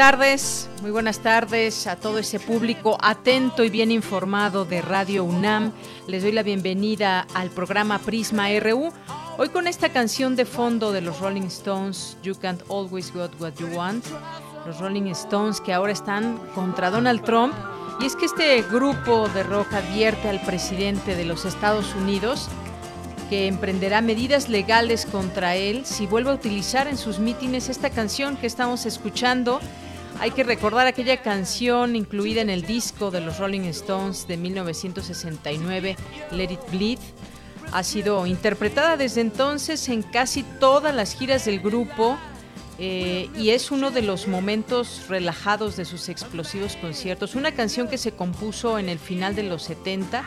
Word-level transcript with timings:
Tardes, 0.00 0.70
muy 0.80 0.90
buenas 0.90 1.18
tardes 1.18 1.86
a 1.86 1.94
todo 1.94 2.16
ese 2.16 2.40
público 2.40 2.96
atento 3.02 3.64
y 3.64 3.68
bien 3.68 3.90
informado 3.90 4.64
de 4.64 4.80
Radio 4.80 5.24
UNAM. 5.24 5.72
Les 6.06 6.22
doy 6.22 6.32
la 6.32 6.42
bienvenida 6.42 7.26
al 7.34 7.50
programa 7.50 7.98
Prisma 7.98 8.46
RU. 8.60 8.94
Hoy 9.36 9.50
con 9.50 9.66
esta 9.66 9.90
canción 9.90 10.36
de 10.36 10.46
fondo 10.46 10.90
de 10.90 11.02
los 11.02 11.20
Rolling 11.20 11.48
Stones, 11.48 12.16
You 12.22 12.34
Can't 12.34 12.62
Always 12.70 13.12
Get 13.12 13.32
What 13.38 13.56
You 13.58 13.66
Want. 13.76 14.02
Los 14.64 14.78
Rolling 14.78 15.08
Stones 15.08 15.60
que 15.60 15.74
ahora 15.74 15.92
están 15.92 16.38
contra 16.54 16.88
Donald 16.88 17.22
Trump. 17.22 17.52
Y 18.00 18.06
es 18.06 18.16
que 18.16 18.24
este 18.24 18.62
grupo 18.62 19.28
de 19.28 19.42
rock 19.42 19.74
advierte 19.74 20.30
al 20.30 20.40
presidente 20.40 21.14
de 21.14 21.26
los 21.26 21.44
Estados 21.44 21.94
Unidos 21.94 22.48
que 23.28 23.48
emprenderá 23.48 24.00
medidas 24.00 24.48
legales 24.48 25.04
contra 25.04 25.56
él 25.56 25.84
si 25.84 26.06
vuelve 26.06 26.30
a 26.30 26.34
utilizar 26.34 26.88
en 26.88 26.96
sus 26.96 27.18
mítines 27.18 27.68
esta 27.68 27.90
canción 27.90 28.38
que 28.38 28.46
estamos 28.46 28.86
escuchando 28.86 29.60
hay 30.20 30.32
que 30.32 30.44
recordar 30.44 30.86
aquella 30.86 31.22
canción 31.22 31.96
incluida 31.96 32.42
en 32.42 32.50
el 32.50 32.62
disco 32.62 33.10
de 33.10 33.22
los 33.22 33.38
Rolling 33.38 33.62
Stones 33.62 34.28
de 34.28 34.36
1969, 34.36 35.96
Let 36.32 36.52
It 36.52 36.60
Bleed. 36.70 36.98
Ha 37.72 37.82
sido 37.82 38.26
interpretada 38.26 38.98
desde 38.98 39.22
entonces 39.22 39.88
en 39.88 40.02
casi 40.02 40.42
todas 40.42 40.94
las 40.94 41.14
giras 41.14 41.46
del 41.46 41.60
grupo 41.60 42.18
eh, 42.78 43.30
y 43.34 43.50
es 43.50 43.70
uno 43.70 43.90
de 43.90 44.02
los 44.02 44.28
momentos 44.28 45.06
relajados 45.08 45.76
de 45.76 45.86
sus 45.86 46.10
explosivos 46.10 46.76
conciertos. 46.76 47.34
Una 47.34 47.52
canción 47.52 47.88
que 47.88 47.96
se 47.96 48.12
compuso 48.12 48.78
en 48.78 48.90
el 48.90 48.98
final 48.98 49.34
de 49.34 49.44
los 49.44 49.62
70, 49.62 50.22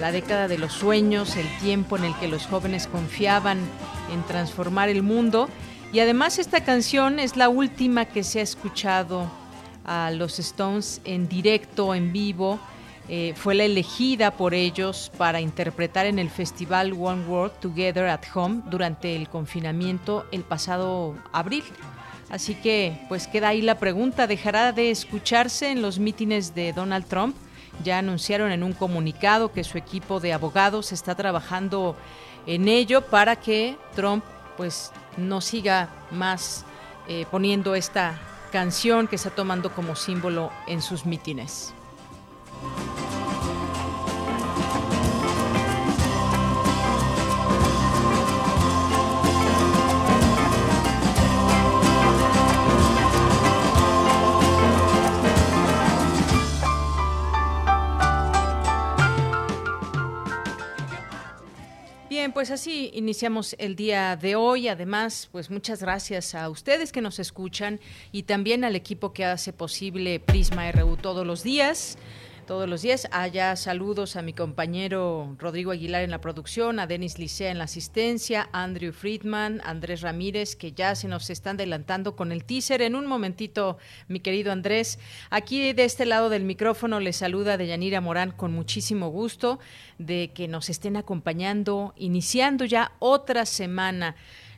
la 0.00 0.10
década 0.10 0.48
de 0.48 0.58
los 0.58 0.72
sueños, 0.72 1.36
el 1.36 1.46
tiempo 1.58 1.96
en 1.96 2.04
el 2.04 2.16
que 2.18 2.26
los 2.26 2.46
jóvenes 2.46 2.88
confiaban 2.88 3.60
en 4.12 4.24
transformar 4.26 4.88
el 4.88 5.04
mundo 5.04 5.48
y 5.92 6.00
además 6.00 6.38
esta 6.38 6.64
canción 6.64 7.18
es 7.18 7.36
la 7.36 7.48
última 7.48 8.04
que 8.06 8.24
se 8.24 8.40
ha 8.40 8.42
escuchado 8.42 9.30
a 9.84 10.10
los 10.10 10.38
Stones 10.38 11.00
en 11.04 11.28
directo, 11.28 11.94
en 11.94 12.12
vivo. 12.12 12.58
Eh, 13.08 13.34
fue 13.36 13.54
la 13.54 13.64
elegida 13.64 14.32
por 14.32 14.52
ellos 14.52 15.12
para 15.16 15.40
interpretar 15.40 16.06
en 16.06 16.18
el 16.18 16.28
festival 16.28 16.92
One 16.92 17.24
World 17.26 17.60
Together 17.60 18.06
at 18.08 18.24
Home 18.34 18.62
durante 18.68 19.14
el 19.14 19.28
confinamiento 19.28 20.26
el 20.32 20.42
pasado 20.42 21.14
abril. 21.32 21.62
Así 22.30 22.56
que 22.56 22.98
pues 23.08 23.28
queda 23.28 23.48
ahí 23.48 23.62
la 23.62 23.78
pregunta, 23.78 24.26
¿dejará 24.26 24.72
de 24.72 24.90
escucharse 24.90 25.70
en 25.70 25.82
los 25.82 26.00
mítines 26.00 26.54
de 26.56 26.72
Donald 26.72 27.06
Trump? 27.06 27.36
Ya 27.84 27.98
anunciaron 27.98 28.50
en 28.50 28.64
un 28.64 28.72
comunicado 28.72 29.52
que 29.52 29.62
su 29.62 29.78
equipo 29.78 30.18
de 30.18 30.32
abogados 30.32 30.90
está 30.90 31.14
trabajando 31.14 31.96
en 32.46 32.66
ello 32.66 33.02
para 33.02 33.36
que 33.36 33.76
Trump 33.94 34.24
pues 34.56 34.90
no 35.16 35.40
siga 35.40 35.88
más 36.10 36.64
eh, 37.08 37.26
poniendo 37.30 37.74
esta 37.74 38.18
canción 38.52 39.06
que 39.08 39.16
está 39.16 39.30
tomando 39.30 39.72
como 39.72 39.96
símbolo 39.96 40.50
en 40.66 40.82
sus 40.82 41.06
mítines. 41.06 41.72
Pues 62.32 62.50
así 62.50 62.90
iniciamos 62.94 63.54
el 63.58 63.76
día 63.76 64.16
de 64.16 64.36
hoy. 64.36 64.68
Además, 64.68 65.28
pues 65.32 65.50
muchas 65.50 65.82
gracias 65.82 66.34
a 66.34 66.48
ustedes 66.48 66.90
que 66.90 67.02
nos 67.02 67.18
escuchan 67.18 67.78
y 68.10 68.22
también 68.22 68.64
al 68.64 68.74
equipo 68.74 69.12
que 69.12 69.24
hace 69.24 69.52
posible 69.52 70.18
Prisma 70.18 70.70
RU 70.72 70.96
todos 70.96 71.26
los 71.26 71.42
días 71.42 71.98
todos 72.46 72.68
los 72.68 72.82
días. 72.82 73.08
Allá 73.10 73.56
saludos 73.56 74.14
a 74.14 74.22
mi 74.22 74.32
compañero 74.32 75.34
Rodrigo 75.38 75.72
Aguilar 75.72 76.02
en 76.02 76.12
la 76.12 76.20
producción, 76.20 76.78
a 76.78 76.86
Denis 76.86 77.18
Licea 77.18 77.50
en 77.50 77.58
la 77.58 77.64
asistencia, 77.64 78.48
Andrew 78.52 78.92
Friedman, 78.92 79.60
Andrés 79.64 80.00
Ramírez, 80.00 80.54
que 80.54 80.72
ya 80.72 80.94
se 80.94 81.08
nos 81.08 81.28
están 81.28 81.56
adelantando 81.56 82.14
con 82.14 82.30
el 82.30 82.44
teaser. 82.44 82.82
En 82.82 82.94
un 82.94 83.06
momentito, 83.06 83.78
mi 84.06 84.20
querido 84.20 84.52
Andrés. 84.52 84.98
Aquí 85.28 85.72
de 85.72 85.84
este 85.84 86.06
lado 86.06 86.28
del 86.28 86.44
micrófono 86.44 87.00
le 87.00 87.12
saluda 87.12 87.56
Deyanira 87.56 88.00
Morán 88.00 88.30
con 88.30 88.52
muchísimo 88.52 89.08
gusto 89.08 89.58
de 89.98 90.30
que 90.32 90.46
nos 90.46 90.70
estén 90.70 90.96
acompañando, 90.96 91.94
iniciando 91.96 92.64
ya 92.64 92.92
otra 93.00 93.44
semana 93.44 94.14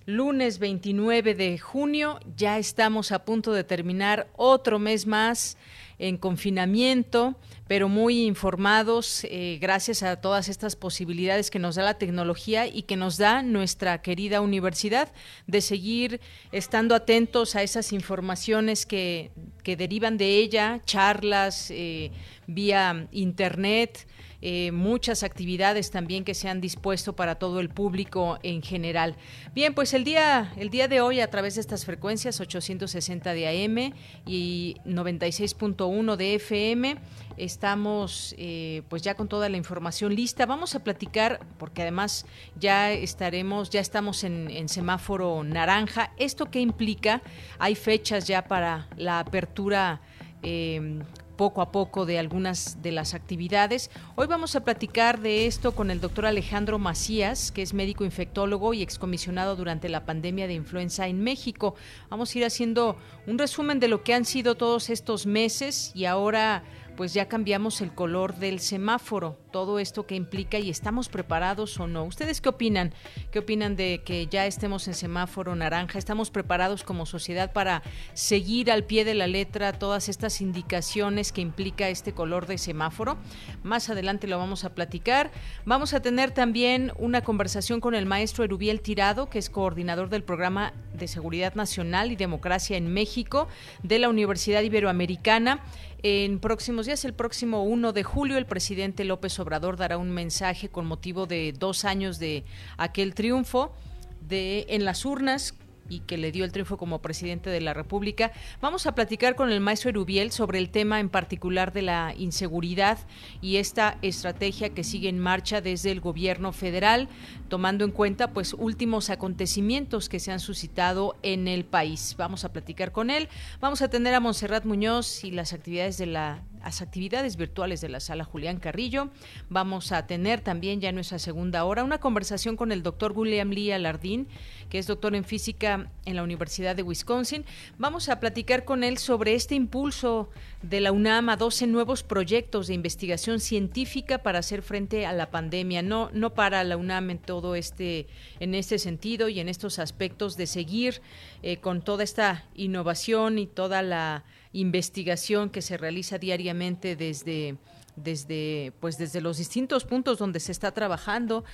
lunes 0.08 0.58
29 0.58 1.34
de 1.34 1.58
junio. 1.58 2.19
Ya 2.34 2.58
estamos 2.58 3.12
a 3.12 3.26
punto 3.26 3.52
de 3.52 3.62
terminar 3.62 4.26
otro 4.36 4.78
mes 4.78 5.06
más 5.06 5.58
en 5.98 6.16
confinamiento 6.16 7.36
pero 7.69 7.88
muy 7.91 8.24
informados 8.24 9.24
eh, 9.24 9.58
gracias 9.60 10.02
a 10.02 10.20
todas 10.20 10.48
estas 10.48 10.74
posibilidades 10.74 11.50
que 11.50 11.58
nos 11.58 11.76
da 11.76 11.84
la 11.84 11.98
tecnología 11.98 12.66
y 12.66 12.82
que 12.82 12.96
nos 12.96 13.19
da 13.19 13.42
nuestra 13.42 14.00
querida 14.00 14.41
universidad 14.41 15.12
de 15.46 15.60
seguir 15.60 16.20
estando 16.50 16.94
atentos 16.94 17.54
a 17.54 17.62
esas 17.62 17.92
informaciones 17.92 18.86
que, 18.86 19.30
que 19.62 19.76
derivan 19.76 20.16
de 20.16 20.38
ella, 20.38 20.80
charlas 20.86 21.70
eh, 21.70 22.10
vía 22.46 23.06
internet, 23.12 24.08
eh, 24.40 24.70
muchas 24.70 25.25
actividades 25.25 25.90
también 25.90 26.23
que 26.23 26.35
se 26.35 26.49
han 26.49 26.61
dispuesto 26.61 27.17
para 27.17 27.37
todo 27.37 27.58
el 27.58 27.69
público 27.69 28.38
en 28.43 28.62
general. 28.62 29.17
Bien, 29.52 29.75
pues 29.75 29.94
el 29.94 30.05
día, 30.05 30.52
el 30.56 30.70
día 30.70 30.87
de 30.87 31.00
hoy 31.00 31.20
a 31.20 31.29
través 31.29 31.56
de 31.56 31.61
estas 31.61 31.85
frecuencias 31.85 32.40
860 32.40 33.32
de 33.32 33.49
AM 33.49 33.93
y 34.26 34.76
96.1 34.85 36.17
de 36.17 36.35
FM 36.35 36.96
estamos 37.37 38.35
eh, 38.38 38.82
pues 38.88 39.02
ya 39.02 39.14
con 39.14 39.29
toda 39.29 39.49
la 39.49 39.56
información 39.56 40.14
lista. 40.14 40.46
Vamos 40.46 40.75
a 40.75 40.84
platicar 40.84 41.41
porque 41.58 41.82
además 41.82 42.25
ya 42.58 42.93
estaremos, 42.93 43.70
ya 43.70 43.81
estamos 43.81 44.23
en, 44.23 44.69
semáforo 44.69 45.43
naranja. 45.43 46.12
¿Esto 46.17 46.50
qué 46.50 46.61
implica? 46.61 47.23
Hay 47.58 47.75
fechas 47.75 48.26
ya 48.26 48.44
para 48.46 48.88
la 48.96 49.19
apertura 49.20 50.00
eh, 50.43 51.00
poco 51.38 51.62
a 51.62 51.70
poco 51.73 52.05
de 52.05 52.19
algunas 52.19 52.82
de 52.82 52.93
las 52.93 53.14
actividades. 53.14 53.90
Hoy 54.17 54.26
vamos 54.26 54.56
a 54.56 54.64
platicar 54.64 55.20
de 55.20 55.46
esto 55.46 55.73
con 55.73 55.90
el 55.90 56.00
doctor 56.00 56.26
Alejandro 56.26 56.81
Macías, 56.81 57.52
que 57.52 57.62
es 57.62 57.73
médico 57.73 58.05
infectólogo 58.05 58.75
y 58.75 58.82
excomisionado 58.82 59.55
durante 59.55 59.88
la 59.88 60.05
pandemia 60.05 60.49
de 60.49 60.55
influenza 60.55 61.06
en 61.06 61.23
México. 61.23 61.76
Vamos 62.11 62.35
a 62.35 62.38
ir 62.38 62.44
haciendo 62.44 62.96
un 63.29 63.38
resumen 63.38 63.79
de 63.79 63.87
lo 63.87 64.02
que 64.02 64.14
han 64.14 64.25
sido 64.25 64.56
todos 64.56 64.90
estos 64.90 65.26
meses 65.26 65.93
y 65.94 66.06
ahora 66.06 66.64
pues 66.98 67.14
ya 67.14 67.28
cambiamos 67.28 67.80
el 67.80 67.94
color 67.94 68.34
del 68.34 68.58
semáforo, 68.58 69.38
todo 69.52 69.78
esto 69.78 70.04
que 70.04 70.16
implica 70.16 70.58
y 70.58 70.68
estamos 70.68 71.08
preparados 71.08 71.78
o 71.78 71.86
no. 71.86 72.02
¿Ustedes 72.02 72.40
qué 72.40 72.48
opinan? 72.48 72.92
¿Qué 73.30 73.38
opinan 73.38 73.76
de 73.76 74.02
que 74.04 74.26
ya 74.26 74.46
estemos 74.46 74.88
en 74.88 74.94
semáforo 74.94 75.54
naranja? 75.54 75.96
¿Estamos 75.96 76.32
preparados 76.32 76.82
como 76.82 77.06
sociedad 77.06 77.52
para 77.52 77.84
seguir 78.14 78.72
al 78.72 78.82
pie 78.82 79.04
de 79.04 79.14
la 79.14 79.28
letra 79.28 79.72
todas 79.74 80.08
estas 80.08 80.40
indicaciones 80.40 81.30
que 81.30 81.40
implica 81.40 81.88
este 81.88 82.14
color 82.14 82.48
de 82.48 82.58
semáforo? 82.58 83.16
Más 83.62 83.88
adelante 83.90 84.26
lo 84.26 84.36
vamos 84.36 84.64
a 84.64 84.74
platicar. 84.74 85.30
Vamos 85.64 85.94
a 85.94 86.02
tener 86.02 86.32
también 86.32 86.90
una 86.98 87.22
conversación 87.22 87.80
con 87.80 87.94
el 87.94 88.06
maestro 88.06 88.42
Erubiel 88.42 88.80
Tirado, 88.80 89.30
que 89.30 89.38
es 89.38 89.50
coordinador 89.50 90.08
del 90.08 90.24
programa 90.24 90.72
de 90.94 91.06
Seguridad 91.06 91.54
Nacional 91.54 92.10
y 92.10 92.16
Democracia 92.16 92.76
en 92.76 92.92
México 92.92 93.46
de 93.84 94.00
la 94.00 94.08
Universidad 94.08 94.62
Iberoamericana. 94.62 95.62
En 96.04 96.38
próximos 96.38 96.86
días, 96.86 97.04
el 97.04 97.12
próximo 97.12 97.64
1 97.64 97.92
de 97.92 98.04
julio, 98.04 98.38
el 98.38 98.46
presidente 98.46 99.04
López 99.04 99.38
Obrador 99.40 99.76
dará 99.76 99.98
un 99.98 100.10
mensaje 100.10 100.68
con 100.68 100.86
motivo 100.86 101.26
de 101.26 101.52
dos 101.52 101.84
años 101.84 102.20
de 102.20 102.44
aquel 102.76 103.14
triunfo 103.14 103.74
de 104.20 104.66
en 104.68 104.84
las 104.84 105.04
urnas 105.04 105.54
y 105.88 106.00
que 106.00 106.19
le 106.19 106.32
dio 106.32 106.44
el 106.44 106.52
triunfo 106.52 106.76
como 106.76 107.00
presidente 107.00 107.50
de 107.50 107.61
la 107.61 107.75
República. 107.75 108.32
Vamos 108.61 108.87
a 108.87 108.94
platicar 108.94 109.35
con 109.35 109.50
el 109.50 109.61
maestro 109.61 109.90
Erubiel 109.90 110.31
sobre 110.31 110.58
el 110.58 110.70
tema 110.70 111.00
en 111.00 111.08
particular 111.08 111.73
de 111.73 111.82
la 111.82 112.14
inseguridad 112.17 112.99
y 113.40 113.56
esta 113.56 113.99
estrategia 114.02 114.70
que 114.70 114.85
sigue 114.85 115.08
en 115.08 115.19
marcha 115.19 115.61
desde 115.61 115.90
el 115.90 116.00
gobierno 116.00 116.52
federal, 116.52 117.08
tomando 117.49 117.85
en 117.85 117.90
cuenta 117.90 118.32
pues 118.32 118.55
últimos 118.55 119.11
acontecimientos 119.11 120.08
que 120.08 120.20
se 120.20 120.32
han 120.32 120.40
suscitado 120.40 121.17
en 121.23 121.49
el 121.49 121.64
país. 121.64 122.14
Vamos 122.19 122.44
a 122.44 122.52
platicar 122.52 122.93
con 122.93 123.11
él. 123.11 123.29
Vamos 123.61 123.82
a 123.82 123.88
tener 123.88 124.14
a 124.14 124.20
Montserrat 124.20 124.64
Muñoz 124.64 125.25
y 125.25 125.31
las 125.31 125.52
actividades 125.52 125.99
de 125.99 126.06
la 126.06 126.43
las 126.64 126.82
actividades 126.82 127.37
virtuales 127.37 127.81
de 127.81 127.88
la 127.88 128.00
sala 128.00 128.25
Julián 128.25 128.58
Carrillo. 128.58 129.10
Vamos 129.49 129.93
a 129.93 130.06
tener 130.06 130.40
también 130.40 130.81
ya 130.81 130.90
en 130.90 130.94
nuestra 130.94 131.19
segunda 131.19 131.64
hora 131.64 131.84
una 131.84 131.99
conversación 131.99 132.56
con 132.56 132.72
el 132.72 132.82
doctor 132.82 133.12
William 133.12 133.50
Lee 133.50 133.72
Alardín, 133.72 134.28
que 134.69 134.78
es 134.78 134.87
doctor 134.87 135.14
en 135.14 135.25
física 135.25 135.90
en 136.05 136.16
la 136.16 136.22
Universidad 136.22 136.76
de 136.76 136.82
Wisconsin. 136.82 137.44
Vamos 137.78 138.08
a 138.08 138.20
platicar 138.20 138.64
con 138.64 138.84
él 138.84 138.99
sobre 138.99 139.34
este 139.34 139.55
impulso 139.55 140.31
de 140.62 140.81
la 140.81 140.93
UNAM 140.93 141.28
a 141.28 141.37
12 141.37 141.66
nuevos 141.66 142.02
proyectos 142.02 142.66
de 142.66 142.75
investigación 142.75 143.40
científica 143.40 144.19
para 144.19 144.40
hacer 144.40 144.62
frente 144.62 145.06
a 145.06 145.12
la 145.12 145.31
pandemia. 145.31 145.82
No, 145.82 146.10
no 146.12 146.34
para 146.34 146.64
la 146.64 146.76
UNAM 146.76 147.10
en 147.10 147.19
todo 147.19 147.55
este, 147.55 148.06
en 148.40 148.55
este 148.55 148.78
sentido 148.78 149.28
y 149.28 149.40
en 149.40 149.49
estos 149.49 149.78
aspectos 149.78 150.37
de 150.37 150.46
seguir 150.46 151.00
eh, 151.43 151.58
con 151.58 151.82
toda 151.82 152.05
esta 152.05 152.44
innovación 152.55 153.38
y 153.38 153.46
toda 153.46 153.82
la 153.82 154.25
investigación 154.52 155.50
que 155.50 155.62
se 155.62 155.76
realiza 155.76 156.18
diariamente 156.18 156.96
desde 156.96 157.56
desde 158.02 158.72
pues 158.80 158.96
desde 158.96 159.20
los 159.20 159.38
distintos 159.38 159.84
puntos 159.84 160.18
donde 160.18 160.40
se 160.40 160.52
está 160.52 160.72
trabajando 160.72 161.44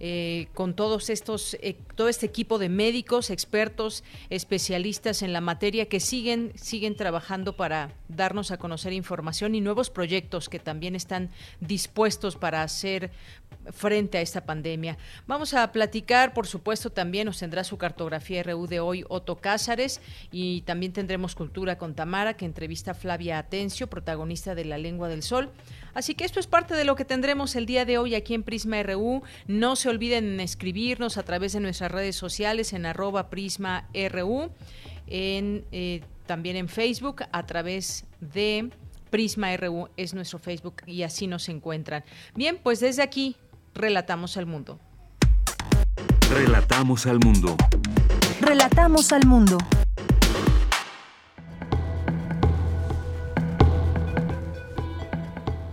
eh, 0.00 0.48
con 0.54 0.74
todos 0.74 1.10
estos 1.10 1.54
eh, 1.60 1.78
todo 1.94 2.08
este 2.08 2.26
equipo 2.26 2.58
de 2.58 2.68
médicos 2.68 3.30
expertos 3.30 4.04
especialistas 4.30 5.22
en 5.22 5.32
la 5.32 5.40
materia 5.40 5.88
que 5.88 6.00
siguen 6.00 6.52
siguen 6.56 6.96
trabajando 6.96 7.56
para 7.56 7.92
darnos 8.08 8.50
a 8.50 8.58
conocer 8.58 8.92
información 8.92 9.54
y 9.54 9.60
nuevos 9.60 9.90
proyectos 9.90 10.48
que 10.48 10.58
también 10.58 10.94
están 10.94 11.30
dispuestos 11.60 12.36
para 12.36 12.62
hacer 12.62 13.10
frente 13.72 14.18
a 14.18 14.20
esta 14.20 14.44
pandemia. 14.44 14.98
Vamos 15.26 15.54
a 15.54 15.70
platicar, 15.72 16.32
por 16.34 16.46
supuesto, 16.46 16.90
también 16.90 17.26
nos 17.26 17.38
tendrá 17.38 17.64
su 17.64 17.78
cartografía 17.78 18.42
RU 18.42 18.66
de 18.66 18.80
hoy 18.80 19.04
Otto 19.08 19.36
Cázares 19.36 20.00
y 20.30 20.62
también 20.62 20.92
tendremos 20.92 21.34
Cultura 21.34 21.78
con 21.78 21.94
Tamara, 21.94 22.34
que 22.34 22.44
entrevista 22.44 22.92
a 22.92 22.94
Flavia 22.94 23.38
Atencio, 23.38 23.88
protagonista 23.88 24.54
de 24.54 24.64
La 24.64 24.78
Lengua 24.78 25.08
del 25.08 25.22
Sol. 25.22 25.50
Así 25.94 26.14
que 26.14 26.24
esto 26.24 26.40
es 26.40 26.46
parte 26.46 26.74
de 26.74 26.84
lo 26.84 26.96
que 26.96 27.04
tendremos 27.04 27.54
el 27.56 27.66
día 27.66 27.84
de 27.84 27.98
hoy 27.98 28.14
aquí 28.14 28.34
en 28.34 28.42
Prisma 28.42 28.82
RU. 28.82 29.22
No 29.46 29.76
se 29.76 29.88
olviden 29.88 30.34
en 30.34 30.40
escribirnos 30.40 31.16
a 31.16 31.22
través 31.22 31.52
de 31.52 31.60
nuestras 31.60 31.90
redes 31.90 32.16
sociales 32.16 32.72
en 32.72 32.86
arroba 32.86 33.30
Prisma 33.30 33.88
RU, 34.10 34.50
en, 35.06 35.64
eh, 35.72 36.02
también 36.26 36.56
en 36.56 36.68
Facebook 36.68 37.22
a 37.30 37.46
través 37.46 38.04
de... 38.20 38.70
Prisma 39.10 39.56
RU 39.56 39.88
es 39.96 40.12
nuestro 40.12 40.40
Facebook 40.40 40.82
y 40.86 41.04
así 41.04 41.28
nos 41.28 41.48
encuentran. 41.48 42.02
Bien, 42.34 42.58
pues 42.60 42.80
desde 42.80 43.00
aquí 43.00 43.36
Relatamos 43.74 44.36
al 44.36 44.46
mundo. 44.46 44.78
Relatamos 46.30 47.06
al 47.06 47.18
mundo. 47.18 47.56
Relatamos 48.40 49.12
al 49.12 49.26
mundo. 49.26 49.58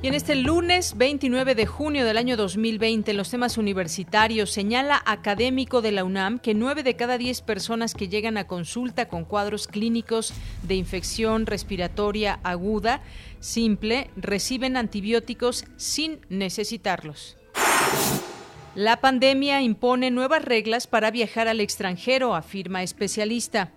Y 0.02 0.08
en 0.08 0.16
este 0.16 0.34
lunes 0.34 0.98
29 0.98 1.54
de 1.54 1.68
junio 1.68 2.04
del 2.04 2.18
año 2.18 2.38
2020, 2.38 3.12
en 3.12 3.18
los 3.18 3.30
temas 3.30 3.60
universitarios, 3.60 4.50
señala 4.50 5.00
académico 5.06 5.84
de 5.84 5.92
la 5.92 6.04
UNAM 6.04 6.40
que 6.40 6.56
nueve 6.56 6.82
de 6.82 6.96
cada 6.96 7.20
diez 7.20 7.44
personas 7.44 7.94
que 7.94 8.08
llegan 8.08 8.36
a 8.38 8.48
consulta 8.48 9.08
con 9.08 9.26
cuadros 9.26 9.68
clínicos 9.68 10.34
de 10.64 10.74
infección 10.74 11.46
respiratoria 11.46 12.40
aguda 12.42 13.04
simple 13.42 14.10
reciben 14.16 14.76
antibióticos 14.76 15.66
sin 15.78 16.20
necesitarlos. 16.30 17.38
La 18.76 19.02
pandemia 19.02 19.62
impone 19.62 20.12
nuevas 20.12 20.46
reglas 20.46 20.88
para 20.88 21.12
viajar 21.12 21.48
al 21.48 21.60
extranjero, 21.60 22.36
afirma 22.36 22.84
especialista. 22.84 23.72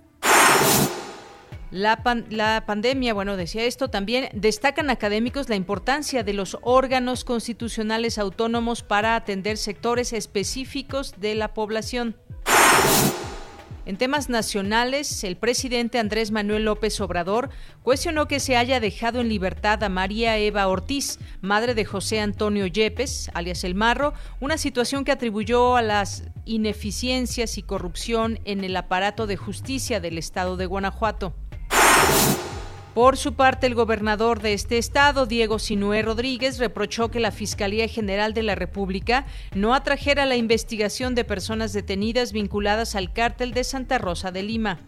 La, 1.73 2.63
pandemia, 2.65 3.15
bueno, 3.15 3.37
decía 3.37 3.65
esto 3.65 3.89
también, 3.89 4.29
destacan 4.33 4.91
académicos 4.91 5.49
la 5.49 5.57
importancia 5.57 6.23
de 6.23 6.33
los 6.33 6.57
órganos 6.63 7.25
constitucionales 7.25 8.17
autónomos 8.19 8.85
para 8.85 9.17
atender 9.17 9.57
sectores 9.57 10.13
específicos 10.13 11.15
de 11.19 11.35
la 11.35 11.53
población. 11.53 12.15
En 13.87 13.99
temas 13.99 14.31
nacionales, 14.31 15.25
el 15.25 15.37
presidente 15.37 15.99
Andrés 15.99 16.31
Manuel 16.31 16.65
López 16.65 16.99
Obrador 17.03 17.51
cuestionó 17.83 18.27
que 18.27 18.41
se 18.41 18.57
haya 18.57 18.81
dejado 18.81 19.21
en 19.21 19.29
libertad 19.29 19.83
a 19.85 19.91
María 19.91 20.39
Eva 20.39 20.69
Ortiz, 20.69 21.19
madre 21.43 21.75
de 21.75 21.85
José 21.85 22.21
Antonio 22.21 22.67
Yepes, 22.67 23.31
alias 23.35 23.63
El 23.63 23.75
Marro, 23.75 24.15
una 24.41 24.57
situación 24.57 25.05
que 25.05 25.13
atribuyó 25.13 25.77
a 25.77 25.83
las 25.83 26.25
ineficiencias 26.47 27.59
y 27.59 27.63
corrupción 27.63 28.41
en 28.47 28.65
el 28.65 28.75
aparato 28.75 29.27
de 29.27 29.37
justicia 29.37 30.01
del 30.01 30.17
estado 30.17 30.57
de 30.57 30.65
Guanajuato. 30.65 31.35
Por 32.95 33.17
su 33.17 33.35
parte, 33.35 33.67
el 33.67 33.75
gobernador 33.75 34.41
de 34.41 34.53
este 34.53 34.79
estado, 34.79 35.27
Diego 35.27 35.59
Sinué 35.59 36.03
Rodríguez, 36.03 36.61
reprochó 36.61 37.11
que 37.11 37.19
la 37.19 37.33
Fiscalía 37.33 37.89
General 37.89 38.35
de 38.35 38.45
la 38.45 38.55
República 38.55 39.27
no 39.53 39.75
atrajera 39.75 40.27
la 40.27 40.37
investigación 40.37 41.17
de 41.17 41.25
personas 41.25 41.73
detenidas 41.73 42.31
vinculadas 42.31 42.95
al 42.95 43.13
cártel 43.13 43.53
de 43.53 43.65
Santa 43.65 43.99
Rosa 43.99 44.31
de 44.31 44.45
Lima. 44.45 44.79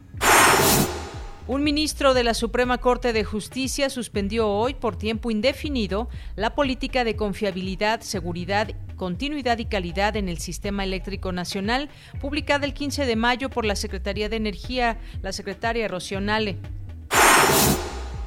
Un 1.48 1.64
ministro 1.64 2.14
de 2.14 2.22
la 2.22 2.34
Suprema 2.34 2.78
Corte 2.78 3.12
de 3.12 3.24
Justicia 3.24 3.90
suspendió 3.90 4.50
hoy 4.50 4.74
por 4.74 4.94
tiempo 4.94 5.32
indefinido 5.32 6.08
la 6.36 6.54
política 6.54 7.02
de 7.02 7.16
confiabilidad, 7.16 8.02
seguridad, 8.02 8.68
continuidad 8.94 9.58
y 9.58 9.64
calidad 9.64 10.14
en 10.14 10.28
el 10.28 10.38
sistema 10.38 10.84
eléctrico 10.84 11.32
nacional, 11.32 11.88
publicada 12.20 12.66
el 12.66 12.72
15 12.74 13.04
de 13.04 13.16
mayo 13.16 13.50
por 13.50 13.64
la 13.64 13.74
Secretaría 13.74 14.28
de 14.28 14.36
Energía, 14.36 14.98
la 15.22 15.32
secretaria 15.32 15.88
Rocionale. 15.88 16.56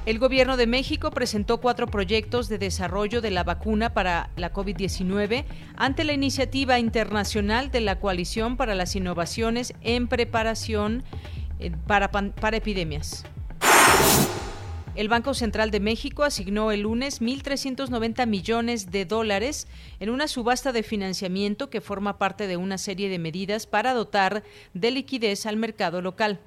El 0.06 0.18
gobierno 0.18 0.56
de 0.56 0.66
México 0.66 1.12
presentó 1.12 1.60
cuatro 1.60 1.86
proyectos 1.86 2.48
de 2.48 2.58
desarrollo 2.58 3.22
de 3.22 3.32
la 3.32 3.44
vacuna 3.44 3.94
para 3.94 4.30
la 4.38 4.54
COVID-19 4.54 5.44
ante 5.76 6.04
la 6.06 6.14
iniciativa 6.14 6.80
internacional 6.80 7.70
de 7.70 7.82
la 7.82 8.00
Coalición 8.00 8.56
para 8.56 8.76
las 8.76 8.96
Innovaciones 8.96 9.74
en 9.82 10.08
Preparación 10.08 11.04
eh, 11.60 11.72
para, 11.86 12.10
Epidemias. 12.56 13.26
El 14.96 15.10
Banco 15.10 15.34
Central 15.34 15.70
de 15.70 15.82
México 15.82 16.24
asignó 16.24 16.72
el 16.72 16.82
lunes 16.82 17.22
1.390 17.22 18.26
millones 18.26 18.92
de 18.92 19.06
dólares 19.06 19.68
en 20.00 20.10
una 20.10 20.30
subasta 20.30 20.72
de 20.72 20.82
financiamiento 20.82 21.70
que 21.70 21.82
forma 21.82 22.18
parte 22.18 22.48
de 22.48 22.58
una 22.58 22.78
serie 22.78 23.10
de 23.10 23.20
medidas 23.20 23.68
para 23.68 23.94
dotar 23.94 24.44
de 24.74 24.92
liquidez 24.92 25.46
al 25.46 25.58
mercado 25.58 26.02
local. 26.02 26.40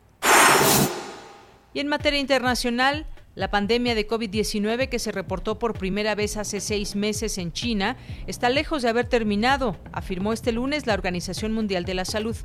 Y 1.75 1.81
en 1.81 1.89
materia 1.89 2.21
internacional, 2.21 3.07
la 3.35 3.51
pandemia 3.51 3.95
de 3.95 4.07
COVID-19 4.07 4.89
que 4.89 4.99
se 4.99 5.13
reportó 5.13 5.59
por 5.59 5.79
primera 5.79 6.15
vez 6.15 6.37
hace 6.37 6.61
seis 6.61 6.97
meses 6.97 7.39
en 7.39 7.53
China 7.53 7.97
está 8.27 8.51
lejos 8.51 8.83
de 8.83 8.91
haber 8.91 9.07
terminado, 9.07 9.77
afirmó 9.93 10.33
este 10.33 10.53
lunes 10.53 10.87
la 10.87 10.95
Organización 10.95 11.53
Mundial 11.53 11.85
de 11.85 11.95
la 11.95 12.05
Salud. 12.05 12.37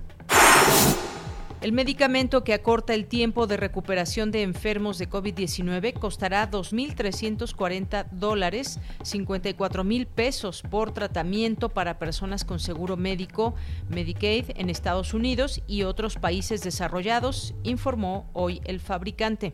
El 1.59 1.71
medicamento 1.71 2.43
que 2.43 2.53
acorta 2.53 2.93
el 2.93 3.07
tiempo 3.07 3.47
de 3.47 3.57
recuperación 3.57 4.29
de 4.29 4.43
enfermos 4.43 4.99
de 4.99 5.09
COVID-19 5.09 5.93
costará 5.93 6.49
2.340 6.51 8.09
dólares, 8.11 8.79
54 9.01 9.83
mil 9.83 10.05
pesos 10.05 10.61
por 10.61 10.93
tratamiento 10.93 11.69
para 11.69 11.97
personas 11.97 12.45
con 12.45 12.59
seguro 12.59 12.95
médico 12.95 13.55
Medicaid 13.89 14.51
en 14.55 14.69
Estados 14.69 15.15
Unidos 15.15 15.63
y 15.65 15.81
otros 15.81 16.17
países 16.17 16.61
desarrollados, 16.61 17.55
informó 17.63 18.29
hoy 18.33 18.61
el 18.65 18.79
fabricante. 18.79 19.53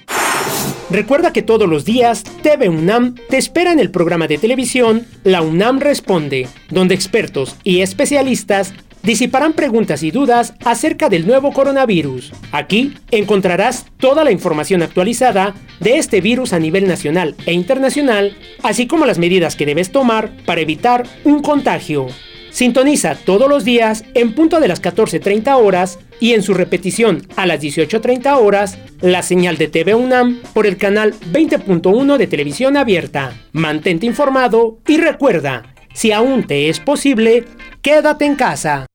Recuerda 0.89 1.33
que 1.33 1.41
todos 1.43 1.69
los 1.69 1.85
días 1.85 2.23
TV 2.41 2.67
UNAM 2.69 3.13
te 3.29 3.37
espera 3.37 3.71
en 3.73 3.79
el 3.79 3.91
programa 3.91 4.27
de 4.27 4.39
televisión 4.39 5.05
La 5.23 5.41
UNAM 5.41 5.79
Responde, 5.79 6.47
donde 6.69 6.95
expertos 6.95 7.57
y 7.63 7.81
especialistas 7.81 8.73
disiparán 9.07 9.53
preguntas 9.53 10.03
y 10.03 10.11
dudas 10.11 10.53
acerca 10.65 11.07
del 11.07 11.25
nuevo 11.25 11.53
coronavirus. 11.53 12.33
Aquí 12.51 12.93
encontrarás 13.09 13.85
toda 13.97 14.25
la 14.25 14.31
información 14.31 14.83
actualizada 14.83 15.55
de 15.79 15.97
este 15.97 16.19
virus 16.19 16.51
a 16.51 16.59
nivel 16.59 16.89
nacional 16.89 17.33
e 17.45 17.53
internacional, 17.53 18.35
así 18.63 18.85
como 18.85 19.05
las 19.05 19.17
medidas 19.17 19.55
que 19.55 19.65
debes 19.65 19.93
tomar 19.93 20.35
para 20.45 20.59
evitar 20.59 21.07
un 21.23 21.41
contagio. 21.41 22.07
Sintoniza 22.49 23.15
todos 23.15 23.47
los 23.47 23.63
días 23.63 24.03
en 24.13 24.33
punto 24.33 24.59
de 24.59 24.67
las 24.67 24.81
14.30 24.81 25.55
horas 25.55 25.99
y 26.19 26.33
en 26.33 26.43
su 26.43 26.53
repetición 26.53 27.25
a 27.37 27.45
las 27.45 27.61
18.30 27.61 28.37
horas 28.37 28.77
la 28.99 29.23
señal 29.23 29.57
de 29.57 29.69
TV 29.69 29.95
UNAM 29.95 30.41
por 30.53 30.67
el 30.67 30.75
canal 30.75 31.13
20.1 31.31 32.17
de 32.17 32.27
televisión 32.27 32.75
abierta. 32.75 33.31
Mantente 33.53 34.05
informado 34.05 34.79
y 34.85 34.97
recuerda, 34.97 35.75
si 35.93 36.11
aún 36.11 36.45
te 36.45 36.69
es 36.69 36.79
posible, 36.79 37.45
quédate 37.87 38.25
en 38.25 38.35
casa. 38.35 38.85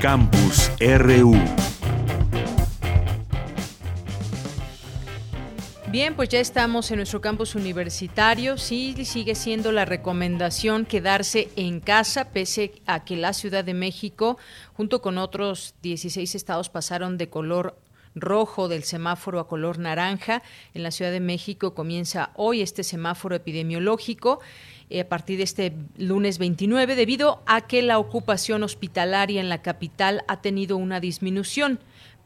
Campus 0.00 0.68
RU. 0.80 1.36
Bien, 5.92 6.16
pues 6.16 6.30
ya 6.30 6.40
estamos 6.40 6.90
en 6.90 6.96
nuestro 6.96 7.20
campus 7.20 7.54
universitario. 7.54 8.58
Sí, 8.58 8.96
sigue 9.04 9.36
siendo 9.36 9.70
la 9.70 9.84
recomendación 9.84 10.86
quedarse 10.86 11.50
en 11.54 11.78
casa, 11.78 12.30
pese 12.32 12.72
a 12.86 13.04
que 13.04 13.16
la 13.16 13.32
Ciudad 13.32 13.62
de 13.62 13.74
México, 13.74 14.38
junto 14.72 15.00
con 15.00 15.18
otros 15.18 15.76
16 15.82 16.34
estados, 16.34 16.68
pasaron 16.68 17.16
de 17.16 17.28
color 17.28 17.78
rojo 18.14 18.68
del 18.68 18.84
semáforo 18.84 19.40
a 19.40 19.48
color 19.48 19.78
naranja. 19.78 20.42
En 20.74 20.82
la 20.82 20.90
Ciudad 20.90 21.10
de 21.10 21.20
México 21.20 21.74
comienza 21.74 22.30
hoy 22.34 22.62
este 22.62 22.84
semáforo 22.84 23.34
epidemiológico 23.34 24.40
eh, 24.90 25.00
a 25.00 25.08
partir 25.08 25.38
de 25.38 25.44
este 25.44 25.72
lunes 25.96 26.38
29 26.38 26.96
debido 26.96 27.42
a 27.46 27.62
que 27.62 27.82
la 27.82 27.98
ocupación 27.98 28.62
hospitalaria 28.62 29.40
en 29.40 29.48
la 29.48 29.62
capital 29.62 30.24
ha 30.28 30.40
tenido 30.40 30.76
una 30.76 31.00
disminución 31.00 31.80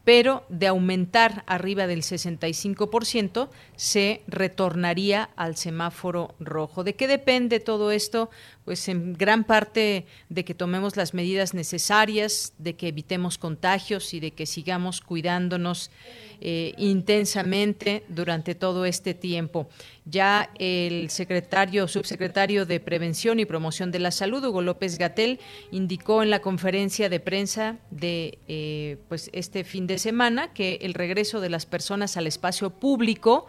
pero 0.07 0.45
de 0.47 0.67
aumentar 0.67 1.43
arriba 1.47 1.85
del 1.85 2.01
65% 2.01 3.49
se 3.75 4.21
retornaría 4.25 5.31
al 5.35 5.57
semáforo 5.57 6.33
rojo. 6.39 6.85
¿De 6.85 6.95
qué 6.95 7.09
depende 7.09 7.59
todo 7.59 7.91
esto? 7.91 8.29
Pues 8.63 8.87
en 8.87 9.15
gran 9.15 9.43
parte 9.43 10.05
de 10.29 10.45
que 10.45 10.53
tomemos 10.53 10.95
las 10.95 11.13
medidas 11.13 11.53
necesarias, 11.53 12.53
de 12.57 12.77
que 12.77 12.87
evitemos 12.87 13.37
contagios 13.37 14.13
y 14.13 14.21
de 14.21 14.31
que 14.31 14.45
sigamos 14.45 15.01
cuidándonos 15.01 15.91
eh, 16.41 16.73
intensamente 16.77 18.03
durante 18.09 18.55
todo 18.55 18.85
este 18.85 19.13
tiempo. 19.13 19.67
Ya 20.05 20.49
el 20.59 21.09
secretario, 21.09 21.87
subsecretario 21.87 22.65
de 22.65 22.79
Prevención 22.79 23.39
y 23.39 23.45
Promoción 23.45 23.91
de 23.91 23.99
la 23.99 24.11
Salud, 24.11 24.43
Hugo 24.43 24.61
López 24.61 24.97
Gatel, 24.97 25.39
indicó 25.71 26.23
en 26.23 26.29
la 26.29 26.41
conferencia 26.41 27.09
de 27.09 27.19
prensa 27.19 27.77
de 27.91 28.39
eh, 28.47 28.97
pues 29.09 29.29
este 29.33 29.63
fin 29.63 29.87
de 29.87 29.99
semana 29.99 30.53
que 30.53 30.79
el 30.81 30.93
regreso 30.93 31.41
de 31.41 31.49
las 31.49 31.65
personas 31.65 32.17
al 32.17 32.27
espacio 32.27 32.69
público 32.69 33.47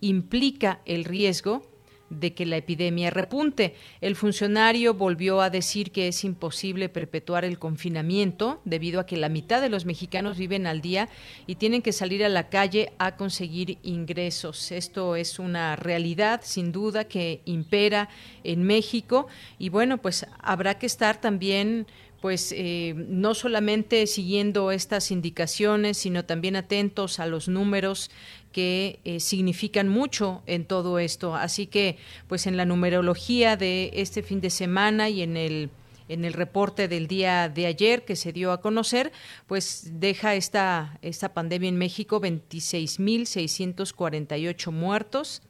implica 0.00 0.80
el 0.84 1.04
riesgo 1.04 1.75
de 2.10 2.34
que 2.34 2.46
la 2.46 2.56
epidemia 2.56 3.10
repunte. 3.10 3.74
El 4.00 4.16
funcionario 4.16 4.94
volvió 4.94 5.40
a 5.40 5.50
decir 5.50 5.90
que 5.90 6.08
es 6.08 6.24
imposible 6.24 6.88
perpetuar 6.88 7.44
el 7.44 7.58
confinamiento 7.58 8.60
debido 8.64 9.00
a 9.00 9.06
que 9.06 9.16
la 9.16 9.28
mitad 9.28 9.60
de 9.60 9.68
los 9.68 9.84
mexicanos 9.84 10.38
viven 10.38 10.66
al 10.66 10.80
día 10.80 11.08
y 11.46 11.56
tienen 11.56 11.82
que 11.82 11.92
salir 11.92 12.24
a 12.24 12.28
la 12.28 12.48
calle 12.48 12.92
a 12.98 13.16
conseguir 13.16 13.78
ingresos. 13.82 14.72
Esto 14.72 15.16
es 15.16 15.38
una 15.38 15.76
realidad, 15.76 16.40
sin 16.44 16.72
duda, 16.72 17.04
que 17.04 17.40
impera 17.44 18.08
en 18.44 18.62
México 18.62 19.26
y 19.58 19.68
bueno, 19.68 19.98
pues 19.98 20.26
habrá 20.40 20.78
que 20.78 20.86
estar 20.86 21.20
también 21.20 21.86
pues 22.20 22.52
eh, 22.56 22.94
no 22.96 23.34
solamente 23.34 24.06
siguiendo 24.06 24.72
estas 24.72 25.10
indicaciones, 25.10 25.98
sino 25.98 26.24
también 26.24 26.56
atentos 26.56 27.20
a 27.20 27.26
los 27.26 27.46
números 27.46 28.10
que 28.56 29.00
eh, 29.04 29.20
significan 29.20 29.86
mucho 29.86 30.42
en 30.46 30.64
todo 30.64 30.98
esto. 30.98 31.34
Así 31.34 31.66
que, 31.66 31.98
pues 32.26 32.46
en 32.46 32.56
la 32.56 32.64
numerología 32.64 33.58
de 33.58 33.90
este 33.92 34.22
fin 34.22 34.40
de 34.40 34.48
semana 34.48 35.10
y 35.10 35.20
en 35.20 35.36
el 35.36 35.68
en 36.08 36.24
el 36.24 36.32
reporte 36.32 36.88
del 36.88 37.06
día 37.06 37.50
de 37.50 37.66
ayer 37.66 38.06
que 38.06 38.16
se 38.16 38.32
dio 38.32 38.52
a 38.52 38.62
conocer, 38.62 39.12
pues 39.46 39.90
deja 39.94 40.36
esta, 40.36 40.98
esta 41.02 41.34
pandemia 41.34 41.68
en 41.68 41.76
México 41.76 42.18
26.648 42.20 44.70
muertos, 44.70 45.42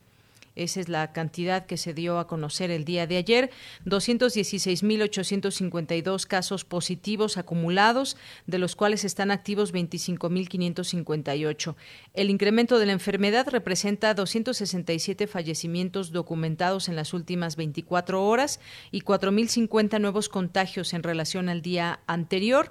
esa 0.56 0.80
es 0.80 0.88
la 0.88 1.12
cantidad 1.12 1.66
que 1.66 1.76
se 1.76 1.94
dio 1.94 2.18
a 2.18 2.26
conocer 2.26 2.70
el 2.70 2.84
día 2.84 3.06
de 3.06 3.18
ayer. 3.18 3.50
216.852 3.84 6.26
casos 6.26 6.64
positivos 6.64 7.36
acumulados, 7.36 8.16
de 8.46 8.58
los 8.58 8.74
cuales 8.74 9.04
están 9.04 9.30
activos 9.30 9.72
25.558. 9.72 11.76
El 12.14 12.30
incremento 12.30 12.78
de 12.78 12.86
la 12.86 12.92
enfermedad 12.92 13.46
representa 13.48 14.14
267 14.14 15.26
fallecimientos 15.26 16.10
documentados 16.10 16.88
en 16.88 16.96
las 16.96 17.12
últimas 17.14 17.56
24 17.56 18.24
horas 18.24 18.60
y 18.90 19.02
4.050 19.02 20.00
nuevos 20.00 20.30
contagios 20.30 20.94
en 20.94 21.02
relación 21.02 21.48
al 21.48 21.62
día 21.62 22.00
anterior. 22.06 22.70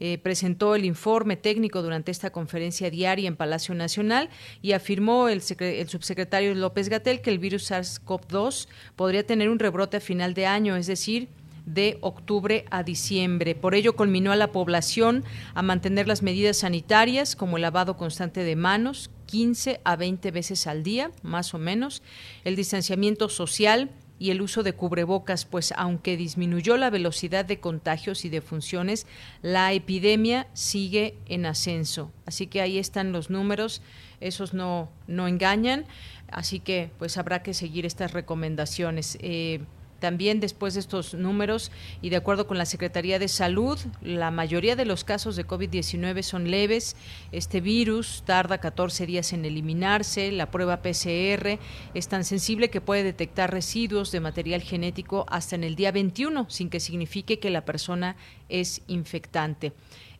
Eh, 0.00 0.18
presentó 0.18 0.74
el 0.74 0.84
informe 0.84 1.36
técnico 1.36 1.80
durante 1.80 2.10
esta 2.10 2.30
conferencia 2.30 2.90
diaria 2.90 3.28
en 3.28 3.36
Palacio 3.36 3.74
Nacional 3.74 4.28
y 4.60 4.72
afirmó 4.72 5.28
el, 5.28 5.42
el 5.60 5.88
subsecretario 5.88 6.54
López 6.54 6.88
Gatel 6.88 7.20
que 7.20 7.30
el 7.30 7.38
virus 7.38 7.70
SARS-CoV-2 7.70 8.66
podría 8.96 9.24
tener 9.24 9.48
un 9.48 9.58
rebrote 9.58 9.98
a 9.98 10.00
final 10.00 10.34
de 10.34 10.46
año, 10.46 10.74
es 10.74 10.88
decir, 10.88 11.28
de 11.66 11.98
octubre 12.00 12.64
a 12.70 12.82
diciembre. 12.82 13.54
Por 13.54 13.74
ello, 13.74 13.96
culminó 13.96 14.32
a 14.32 14.36
la 14.36 14.52
población 14.52 15.24
a 15.54 15.62
mantener 15.62 16.08
las 16.08 16.22
medidas 16.22 16.58
sanitarias 16.58 17.36
como 17.36 17.56
el 17.56 17.62
lavado 17.62 17.96
constante 17.96 18.42
de 18.44 18.56
manos, 18.56 19.10
15 19.26 19.80
a 19.84 19.96
20 19.96 20.30
veces 20.30 20.66
al 20.66 20.82
día, 20.82 21.10
más 21.22 21.54
o 21.54 21.58
menos, 21.58 22.02
el 22.44 22.56
distanciamiento 22.56 23.28
social, 23.28 23.90
y 24.18 24.30
el 24.30 24.42
uso 24.42 24.62
de 24.62 24.72
cubrebocas, 24.72 25.44
pues 25.44 25.72
aunque 25.76 26.16
disminuyó 26.16 26.76
la 26.76 26.90
velocidad 26.90 27.44
de 27.44 27.60
contagios 27.60 28.24
y 28.24 28.28
de 28.28 28.40
funciones, 28.40 29.06
la 29.42 29.72
epidemia 29.72 30.46
sigue 30.52 31.16
en 31.26 31.46
ascenso. 31.46 32.12
Así 32.26 32.46
que 32.46 32.60
ahí 32.60 32.78
están 32.78 33.12
los 33.12 33.30
números, 33.30 33.82
esos 34.20 34.54
no, 34.54 34.88
no 35.06 35.26
engañan, 35.26 35.84
así 36.30 36.60
que 36.60 36.90
pues 36.98 37.18
habrá 37.18 37.42
que 37.42 37.54
seguir 37.54 37.86
estas 37.86 38.12
recomendaciones. 38.12 39.18
Eh, 39.20 39.60
también 40.04 40.38
después 40.38 40.74
de 40.74 40.80
estos 40.80 41.14
números 41.14 41.72
y 42.02 42.10
de 42.10 42.16
acuerdo 42.16 42.46
con 42.46 42.58
la 42.58 42.66
Secretaría 42.66 43.18
de 43.18 43.26
Salud, 43.26 43.78
la 44.02 44.30
mayoría 44.30 44.76
de 44.76 44.84
los 44.84 45.02
casos 45.02 45.34
de 45.34 45.46
COVID-19 45.46 46.20
son 46.20 46.50
leves. 46.50 46.94
Este 47.32 47.62
virus 47.62 48.22
tarda 48.26 48.58
14 48.58 49.06
días 49.06 49.32
en 49.32 49.46
eliminarse. 49.46 50.30
La 50.30 50.50
prueba 50.50 50.82
PCR 50.82 51.58
es 51.94 52.08
tan 52.08 52.24
sensible 52.24 52.68
que 52.68 52.82
puede 52.82 53.02
detectar 53.02 53.50
residuos 53.50 54.12
de 54.12 54.20
material 54.20 54.60
genético 54.60 55.24
hasta 55.30 55.56
en 55.56 55.64
el 55.64 55.74
día 55.74 55.90
21, 55.90 56.50
sin 56.50 56.68
que 56.68 56.80
signifique 56.80 57.38
que 57.38 57.48
la 57.48 57.64
persona 57.64 58.16
es 58.50 58.82
infectante. 58.88 59.72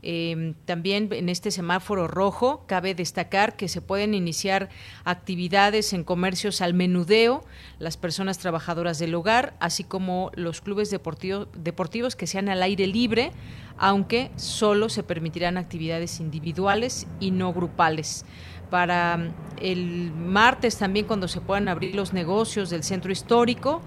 Em, 0.07 0.53
también 0.67 1.09
en 1.13 1.31
este 1.31 1.51
semáforo 1.51 2.07
rojo 2.07 2.65
cabe 2.67 2.95
destacar 2.95 3.57
que 3.57 3.69
se 3.69 3.81
pueden 3.81 4.13
iniciar 4.13 4.69
actividades 5.05 5.95
en 5.95 6.05
comercios 6.05 6.61
al 6.61 6.75
menudeo, 6.75 7.43
las 7.79 7.97
personas 7.97 8.37
trabajadoras 8.37 8.99
del 8.99 9.15
hogar, 9.15 9.57
así 9.61 9.83
como 9.83 10.31
los 10.35 10.61
clubes 10.61 10.91
deportivos 10.91 12.17
que 12.17 12.27
sean 12.27 12.51
al 12.51 12.63
aire 12.63 12.87
libre, 12.87 13.33
aunque 13.79 14.31
solo 14.37 14.91
se 14.91 15.05
permitirán 15.05 15.57
actividades 15.57 16.21
individuales 16.21 17.07
y 17.19 17.31
no 17.31 17.55
grupales 17.55 18.27
para 18.69 19.17
mm, 19.17 19.33
el 19.63 20.13
martes 20.13 20.77
también 20.77 21.07
cuando 21.07 21.29
se 21.29 21.41
puedan 21.41 21.69
abrir 21.69 21.95
los 21.95 22.13
negocios 22.13 22.69
del 22.69 22.83
centro 22.83 23.11
histórico. 23.11 23.81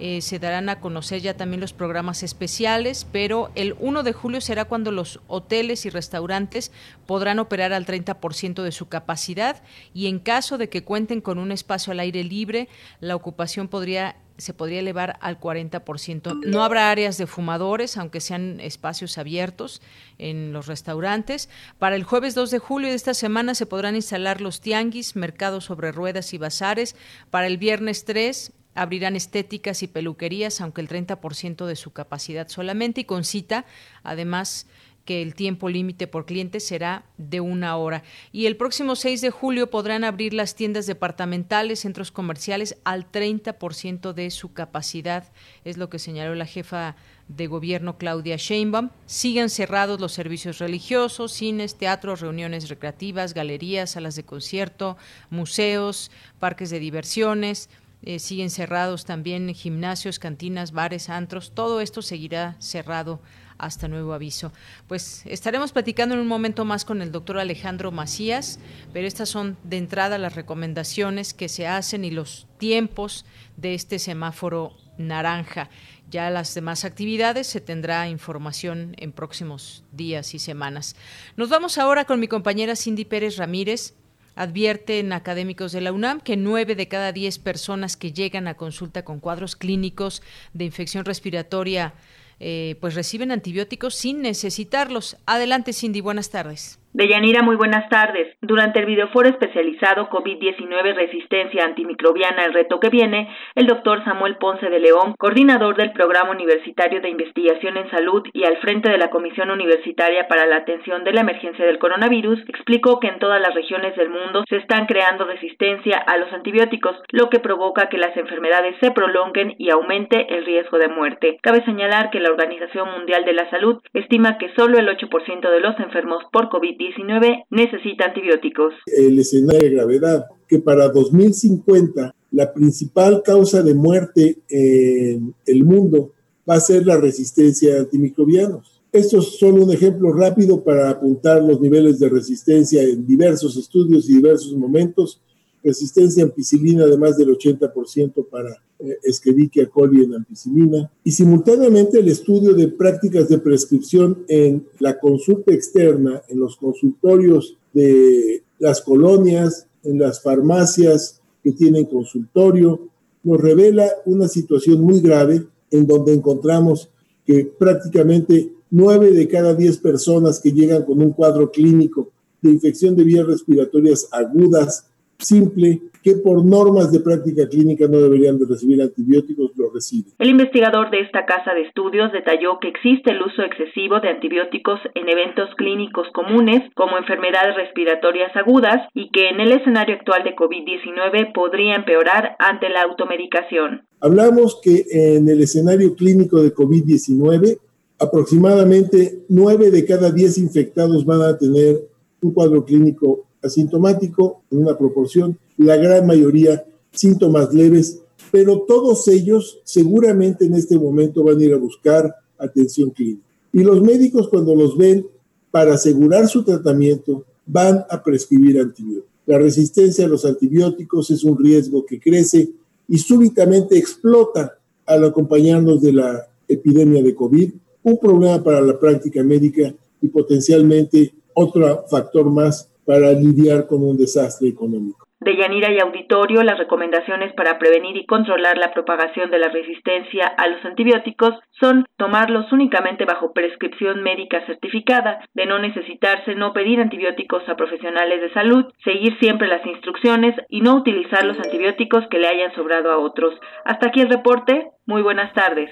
Eh, 0.00 0.22
se 0.22 0.38
darán 0.38 0.70
a 0.70 0.80
conocer 0.80 1.20
ya 1.20 1.36
también 1.36 1.60
los 1.60 1.74
programas 1.74 2.22
especiales, 2.22 3.06
pero 3.12 3.50
el 3.54 3.76
1 3.78 4.02
de 4.02 4.14
julio 4.14 4.40
será 4.40 4.64
cuando 4.64 4.92
los 4.92 5.20
hoteles 5.26 5.84
y 5.84 5.90
restaurantes 5.90 6.72
podrán 7.06 7.38
operar 7.38 7.74
al 7.74 7.84
30% 7.84 8.62
de 8.62 8.72
su 8.72 8.88
capacidad 8.88 9.62
y 9.92 10.06
en 10.06 10.18
caso 10.18 10.56
de 10.56 10.70
que 10.70 10.84
cuenten 10.84 11.20
con 11.20 11.38
un 11.38 11.52
espacio 11.52 11.92
al 11.92 12.00
aire 12.00 12.24
libre, 12.24 12.68
la 13.00 13.14
ocupación 13.14 13.68
podría 13.68 14.16
se 14.38 14.54
podría 14.54 14.80
elevar 14.80 15.18
al 15.20 15.38
40%. 15.38 16.46
No 16.46 16.64
habrá 16.64 16.90
áreas 16.90 17.18
de 17.18 17.26
fumadores, 17.26 17.98
aunque 17.98 18.20
sean 18.20 18.58
espacios 18.60 19.18
abiertos 19.18 19.82
en 20.16 20.54
los 20.54 20.66
restaurantes. 20.66 21.50
Para 21.78 21.94
el 21.94 22.04
jueves 22.04 22.34
2 22.34 22.50
de 22.50 22.58
julio 22.58 22.88
de 22.88 22.94
esta 22.94 23.12
semana 23.12 23.54
se 23.54 23.66
podrán 23.66 23.96
instalar 23.96 24.40
los 24.40 24.62
tianguis, 24.62 25.14
mercados 25.14 25.64
sobre 25.64 25.92
ruedas 25.92 26.32
y 26.32 26.38
bazares. 26.38 26.96
Para 27.30 27.48
el 27.48 27.58
viernes 27.58 28.06
3 28.06 28.54
abrirán 28.80 29.14
estéticas 29.14 29.82
y 29.82 29.88
peluquerías, 29.88 30.62
aunque 30.62 30.80
el 30.80 30.88
30% 30.88 31.66
de 31.66 31.76
su 31.76 31.92
capacidad 31.92 32.48
solamente, 32.48 33.02
y 33.02 33.04
con 33.04 33.24
cita, 33.24 33.66
además 34.02 34.66
que 35.04 35.20
el 35.20 35.34
tiempo 35.34 35.68
límite 35.68 36.06
por 36.06 36.24
cliente 36.24 36.60
será 36.60 37.04
de 37.18 37.40
una 37.40 37.76
hora. 37.76 38.02
Y 38.32 38.46
el 38.46 38.56
próximo 38.56 38.96
6 38.96 39.20
de 39.20 39.30
julio 39.30 39.68
podrán 39.68 40.02
abrir 40.02 40.32
las 40.32 40.54
tiendas 40.54 40.86
departamentales, 40.86 41.80
centros 41.80 42.10
comerciales 42.10 42.78
al 42.84 43.10
30% 43.10 44.14
de 44.14 44.30
su 44.30 44.54
capacidad, 44.54 45.30
es 45.64 45.76
lo 45.76 45.90
que 45.90 45.98
señaló 45.98 46.34
la 46.34 46.46
jefa 46.46 46.96
de 47.28 47.46
gobierno 47.46 47.98
Claudia 47.98 48.36
Sheinbaum. 48.36 48.90
Siguen 49.06 49.50
cerrados 49.50 50.00
los 50.00 50.12
servicios 50.12 50.58
religiosos, 50.58 51.32
cines, 51.32 51.76
teatros, 51.76 52.20
reuniones 52.20 52.68
recreativas, 52.68 53.34
galerías, 53.34 53.90
salas 53.90 54.16
de 54.16 54.24
concierto, 54.24 54.96
museos, 55.28 56.10
parques 56.38 56.70
de 56.70 56.80
diversiones 56.80 57.68
eh, 58.02 58.18
siguen 58.18 58.50
cerrados 58.50 59.04
también 59.04 59.54
gimnasios, 59.54 60.18
cantinas, 60.18 60.72
bares, 60.72 61.10
antros, 61.10 61.52
todo 61.54 61.80
esto 61.80 62.02
seguirá 62.02 62.56
cerrado 62.58 63.20
hasta 63.60 63.88
nuevo 63.88 64.14
aviso. 64.14 64.52
Pues 64.88 65.22
estaremos 65.26 65.72
platicando 65.72 66.14
en 66.14 66.20
un 66.20 66.26
momento 66.26 66.64
más 66.64 66.84
con 66.84 67.02
el 67.02 67.12
doctor 67.12 67.38
Alejandro 67.38 67.92
Macías, 67.92 68.58
pero 68.92 69.06
estas 69.06 69.28
son 69.28 69.56
de 69.64 69.76
entrada 69.76 70.18
las 70.18 70.34
recomendaciones 70.34 71.34
que 71.34 71.48
se 71.48 71.66
hacen 71.66 72.04
y 72.04 72.10
los 72.10 72.46
tiempos 72.58 73.26
de 73.56 73.74
este 73.74 73.98
semáforo 73.98 74.76
naranja. 74.96 75.68
Ya 76.10 76.28
las 76.30 76.54
demás 76.54 76.84
actividades 76.84 77.46
se 77.46 77.60
tendrá 77.60 78.08
información 78.08 78.94
en 78.98 79.12
próximos 79.12 79.84
días 79.92 80.34
y 80.34 80.38
semanas. 80.38 80.96
Nos 81.36 81.48
vamos 81.48 81.78
ahora 81.78 82.04
con 82.04 82.18
mi 82.18 82.26
compañera 82.26 82.74
Cindy 82.74 83.04
Pérez 83.04 83.36
Ramírez 83.36 83.94
Advierten 84.34 85.12
académicos 85.12 85.72
de 85.72 85.80
la 85.80 85.92
UNAM 85.92 86.20
que 86.20 86.36
nueve 86.36 86.74
de 86.74 86.88
cada 86.88 87.12
diez 87.12 87.38
personas 87.38 87.96
que 87.96 88.12
llegan 88.12 88.48
a 88.48 88.54
consulta 88.54 89.04
con 89.04 89.20
cuadros 89.20 89.56
clínicos 89.56 90.22
de 90.52 90.64
infección 90.64 91.04
respiratoria 91.04 91.94
eh, 92.42 92.76
pues 92.80 92.94
reciben 92.94 93.32
antibióticos 93.32 93.94
sin 93.94 94.22
necesitarlos. 94.22 95.18
Adelante, 95.26 95.74
Cindy, 95.74 96.00
buenas 96.00 96.30
tardes. 96.30 96.79
Deyanira, 96.92 97.42
muy 97.44 97.54
buenas 97.54 97.88
tardes. 97.88 98.36
Durante 98.42 98.80
el 98.80 98.86
videoforo 98.86 99.28
especializado 99.28 100.10
COVID-19 100.10 100.92
Resistencia 100.96 101.64
Antimicrobiana, 101.64 102.44
el 102.44 102.52
reto 102.52 102.80
que 102.80 102.88
viene, 102.88 103.32
el 103.54 103.68
doctor 103.68 104.02
Samuel 104.02 104.38
Ponce 104.38 104.68
de 104.68 104.80
León, 104.80 105.14
coordinador 105.16 105.76
del 105.76 105.92
Programa 105.92 106.32
Universitario 106.32 107.00
de 107.00 107.08
Investigación 107.08 107.76
en 107.76 107.88
Salud 107.92 108.24
y 108.32 108.42
al 108.42 108.56
frente 108.56 108.90
de 108.90 108.98
la 108.98 109.08
Comisión 109.08 109.52
Universitaria 109.52 110.26
para 110.26 110.46
la 110.46 110.56
Atención 110.56 111.04
de 111.04 111.12
la 111.12 111.20
Emergencia 111.20 111.64
del 111.64 111.78
Coronavirus, 111.78 112.40
explicó 112.48 112.98
que 112.98 113.06
en 113.06 113.20
todas 113.20 113.40
las 113.40 113.54
regiones 113.54 113.94
del 113.94 114.10
mundo 114.10 114.42
se 114.48 114.56
están 114.56 114.86
creando 114.86 115.26
resistencia 115.26 115.96
a 115.96 116.16
los 116.16 116.32
antibióticos, 116.32 116.96
lo 117.10 117.30
que 117.30 117.38
provoca 117.38 117.88
que 117.88 117.98
las 117.98 118.16
enfermedades 118.16 118.74
se 118.80 118.90
prolonguen 118.90 119.54
y 119.58 119.70
aumente 119.70 120.34
el 120.34 120.44
riesgo 120.44 120.76
de 120.78 120.88
muerte. 120.88 121.38
Cabe 121.40 121.64
señalar 121.64 122.10
que 122.10 122.18
la 122.18 122.30
Organización 122.30 122.90
Mundial 122.90 123.24
de 123.24 123.34
la 123.34 123.48
Salud 123.50 123.80
estima 123.94 124.38
que 124.38 124.52
solo 124.56 124.76
el 124.76 124.88
8% 124.88 125.50
de 125.50 125.60
los 125.60 125.78
enfermos 125.78 126.24
por 126.32 126.48
COVID 126.48 126.79
19 126.80 127.44
necesita 127.50 128.06
antibióticos. 128.06 128.72
El 128.86 129.18
escenario 129.18 129.68
de 129.68 129.74
gravedad, 129.76 130.24
que 130.48 130.58
para 130.60 130.88
2050 130.88 132.14
la 132.32 132.54
principal 132.54 133.22
causa 133.22 133.62
de 133.62 133.74
muerte 133.74 134.38
en 134.48 135.34
el 135.46 135.64
mundo 135.64 136.14
va 136.48 136.54
a 136.54 136.60
ser 136.60 136.86
la 136.86 136.96
resistencia 136.96 137.74
a 137.74 137.80
antimicrobianos. 137.80 138.80
Esto 138.92 139.18
es 139.18 139.38
solo 139.38 139.64
un 139.64 139.72
ejemplo 139.72 140.12
rápido 140.12 140.64
para 140.64 140.88
apuntar 140.88 141.42
los 141.42 141.60
niveles 141.60 141.98
de 141.98 142.08
resistencia 142.08 142.82
en 142.82 143.06
diversos 143.06 143.56
estudios 143.56 144.08
y 144.08 144.14
diversos 144.14 144.56
momentos 144.56 145.20
resistencia 145.62 146.22
a 146.22 146.26
ampicilina 146.26 146.86
de 146.86 146.96
más 146.96 147.16
del 147.16 147.28
80% 147.28 148.26
para 148.28 148.50
eh, 148.78 148.98
Escherichia 149.02 149.68
coli 149.68 150.04
en 150.04 150.14
ampicilina. 150.14 150.90
Y 151.04 151.12
simultáneamente 151.12 152.00
el 152.00 152.08
estudio 152.08 152.54
de 152.54 152.68
prácticas 152.68 153.28
de 153.28 153.38
prescripción 153.38 154.24
en 154.28 154.66
la 154.78 154.98
consulta 154.98 155.52
externa, 155.52 156.22
en 156.28 156.40
los 156.40 156.56
consultorios 156.56 157.56
de 157.72 158.42
las 158.58 158.80
colonias, 158.80 159.66
en 159.82 159.98
las 159.98 160.22
farmacias 160.22 161.20
que 161.42 161.52
tienen 161.52 161.86
consultorio, 161.86 162.88
nos 163.22 163.40
revela 163.40 163.86
una 164.06 164.28
situación 164.28 164.80
muy 164.82 165.00
grave 165.00 165.46
en 165.70 165.86
donde 165.86 166.12
encontramos 166.12 166.90
que 167.24 167.44
prácticamente 167.44 168.52
9 168.70 169.12
de 169.12 169.28
cada 169.28 169.54
10 169.54 169.78
personas 169.78 170.40
que 170.40 170.52
llegan 170.52 170.84
con 170.84 171.00
un 171.00 171.12
cuadro 171.12 171.50
clínico 171.50 172.10
de 172.40 172.50
infección 172.50 172.96
de 172.96 173.04
vías 173.04 173.26
respiratorias 173.26 174.08
agudas 174.10 174.86
simple 175.20 175.80
que 176.02 176.14
por 176.16 176.44
normas 176.44 176.90
de 176.92 177.00
práctica 177.00 177.48
clínica 177.48 177.86
no 177.86 177.98
deberían 177.98 178.38
de 178.38 178.46
recibir 178.46 178.80
antibióticos, 178.80 179.52
lo 179.56 179.70
reciben. 179.70 180.12
El 180.18 180.30
investigador 180.30 180.90
de 180.90 181.00
esta 181.00 181.26
casa 181.26 181.52
de 181.54 181.62
estudios 181.62 182.12
detalló 182.12 182.58
que 182.60 182.68
existe 182.68 183.10
el 183.10 183.22
uso 183.22 183.42
excesivo 183.42 184.00
de 184.00 184.08
antibióticos 184.08 184.80
en 184.94 185.08
eventos 185.08 185.54
clínicos 185.56 186.08
comunes 186.12 186.62
como 186.74 186.96
enfermedades 186.96 187.56
respiratorias 187.56 188.34
agudas 188.34 188.88
y 188.94 189.10
que 189.10 189.28
en 189.28 189.40
el 189.40 189.52
escenario 189.52 189.96
actual 189.96 190.24
de 190.24 190.34
COVID-19 190.34 191.32
podría 191.34 191.76
empeorar 191.76 192.36
ante 192.38 192.70
la 192.70 192.82
automedicación. 192.82 193.82
Hablamos 194.00 194.58
que 194.62 194.84
en 194.90 195.28
el 195.28 195.42
escenario 195.42 195.94
clínico 195.94 196.42
de 196.42 196.54
COVID-19 196.54 197.58
aproximadamente 197.98 199.24
9 199.28 199.70
de 199.70 199.84
cada 199.84 200.10
10 200.10 200.38
infectados 200.38 201.04
van 201.04 201.20
a 201.20 201.36
tener 201.36 201.76
un 202.22 202.32
cuadro 202.32 202.64
clínico 202.64 203.26
asintomático 203.42 204.42
en 204.50 204.58
una 204.62 204.76
proporción, 204.76 205.38
la 205.56 205.76
gran 205.76 206.06
mayoría 206.06 206.64
síntomas 206.92 207.52
leves, 207.54 208.00
pero 208.30 208.60
todos 208.66 209.06
ellos 209.08 209.60
seguramente 209.64 210.44
en 210.44 210.54
este 210.54 210.78
momento 210.78 211.22
van 211.22 211.38
a 211.38 211.44
ir 211.44 211.54
a 211.54 211.58
buscar 211.58 212.14
atención 212.38 212.90
clínica. 212.90 213.26
Y 213.52 213.62
los 213.62 213.82
médicos 213.82 214.28
cuando 214.28 214.54
los 214.54 214.76
ven 214.76 215.06
para 215.50 215.74
asegurar 215.74 216.28
su 216.28 216.44
tratamiento 216.44 217.24
van 217.46 217.84
a 217.88 218.02
prescribir 218.02 218.60
antibióticos. 218.60 219.10
La 219.26 219.38
resistencia 219.38 220.06
a 220.06 220.08
los 220.08 220.24
antibióticos 220.24 221.10
es 221.10 221.24
un 221.24 221.38
riesgo 221.38 221.84
que 221.84 222.00
crece 222.00 222.50
y 222.88 222.98
súbitamente 222.98 223.78
explota 223.78 224.58
al 224.86 225.04
acompañarnos 225.04 225.80
de 225.80 225.92
la 225.92 226.28
epidemia 226.48 227.02
de 227.02 227.14
COVID, 227.14 227.52
un 227.82 227.98
problema 227.98 228.42
para 228.42 228.60
la 228.60 228.78
práctica 228.78 229.22
médica 229.22 229.72
y 230.02 230.08
potencialmente 230.08 231.14
otro 231.34 231.84
factor 231.88 232.28
más 232.28 232.68
para 232.84 233.12
lidiar 233.12 233.66
con 233.66 233.82
un 233.82 233.96
desastre 233.96 234.48
económico. 234.48 235.10
De 235.20 235.36
Yanira 235.36 235.70
y 235.70 235.78
Auditorio, 235.78 236.42
las 236.42 236.56
recomendaciones 236.56 237.34
para 237.34 237.58
prevenir 237.58 237.94
y 237.94 238.06
controlar 238.06 238.56
la 238.56 238.72
propagación 238.72 239.30
de 239.30 239.38
la 239.38 239.48
resistencia 239.48 240.26
a 240.26 240.46
los 240.46 240.64
antibióticos 240.64 241.34
son 241.60 241.84
tomarlos 241.98 242.50
únicamente 242.52 243.04
bajo 243.04 243.34
prescripción 243.34 244.02
médica 244.02 244.46
certificada, 244.46 245.20
de 245.34 245.44
no 245.44 245.58
necesitarse 245.58 246.34
no 246.34 246.54
pedir 246.54 246.80
antibióticos 246.80 247.46
a 247.50 247.56
profesionales 247.56 248.22
de 248.22 248.32
salud, 248.32 248.64
seguir 248.82 249.18
siempre 249.20 249.46
las 249.46 249.64
instrucciones 249.66 250.34
y 250.48 250.62
no 250.62 250.76
utilizar 250.76 251.22
los 251.26 251.36
antibióticos 251.36 252.06
que 252.10 252.18
le 252.18 252.28
hayan 252.28 252.54
sobrado 252.54 252.90
a 252.90 252.96
otros. 252.96 253.34
Hasta 253.66 253.88
aquí 253.88 254.00
el 254.00 254.08
reporte. 254.08 254.70
Muy 254.86 255.02
buenas 255.02 255.34
tardes. 255.34 255.70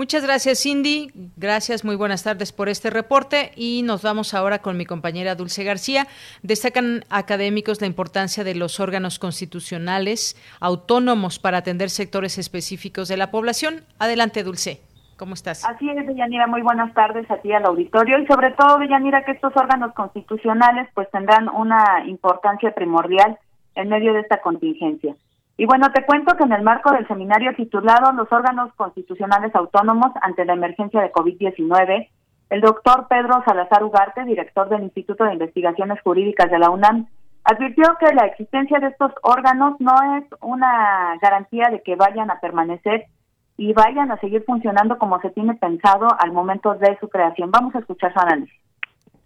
Muchas 0.00 0.24
gracias, 0.24 0.62
Cindy. 0.62 1.10
Gracias, 1.36 1.84
muy 1.84 1.94
buenas 1.94 2.24
tardes 2.24 2.52
por 2.52 2.70
este 2.70 2.88
reporte. 2.88 3.52
Y 3.54 3.82
nos 3.82 4.02
vamos 4.02 4.32
ahora 4.32 4.60
con 4.60 4.78
mi 4.78 4.86
compañera 4.86 5.34
Dulce 5.34 5.62
García. 5.62 6.06
Destacan 6.42 7.04
académicos 7.10 7.82
la 7.82 7.86
importancia 7.86 8.42
de 8.42 8.54
los 8.54 8.80
órganos 8.80 9.18
constitucionales 9.18 10.38
autónomos 10.58 11.38
para 11.38 11.58
atender 11.58 11.90
sectores 11.90 12.38
específicos 12.38 13.08
de 13.08 13.18
la 13.18 13.30
población. 13.30 13.84
Adelante, 13.98 14.42
Dulce. 14.42 14.80
¿Cómo 15.18 15.34
estás? 15.34 15.66
Así 15.66 15.90
es, 15.90 16.06
Deyanira. 16.06 16.46
Muy 16.46 16.62
buenas 16.62 16.94
tardes 16.94 17.30
a 17.30 17.36
ti 17.36 17.52
al 17.52 17.66
auditorio 17.66 18.20
y 18.20 18.26
sobre 18.26 18.52
todo, 18.52 18.78
Deyanira, 18.78 19.26
que 19.26 19.32
estos 19.32 19.54
órganos 19.54 19.92
constitucionales 19.92 20.88
pues 20.94 21.10
tendrán 21.10 21.50
una 21.50 22.06
importancia 22.06 22.72
primordial 22.72 23.38
en 23.74 23.90
medio 23.90 24.14
de 24.14 24.20
esta 24.20 24.40
contingencia. 24.40 25.14
Y 25.60 25.66
bueno, 25.66 25.92
te 25.92 26.06
cuento 26.06 26.38
que 26.38 26.44
en 26.44 26.52
el 26.52 26.62
marco 26.62 26.90
del 26.90 27.06
seminario 27.06 27.54
titulado 27.54 28.12
Los 28.12 28.32
órganos 28.32 28.72
constitucionales 28.76 29.54
autónomos 29.54 30.10
ante 30.22 30.46
la 30.46 30.54
emergencia 30.54 31.02
de 31.02 31.12
COVID-19, 31.12 32.08
el 32.48 32.60
doctor 32.62 33.08
Pedro 33.10 33.42
Salazar 33.44 33.84
Ugarte, 33.84 34.24
director 34.24 34.70
del 34.70 34.84
Instituto 34.84 35.24
de 35.24 35.34
Investigaciones 35.34 36.00
Jurídicas 36.00 36.50
de 36.50 36.58
la 36.58 36.70
UNAM, 36.70 37.08
advirtió 37.44 37.84
que 38.00 38.14
la 38.14 38.24
existencia 38.24 38.78
de 38.78 38.86
estos 38.86 39.12
órganos 39.20 39.78
no 39.80 39.92
es 40.16 40.24
una 40.40 41.18
garantía 41.20 41.68
de 41.70 41.82
que 41.82 41.94
vayan 41.94 42.30
a 42.30 42.40
permanecer 42.40 43.04
y 43.58 43.74
vayan 43.74 44.10
a 44.12 44.18
seguir 44.20 44.42
funcionando 44.46 44.96
como 44.96 45.20
se 45.20 45.28
tiene 45.28 45.56
pensado 45.56 46.08
al 46.20 46.32
momento 46.32 46.72
de 46.76 46.96
su 47.00 47.10
creación. 47.10 47.50
Vamos 47.50 47.74
a 47.74 47.80
escuchar 47.80 48.14
su 48.14 48.18
análisis 48.18 48.69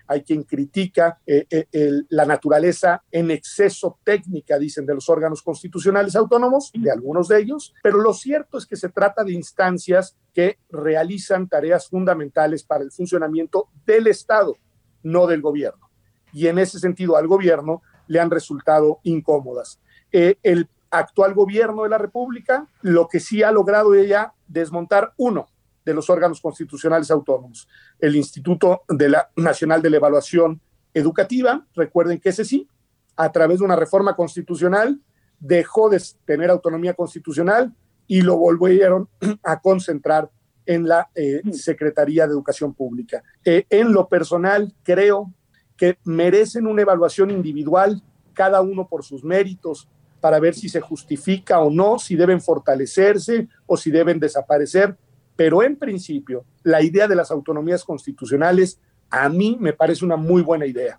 hay 0.06 0.22
quien 0.22 0.42
critica 0.42 1.20
eh, 1.26 1.46
eh, 1.50 2.02
la 2.08 2.24
naturaleza 2.24 3.02
en 3.10 3.30
exceso 3.30 3.98
técnica, 4.04 4.58
dicen, 4.58 4.86
de 4.86 4.94
los 4.94 5.08
órganos 5.08 5.42
constitucionales 5.42 6.16
autónomos, 6.16 6.70
de 6.74 6.90
algunos 6.90 7.28
de 7.28 7.40
ellos, 7.40 7.74
pero 7.82 7.98
lo 7.98 8.12
cierto 8.12 8.58
es 8.58 8.66
que 8.66 8.76
se 8.76 8.88
trata 8.88 9.24
de 9.24 9.32
instancias 9.32 10.16
que 10.32 10.58
realizan 10.70 11.48
tareas 11.48 11.88
fundamentales 11.88 12.64
para 12.64 12.84
el 12.84 12.90
funcionamiento 12.90 13.68
del 13.86 14.08
Estado, 14.08 14.56
no 15.02 15.26
del 15.26 15.40
gobierno. 15.40 15.90
Y 16.32 16.48
en 16.48 16.58
ese 16.58 16.78
sentido 16.78 17.16
al 17.16 17.28
gobierno 17.28 17.82
le 18.08 18.20
han 18.20 18.30
resultado 18.30 19.00
incómodas. 19.04 19.80
Eh, 20.12 20.36
el 20.42 20.68
actual 20.90 21.34
gobierno 21.34 21.84
de 21.84 21.88
la 21.88 21.98
República 21.98 22.68
lo 22.82 23.08
que 23.08 23.20
sí 23.20 23.42
ha 23.42 23.50
logrado 23.50 23.94
ella 23.94 24.32
desmontar 24.46 25.12
uno, 25.16 25.48
de 25.84 25.94
los 25.94 26.08
órganos 26.10 26.40
constitucionales 26.40 27.10
autónomos. 27.10 27.68
El 27.98 28.16
Instituto 28.16 28.82
de 28.88 29.08
la 29.08 29.30
Nacional 29.36 29.82
de 29.82 29.90
la 29.90 29.96
Evaluación 29.96 30.60
Educativa, 30.92 31.66
recuerden 31.74 32.20
que 32.20 32.28
ese 32.28 32.44
sí, 32.44 32.68
a 33.16 33.30
través 33.32 33.58
de 33.58 33.64
una 33.64 33.76
reforma 33.76 34.14
constitucional, 34.14 35.00
dejó 35.40 35.90
de 35.90 36.02
tener 36.24 36.50
autonomía 36.50 36.94
constitucional 36.94 37.74
y 38.06 38.22
lo 38.22 38.36
volvieron 38.36 39.08
a 39.42 39.60
concentrar 39.60 40.30
en 40.66 40.88
la 40.88 41.10
eh, 41.14 41.42
Secretaría 41.52 42.26
de 42.26 42.32
Educación 42.32 42.74
Pública. 42.74 43.22
Eh, 43.44 43.66
en 43.68 43.92
lo 43.92 44.08
personal, 44.08 44.72
creo 44.82 45.32
que 45.76 45.98
merecen 46.04 46.66
una 46.66 46.82
evaluación 46.82 47.30
individual, 47.30 48.02
cada 48.32 48.60
uno 48.60 48.88
por 48.88 49.04
sus 49.04 49.24
méritos, 49.24 49.88
para 50.20 50.40
ver 50.40 50.54
si 50.54 50.68
se 50.68 50.80
justifica 50.80 51.60
o 51.60 51.70
no, 51.70 51.98
si 51.98 52.16
deben 52.16 52.40
fortalecerse 52.40 53.48
o 53.66 53.76
si 53.76 53.90
deben 53.90 54.18
desaparecer. 54.18 54.96
Pero 55.36 55.62
en 55.62 55.76
principio, 55.76 56.44
la 56.62 56.82
idea 56.82 57.08
de 57.08 57.16
las 57.16 57.30
autonomías 57.30 57.84
constitucionales 57.84 58.80
a 59.10 59.28
mí 59.28 59.56
me 59.60 59.72
parece 59.72 60.04
una 60.04 60.16
muy 60.16 60.42
buena 60.42 60.66
idea. 60.66 60.98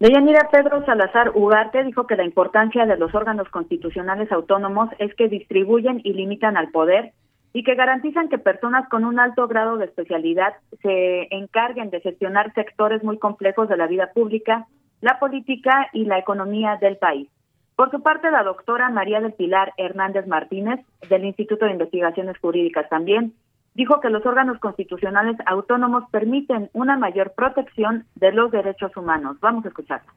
Deyanira 0.00 0.48
Pedro 0.50 0.84
Salazar 0.84 1.32
Ugarte 1.34 1.84
dijo 1.84 2.06
que 2.06 2.16
la 2.16 2.24
importancia 2.24 2.84
de 2.84 2.96
los 2.96 3.14
órganos 3.14 3.48
constitucionales 3.48 4.30
autónomos 4.32 4.90
es 4.98 5.14
que 5.14 5.28
distribuyen 5.28 6.00
y 6.04 6.12
limitan 6.12 6.56
al 6.56 6.70
poder 6.70 7.12
y 7.52 7.62
que 7.62 7.76
garantizan 7.76 8.28
que 8.28 8.36
personas 8.36 8.88
con 8.88 9.04
un 9.04 9.20
alto 9.20 9.46
grado 9.46 9.76
de 9.76 9.84
especialidad 9.84 10.54
se 10.82 11.28
encarguen 11.34 11.90
de 11.90 12.00
gestionar 12.00 12.52
sectores 12.52 13.04
muy 13.04 13.18
complejos 13.18 13.68
de 13.68 13.76
la 13.76 13.86
vida 13.86 14.10
pública, 14.12 14.66
la 15.00 15.20
política 15.20 15.88
y 15.92 16.04
la 16.04 16.18
economía 16.18 16.76
del 16.80 16.96
país. 16.96 17.28
Por 17.76 17.90
su 17.90 18.02
parte, 18.02 18.30
la 18.30 18.44
doctora 18.44 18.88
María 18.90 19.20
del 19.20 19.32
Pilar 19.32 19.72
Hernández 19.76 20.26
Martínez, 20.26 20.80
del 21.08 21.24
Instituto 21.24 21.64
de 21.64 21.72
Investigaciones 21.72 22.38
Jurídicas 22.38 22.88
también, 22.88 23.34
dijo 23.74 24.00
que 24.00 24.10
los 24.10 24.24
órganos 24.24 24.60
constitucionales 24.60 25.36
autónomos 25.46 26.04
permiten 26.10 26.70
una 26.72 26.96
mayor 26.96 27.32
protección 27.32 28.06
de 28.14 28.30
los 28.30 28.52
derechos 28.52 28.96
humanos. 28.96 29.38
Vamos 29.40 29.64
a 29.64 29.68
escucharla 29.68 30.12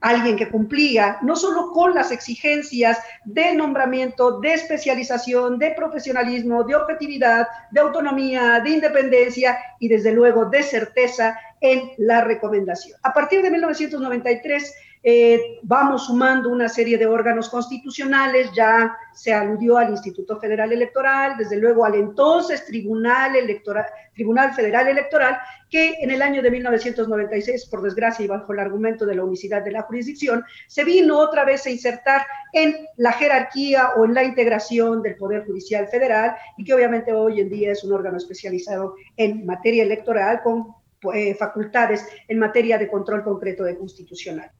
alguien 0.00 0.36
que 0.36 0.48
cumplía 0.48 1.18
no 1.22 1.36
solo 1.36 1.72
con 1.72 1.94
las 1.94 2.12
exigencias 2.12 2.98
de 3.24 3.54
nombramiento, 3.54 4.40
de 4.40 4.54
especialización, 4.54 5.58
de 5.58 5.72
profesionalismo, 5.72 6.64
de 6.64 6.76
objetividad, 6.76 7.46
de 7.70 7.80
autonomía, 7.80 8.60
de 8.60 8.70
independencia 8.70 9.58
y 9.80 9.88
desde 9.88 10.12
luego 10.12 10.46
de 10.46 10.62
certeza 10.62 11.38
en 11.60 11.90
la 11.98 12.22
recomendación. 12.22 12.98
A 13.02 13.12
partir 13.12 13.42
de 13.42 13.50
1993 13.50 14.74
eh, 15.02 15.60
vamos 15.62 16.06
sumando 16.06 16.48
una 16.48 16.68
serie 16.68 16.98
de 16.98 17.06
órganos 17.06 17.48
constitucionales, 17.48 18.50
ya 18.54 18.96
se 19.14 19.32
aludió 19.32 19.78
al 19.78 19.90
Instituto 19.90 20.38
Federal 20.38 20.72
Electoral, 20.72 21.36
desde 21.38 21.56
luego 21.56 21.84
al 21.84 21.94
entonces 21.94 22.64
Tribunal, 22.66 23.36
Electoral, 23.36 23.86
Tribunal 24.14 24.52
Federal 24.54 24.88
Electoral, 24.88 25.38
que 25.70 25.94
en 26.00 26.10
el 26.10 26.22
año 26.22 26.42
de 26.42 26.50
1996, 26.50 27.66
por 27.66 27.82
desgracia 27.82 28.24
y 28.24 28.28
bajo 28.28 28.52
el 28.52 28.58
argumento 28.58 29.06
de 29.06 29.14
la 29.14 29.24
unicidad 29.24 29.62
de 29.62 29.72
la 29.72 29.82
jurisdicción, 29.82 30.44
se 30.66 30.84
vino 30.84 31.18
otra 31.18 31.44
vez 31.44 31.66
a 31.66 31.70
insertar 31.70 32.26
en 32.52 32.74
la 32.96 33.12
jerarquía 33.12 33.90
o 33.96 34.04
en 34.04 34.14
la 34.14 34.24
integración 34.24 35.02
del 35.02 35.16
Poder 35.16 35.44
Judicial 35.44 35.88
Federal 35.88 36.36
y 36.56 36.64
que 36.64 36.74
obviamente 36.74 37.12
hoy 37.12 37.40
en 37.40 37.48
día 37.48 37.72
es 37.72 37.84
un 37.84 37.92
órgano 37.92 38.16
especializado 38.16 38.94
en 39.16 39.46
materia 39.46 39.82
electoral 39.82 40.42
con 40.42 40.74
eh, 41.14 41.34
facultades 41.34 42.06
en 42.26 42.38
materia 42.38 42.78
de 42.78 42.88
control 42.88 43.22
concreto 43.22 43.64
de 43.64 43.76
constitucional. 43.76 44.50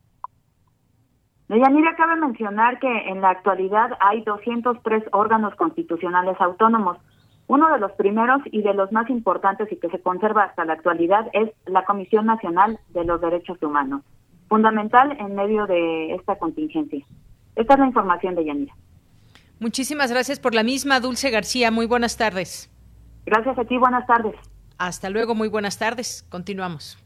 Deyanira, 1.49 1.95
cabe 1.95 2.17
mencionar 2.17 2.81
que 2.81 3.09
en 3.09 3.21
la 3.21 3.31
actualidad 3.31 3.91
hay 4.01 4.23
203 4.23 5.05
órganos 5.13 5.55
constitucionales 5.55 6.37
autónomos. 6.41 6.99
Uno 7.47 7.73
de 7.73 7.79
los 7.79 7.93
primeros 7.93 8.43
y 8.47 8.63
de 8.63 8.75
los 8.75 8.91
más 8.91 9.09
importantes 9.09 9.71
y 9.71 9.77
que 9.77 9.89
se 9.89 10.01
conserva 10.01 10.45
hasta 10.45 10.65
la 10.65 10.73
actualidad 10.73 11.27
es 11.33 11.51
la 11.67 11.85
Comisión 11.85 12.27
Nacional 12.27 12.81
de 12.89 13.05
los 13.05 13.21
Derechos 13.21 13.63
Humanos, 13.63 14.03
fundamental 14.49 15.17
en 15.21 15.37
medio 15.37 15.67
de 15.67 16.15
esta 16.15 16.37
contingencia. 16.37 17.07
Esta 17.55 17.75
es 17.75 17.81
la 17.81 17.87
información 17.87 18.35
de 18.35 18.45
Yanira. 18.45 18.75
Muchísimas 19.61 20.11
gracias 20.11 20.41
por 20.41 20.55
la 20.55 20.65
misma, 20.65 20.99
Dulce 20.99 21.31
García. 21.31 21.71
Muy 21.71 21.87
buenas 21.87 22.17
tardes. 22.17 22.69
Gracias 23.25 23.57
a 23.57 23.65
ti, 23.65 23.79
buenas 23.79 24.05
tardes. 24.09 24.35
Hasta 24.79 25.09
luego, 25.09 25.37
muy 25.37 25.49
buenas 25.49 25.79
tardes. 25.79 26.27
Continuamos 26.29 27.06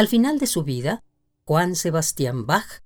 Al 0.00 0.08
final 0.08 0.38
de 0.38 0.46
su 0.46 0.64
vida, 0.64 1.04
Juan 1.44 1.76
Sebastián 1.76 2.46
Bach 2.46 2.82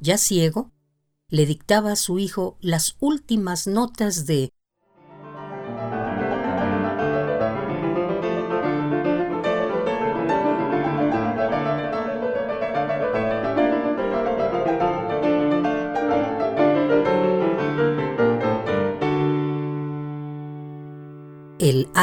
ya 0.00 0.18
ciego, 0.18 0.72
le 1.28 1.46
dictaba 1.46 1.92
a 1.92 1.96
su 1.96 2.18
hijo 2.18 2.58
las 2.60 2.96
últimas 2.98 3.68
notas 3.68 4.26
de 4.26 4.50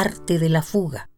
arte 0.04 0.38
de 0.38 0.50
la 0.50 0.62
fuga. 0.62 1.10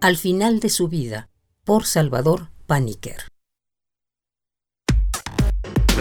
Al 0.00 0.16
final 0.16 0.60
de 0.60 0.70
su 0.70 0.88
vida, 0.88 1.28
por 1.64 1.84
Salvador 1.84 2.48
Paniker. 2.66 3.35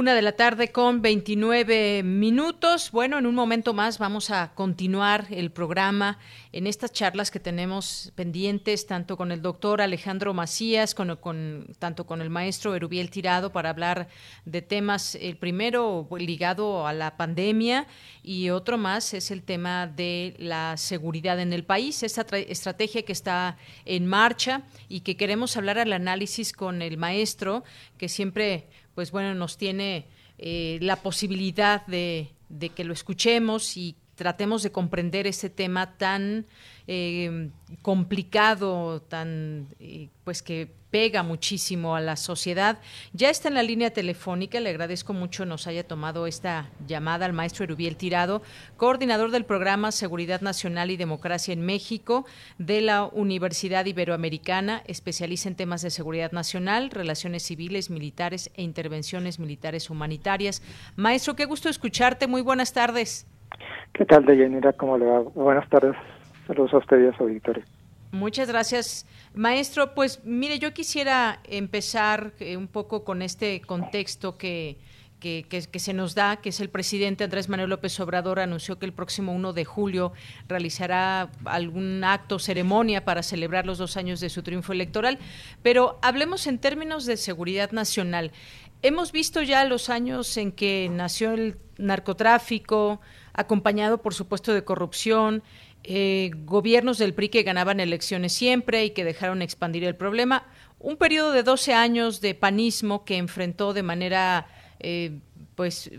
Una 0.00 0.14
de 0.14 0.22
la 0.22 0.32
tarde 0.32 0.72
con 0.72 1.02
29 1.02 2.02
minutos. 2.04 2.90
Bueno, 2.90 3.18
en 3.18 3.26
un 3.26 3.34
momento 3.34 3.74
más 3.74 3.98
vamos 3.98 4.30
a 4.30 4.54
continuar 4.54 5.26
el 5.28 5.50
programa 5.50 6.18
en 6.52 6.66
estas 6.66 6.90
charlas 6.94 7.30
que 7.30 7.38
tenemos 7.38 8.10
pendientes, 8.14 8.86
tanto 8.86 9.18
con 9.18 9.30
el 9.30 9.42
doctor 9.42 9.82
Alejandro 9.82 10.32
Macías, 10.32 10.94
con, 10.94 11.66
tanto 11.78 12.06
con 12.06 12.22
el 12.22 12.30
maestro 12.30 12.74
Erubiel 12.74 13.10
Tirado, 13.10 13.52
para 13.52 13.68
hablar 13.68 14.08
de 14.46 14.62
temas, 14.62 15.16
el 15.16 15.36
primero 15.36 16.08
ligado 16.18 16.86
a 16.86 16.94
la 16.94 17.18
pandemia 17.18 17.86
y 18.22 18.48
otro 18.48 18.78
más 18.78 19.12
es 19.12 19.30
el 19.30 19.42
tema 19.42 19.86
de 19.86 20.34
la 20.38 20.78
seguridad 20.78 21.38
en 21.40 21.52
el 21.52 21.64
país, 21.64 22.02
esta 22.02 22.22
estrategia 22.38 23.02
que 23.02 23.12
está 23.12 23.58
en 23.84 24.06
marcha 24.06 24.62
y 24.88 25.00
que 25.00 25.18
queremos 25.18 25.58
hablar 25.58 25.78
al 25.78 25.92
análisis 25.92 26.54
con 26.54 26.80
el 26.80 26.96
maestro, 26.96 27.64
que 27.98 28.08
siempre 28.08 28.66
pues 28.94 29.10
bueno, 29.10 29.34
nos 29.34 29.56
tiene 29.56 30.06
eh, 30.38 30.78
la 30.80 30.96
posibilidad 30.96 31.86
de, 31.86 32.30
de, 32.48 32.70
que 32.70 32.84
lo 32.84 32.92
escuchemos 32.92 33.76
y 33.76 33.96
tratemos 34.20 34.62
de 34.62 34.70
comprender 34.70 35.26
ese 35.26 35.48
tema 35.48 35.96
tan 35.96 36.44
eh, 36.86 37.48
complicado, 37.80 39.00
tan 39.00 39.68
eh, 39.80 40.10
pues 40.24 40.42
que 40.42 40.70
pega 40.90 41.22
muchísimo 41.22 41.96
a 41.96 42.02
la 42.02 42.16
sociedad. 42.16 42.80
Ya 43.14 43.30
está 43.30 43.48
en 43.48 43.54
la 43.54 43.62
línea 43.62 43.94
telefónica, 43.94 44.60
le 44.60 44.68
agradezco 44.68 45.14
mucho 45.14 45.46
nos 45.46 45.66
haya 45.66 45.88
tomado 45.88 46.26
esta 46.26 46.68
llamada 46.86 47.24
al 47.24 47.32
maestro 47.32 47.64
Erubiel 47.64 47.96
Tirado, 47.96 48.42
coordinador 48.76 49.30
del 49.30 49.46
programa 49.46 49.90
Seguridad 49.90 50.42
Nacional 50.42 50.90
y 50.90 50.98
Democracia 50.98 51.54
en 51.54 51.64
México 51.64 52.26
de 52.58 52.82
la 52.82 53.04
Universidad 53.04 53.86
Iberoamericana, 53.86 54.82
especialista 54.84 55.48
en 55.48 55.56
temas 55.56 55.80
de 55.80 55.88
seguridad 55.88 56.32
nacional, 56.32 56.90
relaciones 56.90 57.44
civiles, 57.44 57.88
militares 57.88 58.50
e 58.54 58.60
intervenciones 58.60 59.38
militares 59.38 59.88
humanitarias. 59.88 60.60
Maestro, 60.96 61.36
qué 61.36 61.46
gusto 61.46 61.70
escucharte, 61.70 62.26
muy 62.26 62.42
buenas 62.42 62.74
tardes. 62.74 63.26
¿Qué 63.92 64.04
tal, 64.04 64.24
Deyanira? 64.24 64.72
¿Cómo 64.72 64.96
le 64.98 65.06
va? 65.06 65.20
Buenas 65.20 65.68
tardes. 65.68 65.96
Saludos 66.46 66.74
a 66.74 66.78
usted 66.78 66.98
y 67.00 67.06
a. 67.06 67.14
Muchas 68.12 68.48
gracias, 68.48 69.06
maestro. 69.34 69.94
Pues 69.94 70.24
mire, 70.24 70.58
yo 70.58 70.74
quisiera 70.74 71.40
empezar 71.44 72.32
eh, 72.40 72.56
un 72.56 72.66
poco 72.66 73.04
con 73.04 73.22
este 73.22 73.60
contexto 73.60 74.36
que, 74.36 74.78
que, 75.20 75.44
que, 75.48 75.78
se 75.78 75.92
nos 75.92 76.14
da, 76.14 76.36
que 76.36 76.48
es 76.48 76.60
el 76.60 76.70
presidente 76.70 77.22
Andrés 77.22 77.48
Manuel 77.48 77.70
López 77.70 78.00
Obrador 78.00 78.40
anunció 78.40 78.78
que 78.78 78.86
el 78.86 78.92
próximo 78.92 79.32
1 79.32 79.52
de 79.52 79.64
julio 79.64 80.12
realizará 80.48 81.30
algún 81.44 82.02
acto, 82.02 82.38
ceremonia 82.38 83.04
para 83.04 83.22
celebrar 83.22 83.66
los 83.66 83.78
dos 83.78 83.96
años 83.96 84.18
de 84.18 84.28
su 84.28 84.42
triunfo 84.42 84.72
electoral. 84.72 85.18
Pero 85.62 85.98
hablemos 86.02 86.46
en 86.46 86.58
términos 86.58 87.06
de 87.06 87.16
seguridad 87.16 87.70
nacional. 87.70 88.32
Hemos 88.82 89.12
visto 89.12 89.42
ya 89.42 89.64
los 89.66 89.90
años 89.90 90.36
en 90.36 90.52
que 90.52 90.88
nació 90.90 91.32
el 91.34 91.58
narcotráfico, 91.76 93.00
acompañado 93.40 94.02
por 94.02 94.14
supuesto 94.14 94.54
de 94.54 94.64
corrupción, 94.64 95.42
eh, 95.82 96.30
gobiernos 96.44 96.98
del 96.98 97.14
PRI 97.14 97.30
que 97.30 97.42
ganaban 97.42 97.80
elecciones 97.80 98.32
siempre 98.32 98.84
y 98.84 98.90
que 98.90 99.04
dejaron 99.04 99.42
expandir 99.42 99.84
el 99.84 99.96
problema. 99.96 100.46
Un 100.78 100.96
periodo 100.96 101.32
de 101.32 101.42
12 101.42 101.74
años 101.74 102.20
de 102.20 102.34
panismo 102.34 103.04
que 103.04 103.16
enfrentó 103.16 103.72
de 103.72 103.82
manera, 103.82 104.46
eh, 104.78 105.18
pues, 105.54 105.90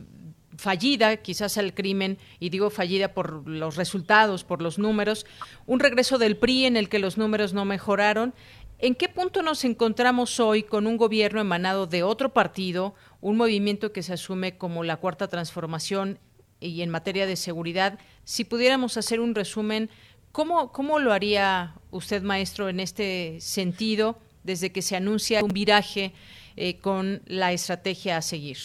fallida 0.58 1.18
quizás 1.18 1.58
al 1.58 1.74
crimen, 1.74 2.20
y 2.40 2.50
digo 2.50 2.70
fallida 2.70 3.14
por 3.14 3.48
los 3.48 3.76
resultados, 3.76 4.44
por 4.44 4.62
los 4.62 4.78
números, 4.78 5.26
un 5.66 5.80
regreso 5.80 6.20
del 6.20 6.38
PRI 6.38 6.66
en 6.66 6.78
el 6.78 6.88
que 6.88 7.00
los 7.00 7.18
números 7.18 7.54
no 7.54 7.66
mejoraron. 7.66 8.36
¿En 8.78 8.96
qué 8.96 9.10
punto 9.10 9.42
nos 9.42 9.64
encontramos 9.64 10.40
hoy 10.40 10.64
con 10.64 10.88
un 10.88 10.98
gobierno 10.98 11.42
emanado 11.42 11.88
de 11.88 12.04
otro 12.04 12.34
partido, 12.34 12.96
un 13.20 13.38
movimiento 13.38 13.92
que 13.92 14.04
se 14.04 14.14
asume 14.14 14.58
como 14.58 14.84
la 14.84 14.98
cuarta 14.98 15.28
transformación 15.28 16.20
y 16.62 16.82
en 16.82 16.89
materia 16.89 17.26
de 17.26 17.36
seguridad, 17.36 18.00
si 18.24 18.45
pudiéramos 18.45 18.95
hacer 18.95 19.19
un 19.19 19.36
resumen, 19.36 19.89
¿cómo, 20.32 20.71
cómo 20.71 21.00
lo 21.00 21.12
haría 21.12 21.74
usted, 21.89 22.21
maestro, 22.21 22.69
en 22.69 22.80
este 22.80 23.41
sentido, 23.41 24.17
desde 24.43 24.71
que 24.71 24.82
se 24.82 24.95
anuncia 24.95 25.43
un 25.43 25.52
viraje 25.52 26.13
eh, 26.56 26.80
con 26.80 27.21
la 27.26 27.52
estrategia 27.52 28.17
a 28.17 28.21
seguir? 28.21 28.58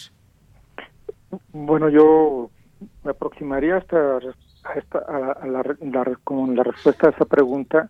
Bueno, 1.51 1.89
yo 1.89 2.49
me 3.03 3.11
aproximaría 3.11 3.77
hasta, 3.77 4.17
a, 4.17 5.47
la, 5.47 5.63
con 6.23 6.55
la 6.55 6.63
respuesta 6.63 7.07
a 7.07 7.09
esa 7.11 7.25
pregunta 7.25 7.89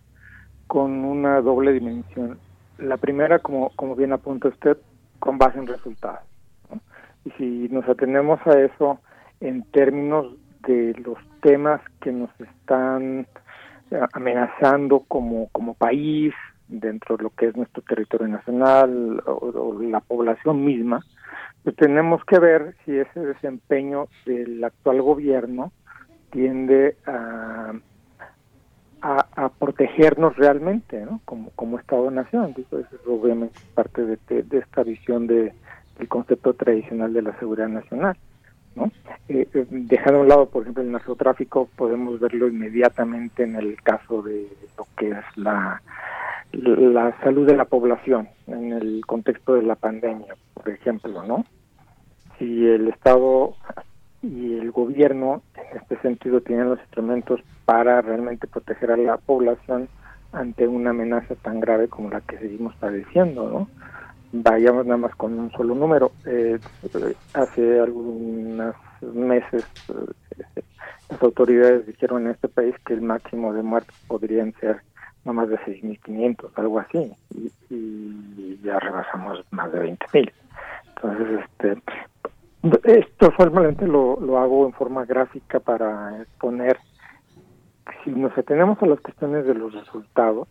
con 0.66 1.04
una 1.04 1.40
doble 1.40 1.72
dimensión. 1.72 2.38
La 2.78 2.96
primera, 2.96 3.38
como, 3.38 3.70
como 3.70 3.96
bien 3.96 4.12
apunta 4.12 4.48
usted, 4.48 4.76
con 5.18 5.38
base 5.38 5.58
en 5.58 5.66
resultados. 5.66 6.20
Y 7.24 7.30
si 7.32 7.68
nos 7.70 7.88
atenemos 7.88 8.38
a 8.46 8.60
eso, 8.60 9.00
en 9.40 9.62
términos 9.70 10.34
de 10.66 10.94
los 11.04 11.18
temas 11.40 11.80
que 12.00 12.12
nos 12.12 12.30
están 12.40 13.26
eh, 13.90 14.00
amenazando 14.12 15.04
como, 15.08 15.48
como 15.48 15.74
país, 15.74 16.34
dentro 16.68 17.16
de 17.16 17.24
lo 17.24 17.30
que 17.30 17.46
es 17.46 17.56
nuestro 17.56 17.82
territorio 17.82 18.28
nacional 18.28 19.22
o, 19.24 19.78
la 19.80 20.00
población 20.00 20.64
misma, 20.64 21.04
pues 21.64 21.74
tenemos 21.76 22.24
que 22.24 22.38
ver 22.38 22.74
si 22.84 22.96
ese 22.96 23.20
desempeño 23.20 24.08
del 24.26 24.62
actual 24.62 25.02
gobierno 25.02 25.72
tiende 26.30 26.96
a, 27.06 27.72
a, 29.00 29.48
protegernos 29.58 30.36
realmente, 30.36 31.04
¿no? 31.04 31.20
Como, 31.24 31.50
como 31.50 31.78
Estado-nación. 31.78 32.54
Eso 32.58 32.80
es 32.80 32.86
obviamente 33.06 33.58
parte 33.74 34.04
de, 34.04 34.18
de, 34.42 34.58
esta 34.58 34.82
visión 34.82 35.26
de, 35.26 35.54
del 35.98 36.08
concepto 36.08 36.52
tradicional 36.52 37.12
de 37.12 37.22
la 37.22 37.38
seguridad 37.38 37.68
nacional. 37.68 38.16
¿No? 38.78 38.92
Eh, 39.28 39.46
eh, 39.52 39.66
dejando 39.68 40.20
a 40.20 40.22
un 40.22 40.28
lado, 40.28 40.48
por 40.48 40.62
ejemplo, 40.62 40.82
el 40.82 40.92
narcotráfico, 40.92 41.68
podemos 41.76 42.20
verlo 42.20 42.48
inmediatamente 42.48 43.42
en 43.42 43.56
el 43.56 43.80
caso 43.82 44.22
de 44.22 44.48
lo 44.76 44.86
que 44.96 45.10
es 45.10 45.24
la, 45.36 45.82
la 46.52 47.18
salud 47.20 47.46
de 47.46 47.56
la 47.56 47.64
población, 47.64 48.28
en 48.46 48.72
el 48.72 49.04
contexto 49.06 49.54
de 49.54 49.62
la 49.62 49.74
pandemia, 49.74 50.34
por 50.54 50.68
ejemplo, 50.68 51.22
¿no? 51.24 51.44
Si 52.38 52.66
el 52.66 52.88
Estado 52.88 53.54
y 54.22 54.58
el 54.58 54.70
gobierno, 54.70 55.42
en 55.54 55.78
este 55.78 55.98
sentido, 56.00 56.40
tienen 56.40 56.70
los 56.70 56.80
instrumentos 56.80 57.40
para 57.64 58.00
realmente 58.00 58.46
proteger 58.46 58.92
a 58.92 58.96
la 58.96 59.16
población 59.18 59.88
ante 60.32 60.68
una 60.68 60.90
amenaza 60.90 61.34
tan 61.36 61.60
grave 61.60 61.88
como 61.88 62.10
la 62.10 62.20
que 62.20 62.38
seguimos 62.38 62.74
padeciendo, 62.76 63.48
¿no? 63.50 63.68
Vayamos 64.32 64.86
nada 64.86 64.98
más 64.98 65.14
con 65.14 65.38
un 65.38 65.50
solo 65.52 65.74
número. 65.74 66.12
Eh, 66.26 66.58
hace 67.34 67.80
algunos 67.80 68.74
meses 69.00 69.64
eh, 69.88 70.62
las 71.10 71.22
autoridades 71.22 71.86
dijeron 71.86 72.26
en 72.26 72.32
este 72.32 72.48
país 72.48 72.74
que 72.86 72.94
el 72.94 73.02
máximo 73.02 73.52
de 73.52 73.62
muertes 73.62 73.96
podrían 74.06 74.52
ser 74.60 74.82
no 75.24 75.32
más 75.32 75.48
de 75.48 75.58
6.500, 75.58 76.50
algo 76.56 76.78
así, 76.78 77.12
y, 77.70 78.58
ya 78.62 78.78
rebasamos 78.78 79.44
más 79.50 79.70
de 79.72 79.96
20.000. 79.96 80.32
Entonces, 80.96 81.40
este, 81.44 81.82
esto 82.98 83.32
solamente 83.36 83.86
lo, 83.86 84.18
lo 84.20 84.38
hago 84.38 84.66
en 84.66 84.72
forma 84.72 85.04
gráfica 85.04 85.60
para 85.60 86.22
exponer, 86.22 86.78
si 88.04 88.10
nos 88.10 88.36
atenemos 88.36 88.82
a 88.82 88.86
las 88.86 89.00
cuestiones 89.00 89.46
de 89.46 89.54
los 89.54 89.72
resultados, 89.74 90.48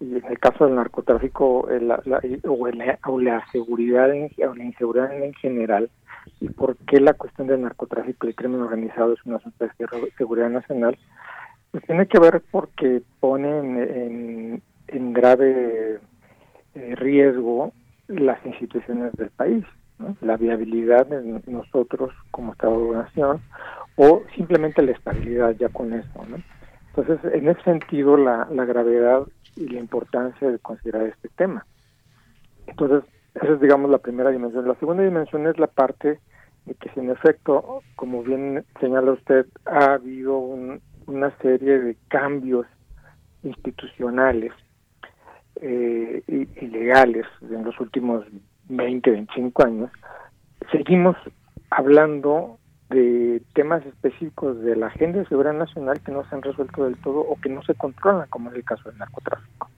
y 0.00 0.16
en 0.16 0.24
el 0.26 0.38
caso 0.38 0.66
del 0.66 0.74
narcotráfico 0.74 1.68
la, 1.80 2.02
o, 2.44 3.18
la, 3.18 3.46
seguridad 3.50 4.10
o 4.10 4.54
la 4.54 4.64
inseguridad 4.64 5.12
en 5.12 5.32
general, 5.34 5.90
y 6.40 6.48
por 6.48 6.76
qué 6.76 7.00
la 7.00 7.14
cuestión 7.14 7.46
del 7.46 7.62
narcotráfico 7.62 8.26
y 8.26 8.30
el 8.30 8.36
crimen 8.36 8.60
organizado 8.60 9.12
es 9.14 9.24
una 9.24 9.36
asunto 9.36 9.64
de 9.64 10.12
seguridad 10.18 10.50
nacional, 10.50 10.98
pues 11.70 11.84
tiene 11.84 12.06
que 12.06 12.18
ver 12.18 12.42
porque 12.50 13.02
ponen 13.20 14.62
en, 14.88 15.12
grave 15.12 15.98
eh, 16.74 16.94
riesgo 16.96 17.72
las 18.08 18.44
instituciones 18.44 19.12
del 19.14 19.30
país, 19.30 19.64
la 20.20 20.36
viabilidad 20.36 21.06
de 21.06 21.40
nosotros 21.46 22.12
como 22.30 22.52
Estado-nación 22.52 23.40
o 23.96 24.22
simplemente 24.34 24.82
la 24.82 24.92
estabilidad 24.92 25.56
ya 25.58 25.70
con 25.70 25.94
eso. 25.94 26.24
¿no? 26.28 26.36
Entonces, 26.94 27.32
en 27.32 27.48
ese 27.48 27.62
sentido, 27.62 28.16
la 28.16 28.46
gravedad 28.64 29.26
y 29.56 29.68
la 29.68 29.80
importancia 29.80 30.50
de 30.50 30.58
considerar 30.58 31.06
este 31.06 31.28
tema. 31.30 31.66
Entonces, 32.66 33.04
esa 33.34 33.52
es, 33.52 33.60
digamos, 33.60 33.90
la 33.90 33.98
primera 33.98 34.30
dimensión. 34.30 34.66
La 34.66 34.74
segunda 34.76 35.02
dimensión 35.02 35.46
es 35.46 35.58
la 35.58 35.66
parte 35.66 36.20
de 36.64 36.74
que, 36.74 36.88
si 36.90 37.00
en 37.00 37.10
efecto, 37.10 37.82
como 37.96 38.22
bien 38.22 38.64
señala 38.80 39.12
usted, 39.12 39.46
ha 39.66 39.94
habido 39.94 40.38
una 41.06 41.36
serie 41.38 41.78
de 41.78 41.96
cambios 42.08 42.66
institucionales 43.42 44.52
eh, 45.56 46.22
y, 46.26 46.66
legales 46.66 47.26
en 47.42 47.64
los 47.64 47.78
últimos 47.80 48.24
20, 48.68 49.10
25 49.10 49.64
años, 49.64 49.90
seguimos 50.72 51.16
hablando 51.70 52.58
de 52.90 53.42
temas 53.52 53.84
específicos 53.84 54.60
de 54.60 54.76
la 54.76 54.86
agenda 54.86 55.18
de 55.18 55.26
seguridad 55.26 55.54
nacional 55.54 56.00
que 56.00 56.12
no 56.12 56.28
se 56.28 56.34
han 56.34 56.42
resuelto 56.42 56.84
del 56.84 56.96
todo 56.98 57.20
o 57.20 57.36
que 57.40 57.48
no 57.48 57.62
se 57.62 57.74
controlan, 57.74 58.28
como 58.28 58.50
es 58.50 58.56
el 58.56 58.64
caso 58.64 58.88
del 58.88 58.98
narcotráfico. 58.98 59.68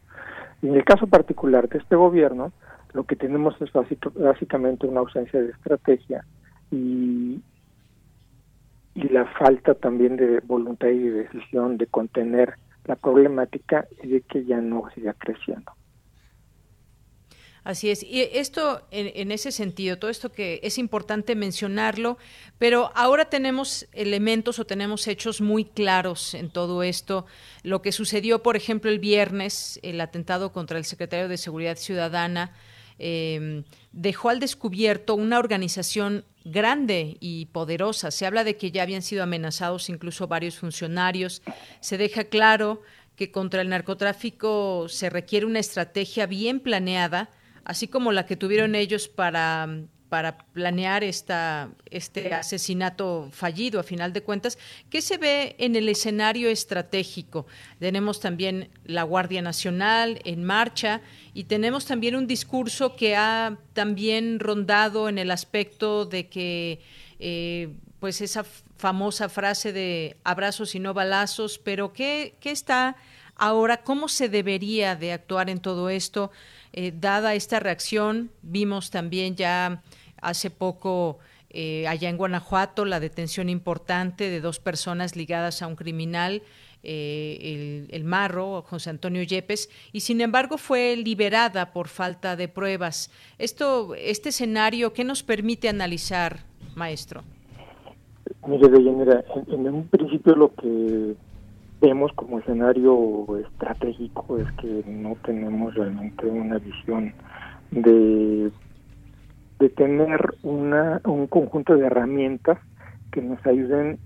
Y 0.60 0.68
en 0.68 0.74
el 0.74 0.84
caso 0.84 1.06
particular 1.06 1.68
de 1.68 1.78
este 1.78 1.96
gobierno, 1.96 2.52
lo 2.92 3.04
que 3.04 3.16
tenemos 3.16 3.54
es 3.60 3.70
básicamente 3.72 4.86
una 4.86 5.00
ausencia 5.00 5.40
de 5.40 5.50
estrategia 5.50 6.24
y, 6.70 7.40
y 8.94 9.08
la 9.08 9.24
falta 9.38 9.74
también 9.74 10.16
de 10.16 10.40
voluntad 10.40 10.88
y 10.88 10.98
de 10.98 11.22
decisión 11.24 11.78
de 11.78 11.86
contener 11.86 12.54
la 12.84 12.96
problemática 12.96 13.86
y 14.02 14.08
de 14.08 14.20
que 14.22 14.44
ya 14.44 14.60
no 14.60 14.84
siga 14.94 15.14
creciendo. 15.14 15.72
Así 17.68 17.90
es. 17.90 18.02
Y 18.02 18.22
esto, 18.22 18.80
en, 18.90 19.30
ese 19.30 19.52
sentido, 19.52 19.98
todo 19.98 20.10
esto 20.10 20.32
que 20.32 20.58
es 20.62 20.78
importante 20.78 21.34
mencionarlo, 21.34 22.16
pero 22.56 22.90
ahora 22.94 23.26
tenemos 23.26 23.86
elementos 23.92 24.58
o 24.58 24.64
tenemos 24.64 25.06
hechos 25.06 25.42
muy 25.42 25.66
claros 25.66 26.32
en 26.32 26.48
todo 26.48 26.82
esto. 26.82 27.26
Lo 27.62 27.82
que 27.82 27.92
sucedió, 27.92 28.42
por 28.42 28.56
ejemplo, 28.56 28.90
el 28.90 28.98
viernes, 28.98 29.78
el 29.82 30.00
atentado 30.00 30.50
contra 30.50 30.78
el 30.78 30.86
secretario 30.86 31.28
de 31.28 31.36
Seguridad 31.36 31.76
Ciudadana, 31.76 32.54
em, 32.98 33.64
dejó 33.92 34.30
al 34.30 34.40
descubierto 34.40 35.14
una 35.14 35.38
organización 35.38 36.24
grande 36.46 37.18
y 37.20 37.46
poderosa. 37.52 38.10
Se 38.10 38.24
habla 38.24 38.44
de 38.44 38.56
que 38.56 38.70
ya 38.70 38.82
habían 38.82 39.02
sido 39.02 39.22
amenazados 39.22 39.90
incluso 39.90 40.26
varios 40.26 40.56
funcionarios. 40.56 41.42
Se 41.80 41.98
deja 41.98 42.24
claro 42.24 42.80
que 43.14 43.30
contra 43.30 43.60
el 43.60 43.68
narcotráfico 43.68 44.88
se 44.88 45.10
requiere 45.10 45.44
una 45.44 45.58
estrategia 45.58 46.24
bien 46.24 46.60
planeada 46.60 47.28
así 47.68 47.86
como 47.86 48.10
la 48.10 48.26
que 48.26 48.36
tuvieron 48.36 48.74
ellos 48.74 49.06
para 49.06 49.68
para 50.08 50.38
planear 50.38 51.04
esta, 51.04 51.70
este 51.90 52.32
asesinato 52.32 53.28
fallido, 53.30 53.78
a 53.78 53.82
final 53.82 54.12
de 54.12 54.22
cuentas, 54.22 54.58
¿qué 54.90 55.02
se 55.02 55.18
ve 55.18 55.54
en 55.58 55.76
el 55.76 55.88
escenario 55.88 56.48
estratégico? 56.48 57.46
Tenemos 57.78 58.20
también 58.20 58.70
la 58.84 59.02
Guardia 59.02 59.42
Nacional 59.42 60.20
en 60.24 60.44
marcha 60.44 61.02
y 61.34 61.44
tenemos 61.44 61.84
también 61.84 62.16
un 62.16 62.26
discurso 62.26 62.96
que 62.96 63.16
ha 63.16 63.58
también 63.74 64.40
rondado 64.40 65.08
en 65.08 65.18
el 65.18 65.30
aspecto 65.30 66.06
de 66.06 66.28
que, 66.28 66.80
eh, 67.18 67.74
pues 68.00 68.20
esa 68.20 68.44
famosa 68.76 69.28
frase 69.28 69.72
de 69.72 70.16
abrazos 70.24 70.74
y 70.74 70.80
no 70.80 70.94
balazos, 70.94 71.58
pero 71.58 71.92
¿qué, 71.92 72.36
qué 72.40 72.50
está 72.50 72.96
ahora? 73.36 73.82
¿Cómo 73.82 74.08
se 74.08 74.28
debería 74.28 74.96
de 74.96 75.12
actuar 75.12 75.50
en 75.50 75.60
todo 75.60 75.90
esto? 75.90 76.30
Eh, 76.80 76.92
dada 76.94 77.34
esta 77.34 77.58
reacción, 77.58 78.30
vimos 78.42 78.92
también 78.92 79.34
ya 79.34 79.82
hace 80.22 80.48
poco 80.48 81.18
eh, 81.50 81.88
allá 81.88 82.08
en 82.08 82.16
Guanajuato 82.16 82.84
la 82.84 83.00
detención 83.00 83.48
importante 83.48 84.30
de 84.30 84.40
dos 84.40 84.60
personas 84.60 85.16
ligadas 85.16 85.60
a 85.60 85.66
un 85.66 85.74
criminal, 85.74 86.40
eh, 86.84 87.88
el, 87.90 88.04
Marro, 88.04 88.62
José 88.62 88.90
Antonio 88.90 89.24
Yepes, 89.24 89.68
y 89.92 90.02
sin 90.02 90.20
embargo 90.20 90.56
fue 90.56 90.94
liberada 90.94 91.72
por 91.72 91.88
falta 91.88 92.36
de 92.36 92.46
pruebas. 92.46 93.10
Esto, 93.38 93.96
este 93.96 94.28
escenario, 94.28 94.92
¿qué 94.92 95.02
nos 95.02 95.24
permite 95.24 95.68
analizar, 95.68 96.44
maestro? 96.76 97.24
Mire, 98.46 98.68
en, 98.68 99.66
en 99.66 99.74
un 99.74 99.88
principio 99.88 100.36
lo 100.36 100.54
que 100.54 101.16
vemos 101.80 102.12
como 102.14 102.40
escenario 102.40 103.26
estratégico 103.38 104.38
es 104.38 104.50
que 104.52 104.84
no 104.86 105.16
tenemos 105.24 105.74
realmente 105.74 106.26
una 106.26 106.58
visión 106.58 107.12
de, 107.70 108.50
de 109.58 109.68
tener 109.70 110.34
una, 110.42 111.00
un 111.04 111.26
conjunto 111.26 111.76
de 111.76 111.86
herramientas 111.86 112.58
que 113.12 113.22
nos 113.22 113.44
ayuden 113.46 113.98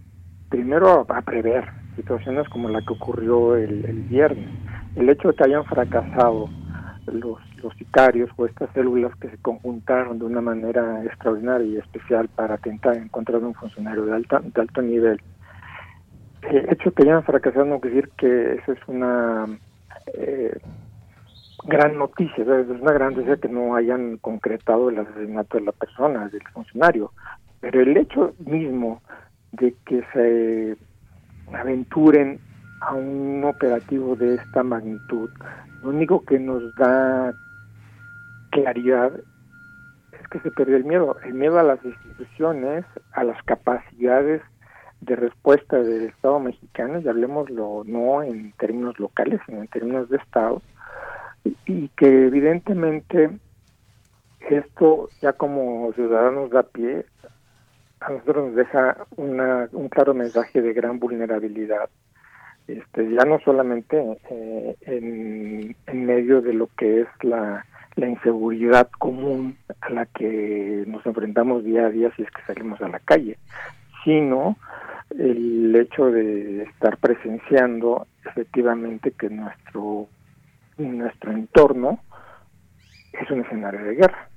primero 0.49 1.07
a, 1.09 1.23
prever 1.23 1.65
situaciones 1.97 2.49
como 2.51 2.69
la 2.69 2.83
que 2.83 2.93
ocurrió 2.93 3.57
el, 3.57 4.05
viernes. 4.09 4.49
El 4.97 5.09
hecho 5.09 5.29
de 5.29 5.35
que 5.35 5.45
hayan 5.45 5.65
fracasado 5.65 6.51
los, 7.07 7.39
los 7.63 7.75
sicarios 7.79 8.31
o 8.37 8.47
estas 8.47 8.71
células 8.75 9.17
que 9.17 9.31
se 9.31 9.39
conjuntaron 9.39 10.19
de 10.19 10.27
una 10.27 10.43
manera 10.43 11.03
extraordinaria 11.05 11.67
y 11.67 11.77
especial 11.79 12.29
para 12.29 12.55
atentar 12.55 12.97
en 12.97 13.09
contra 13.09 13.39
de 13.39 13.47
un 13.47 13.55
funcionario 13.55 14.05
de, 14.05 14.15
alta, 14.15 14.41
de 14.41 14.61
alto 14.61 14.83
nivel 14.83 15.21
el 16.43 16.73
hecho 16.73 16.93
que 16.93 17.03
hayan 17.05 17.25
fracasado 17.25 17.65
no 17.65 17.81
quiere 17.81 17.97
decir 17.97 18.11
que 18.17 18.55
esa 18.55 18.73
es 18.73 18.79
una 18.87 19.47
eh, 20.15 20.59
gran 21.65 21.97
noticia, 21.97 22.43
es 22.43 22.69
una 22.69 22.93
gran 22.93 23.15
noticia 23.15 23.37
que 23.37 23.49
no 23.49 23.75
hayan 23.75 24.19
concretado 24.19 24.91
el 24.91 24.99
asesinato 24.99 25.59
de 25.59 25.65
la 25.65 25.73
persona, 25.73 26.29
del 26.29 26.43
funcionario, 26.53 27.13
pero 27.61 27.81
el 27.81 27.97
hecho 27.97 28.35
mismo 28.45 29.01
de 29.53 29.75
que 29.87 30.03
se 30.13 30.77
aventuren 31.57 32.41
a 32.81 32.95
un 32.95 33.45
operativo 33.45 34.17
de 34.17 34.35
esta 34.35 34.63
magnitud, 34.63 35.31
lo 35.83 35.91
único 35.91 36.25
que 36.25 36.39
nos 36.39 36.75
da 36.75 37.33
claridad 38.51 39.13
es 40.13 40.29
que 40.29 40.41
se 40.41 40.51
perdió 40.51 40.77
el 40.77 40.85
miedo, 40.85 41.17
el 41.25 41.35
miedo 41.35 41.59
a 41.59 41.63
las 41.63 41.85
instituciones, 41.85 42.85
a 43.13 43.23
las 43.25 43.41
capacidades 43.45 44.43
de 45.03 45.17
respuesta 45.17 45.79
del 45.79 46.05
Estado 46.05 46.39
mexicano, 46.39 47.01
y 47.01 47.09
hablemoslo 47.09 47.83
no 47.85 48.23
en 48.23 48.53
términos 48.53 48.99
locales, 48.99 49.41
sino 49.47 49.61
en 49.61 49.69
términos 49.69 50.09
de 50.09 50.17
Estado, 50.17 50.63
y, 51.45 51.89
que 51.89 52.27
evidentemente 52.27 53.31
esto 54.49 55.09
ya 55.21 55.33
como 55.33 55.93
ciudadanos 55.95 56.51
da 56.51 56.63
pie, 56.63 57.05
a 58.01 58.11
nosotros 58.11 58.49
nos 58.49 58.57
deja 58.57 58.97
una, 59.17 59.69
un 59.73 59.89
claro 59.89 60.15
mensaje 60.15 60.63
de 60.63 60.73
gran 60.73 61.01
vulnerabilidad, 61.01 61.91
este, 62.69 63.11
ya 63.11 63.25
no 63.25 63.41
solamente 63.41 64.19
eh, 64.31 64.77
en, 64.83 65.77
en 65.87 66.07
medio 66.07 66.41
de 66.41 66.53
lo 66.53 66.69
que 66.77 67.01
es 67.01 67.09
la, 67.23 67.67
la 67.97 68.07
inseguridad 68.07 68.89
común 68.99 69.57
a 69.81 69.91
la 69.91 70.07
que 70.07 70.85
nos 70.87 71.05
enfrentamos 71.07 71.65
día 71.65 71.87
a 71.87 71.91
día 71.91 72.13
si 72.15 72.23
es 72.23 72.31
que 72.31 72.43
salimos 72.47 72.81
a 72.81 72.89
la 72.89 73.01
calle, 73.01 73.37
sino 74.05 74.57
el 75.19 75.75
hecho 75.77 76.11
de 76.11 76.65
estar 76.65 76.97
presenciando 76.99 78.07
efectivamente 78.25 79.13
que 79.13 79.29
nuestro 79.31 80.09
nuestro 80.79 81.33
entorno 81.33 82.01
es 83.13 83.31
un 83.31 83.41
escenario 83.41 83.85
de 83.85 83.95
guerra. 83.95 84.29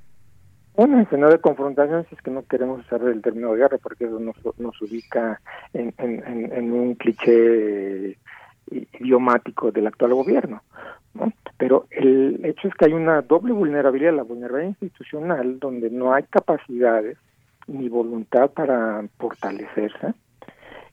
Un 0.76 1.00
escenario 1.00 1.38
de 1.38 1.42
confrontación 1.42 2.06
si 2.10 2.16
es 2.16 2.22
que 2.22 2.32
no 2.32 2.46
queremos 2.46 2.82
usar 2.82 3.02
el 3.04 3.22
término 3.22 3.54
de 3.54 3.60
guerra 3.60 3.78
porque 3.82 4.06
eso 4.06 4.20
nos, 4.20 4.36
nos 4.58 4.82
ubica 4.82 5.40
en, 5.74 5.94
en, 5.98 6.52
en 6.52 6.72
un 6.74 6.96
cliché 6.96 8.18
idiomático 9.00 9.72
del 9.72 9.88
actual 9.88 10.14
gobierno. 10.14 10.62
¿no? 11.14 11.32
Pero 11.58 11.88
el 11.92 12.44
hecho 12.44 12.68
es 12.68 12.74
que 12.74 12.86
hay 12.86 12.94
una 12.94 13.22
doble 13.22 13.54
vulnerabilidad, 13.54 14.14
la 14.14 14.24
vulnerabilidad 14.24 14.76
institucional, 14.80 15.60
donde 15.60 15.90
no 15.90 16.14
hay 16.14 16.24
capacidades 16.24 17.18
ni 17.68 17.88
voluntad 17.88 18.52
para 18.52 19.04
fortalecerse, 19.18 20.14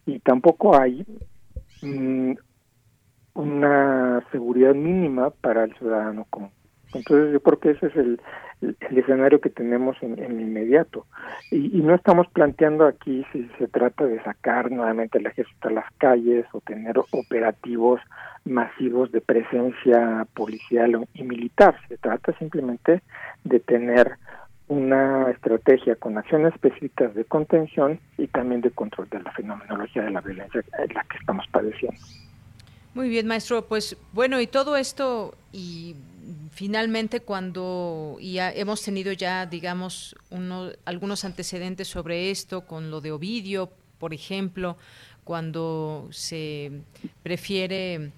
y 0.06 0.18
tampoco 0.20 0.78
hay 0.78 1.04
mm, 1.82 2.32
una 3.34 4.24
seguridad 4.30 4.74
mínima 4.74 5.30
para 5.30 5.64
el 5.64 5.74
ciudadano 5.76 6.26
común. 6.30 6.50
Entonces 6.94 7.32
yo 7.32 7.40
creo 7.40 7.58
que 7.58 7.70
ese 7.70 7.86
es 7.86 7.96
el, 7.96 8.20
escenario 8.96 9.40
que 9.40 9.50
tenemos 9.50 9.96
en, 10.02 10.22
en 10.22 10.40
inmediato. 10.40 11.06
Y, 11.50 11.80
no 11.82 11.94
estamos 11.94 12.28
planteando 12.28 12.86
aquí 12.86 13.24
si 13.32 13.48
se 13.58 13.66
trata 13.66 14.04
de 14.04 14.22
sacar 14.22 14.70
nuevamente 14.70 15.18
el 15.18 15.26
ejército 15.26 15.68
a 15.68 15.72
las 15.72 15.92
calles 15.98 16.46
o 16.52 16.60
tener 16.60 16.96
operativos 17.10 18.00
masivos 18.44 19.10
de 19.10 19.20
presencia 19.20 20.26
policial 20.34 21.08
y 21.14 21.24
militar. 21.24 21.76
Se 21.88 21.96
trata 21.96 22.32
simplemente 22.38 23.02
de 23.42 23.58
tener 23.58 24.12
una 24.72 25.30
estrategia 25.30 25.96
con 25.96 26.16
acciones 26.16 26.54
específicas 26.54 27.14
de 27.14 27.24
contención 27.26 28.00
y 28.16 28.26
también 28.26 28.62
de 28.62 28.70
control 28.70 29.08
de 29.10 29.20
la 29.20 29.30
fenomenología 29.32 30.02
de 30.02 30.10
la 30.10 30.20
violencia 30.22 30.64
en 30.78 30.94
la 30.94 31.04
que 31.04 31.18
estamos 31.18 31.46
padeciendo. 31.52 32.00
Muy 32.94 33.10
bien, 33.10 33.26
maestro. 33.26 33.66
Pues 33.66 33.96
bueno, 34.12 34.40
y 34.40 34.46
todo 34.46 34.76
esto 34.76 35.34
y 35.52 35.94
finalmente 36.52 37.20
cuando 37.20 38.16
y 38.18 38.38
hemos 38.38 38.82
tenido 38.82 39.12
ya, 39.12 39.44
digamos, 39.44 40.16
uno, 40.30 40.70
algunos 40.86 41.24
antecedentes 41.24 41.88
sobre 41.88 42.30
esto 42.30 42.62
con 42.62 42.90
lo 42.90 43.02
de 43.02 43.12
Ovidio, 43.12 43.70
por 43.98 44.14
ejemplo, 44.14 44.78
cuando 45.24 46.08
se 46.10 46.72
prefiere 47.22 48.10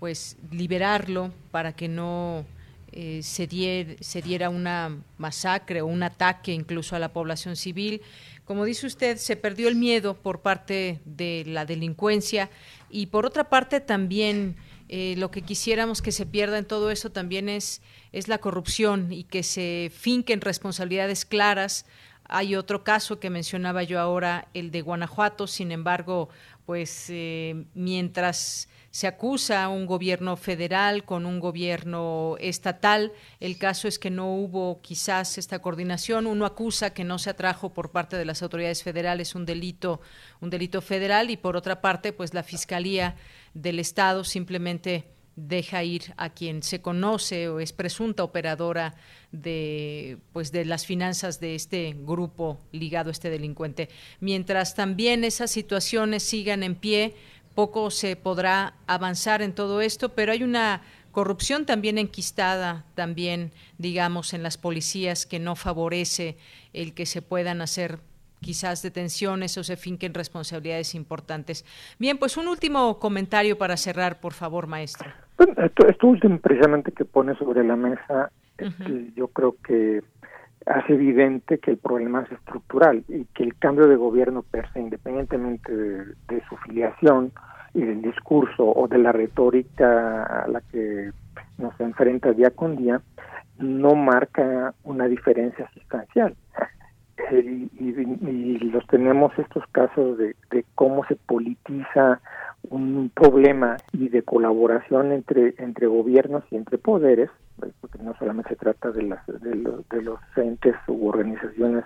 pues 0.00 0.36
liberarlo 0.50 1.30
para 1.50 1.72
que 1.72 1.88
no 1.88 2.44
eh, 2.96 3.24
se, 3.24 3.48
se 4.00 4.22
diera 4.22 4.50
una 4.50 5.02
masacre 5.18 5.82
o 5.82 5.86
un 5.86 6.04
ataque 6.04 6.52
incluso 6.52 6.94
a 6.94 7.00
la 7.00 7.12
población 7.12 7.56
civil. 7.56 8.02
Como 8.44 8.64
dice 8.64 8.86
usted, 8.86 9.16
se 9.16 9.34
perdió 9.34 9.66
el 9.66 9.74
miedo 9.74 10.14
por 10.14 10.42
parte 10.42 11.00
de 11.04 11.42
la 11.44 11.64
delincuencia 11.64 12.50
y 12.88 13.06
por 13.06 13.26
otra 13.26 13.50
parte 13.50 13.80
también 13.80 14.54
eh, 14.88 15.16
lo 15.18 15.32
que 15.32 15.42
quisiéramos 15.42 16.02
que 16.02 16.12
se 16.12 16.24
pierda 16.24 16.56
en 16.56 16.66
todo 16.66 16.92
eso 16.92 17.10
también 17.10 17.48
es, 17.48 17.82
es 18.12 18.28
la 18.28 18.38
corrupción 18.38 19.10
y 19.10 19.24
que 19.24 19.42
se 19.42 19.90
finquen 19.92 20.40
responsabilidades 20.40 21.24
claras. 21.24 21.86
Hay 22.28 22.54
otro 22.54 22.84
caso 22.84 23.18
que 23.18 23.28
mencionaba 23.28 23.82
yo 23.82 23.98
ahora, 23.98 24.46
el 24.54 24.70
de 24.70 24.82
Guanajuato, 24.82 25.48
sin 25.48 25.72
embargo, 25.72 26.28
pues 26.64 27.06
eh, 27.08 27.64
mientras 27.74 28.68
se 28.94 29.08
acusa 29.08 29.64
a 29.64 29.68
un 29.70 29.86
gobierno 29.86 30.36
federal 30.36 31.04
con 31.04 31.26
un 31.26 31.40
gobierno 31.40 32.36
estatal. 32.38 33.10
El 33.40 33.58
caso 33.58 33.88
es 33.88 33.98
que 33.98 34.08
no 34.08 34.32
hubo 34.32 34.80
quizás 34.82 35.36
esta 35.36 35.58
coordinación. 35.58 36.28
Uno 36.28 36.46
acusa 36.46 36.94
que 36.94 37.02
no 37.02 37.18
se 37.18 37.30
atrajo 37.30 37.74
por 37.74 37.90
parte 37.90 38.16
de 38.16 38.24
las 38.24 38.40
autoridades 38.44 38.84
federales 38.84 39.34
un 39.34 39.46
delito, 39.46 40.00
un 40.40 40.48
delito 40.48 40.80
federal 40.80 41.30
y 41.30 41.36
por 41.36 41.56
otra 41.56 41.80
parte, 41.80 42.12
pues 42.12 42.34
la 42.34 42.44
fiscalía 42.44 43.16
del 43.52 43.80
estado 43.80 44.22
simplemente 44.22 45.08
deja 45.36 45.82
ir 45.82 46.14
a 46.16 46.30
quien 46.30 46.62
se 46.62 46.80
conoce 46.80 47.48
o 47.48 47.58
es 47.58 47.72
presunta 47.72 48.22
operadora 48.22 48.94
de 49.32 50.18
pues 50.32 50.52
de 50.52 50.64
las 50.64 50.86
finanzas 50.86 51.40
de 51.40 51.56
este 51.56 51.96
grupo 51.98 52.60
ligado 52.70 53.08
a 53.08 53.12
este 53.12 53.30
delincuente. 53.30 53.88
Mientras 54.20 54.76
también 54.76 55.24
esas 55.24 55.50
situaciones 55.50 56.22
sigan 56.22 56.62
en 56.62 56.76
pie, 56.76 57.16
poco 57.54 57.90
se 57.90 58.16
podrá 58.16 58.74
avanzar 58.86 59.42
en 59.42 59.54
todo 59.54 59.80
esto, 59.80 60.10
pero 60.10 60.32
hay 60.32 60.42
una 60.42 60.82
corrupción 61.12 61.64
también 61.64 61.96
enquistada, 61.96 62.84
también, 62.94 63.52
digamos, 63.78 64.34
en 64.34 64.42
las 64.42 64.58
policías 64.58 65.26
que 65.26 65.38
no 65.38 65.54
favorece 65.54 66.36
el 66.72 66.92
que 66.92 67.06
se 67.06 67.22
puedan 67.22 67.62
hacer 67.62 68.00
quizás 68.40 68.82
detenciones 68.82 69.56
o 69.56 69.64
se 69.64 69.76
finquen 69.76 70.12
responsabilidades 70.12 70.94
importantes. 70.94 71.64
Bien, 71.98 72.18
pues 72.18 72.36
un 72.36 72.48
último 72.48 72.98
comentario 72.98 73.56
para 73.56 73.76
cerrar, 73.76 74.20
por 74.20 74.34
favor, 74.34 74.66
maestro. 74.66 75.10
esto, 75.56 76.06
último 76.06 76.38
precisamente 76.40 76.92
que 76.92 77.04
pone 77.04 77.34
sobre 77.36 77.64
la 77.64 77.76
mesa, 77.76 78.30
yo 79.16 79.28
creo 79.28 79.56
que 79.66 80.02
hace 80.66 80.94
evidente 80.94 81.58
que 81.58 81.72
el 81.72 81.78
problema 81.78 82.22
es 82.22 82.32
estructural 82.32 83.04
y 83.08 83.24
que 83.34 83.44
el 83.44 83.56
cambio 83.56 83.86
de 83.86 83.96
gobierno 83.96 84.42
per 84.42 84.70
se, 84.72 84.80
independientemente 84.80 85.72
de, 85.72 86.42
su 86.48 86.56
filiación 86.58 87.32
y 87.74 87.82
del 87.82 88.02
discurso 88.02 88.64
o 88.64 88.88
de 88.88 88.98
la 88.98 89.12
retórica 89.12 90.22
a 90.22 90.48
la 90.48 90.60
que 90.72 91.10
nos 91.58 91.78
enfrenta 91.80 92.32
día 92.32 92.50
con 92.50 92.76
día, 92.76 93.00
no 93.58 93.94
marca 93.94 94.74
una 94.84 95.06
diferencia 95.06 95.68
sustancial. 95.74 96.34
Y, 97.30 97.70
y, 97.80 98.58
los 98.58 98.86
tenemos 98.88 99.32
estos 99.38 99.64
casos 99.68 100.18
de, 100.18 100.34
de 100.50 100.64
cómo 100.74 101.04
se 101.06 101.14
politiza 101.14 102.20
un 102.70 103.10
problema 103.14 103.76
y 103.92 104.08
de 104.08 104.22
colaboración 104.22 105.12
entre 105.12 105.54
entre 105.58 105.86
gobiernos 105.86 106.42
y 106.50 106.56
entre 106.56 106.78
poderes 106.78 107.30
porque 107.80 107.98
no 108.02 108.14
solamente 108.18 108.50
se 108.50 108.56
trata 108.56 108.90
de, 108.90 109.02
las, 109.02 109.26
de, 109.26 109.54
los, 109.54 109.88
de 109.88 110.02
los 110.02 110.20
entes 110.36 110.74
u 110.88 111.08
organizaciones 111.08 111.84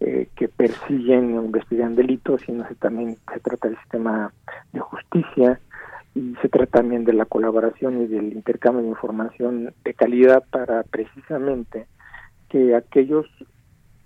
eh, 0.00 0.28
que 0.36 0.48
persiguen 0.48 1.36
o 1.36 1.44
investigan 1.44 1.96
delitos, 1.96 2.42
sino 2.42 2.66
se, 2.68 2.74
también 2.76 3.16
se 3.32 3.40
trata 3.40 3.68
del 3.68 3.78
sistema 3.78 4.32
de 4.72 4.80
justicia 4.80 5.60
y 6.14 6.34
se 6.40 6.48
trata 6.48 6.80
también 6.80 7.04
de 7.04 7.12
la 7.12 7.24
colaboración 7.24 8.02
y 8.02 8.06
del 8.06 8.32
intercambio 8.32 8.82
de 8.82 8.90
información 8.90 9.74
de 9.84 9.94
calidad 9.94 10.44
para 10.50 10.82
precisamente 10.84 11.86
que 12.48 12.74
aquellos 12.74 13.26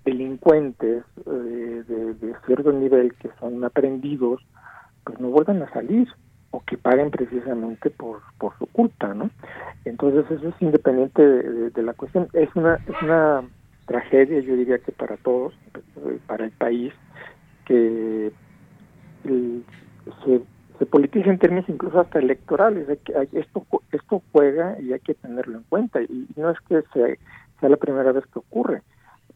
delincuentes 0.04 1.04
eh, 1.26 1.84
de, 1.86 2.34
cierto 2.46 2.72
nivel 2.72 3.14
que 3.14 3.30
son 3.38 3.62
aprendidos 3.64 4.40
pues 5.04 5.18
no 5.20 5.28
vuelvan 5.28 5.62
a 5.62 5.72
salir 5.72 6.08
o 6.50 6.60
que 6.60 6.76
paguen 6.76 7.10
precisamente 7.10 7.90
por, 7.90 8.20
por 8.38 8.56
su 8.58 8.66
culpa, 8.66 9.14
¿no? 9.14 9.30
Entonces 9.84 10.30
eso 10.30 10.48
es 10.48 10.54
independiente 10.60 11.22
de, 11.22 11.82
la 11.82 11.94
cuestión. 11.94 12.28
Es 12.34 12.54
una, 12.54 12.74
es 12.74 13.02
una 13.02 13.42
tragedia, 13.86 14.40
yo 14.40 14.54
diría 14.54 14.78
que 14.78 14.92
para 14.92 15.16
todos, 15.16 15.54
para 16.26 16.44
el 16.44 16.50
país, 16.52 16.92
que 17.64 18.32
se, 19.24 20.42
se 20.78 20.86
politiza 20.86 21.30
en 21.30 21.38
términos 21.38 21.68
incluso 21.68 22.00
hasta 22.00 22.18
electorales. 22.18 22.86
esto, 23.32 23.66
esto 23.90 24.22
juega 24.30 24.78
y 24.78 24.92
hay 24.92 25.00
que 25.00 25.14
tenerlo 25.14 25.56
en 25.56 25.64
cuenta. 25.70 26.02
Y 26.02 26.28
no 26.36 26.50
es 26.50 26.60
que 26.68 26.82
sea, 26.92 27.16
sea 27.60 27.68
la 27.70 27.78
primera 27.78 28.12
vez 28.12 28.26
que 28.26 28.40
ocurre 28.40 28.82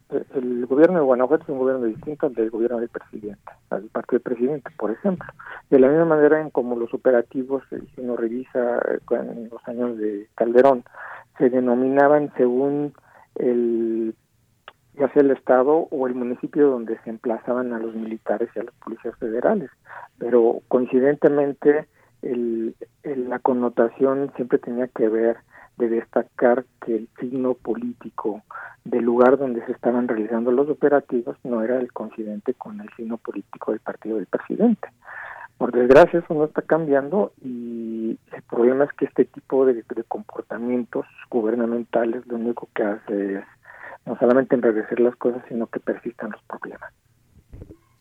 el 0.09 0.65
gobierno 0.65 0.99
de 0.99 1.05
Guanajuato 1.05 1.43
es 1.43 1.49
un 1.49 1.59
gobierno 1.59 1.85
distinto 1.85 2.27
al 2.27 2.33
del 2.33 2.49
gobierno 2.49 2.79
del 2.79 2.89
presidente, 2.89 3.51
al 3.69 3.83
partido 3.83 4.19
del 4.19 4.33
presidente, 4.33 4.71
por 4.77 4.91
ejemplo. 4.91 5.27
De 5.69 5.79
la 5.79 5.89
misma 5.89 6.05
manera 6.05 6.41
en 6.41 6.49
como 6.49 6.75
los 6.75 6.93
operativos, 6.93 7.63
si 7.69 8.01
uno 8.01 8.15
revisa 8.15 8.79
eh, 8.79 8.99
en 9.09 9.49
los 9.49 9.67
años 9.67 9.97
de 9.97 10.27
Calderón, 10.35 10.83
se 11.37 11.49
denominaban 11.49 12.31
según 12.37 12.93
el 13.35 14.15
ya 14.97 15.11
sea 15.13 15.21
el 15.21 15.31
estado 15.31 15.87
o 15.91 16.07
el 16.07 16.15
municipio 16.15 16.69
donde 16.69 16.97
se 17.03 17.11
emplazaban 17.11 17.71
a 17.71 17.79
los 17.79 17.93
militares 17.93 18.49
y 18.55 18.59
a 18.59 18.63
las 18.63 18.73
policías 18.75 19.15
federales, 19.17 19.69
pero 20.17 20.61
coincidentemente 20.69 21.85
el, 22.23 22.75
la 23.03 23.37
connotación 23.39 24.31
siempre 24.35 24.57
tenía 24.57 24.87
que 24.87 25.07
ver 25.07 25.37
de 25.77 25.89
destacar 25.89 26.65
que 26.85 26.95
el 26.95 27.09
signo 27.19 27.53
político 27.53 28.43
del 28.83 29.03
lugar 29.03 29.37
donde 29.37 29.65
se 29.65 29.71
estaban 29.71 30.07
realizando 30.07 30.51
los 30.51 30.69
operativos 30.69 31.37
no 31.43 31.61
era 31.61 31.79
el 31.79 31.91
coincidente 31.91 32.53
con 32.53 32.79
el 32.81 32.89
signo 32.95 33.17
político 33.17 33.71
del 33.71 33.79
partido 33.79 34.17
del 34.17 34.25
presidente. 34.25 34.89
Por 35.57 35.71
desgracia 35.71 36.19
eso 36.19 36.33
no 36.33 36.45
está 36.45 36.61
cambiando 36.61 37.33
y 37.43 38.17
el 38.31 38.41
problema 38.43 38.85
es 38.85 38.93
que 38.93 39.05
este 39.05 39.25
tipo 39.25 39.65
de, 39.65 39.83
comportamientos 40.07 41.05
gubernamentales 41.29 42.25
lo 42.27 42.35
único 42.35 42.69
que 42.75 42.83
hace 42.83 43.35
es 43.39 43.45
no 44.05 44.17
solamente 44.19 44.55
enredecer 44.55 44.99
las 44.99 45.15
cosas, 45.15 45.43
sino 45.49 45.67
que 45.67 45.79
persistan 45.79 46.31
los 46.31 46.41
problemas. 46.43 46.93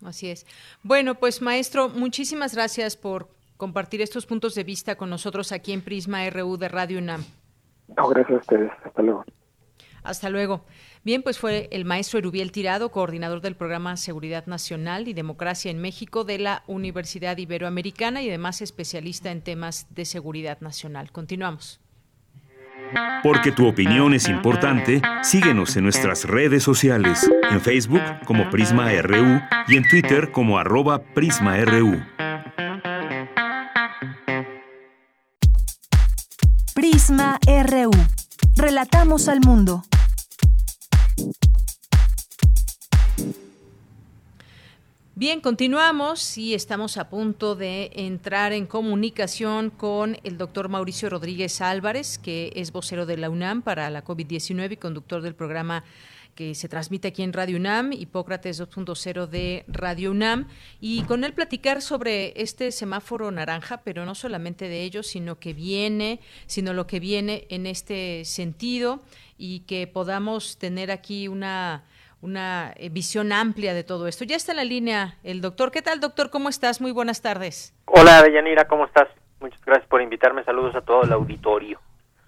Así 0.05 0.31
es. 0.31 0.47
Bueno, 0.83 1.17
pues 1.17 1.43
maestro, 1.43 1.89
muchísimas 1.89 2.55
gracias 2.55 2.97
por 2.97 3.29
compartir 3.57 4.03
estos 4.03 4.27
puntos 4.27 4.55
de 4.55 4.63
vista 4.63 4.97
con 4.97 5.11
nosotros 5.11 5.51
aquí 5.51 5.73
en 5.73 5.83
Prisma 5.83 6.29
RU 6.31 6.59
de 6.59 6.69
Radio 6.69 6.99
UNAM. 6.99 7.25
No, 7.97 8.09
gracias 8.09 8.39
a 8.39 8.41
ustedes. 8.41 8.73
Hasta 8.85 9.03
luego. 9.03 9.25
Hasta 10.03 10.31
luego. 10.31 10.65
Bien, 11.05 11.23
pues 11.23 11.39
fue 11.39 11.69
el 11.73 11.85
maestro 11.85 12.19
Erubiel 12.19 12.53
Tirado, 12.53 12.91
coordinador 12.91 13.41
del 13.41 13.57
programa 13.57 13.97
Seguridad 13.97 14.47
Nacional 14.47 15.09
y 15.09 15.15
Democracia 15.15 15.71
en 15.71 15.81
México 15.81 16.25
de 16.25 16.39
la 16.39 16.63
Universidad 16.67 17.37
Iberoamericana 17.37 18.23
y 18.23 18.29
además 18.29 18.63
especialista 18.63 19.31
en 19.31 19.43
temas 19.43 19.87
de 19.95 20.05
seguridad 20.05 20.61
nacional. 20.61 21.13
Continuamos. 21.13 21.81
Porque 23.23 23.51
tu 23.51 23.67
opinión 23.67 24.15
es 24.15 24.29
importante, 24.29 25.03
síguenos 25.23 25.77
en 25.77 25.85
nuestras 25.85 26.25
redes 26.25 26.63
sociales, 26.63 27.29
en 27.51 27.61
Facebook 27.61 28.03
como 28.27 28.49
Prisma 28.51 28.91
RU 29.03 29.41
y 29.67 29.77
en 29.77 29.89
Twitter 29.89 30.31
como 30.31 30.59
arroba 30.59 31.03
PrismaRU. 31.03 32.01
Prisma 36.77 37.41
RU. 37.47 37.91
Relatamos 38.55 39.29
al 39.29 39.41
mundo. 39.41 39.83
Bien, 45.15 45.41
continuamos 45.41 46.37
y 46.37 46.53
estamos 46.53 46.99
a 46.99 47.09
punto 47.09 47.55
de 47.55 47.93
entrar 47.95 48.53
en 48.53 48.67
comunicación 48.67 49.71
con 49.71 50.19
el 50.23 50.37
doctor 50.37 50.69
Mauricio 50.69 51.09
Rodríguez 51.09 51.63
Álvarez, 51.63 52.19
que 52.19 52.53
es 52.55 52.73
vocero 52.73 53.07
de 53.07 53.17
la 53.17 53.31
UNAM 53.31 53.63
para 53.63 53.89
la 53.89 54.05
COVID-19 54.05 54.73
y 54.73 54.77
conductor 54.77 55.23
del 55.23 55.35
programa 55.35 55.83
que 56.37 56.55
se 56.55 56.69
transmite 56.69 57.09
aquí 57.09 57.25
en 57.25 57.33
Radio 57.33 57.57
UNAM, 57.57 57.93
Hipócrates 57.93 58.63
2.0 58.63 59.27
de 59.27 59.65
Radio 59.67 60.13
UNAM, 60.13 60.47
y 60.81 61.03
con 61.05 61.25
él 61.25 61.33
platicar 61.33 61.83
sobre 61.83 62.41
este 62.41 62.71
semáforo 62.71 63.33
naranja, 63.33 63.79
pero 63.79 64.05
no 64.05 64.15
solamente 64.15 64.69
de 64.69 64.83
ello, 64.83 65.03
sino 65.03 65.41
que 65.41 65.55
viene, 65.55 66.21
sino 66.47 66.73
lo 66.75 66.87
que 66.87 67.01
viene 67.01 67.47
en 67.51 67.67
este 67.67 68.25
sentido 68.25 69.03
y 69.37 69.61
que 69.61 69.89
podamos 69.89 70.59
tener 70.59 70.93
aquí 70.93 71.27
una 71.27 71.83
una 72.23 72.73
eh, 72.77 72.89
visión 72.89 73.31
amplia 73.31 73.75
de 73.75 73.85
todo 73.85 74.09
esto. 74.09 74.25
Ya 74.25 74.37
está 74.37 74.53
en 74.53 74.57
la 74.57 74.65
línea 74.65 75.19
el 75.23 75.41
doctor. 75.41 75.71
¿Qué 75.71 75.83
tal, 75.83 76.01
doctor? 76.01 76.31
¿Cómo 76.31 76.49
estás? 76.49 76.81
Muy 76.81 76.91
buenas 76.91 77.23
tardes. 77.23 77.75
Hola, 77.85 78.23
Deyanira, 78.23 78.67
¿cómo 78.67 78.87
estás? 78.87 79.09
Muchas 79.41 79.61
gracias 79.65 79.89
por 79.89 80.01
invitarme. 80.01 80.43
Saludos 80.43 80.75
a 80.75 80.81
todo 80.81 81.03
el 81.03 81.13
auditorio. 81.13 81.81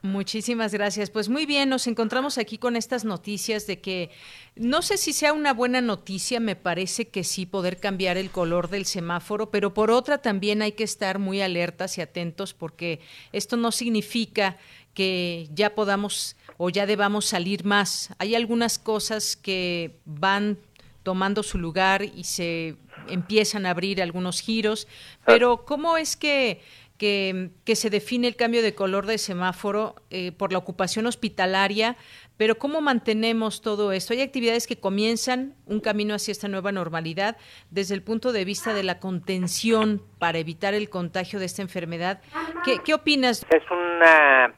Muchísimas 0.03 0.72
gracias. 0.72 1.11
Pues 1.11 1.28
muy 1.28 1.44
bien, 1.44 1.68
nos 1.68 1.88
encontramos 1.88 2.38
aquí 2.38 2.57
con 2.57 2.76
estas 2.76 3.05
noticias 3.05 3.66
de 3.66 3.80
que 3.80 4.11
no 4.55 4.80
sé 4.80 4.96
si 4.96 5.12
sea 5.12 5.32
una 5.32 5.53
buena 5.53 5.80
noticia, 5.80 6.38
me 6.38 6.55
parece 6.55 7.09
que 7.09 7.24
sí 7.24 7.46
poder 7.46 7.78
cambiar 7.78 8.16
el 8.16 8.30
color 8.30 8.70
del 8.70 8.86
semáforo, 8.86 9.51
pero 9.51 9.74
por 9.74 9.90
otra 9.90 10.18
también 10.18 10.62
hay 10.62 10.72
que 10.72 10.84
estar 10.84 11.18
muy 11.18 11.40
alertas 11.40 11.99
y 11.99 12.01
atentos 12.01 12.55
porque 12.55 13.01
esto 13.32 13.57
no 13.57 13.72
significa 13.72 14.57
que 14.94 15.49
ya 15.53 15.74
podamos 15.74 16.36
o 16.59 16.70
ya 16.70 16.86
debamos 16.86 17.24
salir 17.24 17.64
más. 17.64 18.11
Hay 18.18 18.36
algunas 18.36 18.78
cosas 18.78 19.36
que 19.36 19.96
van 20.05 20.59
tomando 21.03 21.42
su 21.42 21.59
lugar 21.59 22.03
y 22.05 22.22
se 22.22 22.76
empiezan 23.09 23.66
a 23.66 23.70
abrir 23.70 24.01
algunos 24.01 24.40
giros, 24.40 24.86
pero 25.24 25.64
¿cómo 25.64 25.96
es 25.96 26.16
que 26.16 26.61
que, 26.99 27.51
se 27.74 27.90
define 27.90 28.26
el 28.26 28.36
cambio 28.36 28.61
de 28.61 28.74
color 28.74 29.07
de 29.07 29.18
semáforo 29.18 29.94
eh, 30.11 30.32
por 30.32 30.53
la 30.53 30.59
ocupación 30.59 31.07
hospitalaria, 31.07 31.96
pero 32.36 32.57
¿cómo 32.57 32.80
mantenemos 32.80 33.62
todo 33.62 33.92
esto? 33.92 34.12
Hay 34.12 34.20
actividades 34.20 34.66
que 34.66 34.80
comienzan 34.80 35.55
un 35.66 35.80
camino 35.80 36.14
hacia 36.14 36.32
esta 36.32 36.49
nueva 36.49 36.72
normalidad 36.72 37.36
desde 37.70 37.94
el 37.94 38.03
punto 38.03 38.32
de 38.32 38.44
vista 38.44 38.74
de 38.74 38.82
la 38.82 38.99
contención 38.99 40.03
para 40.18 40.38
evitar 40.38 40.74
el 40.74 40.90
contagio 40.90 41.38
de 41.38 41.46
esta 41.46 41.62
enfermedad. 41.62 42.20
¿Qué, 42.64 42.78
qué 42.84 42.94
opinas? 42.94 43.46
Es 43.51 43.62
una, 43.70 44.53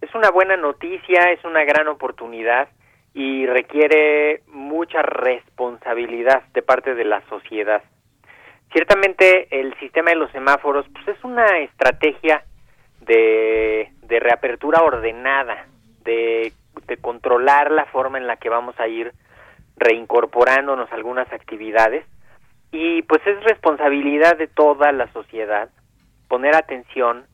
es 0.00 0.14
una 0.14 0.30
buena 0.30 0.56
noticia, 0.56 1.32
es 1.32 1.44
una 1.44 1.64
gran 1.64 1.88
oportunidad 1.88 2.68
y 3.14 3.46
requiere 3.46 4.42
mucha 4.46 5.02
responsabilidad 5.02 6.44
de 6.54 6.62
parte 6.62 6.94
de 6.94 7.04
la 7.04 7.22
sociedad. 7.28 7.82
Ciertamente 8.72 9.48
el 9.50 9.74
sistema 9.80 10.10
de 10.10 10.16
los 10.16 10.30
semáforos 10.30 10.86
pues 10.92 11.08
es 11.08 11.24
una 11.24 11.58
estrategia 11.58 12.44
de, 13.00 13.92
de 14.02 14.20
reapertura 14.20 14.82
ordenada, 14.82 15.66
de, 16.04 16.52
de, 16.86 16.96
controlar 16.98 17.72
la 17.72 17.86
forma 17.86 18.18
en 18.18 18.28
la 18.28 18.36
que 18.36 18.48
vamos 18.48 18.78
a 18.78 18.86
ir 18.86 19.12
reincorporándonos 19.76 20.90
a 20.90 20.94
algunas 20.94 21.32
actividades. 21.32 22.06
Y 22.70 23.02
pues 23.02 23.26
es 23.26 23.42
responsabilidad 23.42 24.36
de 24.36 24.46
toda 24.46 24.92
la 24.92 25.12
sociedad 25.12 25.70
poner 26.28 26.54
atención 26.54 27.26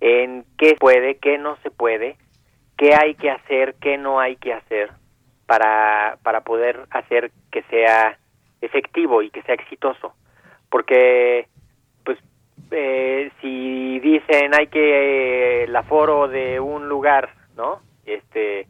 en 0.00 0.46
qué 0.56 0.76
puede, 0.80 1.18
qué 1.18 1.36
no 1.36 1.58
se 1.62 1.70
puede, 1.70 2.16
qué 2.78 2.94
hay 2.94 3.14
que 3.16 3.30
hacer, 3.30 3.74
qué 3.82 3.98
no 3.98 4.18
hay 4.18 4.36
que 4.36 4.54
hacer 4.54 4.90
para, 5.46 6.16
para 6.22 6.40
poder 6.40 6.86
hacer 6.90 7.32
que 7.52 7.62
sea 7.64 8.16
efectivo 8.62 9.20
y 9.20 9.28
que 9.28 9.42
sea 9.42 9.56
exitoso 9.56 10.14
porque 10.70 11.48
pues 12.04 12.18
eh, 12.70 13.30
si 13.40 13.98
dicen 14.00 14.54
hay 14.54 14.68
que 14.68 15.64
el 15.64 15.76
aforo 15.76 16.28
de 16.28 16.60
un 16.60 16.88
lugar 16.88 17.30
no 17.56 17.80
este 18.06 18.66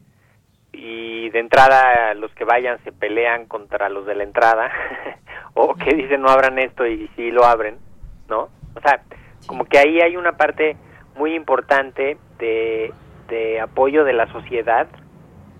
y 0.73 1.29
de 1.29 1.39
entrada 1.39 2.13
los 2.15 2.33
que 2.33 2.43
vayan 2.43 2.83
se 2.83 2.91
pelean 2.91 3.45
contra 3.45 3.89
los 3.89 4.05
de 4.05 4.15
la 4.15 4.23
entrada 4.23 4.71
o 5.53 5.75
que 5.75 5.95
dicen 5.95 6.21
no 6.21 6.29
abran 6.29 6.59
esto 6.59 6.85
y 6.85 7.09
sí 7.15 7.31
lo 7.31 7.45
abren 7.45 7.77
no 8.27 8.49
o 8.75 8.81
sea 8.81 9.01
como 9.47 9.65
que 9.65 9.77
ahí 9.77 10.01
hay 10.01 10.17
una 10.17 10.33
parte 10.33 10.75
muy 11.15 11.35
importante 11.35 12.17
de, 12.39 12.93
de 13.27 13.59
apoyo 13.59 14.03
de 14.03 14.13
la 14.13 14.31
sociedad 14.31 14.87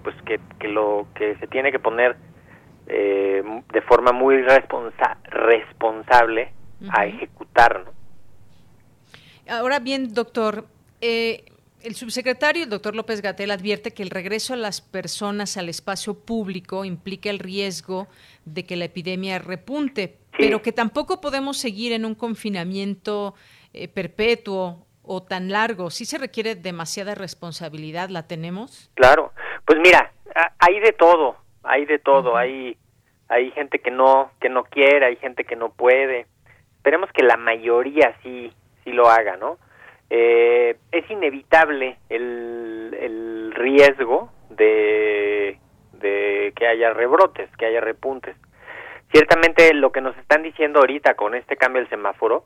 pues 0.04 0.16
que, 0.24 0.40
que 0.60 0.68
lo 0.68 1.08
que 1.16 1.36
se 1.36 1.48
tiene 1.48 1.72
que 1.72 1.80
poner 1.80 2.16
eh, 2.88 3.44
de 3.72 3.82
forma 3.82 4.12
muy 4.12 4.42
responsa 4.42 5.18
responsable 5.24 6.52
a 6.90 7.06
ejecutar. 7.06 7.86
Ahora 9.48 9.80
bien, 9.80 10.14
doctor, 10.14 10.66
eh, 11.00 11.46
el 11.84 11.96
subsecretario, 11.96 12.64
el 12.64 12.70
doctor 12.70 12.96
López 12.96 13.22
Gatel, 13.22 13.52
advierte 13.52 13.92
que 13.92 14.04
el 14.04 14.10
regreso 14.10 14.54
a 14.54 14.58
las 14.58 14.82
personas 14.82 15.58
al 15.58 15.70
espacio 15.70 16.14
público 16.14 16.86
implica 16.86 17.30
el 17.30 17.40
riesgo 17.40 18.08
de 18.46 18.66
que 18.66 18.76
la 18.76 18.86
epidemia 18.86 19.40
repunte, 19.40 20.18
pero 20.38 20.62
que 20.62 20.72
tampoco 20.72 21.22
podemos 21.22 21.58
seguir 21.58 21.92
en 21.92 22.06
un 22.06 22.16
confinamiento 22.16 23.36
eh, 23.74 23.88
perpetuo 23.88 24.86
o 25.04 25.24
tan 25.24 25.50
largo. 25.50 25.90
¿Sí 25.90 26.06
se 26.06 26.18
requiere 26.18 26.56
demasiada 26.56 27.16
responsabilidad? 27.16 28.10
¿La 28.10 28.28
tenemos? 28.28 28.92
Claro. 28.96 29.34
Pues 29.66 29.80
mira, 29.80 30.14
hay 30.60 30.80
de 30.80 30.94
todo 30.94 31.41
hay 31.64 31.86
de 31.86 32.00
todo, 32.00 32.38
hay 32.38 32.78
hay 33.28 33.52
gente 33.52 33.80
que 33.80 33.92
no 33.92 34.32
que 34.40 34.50
no 34.50 34.64
quiere, 34.64 35.06
hay 35.06 35.16
gente 35.16 35.44
que 35.44 35.56
no 35.56 35.70
puede. 35.70 36.28
Esperemos 36.78 37.12
que 37.12 37.24
la 37.24 37.38
mayoría 37.38 38.16
sí 38.24 38.52
sí 38.84 38.92
lo 38.92 39.10
haga, 39.10 39.38
¿no? 39.38 39.58
Eh, 40.10 40.78
es 40.92 41.10
inevitable 41.10 41.98
el, 42.10 42.98
el 43.00 43.54
riesgo 43.56 44.30
de, 44.50 45.58
de 45.94 46.52
que 46.56 46.68
haya 46.68 46.94
rebrotes, 46.94 47.50
que 47.58 47.66
haya 47.66 47.80
repuntes. 47.80 48.36
Ciertamente 49.14 49.74
lo 49.74 49.92
que 49.92 50.02
nos 50.02 50.18
están 50.18 50.44
diciendo 50.44 50.80
ahorita 50.80 51.16
con 51.16 51.36
este 51.36 51.56
cambio 51.56 51.82
del 51.82 51.90
semáforo 51.90 52.46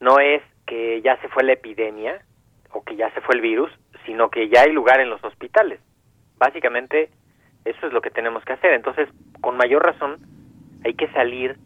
no 0.00 0.18
es 0.20 0.42
que 0.66 1.02
ya 1.02 1.20
se 1.20 1.28
fue 1.28 1.42
la 1.44 1.52
epidemia 1.52 2.22
o 2.72 2.84
que 2.84 2.96
ya 2.96 3.12
se 3.12 3.20
fue 3.20 3.34
el 3.34 3.40
virus, 3.40 3.72
sino 4.06 4.30
que 4.30 4.48
ya 4.48 4.62
hay 4.62 4.72
lugar 4.72 5.00
en 5.00 5.10
los 5.10 5.22
hospitales. 5.24 5.80
Básicamente 6.36 7.10
eso 7.64 7.86
es 7.86 7.92
lo 7.92 8.00
que 8.00 8.10
tenemos 8.10 8.44
que 8.44 8.54
hacer. 8.54 8.72
Entonces, 8.72 9.08
con 9.40 9.56
mayor 9.56 9.84
razón, 9.84 10.18
hay 10.84 10.94
que 10.94 11.08
salir 11.12 11.56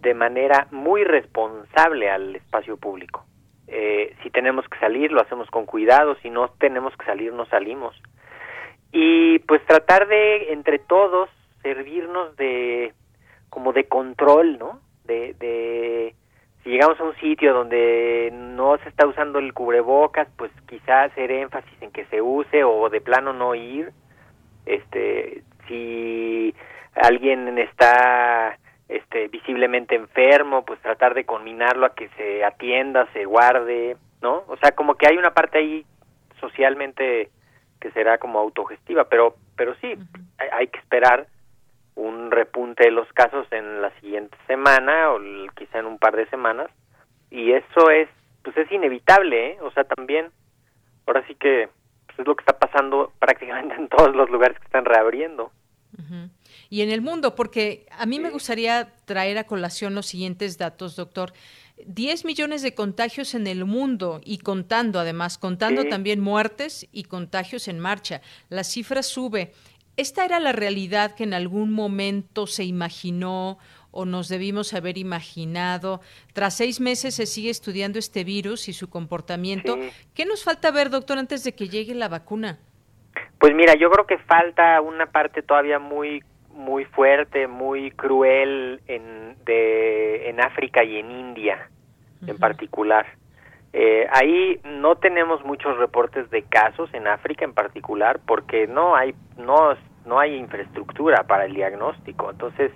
de 0.00 0.14
manera 0.14 0.68
muy 0.70 1.04
responsable 1.04 2.10
al 2.10 2.36
espacio 2.36 2.76
público. 2.76 3.24
Eh, 3.66 4.14
si 4.22 4.30
tenemos 4.30 4.66
que 4.68 4.78
salir, 4.78 5.12
lo 5.12 5.20
hacemos 5.20 5.50
con 5.50 5.66
cuidado, 5.66 6.16
si 6.22 6.30
no 6.30 6.48
tenemos 6.58 6.96
que 6.96 7.04
salir, 7.04 7.32
no 7.32 7.46
salimos. 7.46 7.94
Y 8.92 9.40
pues 9.40 9.64
tratar 9.66 10.08
de, 10.08 10.52
entre 10.52 10.78
todos, 10.78 11.28
servirnos 11.62 12.34
de, 12.36 12.94
como 13.50 13.72
de 13.72 13.84
control, 13.84 14.58
¿no? 14.58 14.80
De, 15.04 16.14
si 16.62 16.70
llegamos 16.70 17.00
a 17.00 17.04
un 17.04 17.16
sitio 17.16 17.54
donde 17.54 18.30
no 18.32 18.76
se 18.78 18.88
está 18.88 19.06
usando 19.06 19.38
el 19.38 19.54
cubrebocas, 19.54 20.28
pues 20.36 20.50
quizás 20.68 21.10
hacer 21.10 21.30
énfasis 21.30 21.82
en 21.82 21.90
que 21.90 22.04
se 22.06 22.20
use 22.20 22.64
o 22.64 22.88
de 22.90 23.00
plano 23.00 23.32
no 23.32 23.54
ir 23.54 23.92
este 24.68 25.42
si 25.66 26.54
alguien 26.94 27.58
está 27.58 28.58
este 28.88 29.28
visiblemente 29.28 29.94
enfermo 29.94 30.64
pues 30.64 30.80
tratar 30.80 31.14
de 31.14 31.24
combinarlo 31.24 31.86
a 31.86 31.94
que 31.94 32.08
se 32.16 32.44
atienda 32.44 33.06
se 33.12 33.24
guarde 33.24 33.96
no 34.22 34.44
o 34.48 34.56
sea 34.56 34.72
como 34.72 34.94
que 34.94 35.06
hay 35.06 35.16
una 35.16 35.34
parte 35.34 35.58
ahí 35.58 35.86
socialmente 36.40 37.30
que 37.80 37.90
será 37.92 38.18
como 38.18 38.38
autogestiva 38.38 39.04
pero 39.08 39.36
pero 39.56 39.74
sí 39.76 39.94
hay, 40.52 40.68
que 40.68 40.78
esperar 40.78 41.26
un 41.94 42.30
repunte 42.30 42.84
de 42.84 42.90
los 42.92 43.12
casos 43.12 43.46
en 43.52 43.82
la 43.82 43.90
siguiente 44.00 44.36
semana 44.46 45.10
o 45.10 45.18
quizá 45.56 45.80
en 45.80 45.86
un 45.86 45.98
par 45.98 46.16
de 46.16 46.26
semanas 46.30 46.68
y 47.30 47.52
eso 47.52 47.90
es 47.90 48.08
pues 48.42 48.56
es 48.56 48.70
inevitable 48.72 49.50
¿eh? 49.50 49.58
o 49.60 49.70
sea 49.72 49.84
también 49.84 50.30
ahora 51.06 51.26
sí 51.26 51.34
que 51.34 51.68
es 52.18 52.26
lo 52.26 52.36
que 52.36 52.42
está 52.42 52.58
pasando 52.58 53.12
prácticamente 53.18 53.74
en 53.74 53.88
todos 53.88 54.14
los 54.14 54.28
lugares 54.30 54.58
que 54.58 54.64
están 54.64 54.84
reabriendo. 54.84 55.52
Y 56.70 56.82
en 56.82 56.90
el 56.90 57.00
mundo, 57.00 57.34
porque 57.34 57.86
a 57.90 58.06
mí 58.06 58.20
me 58.20 58.30
gustaría 58.30 58.94
traer 59.04 59.38
a 59.38 59.44
colación 59.44 59.94
los 59.94 60.06
siguientes 60.06 60.58
datos, 60.58 60.96
doctor. 60.96 61.32
10 61.86 62.24
millones 62.24 62.62
de 62.62 62.74
contagios 62.74 63.34
en 63.34 63.46
el 63.46 63.64
mundo 63.64 64.20
y 64.24 64.38
contando 64.38 65.00
además, 65.00 65.38
contando 65.38 65.84
también 65.84 66.20
muertes 66.20 66.86
y 66.92 67.04
contagios 67.04 67.68
en 67.68 67.78
marcha. 67.78 68.20
La 68.48 68.64
cifra 68.64 69.02
sube. 69.02 69.52
¿Esta 69.96 70.24
era 70.24 70.38
la 70.40 70.52
realidad 70.52 71.14
que 71.14 71.24
en 71.24 71.34
algún 71.34 71.72
momento 71.72 72.46
se 72.46 72.64
imaginó 72.64 73.58
o 73.98 74.04
nos 74.04 74.28
debimos 74.28 74.74
haber 74.74 74.96
imaginado? 74.96 76.00
Tras 76.32 76.56
seis 76.56 76.80
meses 76.80 77.16
se 77.16 77.26
sigue 77.26 77.50
estudiando 77.50 77.98
este 77.98 78.22
virus 78.22 78.68
y 78.68 78.72
su 78.72 78.88
comportamiento. 78.88 79.76
¿Qué 80.14 80.24
nos 80.24 80.44
falta 80.44 80.70
ver, 80.70 80.88
doctor, 80.88 81.18
antes 81.18 81.42
de 81.42 81.52
que 81.52 81.68
llegue 81.68 81.94
la 81.96 82.08
vacuna? 82.08 82.58
Pues 83.40 83.54
mira, 83.54 83.74
yo 83.74 83.90
creo 83.90 84.06
que 84.06 84.18
falta 84.18 84.80
una 84.80 85.06
parte 85.06 85.42
todavía 85.42 85.80
muy 85.80 86.22
muy 86.52 86.84
fuerte, 86.84 87.46
muy 87.46 87.92
cruel 87.92 88.80
en, 88.88 89.36
de, 89.44 90.28
en 90.28 90.40
África 90.40 90.82
y 90.82 90.96
en 90.96 91.10
India 91.10 91.70
en 92.26 92.36
particular. 92.36 93.06
Eh, 93.72 94.08
ahí 94.10 94.60
no 94.64 94.96
tenemos 94.96 95.44
muchos 95.44 95.76
reportes 95.76 96.28
de 96.30 96.42
casos 96.42 96.92
en 96.94 97.06
África 97.06 97.44
en 97.44 97.52
particular 97.52 98.18
porque 98.26 98.66
no 98.66 98.96
hay 98.96 99.14
no 99.36 99.76
no 100.04 100.18
hay 100.18 100.34
infraestructura 100.34 101.24
para 101.24 101.44
el 101.44 101.54
diagnóstico. 101.54 102.30
Entonces 102.30 102.72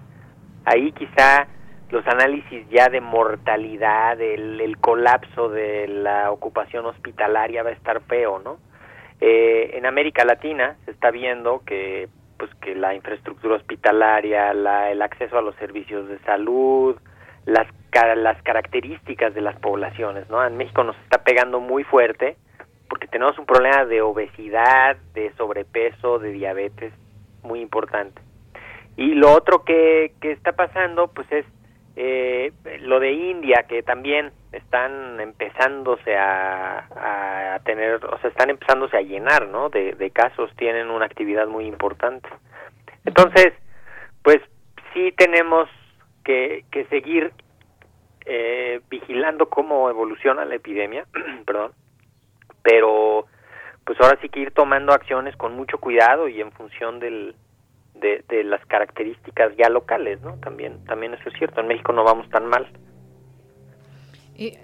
ahí 0.64 0.92
quizá 0.92 1.46
los 1.90 2.06
análisis 2.06 2.68
ya 2.70 2.88
de 2.88 3.00
mortalidad, 3.00 4.20
el, 4.20 4.76
colapso 4.80 5.48
de 5.48 5.86
la 5.86 6.30
ocupación 6.32 6.86
hospitalaria 6.86 7.62
va 7.62 7.70
a 7.70 7.74
estar 7.74 8.00
feo, 8.02 8.40
¿no? 8.40 8.58
Eh, 9.20 9.72
en 9.74 9.86
América 9.86 10.24
Latina 10.24 10.76
se 10.84 10.90
está 10.90 11.10
viendo 11.10 11.62
que 11.64 12.08
pues 12.38 12.52
que 12.56 12.74
la 12.74 12.94
infraestructura 12.94 13.54
hospitalaria, 13.54 14.52
la, 14.52 14.90
el 14.90 15.00
acceso 15.00 15.38
a 15.38 15.42
los 15.42 15.54
servicios 15.56 16.08
de 16.08 16.18
salud, 16.20 16.96
las 17.46 17.68
las 18.16 18.42
características 18.42 19.34
de 19.34 19.42
las 19.42 19.56
poblaciones, 19.60 20.28
¿no? 20.30 20.44
En 20.44 20.56
México 20.56 20.82
nos 20.82 20.96
está 21.04 21.22
pegando 21.24 21.60
muy 21.60 21.84
fuerte 21.84 22.36
porque 22.88 23.06
tenemos 23.06 23.38
un 23.38 23.46
problema 23.46 23.84
de 23.84 24.00
obesidad, 24.00 24.96
de 25.14 25.32
sobrepeso, 25.36 26.18
de 26.18 26.32
diabetes 26.32 26.92
muy 27.42 27.60
importante. 27.60 28.20
Y 28.96 29.14
lo 29.14 29.32
otro 29.32 29.64
que, 29.64 30.12
que 30.20 30.32
está 30.32 30.52
pasando, 30.52 31.08
pues 31.08 31.30
es 31.32 31.46
eh, 31.96 32.52
lo 32.80 33.00
de 33.00 33.12
India, 33.12 33.64
que 33.68 33.82
también 33.82 34.32
están 34.52 35.20
empezándose 35.20 36.16
a, 36.16 37.54
a, 37.54 37.58
tener, 37.60 38.04
o 38.04 38.18
sea, 38.18 38.30
están 38.30 38.50
empezándose 38.50 38.96
a 38.96 39.02
llenar, 39.02 39.48
¿no? 39.48 39.68
De, 39.68 40.10
casos, 40.10 40.50
tienen 40.56 40.90
una 40.90 41.06
actividad 41.06 41.46
muy 41.46 41.66
importante. 41.66 42.28
Entonces, 43.04 43.52
pues 44.22 44.38
sí 44.92 45.12
tenemos 45.16 45.68
que, 46.24 46.64
que 46.70 46.84
seguir 46.86 47.32
eh, 48.24 48.80
vigilando 48.88 49.48
cómo 49.48 49.90
evoluciona 49.90 50.44
la 50.44 50.54
epidemia, 50.54 51.06
perdón, 51.46 51.72
pero 52.62 53.26
pues 53.84 54.00
ahora 54.00 54.18
sí 54.22 54.28
que 54.28 54.40
ir 54.40 54.52
tomando 54.52 54.92
acciones 54.92 55.36
con 55.36 55.56
mucho 55.56 55.78
cuidado 55.78 56.28
y 56.28 56.40
en 56.40 56.52
función 56.52 57.00
del, 57.00 57.34
de, 58.02 58.24
de 58.28 58.44
las 58.44 58.64
características 58.66 59.56
ya 59.56 59.70
locales, 59.70 60.20
¿no? 60.20 60.36
También, 60.40 60.84
también 60.84 61.14
eso 61.14 61.28
es 61.28 61.34
cierto. 61.38 61.60
En 61.60 61.68
México 61.68 61.92
no 61.92 62.04
vamos 62.04 62.28
tan 62.28 62.46
mal. 62.46 62.68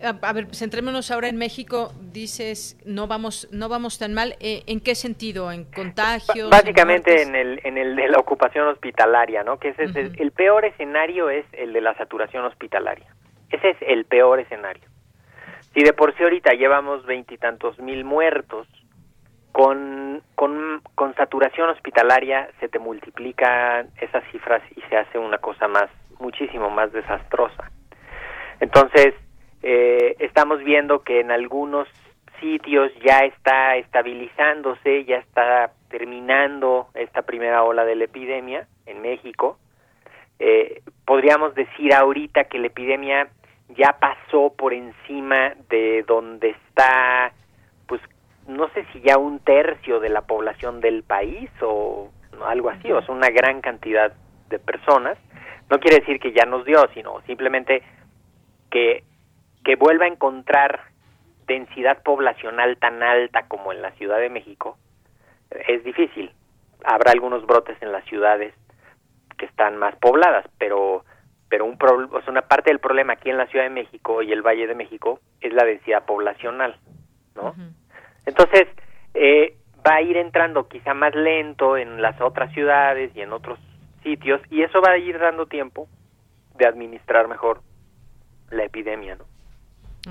a, 0.03 0.33
ver, 0.33 0.55
centrémonos 0.55 1.11
ahora 1.11 1.29
en 1.29 1.37
México. 1.37 1.93
Dices 2.13 2.79
no 2.85 3.07
vamos 3.07 3.49
no 3.51 3.69
vamos 3.69 3.99
tan 3.99 4.13
mal. 4.13 4.37
Eh, 4.41 4.65
¿En 4.67 4.81
qué 4.81 4.95
sentido? 4.95 5.51
¿En 5.51 5.65
contagios? 5.65 6.51
Básicamente 6.51 7.23
en, 7.23 7.35
el 7.35 7.61
en 7.65 7.79
el 7.79 7.97
de 7.97 8.09
la 8.09 8.19
ocupación 8.19 8.67
hospitalaria, 8.69 9.43
¿no? 9.43 9.59
Que 9.59 9.69
ese 9.71 9.85
es 9.85 9.97
el, 9.97 10.33
peor 10.33 10.65
escenario 10.65 11.31
es 11.31 11.47
el 11.53 11.73
de 11.73 11.81
la 11.81 11.95
saturación 11.97 12.45
hospitalaria. 12.45 13.07
Ese 13.51 13.71
es 13.71 13.77
el 13.81 14.05
peor 14.05 14.41
escenario. 14.41 14.85
Si 15.73 15.83
de 15.83 15.93
por 15.93 16.15
sí 16.17 16.23
ahorita 16.23 16.53
llevamos 16.53 17.07
veintitantos 17.07 17.79
mil 17.79 18.05
muertos, 18.05 18.67
con, 19.59 20.23
con, 20.37 20.83
con 20.95 21.17
saturación 21.17 21.69
hospitalaria 21.71 22.49
se 22.61 22.69
te 22.69 22.79
multiplican 22.79 23.89
esas 24.01 24.23
cifras 24.31 24.63
y 24.77 24.81
se 24.83 24.97
hace 24.97 25.19
una 25.19 25.39
cosa 25.39 25.67
más, 25.67 25.91
muchísimo 26.21 26.71
más 26.71 26.93
desastrosa. 26.93 27.69
Entonces, 28.61 29.17
eh, 29.65 30.15
estamos 30.21 30.63
viendo 30.63 31.01
que 31.01 31.19
en 31.19 31.33
algunos 31.33 31.89
sitios 32.39 32.93
ya 33.05 33.19
está 33.25 33.75
estabilizándose, 33.75 35.05
ya 35.07 35.17
está 35.17 35.73
terminando 35.89 36.87
esta 36.95 37.23
primera 37.23 37.65
ola 37.65 37.85
de 37.85 37.97
la 37.97 38.05
epidemia 38.05 38.69
en 38.87 39.03
México. 39.03 39.59
Eh, 40.39 40.83
podríamos 41.05 41.57
decir 41.57 41.93
ahorita 41.93 42.45
que 42.45 42.61
la 42.61 42.69
epidemia 42.69 43.27
ya 43.71 43.97
pasó 43.99 44.55
por 44.57 44.73
encima 44.73 45.55
de 45.69 46.05
donde 46.07 46.51
está 46.51 47.33
no 48.49 48.69
sé 48.71 48.85
si 48.93 49.01
ya 49.01 49.19
un 49.19 49.39
tercio 49.41 50.01
de 50.01 50.09
la 50.09 50.23
población 50.23 50.81
del 50.81 51.03
país 51.05 51.51
o 51.63 52.11
algo 52.45 52.71
así, 52.71 52.91
o 52.91 53.01
sea, 53.03 53.15
una 53.15 53.31
gran 53.31 53.61
cantidad 53.61 54.13
de 54.49 54.59
personas. 54.59 55.19
No 55.71 55.79
quiere 55.79 56.01
decir 56.01 56.19
que 56.19 56.33
ya 56.33 56.45
nos 56.47 56.65
dio, 56.65 56.89
sino 56.95 57.21
simplemente 57.27 57.83
que, 58.71 59.05
que 59.65 59.77
vuelva 59.77 60.07
a 60.07 60.09
encontrar 60.09 60.81
densidad 61.47 62.03
poblacional 62.03 62.77
tan 62.79 63.03
alta 63.03 63.47
como 63.49 63.73
en 63.73 63.83
la 63.83 63.93
Ciudad 63.93 64.19
de 64.19 64.31
México 64.31 64.79
es 65.51 65.85
difícil. 65.85 66.31
Habrá 66.85 67.13
algunos 67.13 67.45
brotes 67.47 67.81
en 67.81 67.93
las 67.93 68.05
ciudades 68.05 68.55
que 69.37 69.47
están 69.47 69.77
más 69.77 69.95
pobladas, 69.97 70.47
pero 70.59 71.05
pero 71.49 71.65
un 71.65 71.79
o 71.81 72.21
sea, 72.21 72.31
una 72.31 72.43
parte 72.43 72.71
del 72.71 72.79
problema 72.79 73.15
aquí 73.15 73.31
en 73.31 73.39
la 73.39 73.47
Ciudad 73.47 73.65
de 73.65 73.71
México 73.71 74.21
y 74.23 74.33
el 74.33 74.43
Valle 74.43 74.67
de 74.67 74.75
México 74.75 75.21
es 75.41 75.53
la 75.55 75.65
densidad 75.65 76.05
poblacional, 76.05 76.77
¿no? 77.35 77.55
Entonces, 78.29 78.69
eh, 79.15 79.57
va 79.87 79.97
a 79.97 80.03
ir 80.03 80.19
entrando 80.19 80.69
quizá 80.69 80.93
más 80.93 81.15
lento 81.15 81.79
en 81.79 82.03
las 82.03 82.21
otras 82.21 82.53
ciudades 82.53 83.11
y 83.15 83.23
en 83.23 83.33
otros 83.33 83.59
sitios 84.03 84.41
y 84.51 84.63
eso 84.63 84.83
va 84.83 84.93
a 84.93 84.99
ir 84.99 85.19
dando 85.19 85.47
tiempo 85.47 85.89
de 86.57 86.67
administrar 86.67 87.27
mejor 87.27 87.63
la 88.51 88.65
epidemia, 88.65 89.17
¿no? 89.17 89.25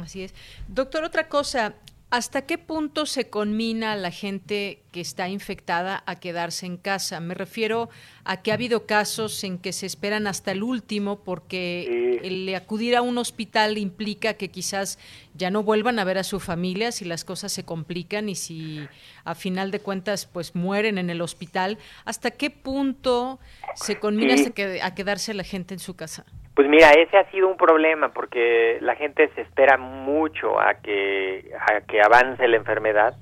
Así 0.01 0.23
es. 0.23 0.33
Doctor, 0.67 1.03
otra 1.03 1.27
cosa, 1.27 1.75
¿Hasta 2.09 2.43
qué 2.43 2.57
punto 2.57 3.05
se 3.05 3.29
conmina 3.29 3.91
a 3.91 3.97
la 3.97 4.11
gente 4.11 4.81
que 4.93 5.01
está 5.01 5.27
infectada 5.27 6.03
a 6.05 6.21
quedarse 6.21 6.65
en 6.65 6.77
casa? 6.77 7.19
Me 7.19 7.33
refiero 7.33 7.89
a 8.23 8.41
que 8.41 8.51
ha 8.51 8.53
habido 8.53 8.85
casos 8.85 9.43
en 9.43 9.57
que 9.57 9.73
se 9.73 9.85
esperan 9.85 10.25
hasta 10.25 10.53
el 10.53 10.63
último 10.63 11.19
porque 11.19 12.21
el 12.23 12.55
acudir 12.55 12.95
a 12.95 13.01
un 13.01 13.17
hospital 13.17 13.77
implica 13.77 14.35
que 14.35 14.47
quizás 14.47 14.99
ya 15.33 15.51
no 15.51 15.63
vuelvan 15.63 15.99
a 15.99 16.05
ver 16.05 16.17
a 16.17 16.23
su 16.23 16.39
familia 16.39 16.93
si 16.93 17.03
las 17.03 17.25
cosas 17.25 17.51
se 17.51 17.65
complican 17.65 18.29
y 18.29 18.35
si 18.35 18.87
a 19.25 19.35
final 19.35 19.69
de 19.69 19.81
cuentas 19.81 20.27
pues 20.27 20.55
mueren 20.55 20.97
en 20.97 21.09
el 21.09 21.19
hospital. 21.19 21.77
¿Hasta 22.05 22.31
qué 22.31 22.49
punto 22.49 23.37
se 23.75 23.99
conmina 23.99 24.35
a 24.81 24.95
quedarse 24.95 25.33
la 25.33 25.43
gente 25.43 25.73
en 25.73 25.81
su 25.81 25.97
casa? 25.97 26.25
Pues 26.57 26.67
mira, 26.69 26.89
ese 26.89 27.15
ha 27.19 27.29
sido 27.29 27.47
un 27.47 27.55
problema 27.55 28.09
porque 28.09 28.79
la 28.81 28.95
gente 28.95 29.29
se 29.35 29.41
espera 29.41 29.77
mucho 29.77 30.59
a 30.59 30.73
que 30.73 31.51
a 31.55 31.81
que 31.81 32.01
avance 32.01 32.47
la 32.47 32.57
enfermedad 32.57 33.13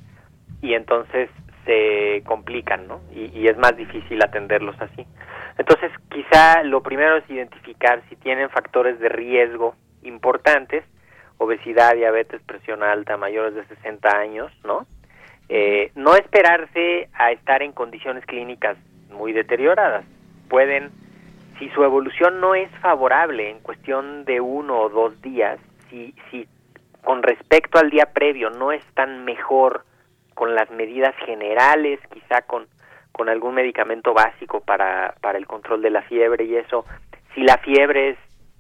y 0.62 0.74
entonces 0.74 1.30
se 1.66 2.24
complican, 2.26 2.88
¿no? 2.88 3.02
Y, 3.14 3.46
es 3.50 3.58
más 3.58 3.76
difícil 3.76 4.24
atenderlos 4.24 4.80
así. 4.80 5.06
Entonces, 5.58 5.92
quizá 6.10 6.64
lo 6.64 6.82
primero 6.82 7.18
es 7.18 7.30
identificar 7.30 8.02
si 8.08 8.16
tienen 8.16 8.50
factores 8.52 9.02
de 9.02 9.10
riesgo 9.10 9.76
importantes, 10.04 10.86
obesidad, 11.38 11.94
diabetes, 11.94 12.42
presión 12.44 12.84
alta, 12.84 13.18
mayores 13.18 13.54
de 13.54 13.66
60 13.66 14.18
años, 14.18 14.50
¿no? 14.64 14.88
Eh, 15.50 15.92
no 15.96 16.16
esperarse 16.16 17.10
a 17.14 17.34
estar 17.34 17.64
en 17.64 17.74
condiciones 17.74 18.26
clínicas 18.26 18.78
muy 19.10 19.34
deterioradas. 19.34 20.06
Pueden 20.48 21.05
si 21.60 21.70
su 21.70 21.84
evolución 21.84 22.40
no 22.40 22.56
es 22.56 22.70
favorable 22.82 23.50
en 23.50 23.60
cuestión 23.60 24.26
de 24.26 24.42
uno 24.42 24.80
o 24.80 24.90
dos 24.90 25.22
días, 25.22 25.60
si, 25.90 26.14
si 26.30 26.48
con 27.04 27.24
respecto 27.24 27.80
al 27.80 27.90
día 27.90 28.08
previo 28.14 28.50
no 28.50 28.72
están 28.72 29.26
mejor 29.26 29.86
con 30.34 30.56
las 30.56 30.70
medidas 30.72 31.16
generales, 31.26 32.00
quizá 32.14 32.42
con, 32.42 32.68
con 33.12 33.30
algún 33.30 33.56
medicamento 33.56 34.14
básico 34.14 34.62
para, 34.62 35.16
para 35.22 35.38
el 35.38 35.48
control 35.48 35.82
de 35.82 35.92
la 35.92 36.02
fiebre 36.04 36.44
y 36.44 36.58
eso, 36.58 36.86
si 37.34 37.42
la 37.42 37.58
fiebre 37.60 38.10
es 38.10 38.18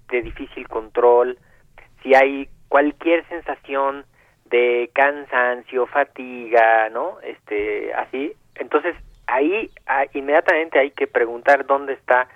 de 0.10 0.22
difícil 0.22 0.68
control, 0.68 1.38
si 2.02 2.14
hay 2.16 2.48
cualquier 2.70 3.28
sensación 3.28 4.06
de 4.46 4.89
cansancio, 4.93 5.88
fatiga, 5.88 6.89
¿no? 6.89 7.18
Este, 7.22 7.93
así, 7.93 8.34
entonces 8.56 8.96
ahí 9.28 9.70
ah, 9.88 10.06
inmediatamente 10.14 10.80
hay 10.80 10.91
que 10.91 11.08
preguntar 11.08 11.66
dónde 11.66 11.93
está 11.93 12.28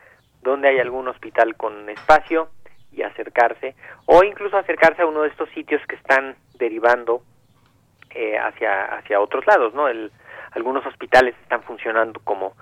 donde 0.42 0.70
hay 0.70 0.80
algún 0.80 1.08
hospital 1.08 1.56
con 1.56 1.90
espacio 1.90 2.50
y 2.92 3.04
acercarse, 3.04 3.76
o 4.06 4.24
incluso 4.24 4.58
acercarse 4.58 5.02
a 5.02 5.06
uno 5.06 5.22
de 5.22 5.30
estos 5.30 5.50
sitios 5.50 5.82
que 5.88 5.96
están 5.96 6.36
derivando 6.58 7.22
eh, 8.12 8.38
hacia, 8.38 8.86
hacia 8.86 9.20
otros 9.20 9.46
lados, 9.46 9.74
¿no? 9.74 9.88
El, 9.88 10.12
algunos 10.52 10.86
hospitales 10.86 11.36
están 11.44 11.62
funcionando 11.64 12.20
como, 12.24 12.54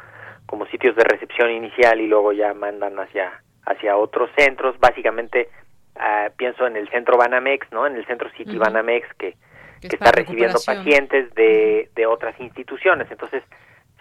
como 0.45 0.65
sitios 0.67 0.95
de 0.95 1.03
recepción 1.03 1.51
inicial 1.51 2.01
y 2.01 2.07
luego 2.07 2.33
ya 2.33 2.53
mandan 2.53 2.99
hacia, 2.99 3.41
hacia 3.65 3.95
otros 3.95 4.29
centros, 4.37 4.77
básicamente 4.79 5.49
uh, 5.95 6.29
pienso 6.35 6.67
en 6.67 6.75
el 6.75 6.89
centro 6.89 7.17
Banamex, 7.17 7.71
¿no? 7.71 7.87
En 7.87 7.95
el 7.95 8.05
centro 8.05 8.29
City 8.31 8.57
Banamex 8.57 9.07
que, 9.15 9.35
que, 9.81 9.87
está 9.87 10.11
recibiendo 10.11 10.59
pacientes 10.65 11.33
de, 11.35 11.89
de 11.95 12.05
otras 12.05 12.37
instituciones. 12.39 13.09
Entonces, 13.09 13.43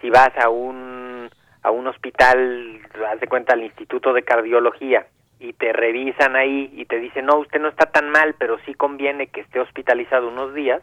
si 0.01 0.09
vas 0.09 0.31
a 0.37 0.49
un 0.49 1.16
a 1.67 1.71
un 1.71 1.87
hospital, 1.87 2.79
haz 3.11 3.19
de 3.19 3.27
cuenta 3.27 3.53
al 3.53 3.63
Instituto 3.63 4.13
de 4.13 4.23
Cardiología 4.23 5.05
y 5.39 5.51
te 5.53 5.73
revisan 5.73 6.35
ahí 6.35 6.71
y 6.73 6.85
te 6.85 6.97
dicen, 6.97 7.25
no, 7.25 7.39
usted 7.39 7.59
no 7.59 7.67
está 7.67 7.87
tan 7.87 8.09
mal, 8.09 8.35
pero 8.39 8.57
sí 8.65 8.73
conviene 8.73 9.27
que 9.27 9.41
esté 9.41 9.59
hospitalizado 9.59 10.29
unos 10.29 10.53
días, 10.53 10.81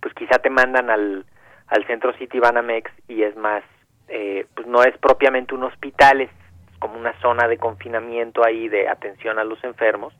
pues 0.00 0.12
quizá 0.14 0.38
te 0.38 0.50
mandan 0.50 0.90
al, 0.90 1.24
al 1.68 1.86
centro 1.86 2.12
City 2.18 2.38
Banamex 2.38 2.90
y 3.08 3.22
es 3.22 3.34
más, 3.36 3.64
eh, 4.08 4.46
pues 4.54 4.66
no 4.66 4.82
es 4.82 4.96
propiamente 4.98 5.54
un 5.54 5.64
hospital, 5.64 6.20
es 6.20 6.30
como 6.78 6.98
una 6.98 7.18
zona 7.20 7.48
de 7.48 7.56
confinamiento 7.56 8.44
ahí 8.44 8.68
de 8.68 8.88
atención 8.88 9.38
a 9.38 9.44
los 9.44 9.62
enfermos 9.64 10.12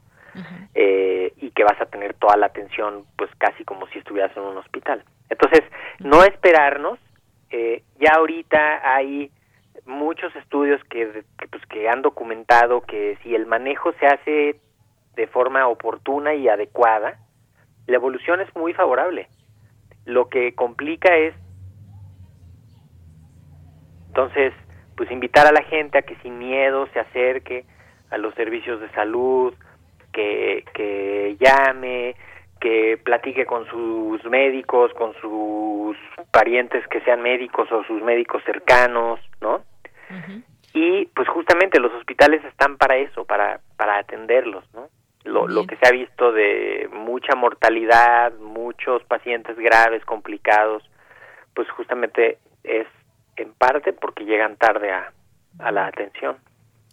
eh, 0.75 1.33
y 1.37 1.51
que 1.51 1.63
vas 1.63 1.79
a 1.81 1.87
tener 1.87 2.15
toda 2.15 2.37
la 2.39 2.47
atención 2.47 3.05
pues 3.17 3.31
casi 3.37 3.65
como 3.65 3.87
si 3.89 3.99
estuvieras 3.99 4.35
en 4.35 4.45
un 4.45 4.57
hospital. 4.57 5.05
Entonces, 5.29 5.63
no 5.99 6.25
esperarnos, 6.25 6.99
eh, 7.51 7.83
ya 8.01 8.15
ahorita 8.17 8.81
hay 8.97 9.31
muchos 9.87 10.35
estudios 10.37 10.83
que, 10.85 11.25
pues, 11.51 11.67
que 11.67 11.89
han 11.89 12.03
documentado 12.03 12.83
que 12.83 13.19
si 13.23 13.35
el 13.35 13.47
manejo 13.47 13.93
se 14.01 14.07
hace 14.07 14.61
de 15.17 15.27
forma 15.29 15.69
oportuna 15.69 16.35
y 16.35 16.49
adecuada, 16.49 17.19
la 17.87 17.97
evolución 17.97 18.41
es 18.41 18.55
muy 18.57 18.73
favorable. 18.73 19.29
Lo 20.05 20.29
que 20.29 20.55
complica 20.55 21.15
es, 21.17 21.35
entonces, 24.09 24.53
pues 24.97 25.11
invitar 25.11 25.47
a 25.47 25.53
la 25.53 25.63
gente 25.65 25.99
a 25.99 26.03
que 26.03 26.17
sin 26.17 26.39
miedo 26.39 26.87
se 26.93 27.01
acerque 27.01 27.65
a 28.11 28.19
los 28.19 28.35
servicios 28.35 28.81
de 28.81 28.91
salud, 28.91 29.55
que, 30.13 30.65
que 30.75 31.37
llame, 31.41 32.15
que 32.61 32.99
platique 33.03 33.45
con 33.45 33.67
sus 33.67 34.25
médicos, 34.25 34.93
con 34.95 35.13
sus 35.21 35.97
parientes 36.31 36.87
que 36.89 37.01
sean 37.01 37.21
médicos 37.21 37.71
o 37.73 37.85
sus 37.85 38.03
médicos 38.03 38.43
cercanos, 38.45 39.21
¿no? 39.41 39.63
Y 40.73 41.07
pues 41.07 41.29
justamente 41.29 41.79
los 41.79 41.93
hospitales 41.93 42.45
están 42.45 42.77
para 42.77 42.97
eso, 42.97 43.25
para, 43.25 43.61
para 43.77 43.99
atenderlos, 43.99 44.65
¿no? 44.75 44.89
Lo, 45.25 45.49
lo 45.49 45.67
que 45.67 45.77
se 45.77 45.87
ha 45.87 45.91
visto 45.91 46.33
de 46.33 46.89
mucha 46.93 47.35
mortalidad, 47.35 48.35
muchos 48.35 49.03
pacientes 49.05 49.57
graves, 49.57 50.05
complicados, 50.05 50.83
pues 51.55 51.71
justamente 51.71 52.39
es 52.63 52.87
en 53.37 53.55
parte 53.55 53.95
porque 53.95 54.25
llegan 54.25 54.57
tarde 54.57 54.93
a, 54.93 55.13
a 55.61 55.73
la 55.73 55.87
atención. 55.87 56.37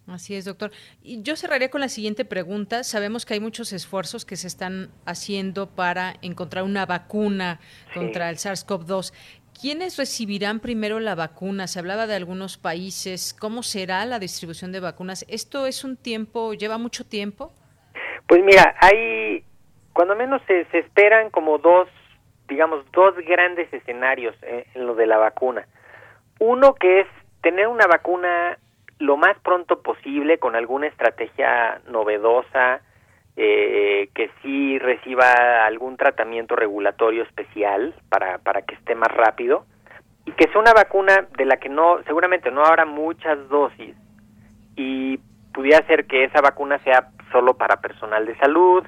Así 0.06 0.34
es, 0.34 0.44
doctor. 0.44 0.72
Y 1.00 1.22
yo 1.22 1.36
cerraría 1.36 1.70
con 1.70 1.80
la 1.80 1.88
siguiente 1.88 2.24
pregunta. 2.24 2.82
Sabemos 2.82 3.24
que 3.24 3.34
hay 3.34 3.40
muchos 3.40 3.72
esfuerzos 3.72 4.24
que 4.24 4.36
se 4.36 4.48
están 4.48 4.90
haciendo 5.06 5.68
para 5.68 6.14
encontrar 6.22 6.64
una 6.64 6.86
vacuna 6.86 7.60
contra 7.94 8.28
el 8.28 8.36
SARS-CoV-2. 8.36 9.12
¿Quiénes 9.60 9.96
recibirán 9.96 10.60
primero 10.60 10.98
la 11.00 11.14
vacuna? 11.14 11.66
Se 11.66 11.78
hablaba 11.78 12.06
de 12.06 12.16
algunos 12.16 12.58
países. 12.58 13.34
¿Cómo 13.38 13.62
será 13.62 14.04
la 14.06 14.18
distribución 14.18 14.72
de 14.72 14.80
vacunas? 14.80 15.24
¿Esto 15.28 15.66
es 15.66 15.84
un 15.84 15.96
tiempo, 15.96 16.54
lleva 16.54 16.78
mucho 16.78 17.04
tiempo? 17.04 17.52
Pues 18.26 18.42
mira, 18.42 18.74
hay, 18.80 19.44
cuando 19.92 20.16
menos 20.16 20.42
se, 20.46 20.64
se 20.66 20.78
esperan 20.78 21.30
como 21.30 21.58
dos, 21.58 21.88
digamos, 22.48 22.84
dos 22.92 23.14
grandes 23.26 23.72
escenarios 23.72 24.34
en, 24.42 24.64
en 24.74 24.86
lo 24.86 24.94
de 24.94 25.06
la 25.06 25.18
vacuna. 25.18 25.66
Uno 26.38 26.74
que 26.74 27.00
es 27.00 27.06
tener 27.40 27.68
una 27.68 27.86
vacuna 27.86 28.58
lo 28.98 29.16
más 29.16 29.36
pronto 29.42 29.82
posible 29.82 30.38
con 30.38 30.56
alguna 30.56 30.86
estrategia 30.86 31.80
novedosa 31.88 32.80
eh, 33.36 34.10
que 34.14 34.30
sí 34.42 34.78
reciba 34.78 35.64
algún 35.64 35.96
tratamiento 35.96 36.54
regulatorio 36.54 37.22
especial 37.22 37.94
para, 38.08 38.38
para 38.38 38.62
que 38.62 38.74
esté 38.74 38.94
más 38.94 39.10
rápido 39.10 39.64
y 40.24 40.32
que 40.32 40.48
sea 40.48 40.60
una 40.60 40.74
vacuna 40.74 41.26
de 41.36 41.44
la 41.46 41.56
que 41.56 41.68
no 41.68 42.02
seguramente 42.04 42.50
no 42.50 42.64
habrá 42.64 42.84
muchas 42.84 43.48
dosis 43.48 43.96
y 44.76 45.18
pudiera 45.54 45.86
ser 45.86 46.06
que 46.06 46.24
esa 46.24 46.40
vacuna 46.40 46.78
sea 46.80 47.08
solo 47.30 47.54
para 47.54 47.80
personal 47.80 48.26
de 48.26 48.36
salud 48.36 48.84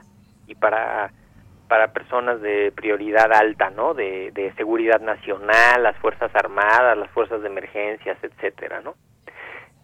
y 0.46 0.54
para 0.54 1.10
para 1.68 1.92
personas 1.92 2.42
de 2.42 2.72
prioridad 2.72 3.32
alta, 3.32 3.70
¿no? 3.70 3.94
De, 3.94 4.30
de 4.32 4.52
seguridad 4.54 5.00
nacional, 5.00 5.82
las 5.82 5.96
fuerzas 5.96 6.30
armadas, 6.34 6.96
las 6.96 7.10
fuerzas 7.10 7.40
de 7.40 7.48
emergencias, 7.48 8.18
etcétera, 8.22 8.82
¿no? 8.82 8.94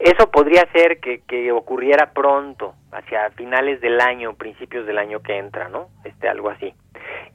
Eso 0.01 0.31
podría 0.31 0.67
ser 0.73 0.99
que, 0.99 1.21
que 1.29 1.53
ocurriera 1.53 2.13
pronto, 2.13 2.75
hacia 2.91 3.31
finales 3.33 3.83
del 3.83 4.01
año, 4.01 4.35
principios 4.35 4.87
del 4.87 4.97
año 4.97 5.21
que 5.21 5.37
entra, 5.37 5.69
¿no? 5.69 5.89
Este 6.05 6.27
algo 6.27 6.49
así. 6.49 6.73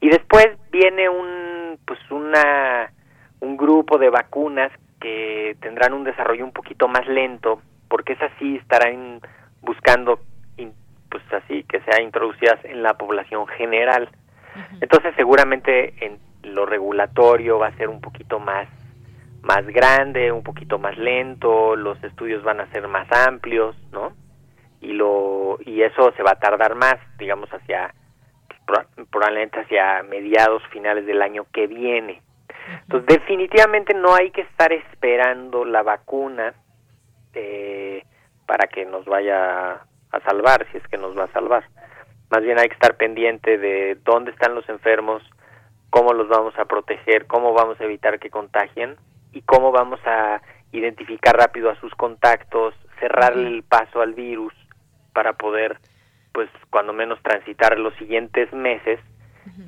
Y 0.00 0.08
después 0.08 0.48
viene 0.72 1.08
un 1.08 1.78
pues 1.86 2.00
una 2.10 2.90
un 3.38 3.56
grupo 3.56 3.98
de 3.98 4.10
vacunas 4.10 4.72
que 5.00 5.56
tendrán 5.60 5.92
un 5.92 6.02
desarrollo 6.02 6.44
un 6.44 6.52
poquito 6.52 6.88
más 6.88 7.06
lento, 7.06 7.62
porque 7.88 8.14
esas 8.14 8.32
sí 8.40 8.56
estarán 8.56 9.20
buscando 9.60 10.20
pues 11.08 11.22
así 11.32 11.62
que 11.64 11.80
sea 11.82 12.02
introducidas 12.02 12.62
en 12.64 12.82
la 12.82 12.94
población 12.94 13.46
general. 13.46 14.08
Entonces 14.80 15.14
seguramente 15.16 15.94
en 16.04 16.18
lo 16.42 16.66
regulatorio 16.66 17.58
va 17.58 17.68
a 17.68 17.76
ser 17.76 17.88
un 17.88 18.00
poquito 18.00 18.38
más 18.38 18.66
más 19.42 19.66
grande, 19.66 20.32
un 20.32 20.42
poquito 20.42 20.78
más 20.78 20.96
lento, 20.98 21.76
los 21.76 22.02
estudios 22.02 22.42
van 22.42 22.60
a 22.60 22.70
ser 22.72 22.88
más 22.88 23.06
amplios, 23.26 23.76
¿no? 23.92 24.12
Y 24.80 24.92
lo 24.92 25.58
y 25.64 25.82
eso 25.82 26.12
se 26.16 26.22
va 26.22 26.32
a 26.32 26.40
tardar 26.40 26.74
más, 26.74 26.96
digamos 27.18 27.48
hacia 27.50 27.94
probablemente 29.10 29.60
hacia 29.60 30.02
mediados 30.02 30.62
finales 30.72 31.06
del 31.06 31.22
año 31.22 31.46
que 31.52 31.66
viene. 31.66 32.22
Entonces 32.82 33.06
definitivamente 33.06 33.94
no 33.94 34.14
hay 34.14 34.30
que 34.30 34.40
estar 34.40 34.72
esperando 34.72 35.64
la 35.64 35.82
vacuna 35.82 36.54
eh, 37.34 38.02
para 38.46 38.66
que 38.66 38.84
nos 38.84 39.04
vaya 39.04 39.72
a 40.10 40.20
salvar, 40.24 40.66
si 40.72 40.78
es 40.78 40.88
que 40.88 40.98
nos 40.98 41.16
va 41.16 41.24
a 41.24 41.32
salvar. 41.32 41.64
Más 42.30 42.42
bien 42.42 42.58
hay 42.58 42.68
que 42.68 42.74
estar 42.74 42.96
pendiente 42.96 43.56
de 43.58 43.96
dónde 44.04 44.32
están 44.32 44.56
los 44.56 44.68
enfermos, 44.68 45.22
cómo 45.90 46.12
los 46.12 46.28
vamos 46.28 46.58
a 46.58 46.64
proteger, 46.64 47.26
cómo 47.26 47.52
vamos 47.52 47.80
a 47.80 47.84
evitar 47.84 48.18
que 48.18 48.30
contagien 48.30 48.96
y 49.36 49.42
cómo 49.42 49.70
vamos 49.70 50.00
a 50.06 50.40
identificar 50.72 51.36
rápido 51.36 51.70
a 51.70 51.78
sus 51.78 51.94
contactos, 51.94 52.74
cerrarle 52.98 53.48
el 53.48 53.62
paso 53.64 54.00
al 54.00 54.14
virus 54.14 54.54
para 55.12 55.34
poder, 55.34 55.78
pues, 56.32 56.48
cuando 56.70 56.94
menos 56.94 57.22
transitar 57.22 57.78
los 57.78 57.94
siguientes 57.96 58.50
meses 58.54 58.98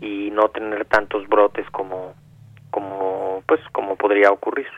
y 0.01 0.31
no 0.31 0.49
tener 0.49 0.87
tantos 0.87 1.29
brotes 1.29 1.69
como, 1.71 2.15
como, 2.71 3.43
pues, 3.47 3.61
como 3.73 3.97
podría 3.97 4.31
ocurrir. 4.31 4.69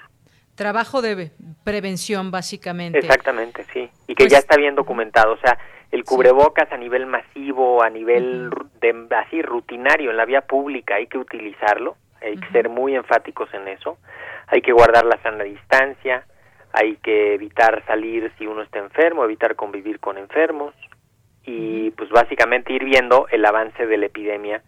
Trabajo 0.56 1.02
de 1.02 1.30
prevención, 1.62 2.32
básicamente. 2.32 2.98
Exactamente, 2.98 3.64
sí. 3.72 3.88
Y 4.08 4.16
que 4.16 4.28
ya 4.28 4.38
está 4.38 4.56
bien 4.56 4.74
documentado. 4.74 5.34
O 5.34 5.38
sea, 5.38 5.56
el 5.92 6.04
cubrebocas 6.04 6.70
a 6.72 6.76
nivel 6.76 7.06
masivo, 7.06 7.84
a 7.84 7.90
nivel 7.90 8.50
de, 8.80 9.06
así 9.16 9.40
rutinario 9.40 10.10
en 10.10 10.16
la 10.16 10.24
vía 10.24 10.40
pública, 10.40 10.96
hay 10.96 11.06
que 11.06 11.18
utilizarlo. 11.18 11.96
Hay 12.22 12.36
que 12.36 12.48
ser 12.50 12.68
muy 12.68 12.94
enfáticos 12.94 13.52
en 13.54 13.68
eso 13.68 13.98
hay 14.50 14.62
que 14.62 14.72
guardar 14.72 15.06
la 15.06 15.22
sana 15.22 15.44
distancia, 15.44 16.24
hay 16.72 16.96
que 16.96 17.34
evitar 17.34 17.84
salir 17.86 18.32
si 18.36 18.46
uno 18.46 18.62
está 18.62 18.80
enfermo, 18.80 19.24
evitar 19.24 19.54
convivir 19.54 20.00
con 20.00 20.18
enfermos 20.18 20.74
y 21.44 21.90
pues 21.92 22.10
básicamente 22.10 22.72
ir 22.72 22.84
viendo 22.84 23.26
el 23.30 23.44
avance 23.44 23.86
de 23.86 23.96
la 23.96 24.06
epidemia 24.06 24.62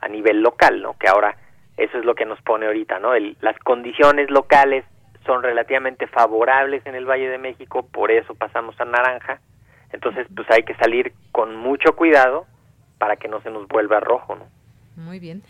a 0.00 0.08
nivel 0.08 0.40
local, 0.40 0.82
¿no? 0.82 0.98
Que 0.98 1.08
ahora 1.08 1.36
eso 1.76 1.98
es 1.98 2.04
lo 2.04 2.14
que 2.16 2.26
nos 2.26 2.40
pone 2.42 2.66
ahorita, 2.66 2.98
¿no? 2.98 3.14
El, 3.14 3.36
las 3.40 3.56
condiciones 3.60 4.28
locales 4.30 4.84
son 5.24 5.42
relativamente 5.42 6.08
favorables 6.08 6.84
en 6.84 6.96
el 6.96 7.06
Valle 7.06 7.28
de 7.28 7.38
México, 7.38 7.86
por 7.92 8.10
eso 8.10 8.34
pasamos 8.34 8.78
a 8.80 8.84
naranja. 8.84 9.40
Entonces, 9.92 10.26
pues 10.34 10.50
hay 10.50 10.64
que 10.64 10.74
salir 10.74 11.12
con 11.30 11.54
mucho 11.54 11.94
cuidado 11.94 12.46
para 12.98 13.16
que 13.16 13.28
no 13.28 13.40
se 13.42 13.50
nos 13.50 13.68
vuelva 13.68 14.00
rojo, 14.00 14.34
¿no? 14.34 14.46
Muy 14.96 15.20
bien. 15.20 15.42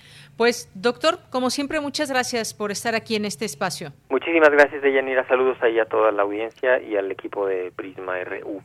Pues, 0.43 0.69
doctor, 0.75 1.21
como 1.31 1.51
siempre, 1.51 1.79
muchas 1.79 2.11
gracias 2.11 2.53
por 2.53 2.73
estar 2.73 2.97
aquí 2.97 3.15
en 3.15 3.25
este 3.25 3.45
espacio. 3.45 3.93
Muchísimas 4.11 4.51
gracias, 4.51 4.83
Deyanira. 4.83 5.25
Saludos 5.29 5.57
ahí 5.63 5.79
a 5.79 5.85
toda 5.85 6.11
la 6.11 6.23
audiencia 6.23 6.83
y 6.83 6.97
al 6.97 7.13
equipo 7.13 7.47
de 7.47 7.71
Prisma 7.71 8.15
RU. 8.25 8.61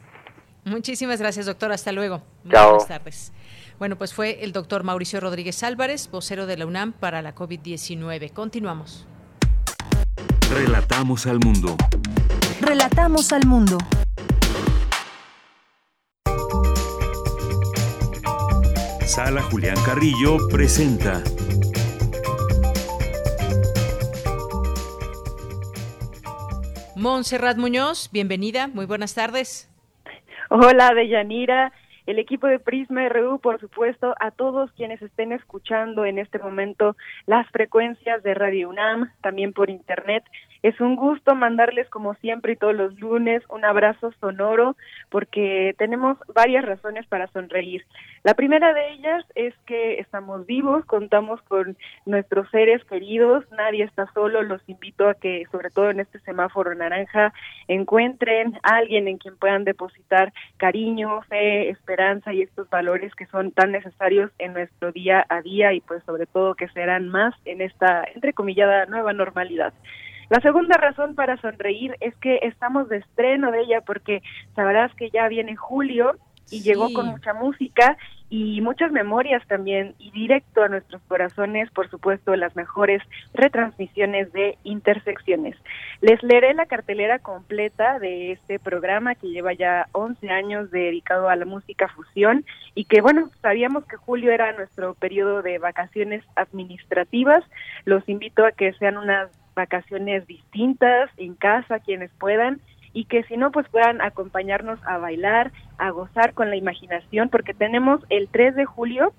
Muchísimas 0.65 1.21
gracias, 1.21 1.45
doctor. 1.45 1.71
Hasta 1.71 1.91
luego. 1.91 2.23
Chao. 2.49 2.69
Buenas 2.69 2.87
tardes. 2.87 3.31
Bueno, 3.77 3.95
pues 3.95 4.11
fue 4.15 4.43
el 4.43 4.53
doctor 4.53 4.83
Mauricio 4.83 5.19
Rodríguez 5.19 5.61
Álvarez, 5.61 6.09
vocero 6.09 6.47
de 6.47 6.57
la 6.57 6.65
UNAM 6.65 6.93
para 6.93 7.21
la 7.21 7.35
COVID-19. 7.35 8.33
Continuamos. 8.33 9.07
Relatamos 10.51 11.27
al 11.27 11.37
mundo. 11.45 11.77
Relatamos 12.59 13.31
al 13.31 13.45
mundo. 13.45 13.77
Sala 19.05 19.43
Julián 19.43 19.77
Carrillo 19.85 20.47
presenta. 20.49 21.21
Montserrat 27.07 27.55
Muñoz, 27.55 28.09
bienvenida, 28.11 28.67
muy 28.67 28.85
buenas 28.85 29.15
tardes. 29.15 29.71
Hola, 30.49 30.93
Deyanira, 30.93 31.71
el 32.05 32.19
equipo 32.19 32.47
de 32.47 32.59
Prisma 32.59 33.07
RU, 33.07 33.39
por 33.39 33.61
supuesto, 33.61 34.13
a 34.19 34.31
todos 34.31 34.71
quienes 34.73 35.01
estén 35.01 35.31
escuchando 35.31 36.03
en 36.03 36.19
este 36.19 36.37
momento 36.37 36.97
las 37.25 37.47
frecuencias 37.49 38.21
de 38.23 38.33
Radio 38.33 38.69
UNAM, 38.69 39.09
también 39.21 39.53
por 39.53 39.69
internet. 39.69 40.25
Es 40.67 40.81
un 40.81 40.97
gusto 40.97 41.33
mandarles, 41.33 41.89
como 41.89 42.13
siempre 42.15 42.51
y 42.51 42.55
todos 42.57 42.75
los 42.75 42.99
lunes, 42.99 43.41
un 43.47 43.63
abrazo 43.63 44.11
sonoro 44.19 44.75
porque 45.09 45.73
tenemos 45.77 46.17
varias 46.35 46.65
razones 46.65 47.07
para 47.07 47.27
sonreír. 47.27 47.85
La 48.25 48.33
primera 48.33 48.73
de 48.73 48.91
ellas 48.91 49.23
es 49.35 49.53
que 49.65 50.01
estamos 50.01 50.45
vivos, 50.45 50.83
contamos 50.83 51.41
con 51.43 51.77
nuestros 52.05 52.49
seres 52.49 52.83
queridos, 52.83 53.45
nadie 53.51 53.85
está 53.85 54.11
solo, 54.13 54.43
los 54.43 54.61
invito 54.67 55.07
a 55.07 55.13
que, 55.13 55.45
sobre 55.53 55.69
todo 55.69 55.89
en 55.89 56.01
este 56.01 56.19
semáforo 56.19 56.75
naranja, 56.75 57.31
encuentren 57.69 58.59
a 58.63 58.75
alguien 58.75 59.07
en 59.07 59.19
quien 59.19 59.37
puedan 59.37 59.63
depositar 59.63 60.33
cariño, 60.57 61.21
fe, 61.29 61.69
esperanza 61.69 62.33
y 62.33 62.41
estos 62.41 62.69
valores 62.69 63.15
que 63.15 63.25
son 63.27 63.51
tan 63.51 63.71
necesarios 63.71 64.31
en 64.37 64.51
nuestro 64.51 64.91
día 64.91 65.25
a 65.29 65.41
día 65.41 65.71
y 65.71 65.79
pues 65.79 66.03
sobre 66.03 66.25
todo 66.25 66.55
que 66.55 66.67
serán 66.67 67.07
más 67.07 67.33
en 67.45 67.61
esta 67.61 68.03
entrecomillada 68.13 68.85
nueva 68.87 69.13
normalidad. 69.13 69.73
La 70.29 70.41
segunda 70.41 70.77
razón 70.77 71.15
para 71.15 71.37
sonreír 71.37 71.95
es 72.01 72.15
que 72.17 72.39
estamos 72.43 72.89
de 72.89 72.97
estreno 72.97 73.51
de 73.51 73.61
ella 73.61 73.81
porque 73.81 74.21
sabrás 74.55 74.93
que 74.95 75.09
ya 75.09 75.27
viene 75.27 75.55
julio 75.55 76.17
y 76.51 76.61
llegó 76.61 76.91
con 76.93 77.07
mucha 77.07 77.33
música 77.33 77.97
y 78.29 78.59
muchas 78.61 78.91
memorias 78.91 79.45
también 79.47 79.95
y 79.99 80.11
directo 80.11 80.61
a 80.61 80.67
nuestros 80.67 81.01
corazones, 81.03 81.71
por 81.71 81.89
supuesto, 81.89 82.35
las 82.35 82.55
mejores 82.55 83.01
retransmisiones 83.33 84.31
de 84.33 84.57
intersecciones. 84.63 85.55
Les 86.01 86.21
leeré 86.23 86.53
la 86.53 86.65
cartelera 86.65 87.19
completa 87.19 87.99
de 87.99 88.33
este 88.33 88.59
programa 88.59 89.15
que 89.15 89.29
lleva 89.29 89.53
ya 89.53 89.87
11 89.93 90.29
años 90.29 90.71
dedicado 90.71 91.29
a 91.29 91.35
la 91.35 91.45
música 91.45 91.87
fusión 91.87 92.45
y 92.75 92.85
que 92.85 93.01
bueno, 93.01 93.29
sabíamos 93.41 93.85
que 93.85 93.95
julio 93.95 94.31
era 94.31 94.51
nuestro 94.53 94.93
periodo 94.95 95.41
de 95.41 95.57
vacaciones 95.57 96.23
administrativas. 96.35 97.43
Los 97.85 98.07
invito 98.09 98.45
a 98.45 98.51
que 98.51 98.73
sean 98.73 98.97
unas 98.97 99.29
vacaciones 99.55 100.27
distintas 100.27 101.09
en 101.17 101.33
casa 101.33 101.79
quienes 101.79 102.11
puedan 102.19 102.61
y 102.97 103.05
que 103.05 103.21
si 103.25 103.37
no, 103.37 103.51
pues 103.51 103.69
puedan 103.69 104.01
acompañarnos 104.01 104.79
a 104.83 104.97
bailar, 104.97 105.51
a 105.77 105.91
gozar 105.91 106.33
con 106.33 106.49
la 106.49 106.55
imaginación, 106.55 107.29
porque 107.29 107.53
tenemos 107.53 108.01
el 108.09 108.27
3 108.27 108.55
de 108.55 108.65
julio 108.65 109.13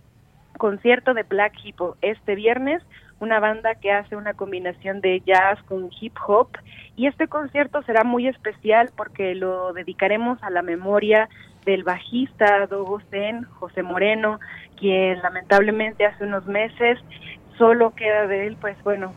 concierto 0.59 1.15
de 1.15 1.23
Black 1.23 1.53
Hippo 1.63 1.97
este 2.03 2.35
viernes, 2.35 2.83
una 3.21 3.39
banda 3.39 3.77
que 3.77 3.93
hace 3.93 4.17
una 4.17 4.35
combinación 4.35 5.01
de 5.01 5.21
jazz 5.21 5.63
con 5.69 5.91
hip 6.01 6.17
hop 6.27 6.49
y 6.97 7.07
este 7.07 7.29
concierto 7.29 7.81
será 7.83 8.03
muy 8.03 8.27
especial 8.27 8.91
porque 8.97 9.37
lo 9.37 9.73
dedicaremos 9.73 10.43
a 10.43 10.51
la 10.51 10.63
memoria 10.63 11.29
del 11.65 11.85
bajista 11.85 12.67
Dogo 12.67 12.99
Zen, 13.13 13.45
José 13.45 13.85
Moreno, 13.85 14.41
quien 14.77 15.23
lamentablemente 15.23 16.05
hace 16.05 16.25
unos 16.25 16.47
meses 16.47 16.99
solo 17.59 17.95
queda 17.95 18.27
de 18.27 18.49
él, 18.49 18.57
pues 18.61 18.77
bueno, 18.83 19.15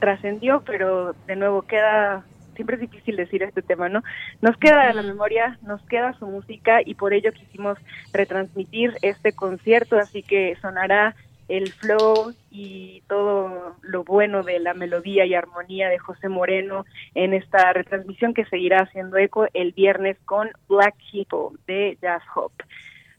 trascendió, 0.00 0.62
pero 0.66 1.14
de 1.26 1.36
nuevo 1.36 1.62
queda 1.62 2.26
siempre 2.54 2.76
es 2.76 2.82
difícil 2.82 3.16
decir 3.16 3.42
este 3.42 3.62
tema, 3.62 3.88
¿no? 3.88 4.02
Nos 4.40 4.56
queda 4.56 4.92
la 4.92 5.02
memoria, 5.02 5.58
nos 5.62 5.82
queda 5.82 6.12
su 6.14 6.26
música 6.26 6.80
y 6.84 6.94
por 6.94 7.12
ello 7.12 7.32
quisimos 7.32 7.78
retransmitir 8.12 8.94
este 9.02 9.32
concierto, 9.32 9.98
así 9.98 10.22
que 10.22 10.56
sonará 10.60 11.14
el 11.48 11.72
flow 11.72 12.32
y 12.50 13.02
todo 13.08 13.76
lo 13.82 14.04
bueno 14.04 14.42
de 14.42 14.58
la 14.58 14.74
melodía 14.74 15.26
y 15.26 15.34
armonía 15.34 15.88
de 15.88 15.98
José 15.98 16.28
Moreno 16.28 16.84
en 17.14 17.34
esta 17.34 17.72
retransmisión 17.72 18.32
que 18.32 18.44
seguirá 18.46 18.82
haciendo 18.82 19.16
eco 19.18 19.46
el 19.52 19.72
viernes 19.72 20.16
con 20.24 20.50
Black 20.68 20.94
People 21.10 21.58
de 21.66 21.98
Jazz 22.00 22.22
Hop. 22.34 22.52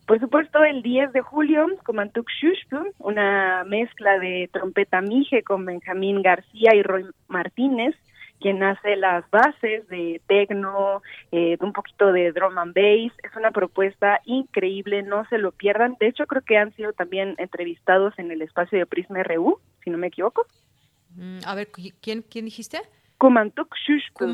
Por 0.05 0.19
supuesto, 0.19 0.63
el 0.63 0.81
10 0.81 1.13
de 1.13 1.21
julio, 1.21 1.65
Comantuk 1.85 2.29
Shushku, 2.29 2.93
una 2.99 3.63
mezcla 3.65 4.19
de 4.19 4.49
trompeta 4.51 4.99
mije 5.01 5.43
con 5.43 5.63
Benjamín 5.63 6.21
García 6.21 6.75
y 6.75 6.83
Roy 6.83 7.05
Martínez, 7.27 7.95
quien 8.43 8.61
hace 8.61 8.97
las 8.97 9.27
bases 9.31 9.87
de 9.87 10.21
techno, 10.27 11.01
eh, 11.31 11.55
de 11.57 11.65
un 11.65 11.71
poquito 11.71 12.11
de 12.11 12.33
drum 12.33 12.57
and 12.57 12.75
bass. 12.75 13.17
Es 13.23 13.33
una 13.37 13.51
propuesta 13.51 14.19
increíble, 14.25 15.01
no 15.01 15.25
se 15.29 15.37
lo 15.37 15.53
pierdan. 15.53 15.95
De 15.97 16.07
hecho, 16.07 16.27
creo 16.27 16.41
que 16.41 16.57
han 16.57 16.75
sido 16.75 16.91
también 16.91 17.35
entrevistados 17.37 18.13
en 18.19 18.31
el 18.31 18.41
espacio 18.41 18.77
de 18.77 18.85
Prisma 18.85 19.23
RU, 19.23 19.61
si 19.81 19.89
no 19.89 19.97
me 19.97 20.07
equivoco. 20.07 20.45
Mm, 21.15 21.39
a 21.45 21.55
ver, 21.55 21.69
¿quién, 22.01 22.21
quién 22.21 22.45
dijiste? 22.45 22.81
Kumantuk 23.17 23.73
Shushku. 23.77 24.27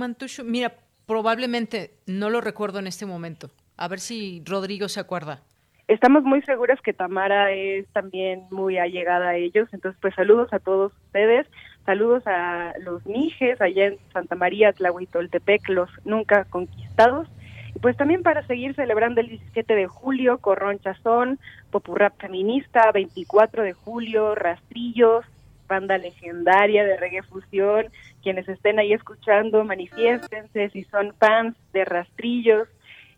Mira, 0.44 0.74
probablemente 1.06 1.92
no 2.08 2.32
lo 2.32 2.42
recuerdo 2.42 2.80
en 2.80 2.88
este 2.88 3.06
momento. 3.06 3.52
A 3.78 3.88
ver 3.88 4.00
si 4.00 4.42
Rodrigo 4.44 4.90
se 4.90 5.00
acuerda 5.00 5.44
estamos 5.90 6.24
muy 6.24 6.42
seguras 6.44 6.80
que 6.82 6.94
Tamara 6.94 7.52
es 7.52 7.88
también 7.94 8.44
muy 8.52 8.78
allegada 8.78 9.30
a 9.30 9.36
ellos, 9.36 9.68
entonces 9.74 10.00
pues 10.00 10.14
saludos 10.14 10.54
a 10.54 10.60
todos 10.60 10.94
ustedes, 11.06 11.48
saludos 11.90 12.22
a 12.28 12.74
los 12.82 13.04
Mijes 13.08 13.60
allá 13.60 13.88
en 13.88 13.98
Santa 14.14 14.36
María, 14.36 14.74
Tlahuitoltepec, 14.74 15.70
los 15.70 15.90
nunca 16.06 16.46
conquistados, 16.46 17.28
y 17.74 17.80
pues 17.80 17.98
también 17.98 18.22
para 18.22 18.46
seguir 18.46 18.76
celebrando 18.76 19.22
el 19.22 19.30
17 19.30 19.74
de 19.74 19.88
julio, 19.88 20.38
Corrón 20.38 20.78
Chazón, 20.78 21.40
Popurrap 21.72 22.14
Feminista, 22.20 22.92
24 22.92 23.64
de 23.64 23.74
julio, 23.74 24.36
Rastrillos, 24.36 25.26
banda 25.68 25.98
legendaria 25.98 26.86
de 26.86 26.96
reggae 26.96 27.24
fusión, 27.24 27.88
quienes 28.22 28.48
estén 28.48 28.78
ahí 28.78 28.94
escuchando, 28.94 29.64
manifiéstense 29.64 30.70
si 30.70 30.84
son 30.84 31.16
fans 31.16 31.56
de 31.74 31.86
Rastrillos, 31.86 32.68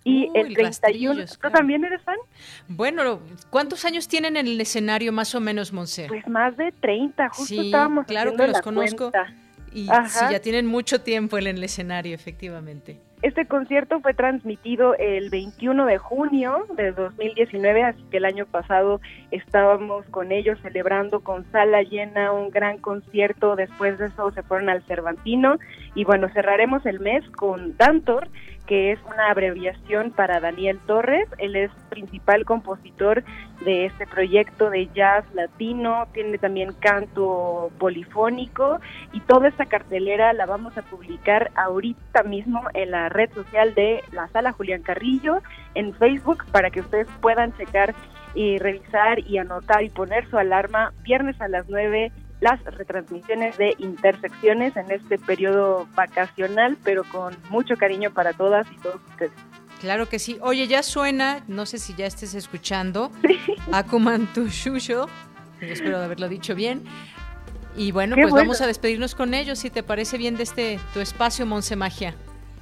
y 0.03 0.29
el 0.33 0.53
31, 0.53 1.25
¿tú 1.39 1.49
también 1.51 1.85
eres 1.85 2.01
fan? 2.01 2.17
Bueno, 2.67 3.19
¿cuántos 3.49 3.85
años 3.85 4.07
tienen 4.07 4.35
en 4.35 4.47
el 4.47 4.59
escenario 4.59 5.11
más 5.11 5.35
o 5.35 5.39
menos, 5.39 5.71
Monse? 5.73 6.07
Pues 6.07 6.27
más 6.27 6.57
de 6.57 6.71
30, 6.71 7.29
justo 7.29 7.45
sí, 7.45 7.59
estábamos 7.67 8.05
claro 8.07 8.35
que 8.35 8.47
los 8.47 8.61
conozco. 8.61 9.11
Y 9.73 9.85
sí, 9.85 10.25
ya 10.29 10.39
tienen 10.41 10.65
mucho 10.65 11.01
tiempo 11.01 11.37
en 11.37 11.47
el 11.47 11.63
escenario, 11.63 12.13
efectivamente. 12.13 12.99
Este 13.21 13.45
concierto 13.45 14.01
fue 14.01 14.15
transmitido 14.15 14.95
el 14.95 15.29
21 15.29 15.85
de 15.85 15.99
junio 15.99 16.65
de 16.75 16.91
2019, 16.91 17.83
así 17.83 18.03
que 18.09 18.17
el 18.17 18.25
año 18.25 18.47
pasado 18.47 18.99
estábamos 19.29 20.05
con 20.07 20.31
ellos 20.31 20.57
celebrando 20.63 21.19
con 21.19 21.49
sala 21.51 21.83
llena 21.83 22.33
un 22.33 22.49
gran 22.49 22.79
concierto. 22.79 23.55
Después 23.55 23.99
de 23.99 24.07
eso 24.07 24.31
se 24.31 24.41
fueron 24.41 24.69
al 24.69 24.81
Cervantino 24.87 25.57
y 25.93 26.03
bueno, 26.03 26.29
cerraremos 26.33 26.83
el 26.87 26.99
mes 26.99 27.23
con 27.29 27.77
Dantor 27.77 28.27
que 28.71 28.93
es 28.93 28.99
una 29.03 29.29
abreviación 29.29 30.11
para 30.11 30.39
Daniel 30.39 30.79
Torres. 30.87 31.27
Él 31.39 31.57
es 31.57 31.69
principal 31.89 32.45
compositor 32.45 33.21
de 33.65 33.85
este 33.85 34.07
proyecto 34.07 34.69
de 34.69 34.87
jazz 34.95 35.25
latino, 35.33 36.07
tiene 36.13 36.37
también 36.37 36.71
canto 36.79 37.69
polifónico 37.77 38.79
y 39.11 39.19
toda 39.19 39.49
esta 39.49 39.65
cartelera 39.65 40.31
la 40.31 40.45
vamos 40.45 40.77
a 40.77 40.83
publicar 40.83 41.51
ahorita 41.55 42.23
mismo 42.23 42.61
en 42.73 42.91
la 42.91 43.09
red 43.09 43.29
social 43.33 43.75
de 43.75 44.05
la 44.13 44.29
sala 44.29 44.53
Julián 44.53 44.83
Carrillo 44.83 45.41
en 45.75 45.93
Facebook 45.93 46.45
para 46.53 46.69
que 46.69 46.79
ustedes 46.79 47.09
puedan 47.19 47.51
checar 47.57 47.93
y 48.35 48.57
revisar 48.57 49.19
y 49.19 49.37
anotar 49.37 49.83
y 49.83 49.89
poner 49.89 50.29
su 50.29 50.37
alarma 50.37 50.93
viernes 51.03 51.41
a 51.41 51.49
las 51.49 51.67
9 51.67 52.13
las 52.41 52.61
retransmisiones 52.65 53.57
de 53.57 53.75
intersecciones 53.77 54.75
en 54.75 54.91
este 54.91 55.17
periodo 55.17 55.87
vacacional, 55.95 56.77
pero 56.83 57.03
con 57.05 57.37
mucho 57.49 57.77
cariño 57.77 58.11
para 58.11 58.33
todas 58.33 58.67
y 58.71 58.75
todos 58.77 58.99
ustedes. 59.11 59.31
Claro 59.79 60.09
que 60.09 60.19
sí. 60.19 60.37
Oye, 60.41 60.67
ya 60.67 60.83
suena, 60.83 61.43
no 61.47 61.65
sé 61.65 61.77
si 61.77 61.95
ya 61.95 62.05
estés 62.05 62.33
escuchando, 62.33 63.11
Akumantu 63.71 64.47
Shusho, 64.47 65.07
espero 65.61 65.99
haberlo 65.99 66.27
dicho 66.27 66.53
bien. 66.55 66.83
Y 67.75 67.91
bueno, 67.91 68.15
pues 68.19 68.33
vamos 68.33 68.59
a 68.61 68.67
despedirnos 68.67 69.15
con 69.15 69.33
ellos, 69.33 69.59
si 69.59 69.69
te 69.69 69.81
parece 69.81 70.17
bien, 70.17 70.35
de 70.35 70.43
este 70.43 70.79
tu 70.93 70.99
espacio, 70.99 71.45
Monse 71.45 71.75
Magia. 71.75 72.15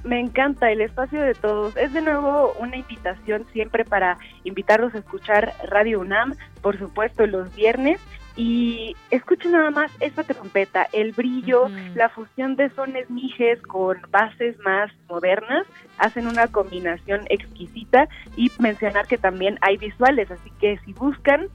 Me 0.04 0.18
encanta 0.18 0.70
el 0.70 0.80
espacio 0.80 1.20
de 1.20 1.34
todos. 1.34 1.76
Es 1.76 1.92
de 1.92 2.00
nuevo 2.00 2.54
una 2.58 2.76
invitación 2.76 3.46
siempre 3.52 3.84
para 3.84 4.16
invitarlos 4.44 4.94
a 4.94 4.98
escuchar 4.98 5.52
Radio 5.68 6.00
UNAM, 6.00 6.36
por 6.62 6.78
supuesto 6.78 7.26
los 7.26 7.54
viernes, 7.54 8.00
y 8.36 8.96
escuchen 9.10 9.52
nada 9.52 9.70
más 9.70 9.90
esa 10.00 10.22
trompeta, 10.22 10.86
el 10.92 11.12
brillo, 11.12 11.68
la 11.94 12.08
fusión 12.08 12.56
de 12.56 12.70
sones 12.70 13.10
mijes 13.10 13.60
con 13.62 13.98
bases 14.10 14.58
más 14.60 14.90
modernas, 15.08 15.66
hacen 15.98 16.26
una 16.26 16.46
combinación 16.48 17.22
exquisita 17.28 18.08
y 18.36 18.50
mencionar 18.58 19.06
que 19.06 19.18
también 19.18 19.58
hay 19.60 19.76
visuales, 19.76 20.30
así 20.30 20.50
que 20.60 20.78
si 20.84 20.92
buscan 20.92 21.48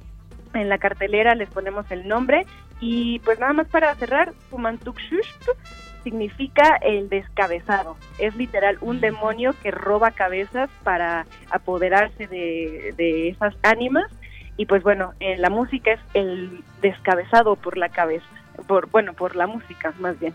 en 0.54 0.70
la 0.70 0.78
cartelera 0.78 1.36
les 1.36 1.50
ponemos 1.50 1.90
el 1.92 2.08
nombre 2.08 2.46
y 2.80 3.20
pues 3.20 3.40
nada 3.40 3.54
más 3.54 3.68
para 3.68 3.96
cerrar, 3.96 4.34
Fumantuk 4.50 4.98
significa 6.04 6.78
el 6.82 7.10
descabezado, 7.10 7.98
es 8.20 8.36
literal 8.36 8.78
un 8.82 9.02
demonio 9.02 9.56
que 9.64 9.72
roba 9.72 10.12
cabezas 10.12 10.70
para 10.84 11.26
apoderarse 11.50 12.28
de, 12.28 12.94
de 12.96 13.30
esas 13.30 13.56
ánimas 13.64 14.12
y 14.58 14.66
pues 14.66 14.84
bueno, 14.84 15.14
en 15.20 15.42
la 15.42 15.50
música 15.50 15.92
es 15.94 16.00
el 16.14 16.64
descabezado 16.82 17.56
por 17.56 17.78
la 17.78 17.90
cabeza, 17.90 18.26
por 18.68 18.90
bueno, 18.90 19.14
por 19.14 19.36
la 19.36 19.48
música 19.48 19.94
más 20.00 20.20
bien. 20.20 20.34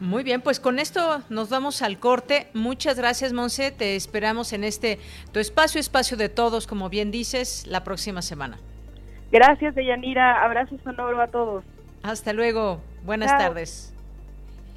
Muy 0.00 0.24
bien, 0.24 0.40
pues 0.40 0.58
con 0.58 0.80
esto 0.80 1.22
nos 1.28 1.48
vamos 1.48 1.80
al 1.80 1.98
corte. 2.00 2.48
Muchas 2.54 2.98
gracias, 2.98 3.32
Monse. 3.32 3.70
Te 3.70 3.94
esperamos 3.94 4.52
en 4.52 4.64
este 4.64 4.98
tu 5.30 5.38
espacio, 5.38 5.80
espacio 5.80 6.16
de 6.16 6.28
todos, 6.28 6.66
como 6.66 6.88
bien 6.88 7.12
dices, 7.12 7.66
la 7.68 7.84
próxima 7.84 8.20
semana. 8.20 8.58
Gracias, 9.30 9.76
Deyanira. 9.76 10.42
Abrazo 10.42 10.76
sonoro 10.82 11.20
a 11.20 11.28
todos. 11.28 11.64
Hasta 12.02 12.32
luego. 12.32 12.80
Buenas 13.04 13.30
tardes. 13.30 13.94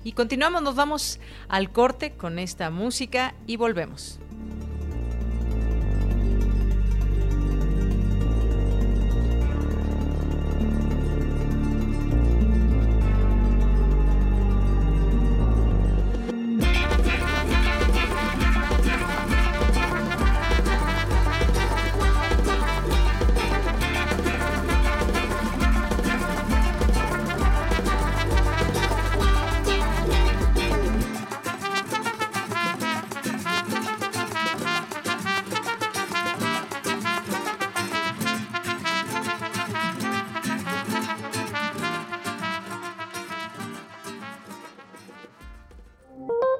Y 0.03 0.11
continuamos, 0.11 0.61
nos 0.61 0.75
vamos 0.75 1.19
al 1.49 1.71
corte 1.71 2.11
con 2.11 2.37
esta 2.37 2.69
música 2.69 3.33
y 3.47 3.57
volvemos. 3.57 4.19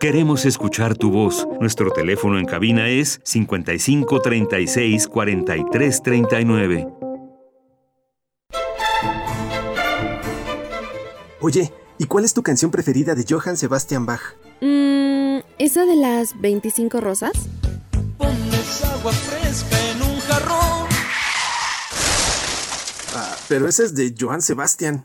Queremos 0.06 0.46
escuchar 0.46 0.96
tu 0.96 1.10
voz. 1.10 1.48
Nuestro 1.60 1.90
teléfono 1.90 2.38
en 2.38 2.46
cabina 2.46 2.90
es 2.90 3.20
55 3.24 4.22
36 4.22 5.08
43 5.08 6.04
39. 6.04 6.88
Oye, 11.42 11.74
¿y 11.98 12.06
cuál 12.06 12.24
es 12.24 12.36
tu 12.36 12.44
canción 12.44 12.70
preferida 12.70 13.16
de 13.16 13.26
Johann 13.28 13.58
Sebastian 13.58 14.06
Bach? 14.06 14.22
Mmm, 14.62 15.40
¿esa 15.58 15.88
de 15.88 15.96
las 15.96 16.40
25 16.40 17.02
rosas? 17.02 17.32
Pones 18.20 18.86
agua 18.86 19.12
fresca 19.12 19.90
en 19.90 20.02
un 20.04 20.20
jarrón. 20.20 20.88
Ah, 23.16 23.36
pero 23.50 23.68
esa 23.68 23.84
es 23.84 23.96
de 23.96 24.14
Johann 24.16 24.44
Sebastian. 24.44 25.04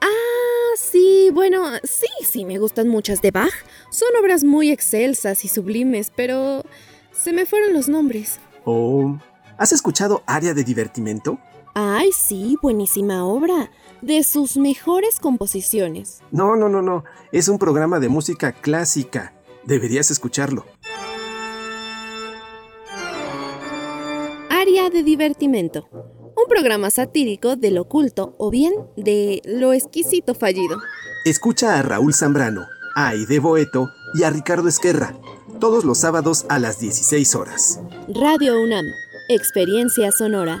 Ah, 0.00 0.76
sí, 0.76 1.30
bueno, 1.32 1.64
sí, 1.82 2.06
sí, 2.24 2.44
me 2.44 2.58
gustan 2.60 2.86
muchas 2.86 3.20
de 3.22 3.32
Bach. 3.32 3.50
Son 3.90 4.08
obras 4.20 4.44
muy 4.44 4.70
excelsas 4.70 5.44
y 5.44 5.48
sublimes, 5.48 6.12
pero 6.14 6.64
se 7.12 7.32
me 7.32 7.44
fueron 7.44 7.74
los 7.74 7.88
nombres. 7.88 8.40
Oh, 8.64 9.18
¿has 9.58 9.72
escuchado 9.72 10.22
Área 10.26 10.54
de 10.54 10.62
Divertimento? 10.62 11.38
Ay, 11.74 12.10
sí, 12.12 12.56
buenísima 12.62 13.24
obra 13.24 13.70
de 14.00 14.22
sus 14.22 14.56
mejores 14.56 15.20
composiciones. 15.20 16.20
No, 16.30 16.56
no, 16.56 16.68
no, 16.68 16.82
no. 16.82 17.04
Es 17.32 17.48
un 17.48 17.58
programa 17.58 18.00
de 18.00 18.08
música 18.08 18.52
clásica. 18.52 19.34
Deberías 19.64 20.10
escucharlo. 20.10 20.64
Área 24.50 24.90
de 24.90 25.02
divertimento. 25.02 25.88
Un 25.92 26.48
programa 26.48 26.90
satírico 26.90 27.56
del 27.56 27.78
oculto 27.78 28.34
o 28.38 28.50
bien 28.50 28.72
de 28.96 29.42
lo 29.44 29.72
exquisito 29.72 30.34
fallido. 30.34 30.78
Escucha 31.24 31.78
a 31.78 31.82
Raúl 31.82 32.14
Zambrano, 32.14 32.66
a 33.00 33.08
Aide 33.08 33.38
Boeto 33.38 33.92
y 34.12 34.24
a 34.24 34.30
Ricardo 34.30 34.68
Esquerra. 34.68 35.14
Todos 35.58 35.84
los 35.84 35.98
sábados 35.98 36.44
a 36.50 36.58
las 36.58 36.80
16 36.80 37.34
horas. 37.34 37.80
Radio 38.08 38.60
UNAM. 38.60 38.84
Experiencia 39.28 40.12
sonora. 40.12 40.60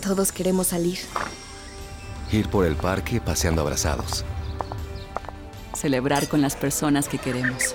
Todos 0.00 0.32
queremos 0.32 0.68
salir. 0.68 0.98
Ir 2.32 2.48
por 2.48 2.64
el 2.64 2.74
parque 2.74 3.20
paseando 3.20 3.60
abrazados. 3.60 4.24
Celebrar 5.74 6.28
con 6.28 6.40
las 6.40 6.56
personas 6.56 7.08
que 7.08 7.18
queremos. 7.18 7.74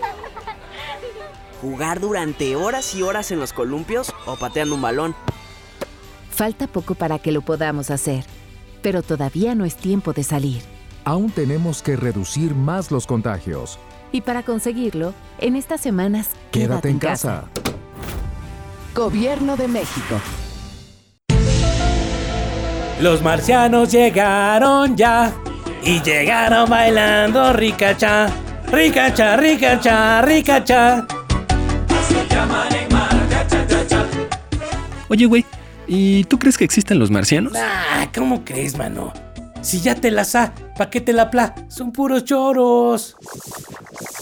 Jugar 1.61 1.99
durante 1.99 2.55
horas 2.55 2.95
y 2.95 3.03
horas 3.03 3.31
en 3.31 3.39
los 3.39 3.53
columpios 3.53 4.11
o 4.25 4.35
pateando 4.37 4.75
un 4.75 4.81
balón. 4.81 5.15
Falta 6.31 6.67
poco 6.67 6.95
para 6.95 7.19
que 7.19 7.31
lo 7.31 7.41
podamos 7.41 7.91
hacer, 7.91 8.25
pero 8.81 9.03
todavía 9.03 9.55
no 9.55 9.63
es 9.63 9.75
tiempo 9.75 10.11
de 10.11 10.23
salir. 10.23 10.61
Aún 11.05 11.31
tenemos 11.31 11.81
que 11.81 11.95
reducir 11.95 12.55
más 12.55 12.91
los 12.91 13.05
contagios. 13.05 13.79
Y 14.11 14.21
para 14.21 14.43
conseguirlo, 14.43 15.13
en 15.39 15.55
estas 15.55 15.81
semanas, 15.81 16.29
quédate, 16.51 16.89
en 16.89 16.99
casa. 16.99 17.45
Gobierno 18.95 19.57
de 19.57 19.67
México. 19.67 20.19
Los 22.99 23.21
marcianos 23.21 23.91
llegaron 23.91 24.95
ya 24.95 25.33
y 25.83 26.01
llegaron 26.01 26.69
bailando 26.69 27.51
ricacha, 27.51 28.27
ricacha, 28.71 29.35
ricacha, 29.35 30.21
ricacha. 30.21 31.05
Oye, 35.09 35.25
güey, 35.25 35.45
¿y 35.87 36.23
tú 36.23 36.39
crees 36.39 36.57
que 36.57 36.63
existen 36.63 36.97
los 36.97 37.11
marcianos? 37.11 37.53
Ah, 37.55 38.07
¿cómo 38.15 38.43
crees, 38.43 38.77
mano? 38.77 39.13
Si 39.61 39.81
ya 39.81 39.95
te 39.95 40.09
la 40.09 40.23
sa, 40.23 40.53
¿pa' 40.77 40.89
qué 40.89 41.01
te 41.01 41.11
la 41.11 41.29
pla? 41.29 41.53
Son 41.67 41.91
puros 41.91 42.23
choros. 42.23 43.17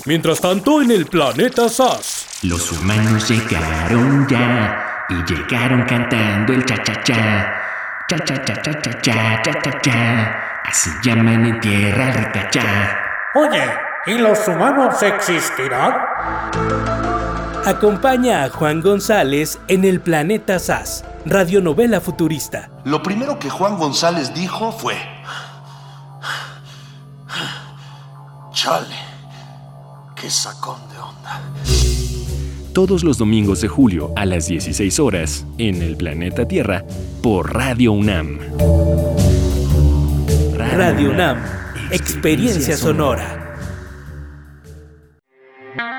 Mientras 0.05 0.41
tanto, 0.41 0.81
en 0.81 0.91
el 0.91 1.05
planeta 1.05 1.69
SAS. 1.69 2.25
Los 2.43 2.71
humanos 2.71 3.29
llegaron 3.29 4.27
ya 4.27 5.05
y 5.09 5.31
llegaron 5.31 5.83
cantando 5.83 6.53
el 6.53 6.65
cha-cha-cha. 6.65 7.62
Cha 8.13 8.19
cha 8.25 8.37
cha 8.45 8.61
cha 8.61 8.79
cha 8.79 9.01
cha 9.01 9.41
cha 9.41 9.61
cha 9.63 9.81
cha. 9.81 10.61
Así 10.65 10.91
llaman 11.03 11.45
en 11.47 11.59
tierra 11.59 12.11
rica 12.11 12.47
cha. 12.51 12.61
Oye, 13.33 13.65
¿y 14.05 14.19
los 14.19 14.47
humanos 14.47 15.01
existirán? 15.01 15.93
Acompaña 17.65 18.43
a 18.43 18.49
Juan 18.49 18.81
González 18.81 19.59
en 19.67 19.83
el 19.83 19.99
planeta 19.99 20.59
SAS, 20.59 21.03
radionovela 21.25 22.01
futurista. 22.01 22.69
Lo 22.83 23.01
primero 23.01 23.39
que 23.39 23.49
Juan 23.49 23.79
González 23.79 24.31
dijo 24.35 24.71
fue: 24.71 24.95
Chale, 28.51 28.95
qué 30.13 30.29
sacón 30.29 30.87
de 30.89 30.99
onda. 30.99 31.41
Todos 32.73 33.03
los 33.03 33.19
domingos 33.19 33.61
de 33.61 33.67
julio 33.67 34.11
a 34.15 34.25
las 34.25 34.47
16 34.47 34.99
horas 34.99 35.45
en 35.59 35.83
el 35.83 35.95
planeta 35.95 36.47
Tierra 36.47 36.83
por 37.21 37.53
Radio 37.53 37.91
UNAM. 37.91 38.39
Radio 40.57 41.11
UNAM, 41.11 41.37
experiencia 41.91 42.75
sonora. 42.75 43.59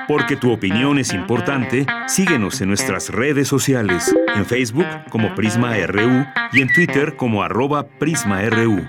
Porque 0.09 0.35
tu 0.35 0.51
opinión 0.51 0.99
es 0.99 1.13
importante, 1.13 1.85
síguenos 2.07 2.59
en 2.59 2.67
nuestras 2.67 3.09
redes 3.09 3.47
sociales, 3.47 4.13
en 4.35 4.45
Facebook 4.45 4.85
como 5.09 5.33
Prisma 5.33 5.77
RU 5.87 6.25
y 6.51 6.61
en 6.61 6.73
Twitter 6.73 7.15
como 7.15 7.41
arroba 7.41 7.87
PrismaRU. 7.87 8.85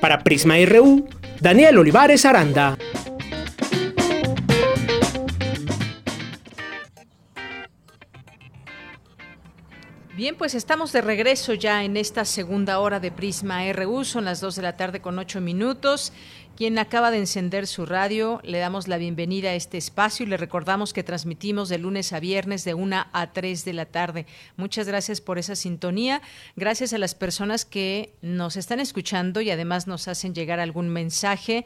Para 0.00 0.24
Prisma 0.24 0.54
RU, 0.66 1.06
Daniel 1.40 1.78
Olivares 1.78 2.24
Aranda. 2.24 2.78
Bien, 10.14 10.36
pues 10.36 10.54
estamos 10.54 10.92
de 10.92 11.00
regreso 11.00 11.54
ya 11.54 11.84
en 11.84 11.96
esta 11.96 12.26
segunda 12.26 12.80
hora 12.80 13.00
de 13.00 13.10
Prisma 13.10 13.72
RU, 13.72 14.04
son 14.04 14.26
las 14.26 14.42
2 14.42 14.56
de 14.56 14.62
la 14.62 14.76
tarde 14.76 15.00
con 15.00 15.18
8 15.18 15.40
minutos. 15.40 16.12
Quien 16.54 16.78
acaba 16.78 17.10
de 17.10 17.16
encender 17.16 17.66
su 17.66 17.86
radio, 17.86 18.38
le 18.44 18.58
damos 18.58 18.88
la 18.88 18.98
bienvenida 18.98 19.48
a 19.48 19.54
este 19.54 19.78
espacio 19.78 20.26
y 20.26 20.28
le 20.28 20.36
recordamos 20.36 20.92
que 20.92 21.02
transmitimos 21.02 21.70
de 21.70 21.78
lunes 21.78 22.12
a 22.12 22.20
viernes 22.20 22.62
de 22.64 22.74
1 22.74 23.06
a 23.10 23.32
3 23.32 23.64
de 23.64 23.72
la 23.72 23.86
tarde. 23.86 24.26
Muchas 24.58 24.86
gracias 24.86 25.22
por 25.22 25.38
esa 25.38 25.56
sintonía. 25.56 26.20
Gracias 26.56 26.92
a 26.92 26.98
las 26.98 27.14
personas 27.14 27.64
que 27.64 28.14
nos 28.20 28.56
están 28.58 28.80
escuchando 28.80 29.40
y 29.40 29.50
además 29.50 29.86
nos 29.86 30.08
hacen 30.08 30.34
llegar 30.34 30.60
algún 30.60 30.90
mensaje. 30.90 31.64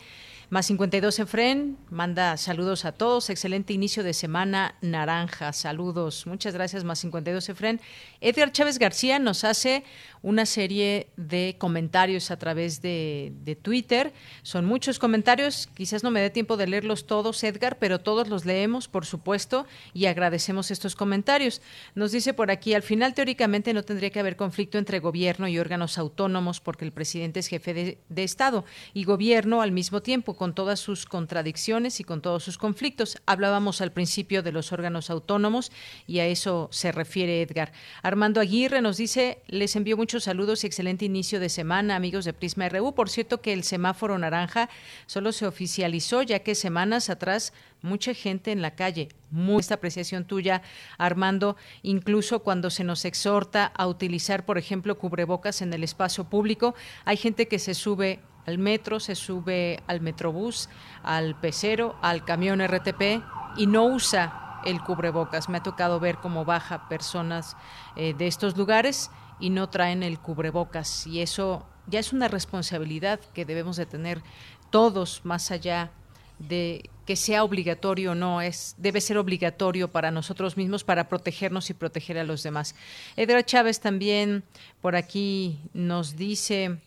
Más 0.49 0.67
52 0.67 1.19
Efren 1.19 1.77
manda 1.91 2.37
saludos 2.37 2.85
a 2.85 2.93
todos. 2.93 3.31
Excelente 3.31 3.73
inicio 3.73 4.05
de 4.05 4.15
semana 4.15 4.77
naranja. 4.81 5.53
Saludos. 5.53 6.25
Muchas 6.25 6.55
gracias, 6.55 6.85
más 6.85 7.01
52 7.01 7.49
Efren. 7.49 7.81
Edgar 8.21 8.53
Chávez 8.53 8.79
García 8.79 9.19
nos 9.19 9.43
hace 9.43 9.83
una 10.23 10.47
serie 10.47 11.09
de 11.17 11.57
comentarios 11.59 12.31
a 12.31 12.39
través 12.39 12.83
de, 12.83 13.33
Twitter. 13.63 14.13
Son 14.43 14.65
muchos 14.65 14.99
comentarios, 14.99 15.69
quizás 15.75 16.03
no 16.03 16.11
me 16.11 16.21
dé 16.21 16.31
tiempo 16.31 16.57
de 16.57 16.67
leerlos 16.67 17.07
todos, 17.07 17.43
Edgar, 17.43 17.79
pero 17.79 18.01
todos 18.01 18.29
los 18.29 18.45
leemos, 18.45 18.89
por 18.89 19.07
supuesto, 19.07 19.67
y 19.95 20.07
agradecemos 20.07 20.71
estos 20.71 20.95
comentarios. 20.95 21.63
Nos 21.95 22.13
dice 22.13 22.35
por 22.35 22.51
aquí, 22.51 22.75
al 22.75 22.83
final 22.83 23.15
teóricamente 23.15 23.73
no 23.73 23.83
tendría 23.83 24.11
que 24.11 24.21
haber 24.21 24.37
conflicto 24.37 24.79
entre 24.79 25.01
gobierno 25.01 25.49
y 25.49 25.59
órganos 25.59 25.99
autónomos 25.99 26.61
porque 26.61 26.85
el 26.85 26.93
presidente 26.93 27.41
es 27.41 27.49
jefe 27.49 27.75
de, 28.09 28.25
Estado 28.27 28.65
y 28.93 29.05
gobierno 29.05 29.63
al 29.63 29.71
mismo 29.71 30.03
tiempo, 30.03 30.35
con 30.35 30.55
todas 30.55 30.81
sus 30.81 31.07
contradicciones 31.07 32.01
y 32.01 32.05
con 32.05 32.21
todos 32.21 32.43
sus 32.43 32.59
conflictos. 32.59 33.19
Hablábamos 33.25 33.81
al 33.81 33.93
principio 33.93 34.43
de 34.43 34.53
los 34.53 34.73
órganos 34.73 35.11
autónomos 35.11 35.71
y 36.07 36.19
a 36.19 36.27
eso 36.27 36.69
se 36.73 36.91
refiere 36.91 37.43
Edgar. 37.43 37.73
Armando 38.03 38.41
Aguirre 38.41 38.81
nos 38.81 38.97
dice, 38.97 39.43
les 39.47 39.77
envío 39.77 39.97
muchos 40.07 40.23
saludos 40.23 40.63
y 40.63 40.69
excelente 40.69 41.05
inicio 41.05 41.41
de 41.41 41.49
semana, 41.49 41.97
amigos 41.97 42.25
de 42.25 42.33
Prisma 42.33 42.69
RU. 42.69 42.95
Por 42.95 43.11
cierto 43.11 43.41
que 43.41 43.53
el 43.53 43.65
semáforo 43.65 44.17
naranja 44.17 44.71
solo 45.07 45.33
se 45.33 45.49
oficializó 45.49 46.23
ya 46.23 46.39
que 46.39 46.55
semanas 46.55 47.11
atrás 47.11 47.53
mucha 47.83 48.15
gente 48.15 48.53
en 48.53 48.63
la 48.63 48.77
calle. 48.77 49.09
Muy 49.33 49.59
esta 49.59 49.75
apreciación 49.75 50.25
tuya, 50.25 50.63
Armando, 50.97 51.57
incluso 51.83 52.45
cuando 52.45 52.71
se 52.71 52.85
nos 52.85 53.05
exhorta 53.05 53.73
a 53.75 53.89
utilizar, 53.89 54.47
por 54.47 54.59
ejemplo, 54.59 54.97
cubrebocas 54.97 55.61
en 55.61 55.73
el 55.73 55.83
espacio 55.83 56.23
público, 56.23 56.77
hay 57.05 57.17
gente 57.17 57.49
que 57.49 57.59
se 57.59 57.75
sube 57.75 58.21
al 58.47 58.59
metro, 58.59 59.01
se 59.01 59.17
sube 59.17 59.83
al 59.89 60.01
metrobús, 60.01 60.69
al 61.03 61.35
pecero, 61.41 61.97
al 62.01 62.25
camión 62.25 62.65
RTP 62.65 63.25
y 63.57 63.67
no 63.67 63.87
usa 63.87 64.61
el 64.65 64.81
cubrebocas. 64.83 65.49
Me 65.49 65.59
ha 65.59 65.63
tocado 65.65 65.99
ver 65.99 66.19
cómo 66.19 66.45
baja 66.45 66.89
personas 66.89 67.57
eh, 67.97 68.15
de 68.15 68.29
estos 68.29 68.57
lugares 68.57 69.11
y 69.41 69.51
no 69.51 69.69
traen 69.69 70.03
el 70.03 70.19
cubrebocas 70.19 71.07
y 71.07 71.21
eso 71.21 71.67
ya 71.87 72.01
es 72.01 72.13
una 72.13 72.29
responsabilidad 72.29 73.21
que 73.35 73.45
debemos 73.45 73.77
de 73.77 73.87
tener 73.87 74.23
todos 74.71 75.21
más 75.25 75.51
allá 75.51 75.91
de 76.39 76.91
que 77.07 77.17
sea 77.17 77.45
obligatorio 77.45 78.13
o 78.13 78.15
no, 78.15 78.43
es, 78.43 78.75
debe 78.79 79.01
ser 79.01 79.17
obligatorio 79.17 79.89
para 79.89 80.11
nosotros 80.11 80.57
mismos 80.57 80.85
para 80.85 81.09
protegernos 81.09 81.71
y 81.71 81.75
proteger 81.75 82.19
a 82.19 82.25
los 82.25 82.43
demás. 82.43 82.75
Edra 83.17 83.45
Chávez 83.45 83.81
también 83.81 84.43
por 84.83 84.97
aquí 84.97 85.61
nos 85.73 86.17
dice 86.17 86.79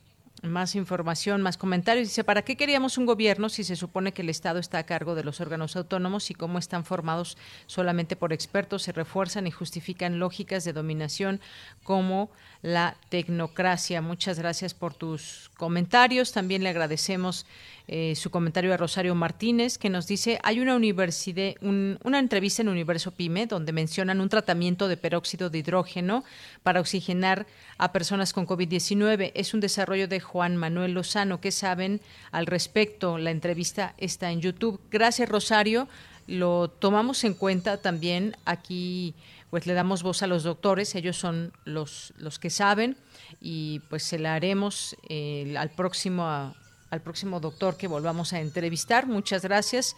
más 0.42 0.76
información, 0.76 1.42
más 1.42 1.58
comentarios. 1.58 2.08
Dice, 2.08 2.24
¿para 2.24 2.44
qué 2.44 2.56
queríamos 2.56 2.98
un 2.98 3.06
gobierno 3.06 3.50
si 3.50 3.64
se 3.64 3.76
supone 3.76 4.12
que 4.12 4.22
el 4.22 4.30
Estado 4.30 4.60
está 4.60 4.78
a 4.78 4.86
cargo 4.86 5.16
de 5.16 5.24
los 5.24 5.42
órganos 5.42 5.76
autónomos 5.76 6.30
y 6.32 6.34
cómo 6.34 6.60
están 6.60 6.86
formados 6.86 7.38
solamente 7.68 8.16
por 8.16 8.34
expertos, 8.34 8.84
se 8.84 8.92
refuerzan 8.92 9.48
y 9.48 9.52
justifican 9.52 10.20
lógicas 10.20 10.64
de 10.64 10.74
dominación 10.74 11.42
como 11.84 12.32
la 12.62 12.96
tecnocracia? 13.10 14.02
Muchas 14.02 14.40
gracias 14.40 14.74
por 14.74 14.94
tus 14.94 15.50
comentarios. 15.58 16.32
También 16.32 16.64
le 16.64 16.70
agradecemos 16.70 17.46
eh, 17.92 18.14
su 18.16 18.30
comentario 18.30 18.72
a 18.72 18.78
Rosario 18.78 19.16
Martínez, 19.16 19.80
que 19.80 19.90
nos 19.90 20.06
dice, 20.06 20.40
hay 20.44 20.60
una, 20.60 20.76
universidad, 20.76 21.56
una 21.62 22.20
entrevista 22.20 22.62
en 22.62 22.70
Universo 22.70 23.10
Pyme 23.10 23.48
donde 23.48 23.72
mencionan 23.72 24.22
un 24.22 24.30
tratamiento 24.30 24.88
de 24.88 24.96
peróxido 24.96 25.50
de 25.50 25.58
hidrógeno 25.58 26.24
para 26.62 26.82
oxigenar 26.82 27.48
a 27.80 27.92
personas 27.92 28.32
con 28.32 28.46
COVID-19. 28.46 29.32
Es 29.34 29.56
un 29.56 29.60
desarrollo 29.60 30.08
de 30.08 30.20
Juan 30.20 30.56
Manuel 30.56 30.94
Lozano. 30.94 31.42
¿Qué 31.42 31.52
saben 31.52 32.00
al 32.32 32.46
respecto? 32.46 33.18
La 33.18 33.32
entrevista 33.32 33.96
está 33.98 34.30
en 34.30 34.42
YouTube. 34.42 34.80
Gracias, 34.92 35.28
Rosario. 35.28 35.88
Lo 36.28 36.70
tomamos 36.70 37.24
en 37.24 37.34
cuenta 37.34 37.78
también 37.78 38.38
aquí 38.46 39.16
pues 39.50 39.66
le 39.66 39.74
damos 39.74 40.04
voz 40.04 40.22
a 40.24 40.28
los 40.28 40.44
doctores, 40.44 40.96
ellos 40.96 41.18
son 41.18 41.54
los, 41.66 42.14
los 42.18 42.40
que 42.40 42.50
saben 42.50 42.98
y 43.42 43.80
pues 43.90 44.04
se 44.04 44.20
la 44.20 44.36
haremos 44.36 44.96
eh, 45.08 45.56
al 45.58 45.70
próximo 45.72 46.54
al 46.90 47.02
próximo 47.02 47.40
doctor 47.40 47.78
que 47.78 47.88
volvamos 47.88 48.34
a 48.34 48.40
entrevistar. 48.40 49.08
Muchas 49.08 49.44
gracias. 49.44 49.96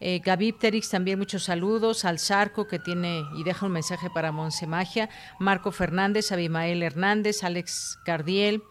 Eh, 0.00 0.20
también 0.88 1.18
muchos 1.18 1.44
saludos. 1.44 2.04
Al 2.04 2.18
Zarco, 2.18 2.66
que 2.66 2.78
tiene 2.78 3.22
y 3.36 3.44
deja 3.44 3.66
un 3.66 3.72
mensaje 3.72 4.10
para 4.10 4.32
Magia. 4.66 5.08
Marco 5.38 5.70
Fernández, 5.70 6.32
Abimael 6.32 6.82
Hernández, 6.82 7.44
Alex 7.44 7.98
Cardiel. 8.04 8.62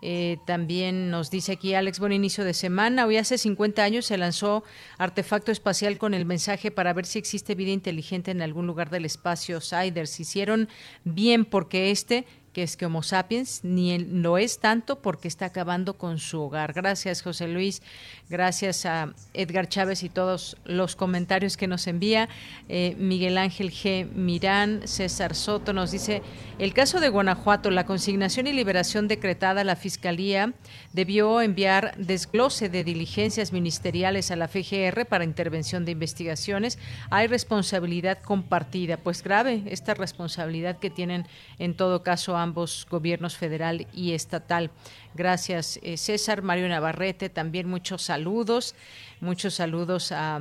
Eh, 0.00 0.38
también 0.46 1.10
nos 1.10 1.30
dice 1.30 1.52
aquí 1.52 1.74
Alex, 1.74 1.98
buen 1.98 2.12
inicio 2.12 2.44
de 2.44 2.54
semana. 2.54 3.06
Hoy 3.06 3.16
hace 3.16 3.36
50 3.36 3.82
años 3.82 4.06
se 4.06 4.16
lanzó 4.16 4.62
artefacto 4.96 5.50
espacial 5.50 5.98
con 5.98 6.14
el 6.14 6.24
mensaje 6.24 6.70
para 6.70 6.92
ver 6.92 7.04
si 7.04 7.18
existe 7.18 7.54
vida 7.54 7.72
inteligente 7.72 8.30
en 8.30 8.42
algún 8.42 8.66
lugar 8.66 8.90
del 8.90 9.04
espacio. 9.04 9.60
Siders 9.60 10.20
hicieron 10.20 10.68
bien 11.04 11.44
porque 11.44 11.90
este 11.90 12.26
que 12.52 12.62
es 12.62 12.76
que 12.76 12.86
Homo 12.86 13.02
sapiens 13.02 13.60
ni 13.62 13.98
lo 13.98 14.38
es 14.38 14.58
tanto 14.58 15.00
porque 15.00 15.28
está 15.28 15.46
acabando 15.46 15.94
con 15.94 16.18
su 16.18 16.40
hogar. 16.40 16.72
Gracias, 16.72 17.22
José 17.22 17.48
Luis. 17.48 17.82
Gracias 18.28 18.86
a 18.86 19.14
Edgar 19.34 19.68
Chávez 19.68 20.02
y 20.02 20.08
todos 20.08 20.56
los 20.64 20.96
comentarios 20.96 21.56
que 21.56 21.66
nos 21.66 21.86
envía. 21.86 22.28
Eh, 22.68 22.94
Miguel 22.98 23.38
Ángel 23.38 23.70
G. 23.70 24.10
Mirán, 24.12 24.86
César 24.86 25.34
Soto 25.34 25.72
nos 25.72 25.90
dice, 25.90 26.22
el 26.58 26.74
caso 26.74 27.00
de 27.00 27.08
Guanajuato, 27.08 27.70
la 27.70 27.86
consignación 27.86 28.46
y 28.46 28.52
liberación 28.52 29.08
decretada, 29.08 29.64
la 29.64 29.76
Fiscalía 29.76 30.52
debió 30.92 31.40
enviar 31.40 31.94
desglose 31.96 32.68
de 32.68 32.84
diligencias 32.84 33.52
ministeriales 33.52 34.30
a 34.30 34.36
la 34.36 34.48
FGR 34.48 35.06
para 35.06 35.24
intervención 35.24 35.84
de 35.84 35.92
investigaciones. 35.92 36.78
Hay 37.10 37.26
responsabilidad 37.26 38.18
compartida, 38.18 38.96
pues 38.96 39.22
grave 39.22 39.62
esta 39.66 39.94
responsabilidad 39.94 40.78
que 40.78 40.90
tienen 40.90 41.26
en 41.58 41.74
todo 41.74 42.02
caso 42.02 42.36
ambos 42.38 42.86
gobiernos 42.90 43.36
federal 43.36 43.86
y 43.92 44.12
estatal. 44.12 44.70
Gracias, 45.14 45.78
eh, 45.82 45.96
César. 45.96 46.42
Mario 46.42 46.68
Navarrete, 46.68 47.28
también 47.28 47.68
muchos 47.68 48.02
saludos. 48.02 48.74
Muchos 49.20 49.54
saludos 49.54 50.12
a, 50.12 50.40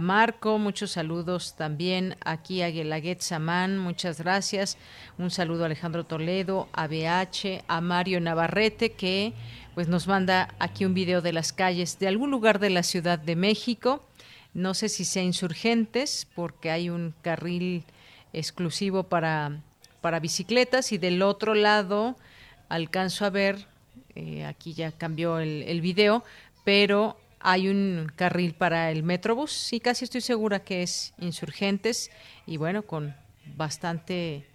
Marco, 0.00 0.58
muchos 0.58 0.90
saludos 0.90 1.54
también 1.54 2.16
aquí 2.24 2.60
a 2.62 2.70
Guelaguet 2.70 3.20
Samán, 3.20 3.78
muchas 3.78 4.20
gracias. 4.20 4.78
Un 5.16 5.30
saludo 5.30 5.62
a 5.62 5.66
Alejandro 5.66 6.04
Toledo, 6.04 6.68
a 6.72 6.88
BH, 6.88 7.62
a 7.68 7.80
Mario 7.80 8.20
Navarrete, 8.20 8.92
que 8.92 9.32
pues 9.76 9.86
nos 9.86 10.08
manda 10.08 10.52
aquí 10.58 10.84
un 10.84 10.94
video 10.94 11.20
de 11.20 11.32
las 11.32 11.52
calles 11.52 12.00
de 12.00 12.08
algún 12.08 12.32
lugar 12.32 12.58
de 12.58 12.70
la 12.70 12.82
Ciudad 12.82 13.18
de 13.20 13.36
México. 13.36 14.04
No 14.54 14.74
sé 14.74 14.88
si 14.88 15.04
sea 15.04 15.22
insurgentes, 15.22 16.26
porque 16.34 16.72
hay 16.72 16.90
un 16.90 17.14
carril 17.22 17.84
exclusivo 18.32 19.04
para 19.04 19.62
para 20.00 20.20
bicicletas 20.20 20.92
y 20.92 20.98
del 20.98 21.22
otro 21.22 21.54
lado 21.54 22.16
alcanzo 22.68 23.24
a 23.24 23.30
ver, 23.30 23.66
eh, 24.14 24.44
aquí 24.44 24.74
ya 24.74 24.92
cambió 24.92 25.38
el, 25.38 25.62
el 25.64 25.80
video, 25.80 26.24
pero 26.64 27.16
hay 27.40 27.68
un 27.68 28.10
carril 28.16 28.54
para 28.54 28.90
el 28.90 29.02
Metrobús 29.02 29.72
y 29.72 29.80
casi 29.80 30.04
estoy 30.04 30.20
segura 30.20 30.60
que 30.60 30.82
es 30.82 31.14
Insurgentes 31.18 32.10
y 32.46 32.56
bueno, 32.56 32.82
con 32.82 33.14
bastante 33.56 34.46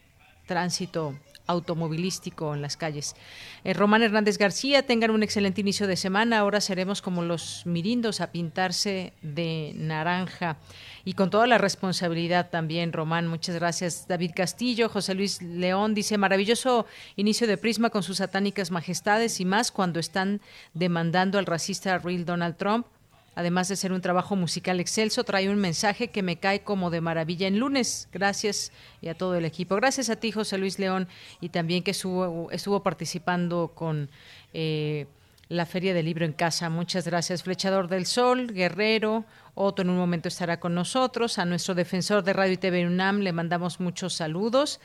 tránsito 0.46 1.16
automovilístico 1.48 2.54
en 2.54 2.62
las 2.62 2.78
calles. 2.78 3.16
Eh, 3.64 3.74
Román 3.74 4.04
Hernández 4.04 4.38
García, 4.38 4.86
tengan 4.86 5.12
un 5.12 5.24
excelente 5.24 5.62
inicio 5.62 5.88
de 5.88 5.96
semana. 5.96 6.40
Ahora 6.40 6.62
seremos 6.62 7.02
como 7.02 7.24
los 7.24 7.64
mirindos 7.66 8.22
a 8.22 8.32
pintarse 8.32 9.14
de 9.22 9.74
naranja 9.76 10.58
y 11.04 11.14
con 11.14 11.30
toda 11.30 11.48
la 11.48 11.58
responsabilidad 11.58 12.50
también, 12.50 12.94
Román. 12.94 13.28
Muchas 13.28 13.56
gracias. 13.56 14.08
David 14.08 14.32
Castillo, 14.36 14.90
José 14.90 15.16
Luis 15.16 15.42
León 15.42 15.94
dice, 15.94 16.18
maravilloso 16.18 16.86
inicio 17.16 17.48
de 17.48 17.58
Prisma 17.58 17.90
con 17.90 18.04
sus 18.04 18.18
satánicas 18.18 18.72
majestades 18.72 19.40
y 19.40 19.46
más 19.46 19.72
cuando 19.72 20.00
están 20.00 20.42
demandando 20.74 21.40
al 21.40 21.46
racista 21.46 21.98
real 21.98 22.26
Donald 22.26 22.58
Trump. 22.58 22.86
Además 23.34 23.70
de 23.70 23.78
ser 23.78 23.94
un 23.94 24.02
trabajo 24.02 24.36
musical 24.36 24.80
excelso, 24.80 25.24
trae 25.24 25.50
un 25.50 25.58
mensaje 25.58 26.10
que 26.10 26.22
me 26.22 26.38
cae 26.38 26.64
como 26.64 26.90
de 26.90 27.00
maravilla 27.00 27.48
en 27.48 27.60
lunes. 27.60 28.10
Gracias 28.12 28.72
y 29.02 29.08
a 29.08 29.16
todo 29.16 29.36
el 29.36 29.46
equipo. 29.46 29.76
Gracias 29.76 30.10
a 30.10 30.18
ti, 30.18 30.32
José 30.32 30.58
Luis 30.58 30.80
León, 30.80 31.08
y 31.40 31.50
también 31.50 31.84
que 31.84 31.92
estuvo, 31.92 32.52
estuvo 32.52 32.84
participando 32.84 33.72
con 33.74 34.10
eh, 34.54 35.08
la 35.48 35.66
Feria 35.66 35.94
del 35.94 36.06
Libro 36.06 36.26
en 36.26 36.34
Casa. 36.34 36.70
Muchas 36.70 37.06
gracias, 37.06 37.44
Flechador 37.44 37.88
del 37.88 38.06
Sol, 38.06 38.52
Guerrero. 38.54 39.26
Otto 39.54 39.82
en 39.82 39.90
un 39.90 39.98
momento 39.98 40.28
estará 40.28 40.60
con 40.60 40.74
nosotros. 40.76 41.38
A 41.38 41.46
nuestro 41.46 41.74
defensor 41.74 42.24
de 42.24 42.34
Radio 42.34 42.54
y 42.54 42.58
TV 42.58 42.86
UNAM 42.86 43.20
le 43.20 43.34
mandamos 43.34 43.80
muchos 43.80 44.14
saludos. 44.14 44.80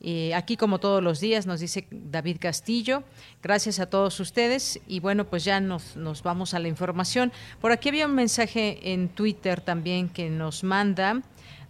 Eh, 0.00 0.34
aquí 0.34 0.56
como 0.56 0.78
todos 0.78 1.02
los 1.02 1.20
días 1.20 1.46
nos 1.46 1.60
dice 1.60 1.86
David 1.90 2.36
Castillo. 2.38 3.02
Gracias 3.42 3.80
a 3.80 3.86
todos 3.86 4.20
ustedes 4.20 4.80
y 4.86 5.00
bueno, 5.00 5.24
pues 5.24 5.44
ya 5.44 5.60
nos, 5.60 5.96
nos 5.96 6.22
vamos 6.22 6.54
a 6.54 6.58
la 6.58 6.68
información. 6.68 7.32
Por 7.60 7.72
aquí 7.72 7.88
había 7.88 8.06
un 8.06 8.14
mensaje 8.14 8.92
en 8.92 9.08
Twitter 9.08 9.60
también 9.60 10.08
que 10.08 10.28
nos 10.30 10.64
manda 10.64 11.22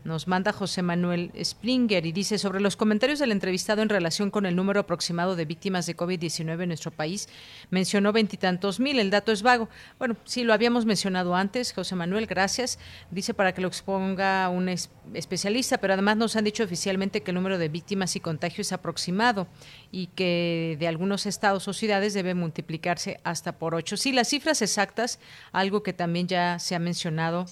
nos 0.06 0.28
manda 0.28 0.52
José 0.52 0.82
Manuel 0.82 1.32
Springer 1.42 2.06
y 2.06 2.12
dice 2.12 2.38
sobre 2.38 2.60
los 2.60 2.76
comentarios 2.76 3.18
del 3.18 3.32
entrevistado 3.32 3.82
en 3.82 3.88
relación 3.88 4.30
con 4.30 4.46
el 4.46 4.54
número 4.54 4.80
aproximado 4.80 5.36
de 5.36 5.44
víctimas 5.44 5.86
de 5.86 5.96
COVID-19 5.96 6.62
en 6.62 6.68
nuestro 6.68 6.92
país. 6.92 7.28
Mencionó 7.70 8.12
veintitantos 8.12 8.78
mil, 8.80 8.98
el 8.98 9.10
dato 9.10 9.32
es 9.32 9.42
vago. 9.42 9.68
Bueno, 9.98 10.16
sí, 10.24 10.44
lo 10.44 10.54
habíamos 10.54 10.86
mencionado 10.86 11.34
antes, 11.34 11.72
José 11.72 11.96
Manuel, 11.96 12.26
gracias. 12.26 12.78
Dice 13.10 13.34
para 13.34 13.52
que 13.52 13.60
lo 13.60 13.68
exponga 13.68 14.48
un 14.48 14.68
especialista, 15.14 15.78
pero 15.78 15.94
además 15.94 16.16
nos 16.16 16.36
han 16.36 16.44
dicho 16.44 16.62
oficialmente 16.62 17.22
que 17.22 17.32
el 17.32 17.34
número 17.34 17.58
de 17.58 17.68
víctimas 17.68 18.14
y 18.16 18.20
contagios 18.20 18.68
es 18.68 18.72
aproximado 18.72 19.48
y 19.90 20.06
que 20.08 20.76
de 20.78 20.88
algunos 20.88 21.26
estados 21.26 21.66
o 21.68 21.72
ciudades 21.72 22.14
debe 22.14 22.34
multiplicarse 22.34 23.20
hasta 23.24 23.58
por 23.58 23.74
ocho. 23.74 23.96
Sí, 23.96 24.12
las 24.12 24.28
cifras 24.28 24.62
exactas, 24.62 25.18
algo 25.52 25.82
que 25.82 25.92
también 25.92 26.28
ya 26.28 26.58
se 26.58 26.74
ha 26.74 26.78
mencionado 26.78 27.46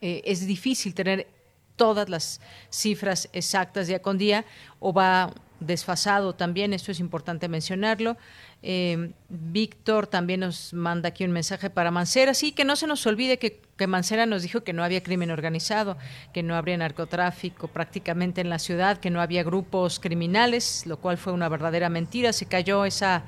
eh, 0.00 0.22
es 0.24 0.46
difícil 0.46 0.94
tener 0.94 1.26
todas 1.76 2.08
las 2.08 2.40
cifras 2.70 3.28
exactas 3.32 3.86
día 3.86 4.00
con 4.00 4.18
día 4.18 4.44
o 4.80 4.92
va 4.92 5.32
desfasado 5.60 6.34
también, 6.34 6.72
esto 6.72 6.92
es 6.92 7.00
importante 7.00 7.48
mencionarlo. 7.48 8.16
Eh, 8.62 9.12
Víctor 9.28 10.06
también 10.06 10.40
nos 10.40 10.72
manda 10.72 11.10
aquí 11.10 11.24
un 11.24 11.32
mensaje 11.32 11.70
para 11.70 11.90
Mancera, 11.90 12.34
sí, 12.34 12.52
que 12.52 12.64
no 12.64 12.76
se 12.76 12.86
nos 12.86 13.06
olvide 13.06 13.38
que, 13.38 13.60
que, 13.76 13.86
Mancera 13.86 14.26
nos 14.26 14.42
dijo 14.42 14.62
que 14.62 14.72
no 14.72 14.82
había 14.82 15.02
crimen 15.02 15.30
organizado, 15.30 15.96
que 16.32 16.42
no 16.42 16.54
habría 16.54 16.76
narcotráfico 16.76 17.68
prácticamente 17.68 18.40
en 18.40 18.48
la 18.48 18.58
ciudad, 18.58 18.98
que 18.98 19.10
no 19.10 19.20
había 19.20 19.42
grupos 19.42 20.00
criminales, 20.00 20.86
lo 20.86 20.98
cual 20.98 21.18
fue 21.18 21.32
una 21.32 21.48
verdadera 21.48 21.88
mentira, 21.88 22.32
se 22.32 22.46
cayó 22.46 22.84
esa 22.84 23.24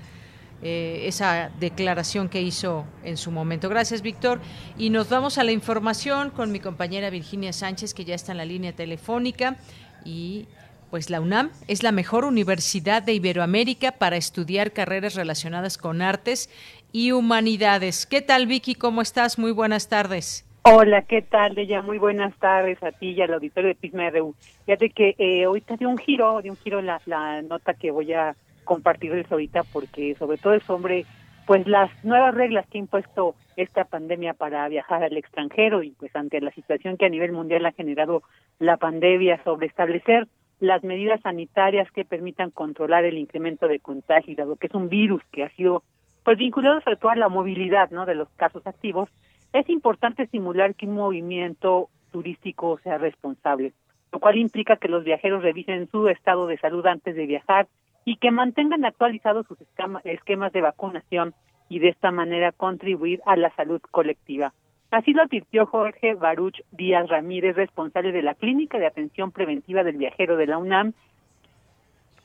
eh, 0.68 1.06
esa 1.06 1.50
declaración 1.60 2.28
que 2.28 2.42
hizo 2.42 2.84
en 3.04 3.16
su 3.16 3.30
momento. 3.30 3.68
Gracias, 3.68 4.02
Víctor. 4.02 4.40
Y 4.76 4.90
nos 4.90 5.08
vamos 5.08 5.38
a 5.38 5.44
la 5.44 5.52
información 5.52 6.30
con 6.30 6.50
mi 6.50 6.58
compañera 6.58 7.08
Virginia 7.08 7.52
Sánchez, 7.52 7.94
que 7.94 8.04
ya 8.04 8.16
está 8.16 8.32
en 8.32 8.38
la 8.38 8.44
línea 8.44 8.72
telefónica. 8.72 9.58
Y 10.04 10.48
pues 10.90 11.08
la 11.08 11.20
UNAM 11.20 11.52
es 11.68 11.84
la 11.84 11.92
mejor 11.92 12.24
universidad 12.24 13.00
de 13.00 13.12
Iberoamérica 13.12 13.92
para 13.92 14.16
estudiar 14.16 14.72
carreras 14.72 15.14
relacionadas 15.14 15.78
con 15.78 16.02
artes 16.02 16.50
y 16.90 17.12
humanidades. 17.12 18.04
¿Qué 18.04 18.20
tal, 18.20 18.48
Vicky? 18.48 18.74
¿Cómo 18.74 19.02
estás? 19.02 19.38
Muy 19.38 19.52
buenas 19.52 19.88
tardes. 19.88 20.44
Hola, 20.62 21.02
¿qué 21.02 21.22
tal, 21.22 21.54
ya 21.64 21.80
Muy 21.80 21.98
buenas 21.98 22.36
tardes 22.40 22.82
a 22.82 22.90
ti 22.90 23.10
y 23.12 23.22
al 23.22 23.34
auditorio 23.34 23.68
de 23.68 23.76
Pisma 23.76 24.10
RU. 24.10 24.34
Fíjate 24.64 24.90
que 24.90 25.14
eh, 25.16 25.44
ahorita 25.44 25.76
dio 25.76 25.88
un 25.88 25.98
giro, 25.98 26.42
de 26.42 26.50
un 26.50 26.56
giro 26.56 26.82
la 26.82 27.00
nota 27.42 27.74
que 27.74 27.92
voy 27.92 28.12
a 28.14 28.34
compartirles 28.66 29.32
ahorita 29.32 29.62
porque 29.72 30.14
sobre 30.18 30.36
todo 30.36 30.52
es 30.52 30.62
sobre 30.64 31.06
pues 31.46 31.66
las 31.66 31.90
nuevas 32.04 32.34
reglas 32.34 32.66
que 32.66 32.76
ha 32.76 32.80
impuesto 32.80 33.36
esta 33.56 33.84
pandemia 33.84 34.34
para 34.34 34.68
viajar 34.68 35.02
al 35.04 35.16
extranjero 35.16 35.82
y 35.82 35.92
pues 35.92 36.14
ante 36.14 36.40
la 36.40 36.50
situación 36.50 36.96
que 36.96 37.06
a 37.06 37.08
nivel 37.08 37.32
mundial 37.32 37.64
ha 37.64 37.72
generado 37.72 38.22
la 38.58 38.76
pandemia 38.76 39.42
sobre 39.44 39.68
establecer 39.68 40.26
las 40.58 40.82
medidas 40.82 41.20
sanitarias 41.20 41.90
que 41.92 42.04
permitan 42.04 42.50
controlar 42.50 43.04
el 43.04 43.16
incremento 43.16 43.68
de 43.68 43.78
contagio 43.78 44.34
dado 44.36 44.56
que 44.56 44.66
es 44.66 44.74
un 44.74 44.88
virus 44.88 45.22
que 45.30 45.44
ha 45.44 45.50
sido 45.50 45.84
pues 46.24 46.36
vinculado 46.36 46.80
sobre 46.80 46.96
todo 46.96 47.12
a 47.12 47.16
la 47.16 47.28
movilidad 47.28 47.90
no 47.90 48.04
de 48.06 48.16
los 48.16 48.28
casos 48.30 48.66
activos 48.66 49.08
es 49.52 49.68
importante 49.70 50.24
estimular 50.24 50.74
que 50.74 50.86
un 50.86 50.94
movimiento 50.94 51.88
turístico 52.10 52.78
sea 52.82 52.98
responsable 52.98 53.72
lo 54.12 54.18
cual 54.18 54.36
implica 54.36 54.76
que 54.76 54.88
los 54.88 55.04
viajeros 55.04 55.42
revisen 55.42 55.88
su 55.90 56.08
estado 56.08 56.46
de 56.46 56.58
salud 56.58 56.84
antes 56.86 57.14
de 57.14 57.26
viajar 57.26 57.68
y 58.06 58.16
que 58.16 58.30
mantengan 58.30 58.84
actualizados 58.84 59.46
sus 59.48 59.58
esquemas 60.04 60.52
de 60.52 60.60
vacunación 60.60 61.34
y 61.68 61.80
de 61.80 61.88
esta 61.88 62.12
manera 62.12 62.52
contribuir 62.52 63.20
a 63.26 63.36
la 63.36 63.50
salud 63.56 63.80
colectiva. 63.90 64.54
Así 64.92 65.12
lo 65.12 65.22
advirtió 65.22 65.66
Jorge 65.66 66.14
Baruch 66.14 66.62
Díaz 66.70 67.08
Ramírez, 67.08 67.56
responsable 67.56 68.12
de 68.12 68.22
la 68.22 68.36
Clínica 68.36 68.78
de 68.78 68.86
Atención 68.86 69.32
Preventiva 69.32 69.82
del 69.82 69.96
Viajero 69.96 70.36
de 70.36 70.46
la 70.46 70.56
UNAM, 70.56 70.92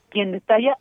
quien 0.09 0.31
detalla, 0.31 0.77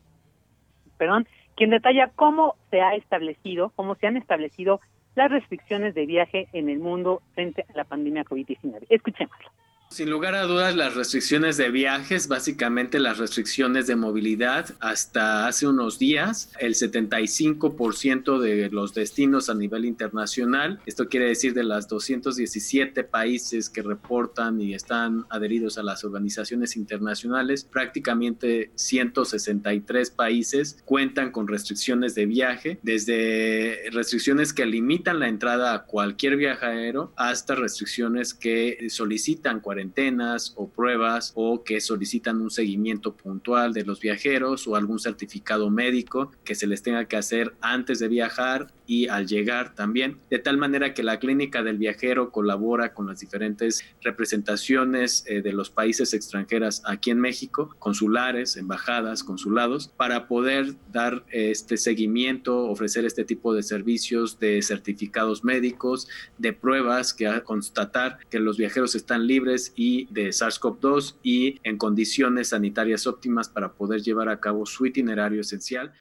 perdón, 0.96 1.28
quien 1.54 1.68
detalla 1.68 2.10
cómo 2.16 2.56
se 2.70 2.80
ha 2.80 2.94
establecido, 2.94 3.72
cómo 3.76 3.94
se 3.94 4.06
han 4.06 4.16
establecido 4.16 4.80
las 5.16 5.30
restricciones 5.30 5.94
de 5.94 6.06
viaje 6.06 6.48
en 6.54 6.70
el 6.70 6.78
mundo 6.78 7.20
frente 7.34 7.66
a 7.68 7.76
la 7.76 7.84
pandemia 7.84 8.24
COVID-19. 8.24 8.86
Escuchémoslo. 8.88 9.50
Sin 9.94 10.10
lugar 10.10 10.34
a 10.34 10.42
dudas, 10.42 10.74
las 10.74 10.96
restricciones 10.96 11.56
de 11.56 11.70
viajes, 11.70 12.26
básicamente 12.26 12.98
las 12.98 13.18
restricciones 13.18 13.86
de 13.86 13.94
movilidad, 13.94 14.74
hasta 14.80 15.46
hace 15.46 15.68
unos 15.68 16.00
días, 16.00 16.50
el 16.58 16.74
75% 16.74 18.40
de 18.40 18.70
los 18.70 18.92
destinos 18.92 19.48
a 19.48 19.54
nivel 19.54 19.84
internacional, 19.84 20.80
esto 20.84 21.08
quiere 21.08 21.28
decir 21.28 21.54
de 21.54 21.62
las 21.62 21.86
217 21.86 23.04
países 23.04 23.70
que 23.70 23.82
reportan 23.82 24.60
y 24.60 24.74
están 24.74 25.26
adheridos 25.30 25.78
a 25.78 25.84
las 25.84 26.02
organizaciones 26.02 26.74
internacionales, 26.74 27.62
prácticamente 27.62 28.72
163 28.74 30.10
países 30.10 30.82
cuentan 30.84 31.30
con 31.30 31.46
restricciones 31.46 32.16
de 32.16 32.26
viaje, 32.26 32.80
desde 32.82 33.78
restricciones 33.92 34.52
que 34.52 34.66
limitan 34.66 35.20
la 35.20 35.28
entrada 35.28 35.72
a 35.72 35.84
cualquier 35.84 36.36
viajero 36.36 37.12
hasta 37.14 37.54
restricciones 37.54 38.34
que 38.34 38.88
solicitan 38.90 39.60
cuarentena 39.60 39.83
cuarentenas 39.84 40.54
o 40.56 40.68
pruebas 40.68 41.32
o 41.34 41.62
que 41.62 41.80
solicitan 41.80 42.40
un 42.40 42.50
seguimiento 42.50 43.14
puntual 43.14 43.72
de 43.72 43.84
los 43.84 44.00
viajeros 44.00 44.66
o 44.66 44.76
algún 44.76 44.98
certificado 44.98 45.70
médico 45.70 46.32
que 46.44 46.54
se 46.54 46.66
les 46.66 46.82
tenga 46.82 47.04
que 47.06 47.16
hacer 47.16 47.54
antes 47.60 47.98
de 47.98 48.08
viajar 48.08 48.68
y 48.86 49.08
al 49.08 49.26
llegar 49.26 49.74
también, 49.74 50.18
de 50.30 50.38
tal 50.38 50.58
manera 50.58 50.92
que 50.92 51.02
la 51.02 51.18
clínica 51.18 51.62
del 51.62 51.78
viajero 51.78 52.30
colabora 52.30 52.92
con 52.92 53.06
las 53.06 53.20
diferentes 53.20 53.82
representaciones 54.02 55.24
eh, 55.26 55.40
de 55.40 55.52
los 55.52 55.70
países 55.70 56.12
extranjeras 56.12 56.82
aquí 56.84 57.10
en 57.10 57.18
México, 57.18 57.74
consulares, 57.78 58.56
embajadas, 58.56 59.24
consulados, 59.24 59.88
para 59.96 60.28
poder 60.28 60.74
dar 60.92 61.24
este 61.30 61.76
seguimiento, 61.76 62.66
ofrecer 62.66 63.04
este 63.06 63.24
tipo 63.24 63.54
de 63.54 63.62
servicios 63.62 64.38
de 64.38 64.60
certificados 64.60 65.44
médicos, 65.44 66.08
de 66.36 66.52
pruebas 66.52 67.14
que 67.14 67.24
constatar 67.42 68.18
que 68.30 68.38
los 68.38 68.58
viajeros 68.58 68.94
están 68.94 69.26
libres 69.26 69.63
y 69.76 70.06
de 70.12 70.28
SARS-CoV-2 70.28 71.18
y 71.22 71.60
en 71.62 71.78
condiciones 71.78 72.50
sanitarias 72.50 73.06
óptimas 73.06 73.48
para 73.48 73.72
poder 73.72 74.00
llevar 74.00 74.28
a 74.28 74.40
cabo 74.40 74.66
su 74.66 74.86
itinerario 74.86 75.40
esencial. 75.40 75.92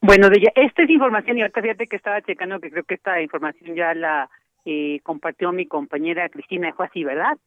Bueno, 0.00 0.28
de 0.28 0.52
esta 0.54 0.82
es 0.82 0.90
información 0.90 1.38
y 1.38 1.42
ahorita 1.42 1.62
fíjate 1.62 1.86
que 1.86 1.96
estaba 1.96 2.20
checando 2.22 2.60
que 2.60 2.70
creo 2.70 2.84
que 2.84 2.94
esta 2.94 3.22
información 3.22 3.76
ya 3.76 3.94
la 3.94 4.28
eh, 4.64 5.00
compartió 5.02 5.52
mi 5.52 5.66
compañera 5.66 6.28
Cristina 6.28 6.72
fue 6.74 6.86
así, 6.86 7.04
¿verdad? 7.04 7.38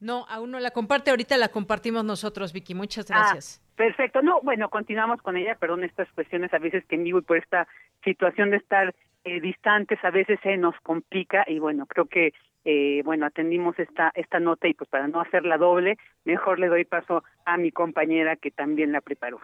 No, 0.00 0.26
aún 0.28 0.50
no 0.50 0.58
la 0.58 0.72
comparte, 0.72 1.10
ahorita 1.10 1.36
la 1.36 1.48
compartimos 1.48 2.04
nosotros, 2.04 2.52
Vicky, 2.52 2.74
muchas 2.74 3.08
ah, 3.10 3.14
gracias. 3.14 3.62
perfecto, 3.76 4.20
no, 4.20 4.40
bueno, 4.42 4.68
continuamos 4.68 5.22
con 5.22 5.36
ella, 5.36 5.54
perdón, 5.54 5.84
estas 5.84 6.10
cuestiones 6.12 6.52
a 6.52 6.58
veces 6.58 6.84
que 6.86 6.96
en 6.96 7.04
vivo 7.04 7.20
y 7.20 7.22
por 7.22 7.36
esta 7.36 7.68
situación 8.02 8.50
de 8.50 8.56
estar 8.56 8.92
eh, 9.24 9.40
distantes 9.40 9.98
a 10.04 10.10
veces 10.10 10.38
se 10.42 10.56
nos 10.56 10.74
complica 10.82 11.44
y 11.46 11.58
bueno, 11.58 11.86
creo 11.86 12.06
que 12.06 12.32
eh, 12.64 13.02
bueno, 13.04 13.26
atendimos 13.26 13.78
esta 13.78 14.12
esta 14.14 14.38
nota 14.38 14.68
y 14.68 14.74
pues 14.74 14.88
para 14.88 15.08
no 15.08 15.20
hacerla 15.20 15.58
doble, 15.58 15.98
mejor 16.24 16.58
le 16.58 16.68
doy 16.68 16.84
paso 16.84 17.24
a 17.44 17.56
mi 17.56 17.72
compañera 17.72 18.36
que 18.36 18.50
también 18.50 18.92
la 18.92 19.00
preparó. 19.00 19.40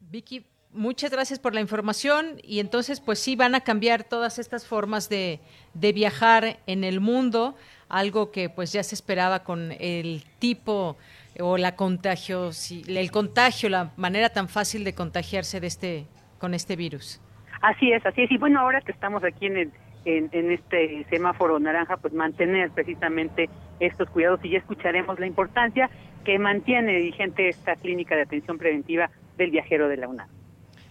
Vicky, 0.00 0.44
muchas 0.72 1.10
gracias 1.10 1.38
por 1.38 1.54
la 1.54 1.60
información 1.60 2.38
y 2.42 2.60
entonces 2.60 3.00
pues 3.00 3.18
sí 3.18 3.36
van 3.36 3.54
a 3.54 3.60
cambiar 3.60 4.04
todas 4.04 4.38
estas 4.38 4.66
formas 4.66 5.08
de, 5.08 5.40
de 5.74 5.92
viajar 5.92 6.58
en 6.66 6.84
el 6.84 7.00
mundo, 7.00 7.56
algo 7.88 8.30
que 8.30 8.50
pues 8.50 8.72
ya 8.72 8.82
se 8.82 8.94
esperaba 8.94 9.44
con 9.44 9.72
el 9.78 10.22
tipo 10.38 10.96
o 11.40 11.56
la 11.56 11.76
contagio, 11.76 12.50
el 12.88 13.10
contagio, 13.10 13.68
la 13.68 13.92
manera 13.96 14.30
tan 14.30 14.48
fácil 14.48 14.84
de 14.84 14.94
contagiarse 14.94 15.60
de 15.60 15.66
este 15.66 16.06
con 16.42 16.54
este 16.54 16.74
virus. 16.74 17.20
Así 17.60 17.92
es, 17.92 18.04
así 18.04 18.22
es. 18.22 18.32
Y 18.32 18.36
bueno, 18.36 18.58
ahora 18.58 18.80
que 18.80 18.90
estamos 18.90 19.22
aquí 19.22 19.46
en, 19.46 19.70
en, 20.04 20.50
este 20.50 21.06
semáforo 21.08 21.60
naranja, 21.60 21.98
pues 21.98 22.12
mantener 22.12 22.72
precisamente 22.72 23.48
estos 23.78 24.10
cuidados 24.10 24.40
y 24.42 24.50
ya 24.50 24.58
escucharemos 24.58 25.20
la 25.20 25.28
importancia 25.28 25.88
que 26.24 26.40
mantiene 26.40 26.98
vigente 26.98 27.48
esta 27.48 27.76
clínica 27.76 28.16
de 28.16 28.22
atención 28.22 28.58
preventiva 28.58 29.08
del 29.38 29.52
viajero 29.52 29.88
de 29.88 29.98
la 29.98 30.08
UNAM. 30.08 30.26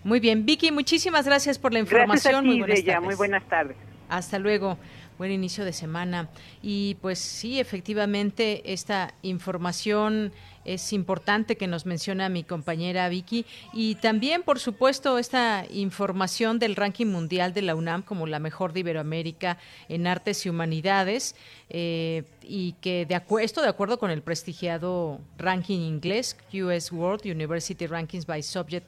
Muy 0.06 0.22
bien, 0.22 0.46
Vicky, 0.46 0.72
muchísimas 0.72 1.26
gracias 1.26 1.60
por 1.60 1.74
la 1.74 1.80
información. 1.80 2.46
Muy 2.46 2.60
buenas 2.60 3.04
Muy 3.04 3.16
buenas 3.16 3.44
tardes. 3.44 3.76
Hasta 4.08 4.40
luego 4.40 4.78
buen 5.22 5.32
inicio 5.32 5.64
de 5.66 5.72
semana. 5.72 6.30
Y 6.64 6.96
pues 6.96 7.20
sí, 7.20 7.60
efectivamente, 7.60 8.74
esta 8.74 9.14
información 9.22 10.34
es 10.66 10.94
importante 10.94 11.58
que 11.58 11.68
nos 11.68 11.86
menciona 11.86 12.28
mi 12.28 12.44
compañera 12.44 13.08
Vicky. 13.08 13.46
Y 13.72 13.96
también, 13.96 14.42
por 14.42 14.58
supuesto, 14.58 15.20
esta 15.20 15.68
información 15.70 16.58
del 16.58 16.76
ranking 16.76 17.06
mundial 17.06 17.54
de 17.54 17.62
la 17.62 17.76
UNAM 17.76 18.02
como 18.02 18.26
la 18.26 18.40
mejor 18.40 18.74
de 18.74 18.80
Iberoamérica 18.80 19.60
en 19.90 20.08
artes 20.08 20.44
y 20.48 20.50
humanidades. 20.50 21.36
Eh, 21.70 22.24
y 22.42 22.74
que 22.82 23.06
de 23.06 23.22
esto 23.44 23.62
de 23.62 23.70
acuerdo 23.70 24.00
con 24.00 24.10
el 24.10 24.24
prestigiado 24.24 25.20
ranking 25.38 25.82
inglés, 25.82 26.36
US 26.52 26.92
World 26.92 27.28
University 27.28 27.86
Rankings 27.86 28.26
by 28.26 28.42
Subject 28.42 28.88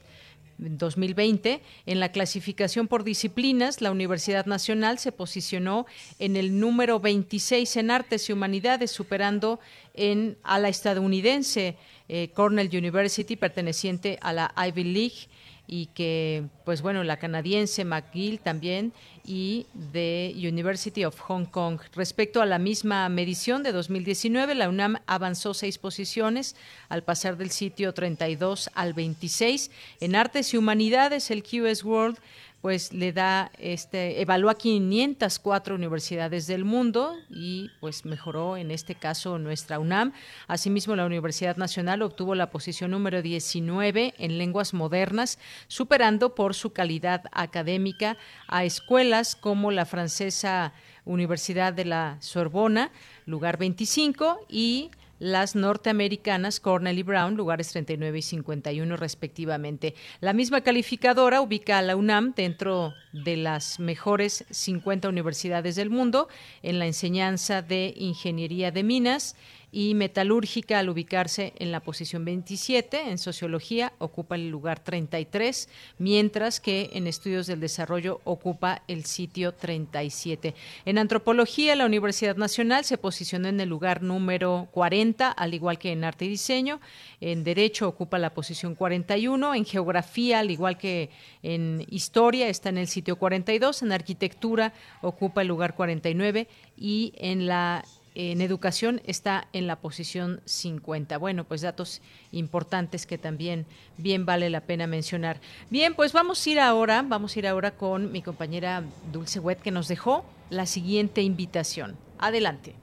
2020. 0.57 1.61
En 1.85 1.99
la 1.99 2.11
clasificación 2.11 2.87
por 2.87 3.03
disciplinas, 3.03 3.81
la 3.81 3.91
Universidad 3.91 4.45
Nacional 4.45 4.99
se 4.99 5.11
posicionó 5.11 5.85
en 6.19 6.35
el 6.35 6.59
número 6.59 6.99
26 6.99 7.77
en 7.77 7.91
artes 7.91 8.29
y 8.29 8.33
humanidades, 8.33 8.91
superando 8.91 9.59
en, 9.93 10.37
a 10.43 10.59
la 10.59 10.69
estadounidense 10.69 11.75
eh, 12.09 12.29
Cornell 12.33 12.69
University, 12.75 13.35
perteneciente 13.35 14.17
a 14.21 14.33
la 14.33 14.53
Ivy 14.57 14.83
League 14.83 15.27
y 15.67 15.87
que, 15.87 16.43
pues 16.65 16.81
bueno, 16.81 17.03
la 17.03 17.17
canadiense 17.17 17.85
McGill 17.85 18.39
también 18.39 18.93
y 19.25 19.65
de 19.73 20.33
University 20.35 21.05
of 21.05 21.19
Hong 21.19 21.45
Kong. 21.45 21.79
Respecto 21.95 22.41
a 22.41 22.45
la 22.45 22.59
misma 22.59 23.07
medición 23.09 23.63
de 23.63 23.71
2019, 23.71 24.55
la 24.55 24.69
UNAM 24.69 24.97
avanzó 25.07 25.53
seis 25.53 25.77
posiciones 25.77 26.55
al 26.89 27.03
pasar 27.03 27.37
del 27.37 27.51
sitio 27.51 27.93
32 27.93 28.69
al 28.73 28.93
26. 28.93 29.71
En 30.01 30.15
Artes 30.15 30.53
y 30.53 30.57
Humanidades, 30.57 31.31
el 31.31 31.43
QS 31.43 31.83
World 31.85 32.17
pues 32.63 32.93
le 32.93 33.11
da 33.11 33.51
este 33.59 34.21
evalúa 34.21 34.55
504 34.55 35.75
universidades 35.75 36.47
del 36.47 36.63
mundo 36.63 37.13
y 37.29 37.69
pues 37.81 38.05
mejoró 38.05 38.55
en 38.55 38.71
este 38.71 38.95
caso 38.95 39.37
nuestra 39.37 39.79
UNAM. 39.79 40.13
Asimismo 40.47 40.95
la 40.95 41.05
Universidad 41.05 41.57
Nacional 41.57 42.01
obtuvo 42.01 42.35
la 42.35 42.51
posición 42.51 42.91
número 42.91 43.21
19 43.21 44.13
en 44.17 44.37
lenguas 44.37 44.73
modernas, 44.73 45.39
superando 45.67 46.35
por 46.35 46.55
su 46.55 46.71
calidad 46.71 47.25
académica 47.33 48.15
a 48.47 48.63
escuelas 48.63 49.35
como 49.35 49.69
la 49.71 49.85
francesa 49.85 50.71
Universidad 51.03 51.73
de 51.73 51.83
la 51.83 52.15
Sorbona, 52.21 52.91
lugar 53.25 53.57
25 53.57 54.45
y 54.47 54.89
las 55.23 55.55
norteamericanas 55.55 56.59
Cornell 56.59 56.99
y 56.99 57.03
Brown, 57.03 57.35
lugares 57.35 57.69
39 57.69 58.19
y 58.19 58.21
51 58.21 58.97
respectivamente. 58.97 59.95
La 60.19 60.33
misma 60.33 60.61
calificadora 60.61 61.39
ubica 61.39 61.77
a 61.77 61.81
la 61.81 61.95
UNAM 61.95 62.33
dentro 62.35 62.93
de 63.13 63.37
las 63.37 63.79
mejores 63.79 64.43
50 64.49 65.07
universidades 65.07 65.77
del 65.77 65.89
mundo 65.89 66.27
en 66.61 66.77
la 66.77 66.87
enseñanza 66.87 67.61
de 67.61 67.93
ingeniería 67.95 68.71
de 68.71 68.83
minas 68.83 69.37
y 69.75 69.95
metalúrgica 69.95 70.77
al 70.77 70.89
ubicarse 70.89 71.53
en 71.57 71.71
la 71.71 71.79
posición 71.79 72.23
27, 72.23 73.09
en 73.09 73.17
sociología 73.17 73.91
ocupa 73.97 74.35
el 74.35 74.49
lugar 74.49 74.79
33, 74.79 75.67
mientras 75.97 76.59
que 76.59 76.91
en 76.93 77.07
estudios 77.07 77.47
del 77.47 77.59
desarrollo 77.59 78.21
ocupa 78.23 78.83
el 78.87 79.05
sitio 79.05 79.51
37. 79.51 80.53
En 80.85 80.99
antropología, 80.99 81.75
la 81.75 81.87
Universidad 81.87 82.35
Nacional 82.35 82.85
se 82.85 82.99
posicionó 82.99 83.47
en 83.47 83.59
el 83.59 83.67
lugar 83.67 84.03
número 84.03 84.67
40, 84.71 85.31
al 85.31 85.55
igual 85.55 85.79
que 85.79 85.91
en 85.91 86.03
arte 86.03 86.25
y 86.25 86.29
diseño. 86.29 86.79
En 87.19 87.43
derecho 87.43 87.87
ocupa 87.87 88.19
la 88.19 88.35
posición 88.35 88.75
41, 88.75 89.55
en 89.55 89.65
geografía, 89.65 90.37
al 90.37 90.51
igual 90.51 90.77
que 90.77 91.09
en 91.41 91.83
historia, 91.89 92.47
está 92.47 92.69
en 92.69 92.77
el 92.77 92.87
sitio 92.87 93.15
42, 93.15 93.81
en 93.81 93.91
arquitectura 93.91 94.71
ocupa 95.01 95.41
el 95.41 95.47
lugar 95.47 95.73
49 95.73 96.47
y 96.77 97.13
en 97.17 97.47
la 97.47 97.83
en 98.15 98.41
educación 98.41 99.01
está 99.05 99.47
en 99.53 99.67
la 99.67 99.77
posición 99.77 100.41
50. 100.45 101.17
Bueno, 101.17 101.43
pues 101.43 101.61
datos 101.61 102.01
importantes 102.31 103.05
que 103.05 103.17
también 103.17 103.65
bien 103.97 104.25
vale 104.25 104.49
la 104.49 104.61
pena 104.61 104.87
mencionar. 104.87 105.39
Bien, 105.69 105.95
pues 105.95 106.13
vamos 106.13 106.45
a 106.45 106.49
ir 106.49 106.59
ahora, 106.59 107.03
vamos 107.05 107.35
a 107.35 107.39
ir 107.39 107.47
ahora 107.47 107.71
con 107.71 108.11
mi 108.11 108.21
compañera 108.21 108.83
Dulce 109.11 109.39
Wet 109.39 109.61
que 109.61 109.71
nos 109.71 109.87
dejó 109.87 110.25
la 110.49 110.65
siguiente 110.65 111.21
invitación. 111.21 111.97
Adelante. 112.19 112.75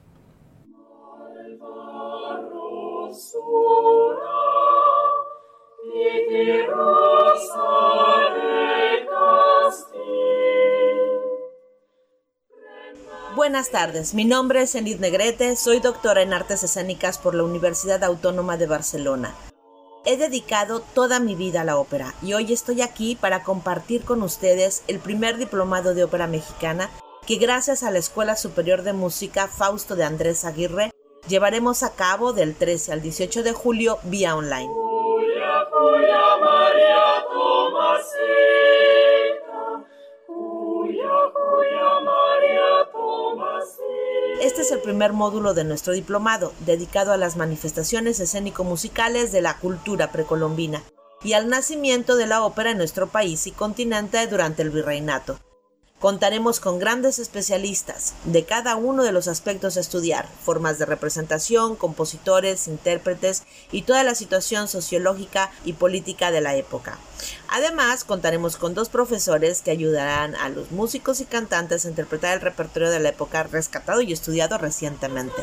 Buenas 13.35 13.69
tardes, 13.69 14.13
mi 14.13 14.25
nombre 14.25 14.61
es 14.61 14.75
Enid 14.75 14.99
Negrete, 14.99 15.55
soy 15.55 15.79
doctora 15.79 16.21
en 16.21 16.33
artes 16.33 16.63
escénicas 16.63 17.17
por 17.17 17.33
la 17.33 17.43
Universidad 17.43 18.03
Autónoma 18.03 18.57
de 18.57 18.67
Barcelona. 18.67 19.33
He 20.03 20.17
dedicado 20.17 20.81
toda 20.81 21.21
mi 21.21 21.35
vida 21.35 21.61
a 21.61 21.63
la 21.63 21.77
ópera 21.77 22.13
y 22.21 22.33
hoy 22.33 22.51
estoy 22.51 22.81
aquí 22.81 23.15
para 23.15 23.43
compartir 23.43 24.03
con 24.03 24.21
ustedes 24.21 24.83
el 24.89 24.99
primer 24.99 25.37
diplomado 25.37 25.93
de 25.93 26.03
ópera 26.03 26.27
mexicana 26.27 26.89
que 27.25 27.35
gracias 27.35 27.83
a 27.83 27.91
la 27.91 27.99
Escuela 27.99 28.35
Superior 28.35 28.81
de 28.81 28.91
Música 28.91 29.47
Fausto 29.47 29.95
de 29.95 30.03
Andrés 30.03 30.43
Aguirre 30.43 30.91
llevaremos 31.29 31.83
a 31.83 31.93
cabo 31.95 32.33
del 32.33 32.53
13 32.53 32.91
al 32.91 33.01
18 33.01 33.43
de 33.43 33.53
julio 33.53 33.99
vía 34.03 34.35
online. 34.35 34.69
Este 44.41 44.63
es 44.63 44.71
el 44.71 44.79
primer 44.79 45.13
módulo 45.13 45.53
de 45.53 45.63
nuestro 45.63 45.93
diplomado, 45.93 46.51
dedicado 46.65 47.13
a 47.13 47.17
las 47.17 47.37
manifestaciones 47.37 48.19
escénico-musicales 48.19 49.31
de 49.31 49.43
la 49.43 49.59
cultura 49.59 50.11
precolombina 50.11 50.81
y 51.23 51.33
al 51.33 51.47
nacimiento 51.47 52.15
de 52.15 52.25
la 52.25 52.43
ópera 52.43 52.71
en 52.71 52.79
nuestro 52.79 53.05
país 53.05 53.45
y 53.45 53.51
continente 53.51 54.25
durante 54.25 54.63
el 54.63 54.71
virreinato. 54.71 55.37
Contaremos 56.01 56.59
con 56.59 56.79
grandes 56.79 57.19
especialistas 57.19 58.15
de 58.25 58.43
cada 58.43 58.75
uno 58.75 59.03
de 59.03 59.11
los 59.11 59.27
aspectos 59.27 59.77
a 59.77 59.81
estudiar, 59.81 60.27
formas 60.43 60.79
de 60.79 60.87
representación, 60.87 61.75
compositores, 61.75 62.67
intérpretes 62.67 63.43
y 63.71 63.83
toda 63.83 64.03
la 64.03 64.15
situación 64.15 64.67
sociológica 64.67 65.51
y 65.63 65.73
política 65.73 66.31
de 66.31 66.41
la 66.41 66.55
época. 66.55 66.97
Además, 67.49 68.03
contaremos 68.03 68.57
con 68.57 68.73
dos 68.73 68.89
profesores 68.89 69.61
que 69.61 69.69
ayudarán 69.69 70.33
a 70.35 70.49
los 70.49 70.71
músicos 70.71 71.21
y 71.21 71.25
cantantes 71.25 71.85
a 71.85 71.89
interpretar 71.89 72.33
el 72.33 72.41
repertorio 72.41 72.89
de 72.89 72.99
la 72.99 73.09
época 73.09 73.43
rescatado 73.43 74.01
y 74.01 74.11
estudiado 74.11 74.57
recientemente. 74.57 75.39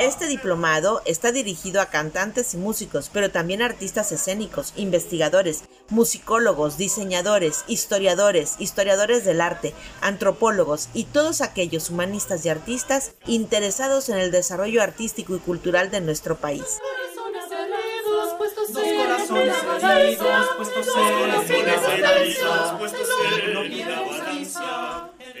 Este 0.00 0.26
diplomado 0.26 1.02
está 1.04 1.32
dirigido 1.32 1.80
a 1.80 1.86
cantantes 1.86 2.54
y 2.54 2.56
músicos, 2.56 3.10
pero 3.12 3.30
también 3.30 3.62
a 3.62 3.66
artistas 3.66 4.12
escénicos, 4.12 4.72
investigadores, 4.76 5.64
musicólogos, 5.88 6.76
diseñadores, 6.76 7.64
historiadores, 7.68 8.56
historiadores 8.58 9.24
del 9.24 9.40
arte, 9.40 9.74
antropólogos 10.00 10.88
y 10.94 11.04
todos 11.04 11.40
aquellos 11.40 11.90
humanistas 11.90 12.44
y 12.44 12.48
artistas 12.48 13.12
interesados 13.26 14.08
en 14.08 14.18
el 14.18 14.30
desarrollo 14.30 14.82
artístico 14.82 15.36
y 15.36 15.38
cultural 15.38 15.90
de 15.90 16.00
nuestro 16.00 16.36
país. 16.36 16.78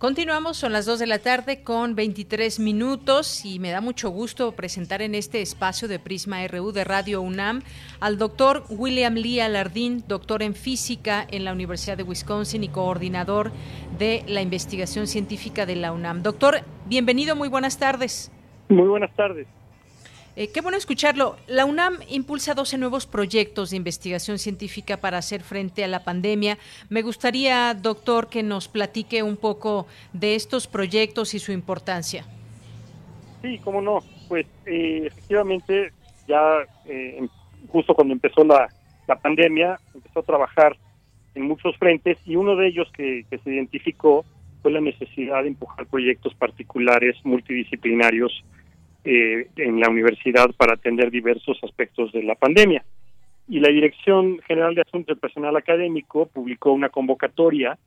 Continuamos, 0.00 0.56
son 0.56 0.72
las 0.72 0.86
2 0.86 0.98
de 0.98 1.06
la 1.06 1.18
tarde 1.18 1.62
con 1.62 1.94
23 1.94 2.58
minutos 2.58 3.44
y 3.44 3.58
me 3.58 3.70
da 3.70 3.82
mucho 3.82 4.08
gusto 4.08 4.52
presentar 4.52 5.02
en 5.02 5.14
este 5.14 5.42
espacio 5.42 5.88
de 5.88 5.98
Prisma 5.98 6.38
RU 6.48 6.72
de 6.72 6.84
Radio 6.84 7.20
UNAM 7.20 7.60
al 8.00 8.16
doctor 8.16 8.64
William 8.70 9.12
Lee 9.12 9.40
Alardín, 9.40 10.02
doctor 10.08 10.42
en 10.42 10.54
física 10.54 11.26
en 11.30 11.44
la 11.44 11.52
Universidad 11.52 11.98
de 11.98 12.04
Wisconsin 12.04 12.64
y 12.64 12.68
coordinador 12.68 13.52
de 13.98 14.24
la 14.26 14.40
investigación 14.40 15.06
científica 15.06 15.66
de 15.66 15.76
la 15.76 15.92
UNAM. 15.92 16.22
Doctor, 16.22 16.62
bienvenido, 16.86 17.36
muy 17.36 17.50
buenas 17.50 17.78
tardes. 17.78 18.32
Muy 18.70 18.88
buenas 18.88 19.14
tardes. 19.14 19.48
Eh, 20.36 20.52
qué 20.52 20.60
bueno 20.60 20.78
escucharlo. 20.78 21.36
La 21.48 21.64
UNAM 21.64 21.94
impulsa 22.08 22.54
12 22.54 22.78
nuevos 22.78 23.06
proyectos 23.06 23.70
de 23.70 23.76
investigación 23.76 24.38
científica 24.38 24.96
para 24.98 25.18
hacer 25.18 25.42
frente 25.42 25.82
a 25.82 25.88
la 25.88 26.04
pandemia. 26.04 26.56
Me 26.88 27.02
gustaría, 27.02 27.74
doctor, 27.74 28.28
que 28.28 28.42
nos 28.42 28.68
platique 28.68 29.22
un 29.22 29.36
poco 29.36 29.86
de 30.12 30.36
estos 30.36 30.68
proyectos 30.68 31.34
y 31.34 31.40
su 31.40 31.50
importancia. 31.50 32.24
Sí, 33.42 33.58
cómo 33.58 33.80
no. 33.82 34.00
Pues 34.28 34.46
eh, 34.66 35.02
efectivamente, 35.06 35.92
ya 36.28 36.58
eh, 36.86 37.26
justo 37.68 37.94
cuando 37.94 38.14
empezó 38.14 38.44
la, 38.44 38.68
la, 39.08 39.16
pandemia, 39.16 39.80
empezó 39.92 40.20
a 40.20 40.22
trabajar 40.22 40.76
en 41.34 41.42
muchos 41.42 41.76
frentes 41.76 42.18
y 42.24 42.36
uno 42.36 42.54
de 42.54 42.68
ellos 42.68 42.88
que, 42.96 43.24
que 43.28 43.38
se 43.38 43.50
identificó 43.50 44.24
fue 44.62 44.70
la 44.70 44.80
necesidad 44.80 45.42
de 45.42 45.48
empujar 45.48 45.86
proyectos 45.86 46.34
particulares 46.34 47.16
multidisciplinarios 47.24 48.44
eh, 49.04 49.48
en 49.56 49.80
la 49.80 49.88
universidad 49.88 50.50
para 50.56 50.74
atender 50.74 51.10
diversos 51.10 51.58
aspectos 51.62 52.12
de 52.12 52.22
la 52.22 52.34
pandemia. 52.34 52.84
Y 53.48 53.60
la 53.60 53.68
Dirección 53.68 54.38
General 54.46 54.74
de 54.74 54.82
Asuntos 54.82 55.08
del 55.08 55.18
Personal 55.18 55.56
Académico 55.56 56.26
publicó 56.26 56.72
una 56.72 56.88
convocatoria 56.88 57.78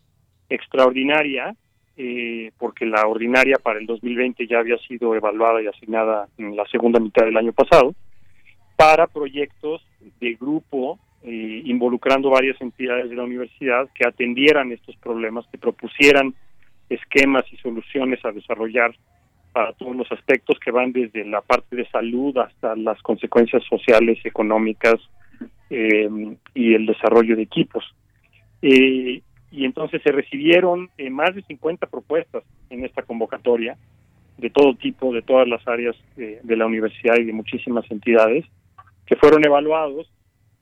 extraordinaria, 0.49 1.55
eh, 1.95 2.51
porque 2.57 2.85
la 2.85 3.07
ordinaria 3.07 3.57
para 3.61 3.79
el 3.79 3.85
2020 3.85 4.47
ya 4.47 4.59
había 4.59 4.77
sido 4.79 5.15
evaluada 5.15 5.61
y 5.61 5.67
asignada 5.67 6.27
en 6.37 6.55
la 6.55 6.65
segunda 6.67 6.99
mitad 6.99 7.25
del 7.25 7.37
año 7.37 7.53
pasado, 7.53 7.93
para 8.75 9.07
proyectos 9.07 9.85
de 10.19 10.33
grupo 10.33 10.99
eh, 11.21 11.61
involucrando 11.65 12.29
varias 12.29 12.59
entidades 12.59 13.09
de 13.09 13.15
la 13.15 13.23
universidad 13.23 13.87
que 13.95 14.05
atendieran 14.05 14.71
estos 14.71 14.95
problemas, 14.97 15.45
que 15.51 15.57
propusieran 15.57 16.33
esquemas 16.89 17.45
y 17.51 17.57
soluciones 17.57 18.23
a 18.25 18.31
desarrollar 18.31 18.93
para 19.53 19.71
todos 19.73 19.95
los 19.95 20.11
aspectos 20.11 20.59
que 20.59 20.71
van 20.71 20.91
desde 20.91 21.23
la 21.23 21.41
parte 21.41 21.75
de 21.75 21.87
salud 21.89 22.35
hasta 22.39 22.75
las 22.75 23.01
consecuencias 23.03 23.63
sociales, 23.69 24.17
económicas 24.25 24.95
eh, 25.69 26.09
y 26.55 26.73
el 26.73 26.87
desarrollo 26.87 27.35
de 27.35 27.43
equipos. 27.43 27.85
Eh, 28.63 29.21
y 29.51 29.65
entonces 29.65 30.01
se 30.03 30.11
recibieron 30.11 30.89
eh, 30.97 31.11
más 31.11 31.35
de 31.35 31.43
50 31.43 31.85
propuestas 31.85 32.43
en 32.71 32.83
esta 32.83 33.03
convocatoria 33.03 33.77
de 34.39 34.49
todo 34.49 34.73
tipo, 34.73 35.13
de 35.13 35.21
todas 35.21 35.47
las 35.47 35.65
áreas 35.67 35.95
de 36.15 36.57
la 36.57 36.65
universidad 36.65 37.17
y 37.17 37.23
de 37.23 37.33
muchísimas 37.33 37.89
entidades, 37.91 38.45
que 39.05 39.15
fueron 39.15 39.45
evaluados 39.45 40.11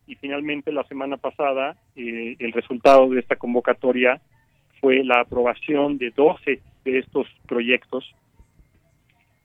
y 0.06 0.16
finalmente 0.16 0.74
la 0.74 0.84
semana 0.84 1.16
pasada 1.16 1.78
el 1.96 2.52
resultado 2.52 3.10
de 3.10 3.22
esta 3.22 3.38
convocatoria 3.38 4.20
fue 4.82 5.06
la 5.06 5.22
aprobación 5.22 5.98
de 5.98 6.12
12 6.12 6.60
de 6.84 7.00
estos 7.00 7.28
proyectos 7.48 8.14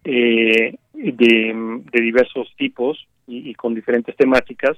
eh, 0.08 0.76
de, 0.94 2.00
diversos 2.00 2.48
tipos 2.56 2.96
y, 3.26 3.52
con 3.54 3.74
diferentes 3.74 4.14
temáticas 4.14 4.76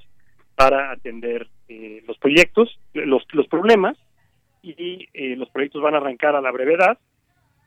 para 0.55 0.91
atender 0.91 1.47
eh, 1.67 2.03
los 2.07 2.17
proyectos, 2.17 2.79
los, 2.93 3.23
los 3.33 3.47
problemas, 3.47 3.95
y 4.63 5.07
eh, 5.13 5.35
los 5.37 5.47
proyectos 5.51 5.83
van 5.83 5.93
a 5.93 5.97
arrancar 5.97 6.35
a 6.35 6.41
la 6.41 6.51
brevedad. 6.51 6.97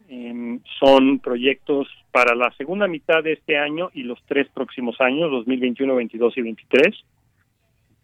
Em, 0.09 0.60
son 0.80 1.20
proyectos 1.20 1.86
para 2.10 2.34
la 2.34 2.52
segunda 2.59 2.89
mitad 2.89 3.22
de 3.22 3.34
este 3.34 3.56
año 3.56 3.90
y 3.94 4.02
los 4.02 4.18
tres 4.26 4.48
próximos 4.52 5.01
años, 5.01 5.30
2021, 5.30 5.94
22 5.94 6.36
y 6.36 6.43
23. 6.43 7.05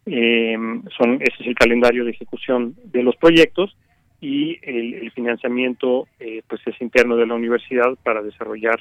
Em, 0.05 0.83
son, 0.97 1.15
ese 1.15 1.35
es 1.41 1.47
el 1.47 1.55
calendario 1.55 2.05
de 2.05 2.11
ejecución 2.11 2.75
de 2.85 3.03
los 3.03 3.17
proyectos 3.17 3.75
y 4.21 4.57
el, 4.63 4.93
el 4.95 5.11
financiamiento 5.11 6.07
pues 6.47 6.61
es 6.65 6.81
interno 6.81 7.15
de 7.15 7.27
la 7.27 7.35
universidad 7.35 7.95
para 8.03 8.21
desarrollar 8.21 8.79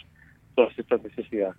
todas 0.58 0.76
estas 0.76 1.00
necesidades. 1.04 1.56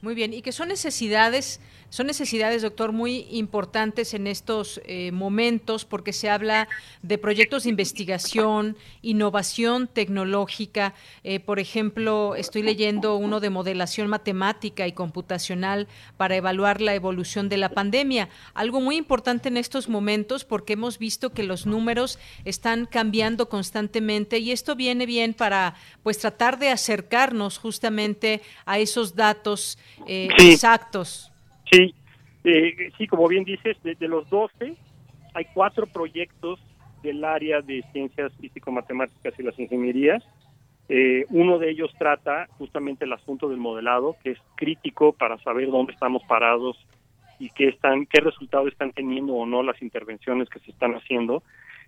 Muy 0.00 0.14
bien, 0.14 0.32
y 0.32 0.42
que 0.42 0.52
son 0.52 0.68
necesidades 0.68 1.60
son 1.92 2.06
necesidades, 2.06 2.62
doctor, 2.62 2.90
muy 2.90 3.26
importantes 3.30 4.14
en 4.14 4.26
estos 4.26 4.80
eh, 4.86 5.12
momentos 5.12 5.84
porque 5.84 6.14
se 6.14 6.30
habla 6.30 6.66
de 7.02 7.18
proyectos 7.18 7.64
de 7.64 7.68
investigación, 7.68 8.78
innovación 9.02 9.88
tecnológica. 9.88 10.94
Eh, 11.22 11.38
por 11.38 11.58
ejemplo, 11.58 12.34
estoy 12.34 12.62
leyendo 12.62 13.16
uno 13.16 13.40
de 13.40 13.50
modelación 13.50 14.08
matemática 14.08 14.86
y 14.86 14.92
computacional 14.92 15.86
para 16.16 16.34
evaluar 16.34 16.80
la 16.80 16.94
evolución 16.94 17.50
de 17.50 17.58
la 17.58 17.68
pandemia. 17.68 18.30
Algo 18.54 18.80
muy 18.80 18.96
importante 18.96 19.50
en 19.50 19.58
estos 19.58 19.90
momentos 19.90 20.46
porque 20.46 20.72
hemos 20.72 20.98
visto 20.98 21.34
que 21.34 21.42
los 21.42 21.66
números 21.66 22.18
están 22.46 22.86
cambiando 22.86 23.50
constantemente 23.50 24.38
y 24.38 24.52
esto 24.52 24.76
viene 24.76 25.04
bien 25.04 25.34
para 25.34 25.74
pues 26.02 26.16
tratar 26.16 26.58
de 26.58 26.70
acercarnos 26.70 27.58
justamente 27.58 28.40
a 28.64 28.78
esos 28.78 29.14
datos 29.14 29.76
eh, 30.06 30.30
exactos. 30.38 31.31
Sí, 31.72 31.94
eh, 32.44 32.92
sí, 32.98 33.06
como 33.06 33.26
bien 33.28 33.44
dices, 33.44 33.78
de, 33.82 33.96
los 34.06 34.28
12 34.28 34.76
hay 35.32 35.46
cuatro 35.54 35.86
proyectos 35.86 36.60
del 37.02 37.24
área 37.24 37.62
de 37.62 37.82
ciencias 37.92 38.30
físico-matemáticas 38.38 39.32
y 39.38 39.42
las 39.42 39.58
ingenierías. 39.58 40.22
Eh, 40.90 41.24
uno 41.30 41.58
de 41.58 41.70
ellos 41.70 41.90
trata 41.98 42.46
justamente 42.58 43.06
el 43.06 43.12
asunto 43.14 43.48
del 43.48 43.56
modelado, 43.56 44.16
que 44.22 44.32
es 44.32 44.38
crítico 44.54 45.14
para 45.14 45.38
saber 45.38 45.70
dónde 45.70 45.94
estamos 45.94 46.22
parados 46.24 46.76
y 47.38 47.48
qué 47.48 47.68
están, 47.68 48.04
qué 48.04 48.20
resultados 48.20 48.68
están 48.70 48.92
teniendo 48.92 49.32
o 49.32 49.46
no 49.46 49.62
las 49.62 49.80
intervenciones 49.80 50.50
que 50.50 50.58
se 50.58 50.72
están 50.72 50.94
haciendo 50.94 51.42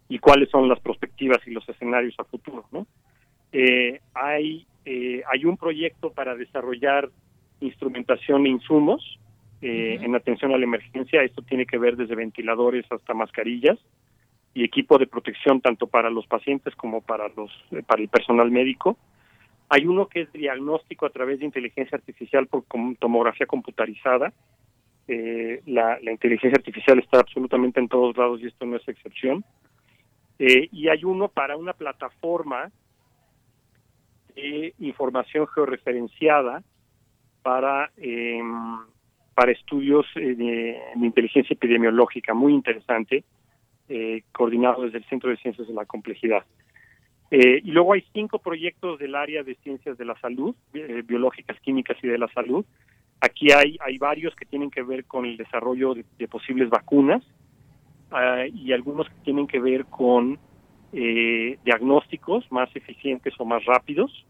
y 0.08 0.18
cuáles 0.18 0.48
son 0.48 0.66
las 0.66 0.80
perspectivas 0.80 1.46
y 1.46 1.50
los 1.50 1.68
escenarios 1.68 2.14
a 2.18 2.24
futuro. 2.24 2.64
¿no? 2.72 2.86
Eh, 3.52 4.00
hay, 4.14 4.66
hay 4.86 5.44
un 5.44 5.58
proyecto 5.58 6.10
para 6.10 6.34
desarrollar 6.34 7.10
instrumentación 7.60 8.46
e 8.46 8.48
insumos 8.48 9.18
eh, 9.66 9.98
en 10.02 10.14
atención 10.14 10.52
a 10.52 10.58
la 10.58 10.64
emergencia. 10.64 11.22
Esto 11.22 11.40
tiene 11.40 11.64
que 11.64 11.78
ver 11.78 11.96
desde 11.96 12.14
ventiladores 12.14 12.84
hasta 12.92 13.14
mascarillas 13.14 13.78
y 14.52 14.62
equipo 14.62 14.98
de 14.98 15.06
protección 15.06 15.62
tanto 15.62 15.86
para 15.86 16.10
los 16.10 16.26
pacientes 16.26 16.76
como 16.76 17.00
para 17.00 17.28
los 17.28 17.50
eh, 17.70 17.82
para 17.82 18.02
el 18.02 18.08
personal 18.08 18.50
médico. 18.50 18.98
Hay 19.70 19.86
uno 19.86 20.06
que 20.06 20.20
es 20.20 20.32
diagnóstico 20.34 21.06
a 21.06 21.08
través 21.10 21.38
de 21.38 21.46
inteligencia 21.46 21.96
artificial 21.96 22.46
por 22.46 22.64
tomografía 22.98 23.46
computarizada. 23.46 24.34
Eh, 25.08 25.62
la, 25.64 25.98
inteligencia 26.12 26.58
artificial 26.58 26.98
está 26.98 27.20
absolutamente 27.20 27.80
en 27.80 27.88
todos 27.88 28.14
lados 28.18 28.42
y 28.42 28.48
esto 28.48 28.66
no 28.66 28.76
es 28.76 28.86
excepción. 28.86 29.46
y 30.38 30.88
hay 30.88 31.04
uno 31.04 31.28
para 31.28 31.56
una 31.56 31.72
plataforma 31.72 32.70
de 34.36 34.74
información 34.78 35.46
georreferenciada 35.46 36.62
para 37.42 37.90
eh, 37.96 38.42
para 39.34 39.52
estudios 39.52 40.06
eh, 40.16 40.34
de, 40.34 40.78
inteligencia 40.96 41.54
epidemiológica, 41.54 42.34
muy 42.34 42.52
interesante, 42.52 43.24
eh, 43.88 44.22
coordinado 44.32 44.82
desde 44.82 44.98
el 44.98 45.04
Centro 45.04 45.30
de 45.30 45.36
Ciencias 45.36 45.66
de 45.66 45.74
la 45.74 45.84
Complejidad. 45.84 46.44
Eh, 47.36 47.60
y 47.64 47.72
luego 47.72 47.94
hay 47.94 48.04
cinco 48.12 48.38
proyectos 48.38 48.98
del 48.98 49.16
área 49.16 49.42
de 49.42 49.56
ciencias 49.56 49.98
de 49.98 50.04
la 50.04 50.16
salud, 50.20 50.54
eh, 50.74 51.02
biológicas, 51.04 51.58
químicas 51.60 51.96
y 52.02 52.06
de 52.06 52.16
la 52.16 52.28
salud. 52.28 52.64
Aquí 53.20 53.50
hay, 53.50 53.76
hay 53.84 53.98
varios 53.98 54.36
que 54.36 54.44
tienen 54.44 54.70
que 54.70 54.82
ver 54.82 55.04
con 55.06 55.24
el 55.24 55.36
desarrollo 55.36 55.94
de, 55.94 56.28
posibles 56.28 56.68
vacunas 56.70 57.24
ah, 58.12 58.44
y 58.46 58.72
algunos 58.72 59.08
que 59.08 59.16
tienen 59.24 59.48
que 59.48 59.58
ver 59.58 59.86
con 59.86 60.38
eh, 60.92 61.58
diagnósticos 61.64 62.50
más 62.52 62.68
eficientes 62.76 63.34
o 63.38 63.44
más 63.44 63.64
rápidos. 63.64 64.24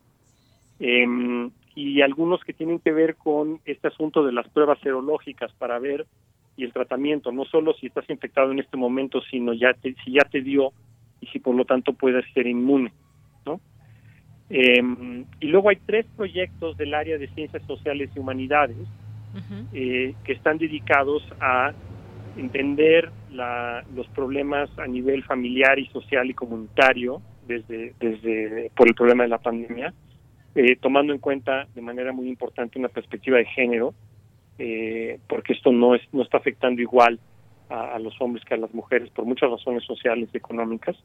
Y 1.74 2.02
algunos 2.02 2.42
que 2.44 2.52
tienen 2.52 2.78
que 2.78 2.92
ver 2.92 3.16
con 3.16 3.60
este 3.64 3.88
asunto 3.88 4.24
de 4.24 4.32
las 4.32 4.48
pruebas 4.48 4.78
serológicas 4.80 5.52
para 5.58 5.78
ver 5.78 6.06
y 6.56 6.64
el 6.64 6.72
tratamiento, 6.72 7.32
no 7.32 7.44
solo 7.44 7.74
si 7.74 7.86
estás 7.86 8.08
infectado 8.08 8.52
en 8.52 8.60
este 8.60 8.76
momento, 8.76 9.20
sino 9.30 9.52
ya 9.52 9.74
te, 9.74 9.94
si 10.04 10.12
ya 10.12 10.22
te 10.22 10.40
dio 10.40 10.72
y 11.20 11.26
si 11.26 11.40
por 11.40 11.54
lo 11.54 11.64
tanto 11.64 11.92
puedes 11.94 12.24
ser 12.32 12.46
inmune, 12.46 12.92
¿no? 13.44 13.60
Em, 14.50 15.24
y 15.40 15.46
luego 15.46 15.70
hay 15.70 15.78
tres 15.84 16.06
proyectos 16.16 16.76
del 16.76 16.94
área 16.94 17.18
de 17.18 17.28
ciencias 17.28 17.62
sociales 17.66 18.10
y 18.14 18.18
humanidades 18.18 18.76
eh, 19.72 20.14
que 20.22 20.32
están 20.32 20.58
dedicados 20.58 21.24
a 21.40 21.72
entender 22.36 23.10
los 23.94 24.06
problemas 24.08 24.70
a 24.78 24.86
nivel 24.86 25.24
familiar 25.24 25.78
y 25.78 25.86
social 25.86 26.30
y 26.30 26.34
comunitario 26.34 27.20
desde, 27.48 27.94
desde 27.98 28.70
por 28.76 28.86
el 28.86 28.94
problema 28.94 29.24
de 29.24 29.28
la 29.28 29.38
pandemia, 29.38 29.92
eh, 30.54 30.76
tomando 30.76 31.12
en 31.12 31.18
cuenta 31.18 31.66
de 31.74 31.80
manera 31.80 32.12
muy 32.12 32.28
importante 32.28 32.78
una 32.78 32.88
perspectiva 32.88 33.38
de 33.38 33.46
género, 33.46 33.94
eh, 34.58 35.18
porque 35.28 35.52
esto 35.52 35.72
no, 35.72 35.94
es, 35.94 36.02
no 36.12 36.22
está 36.22 36.38
afectando 36.38 36.80
igual 36.80 37.18
a, 37.68 37.98
los 37.98 38.14
hombres 38.20 38.44
que 38.44 38.54
a 38.54 38.58
las 38.58 38.72
mujeres 38.72 39.10
por 39.10 39.24
muchas 39.24 39.50
razones 39.50 39.84
sociales 39.84 40.28
y 40.32 40.36
económicas. 40.36 40.96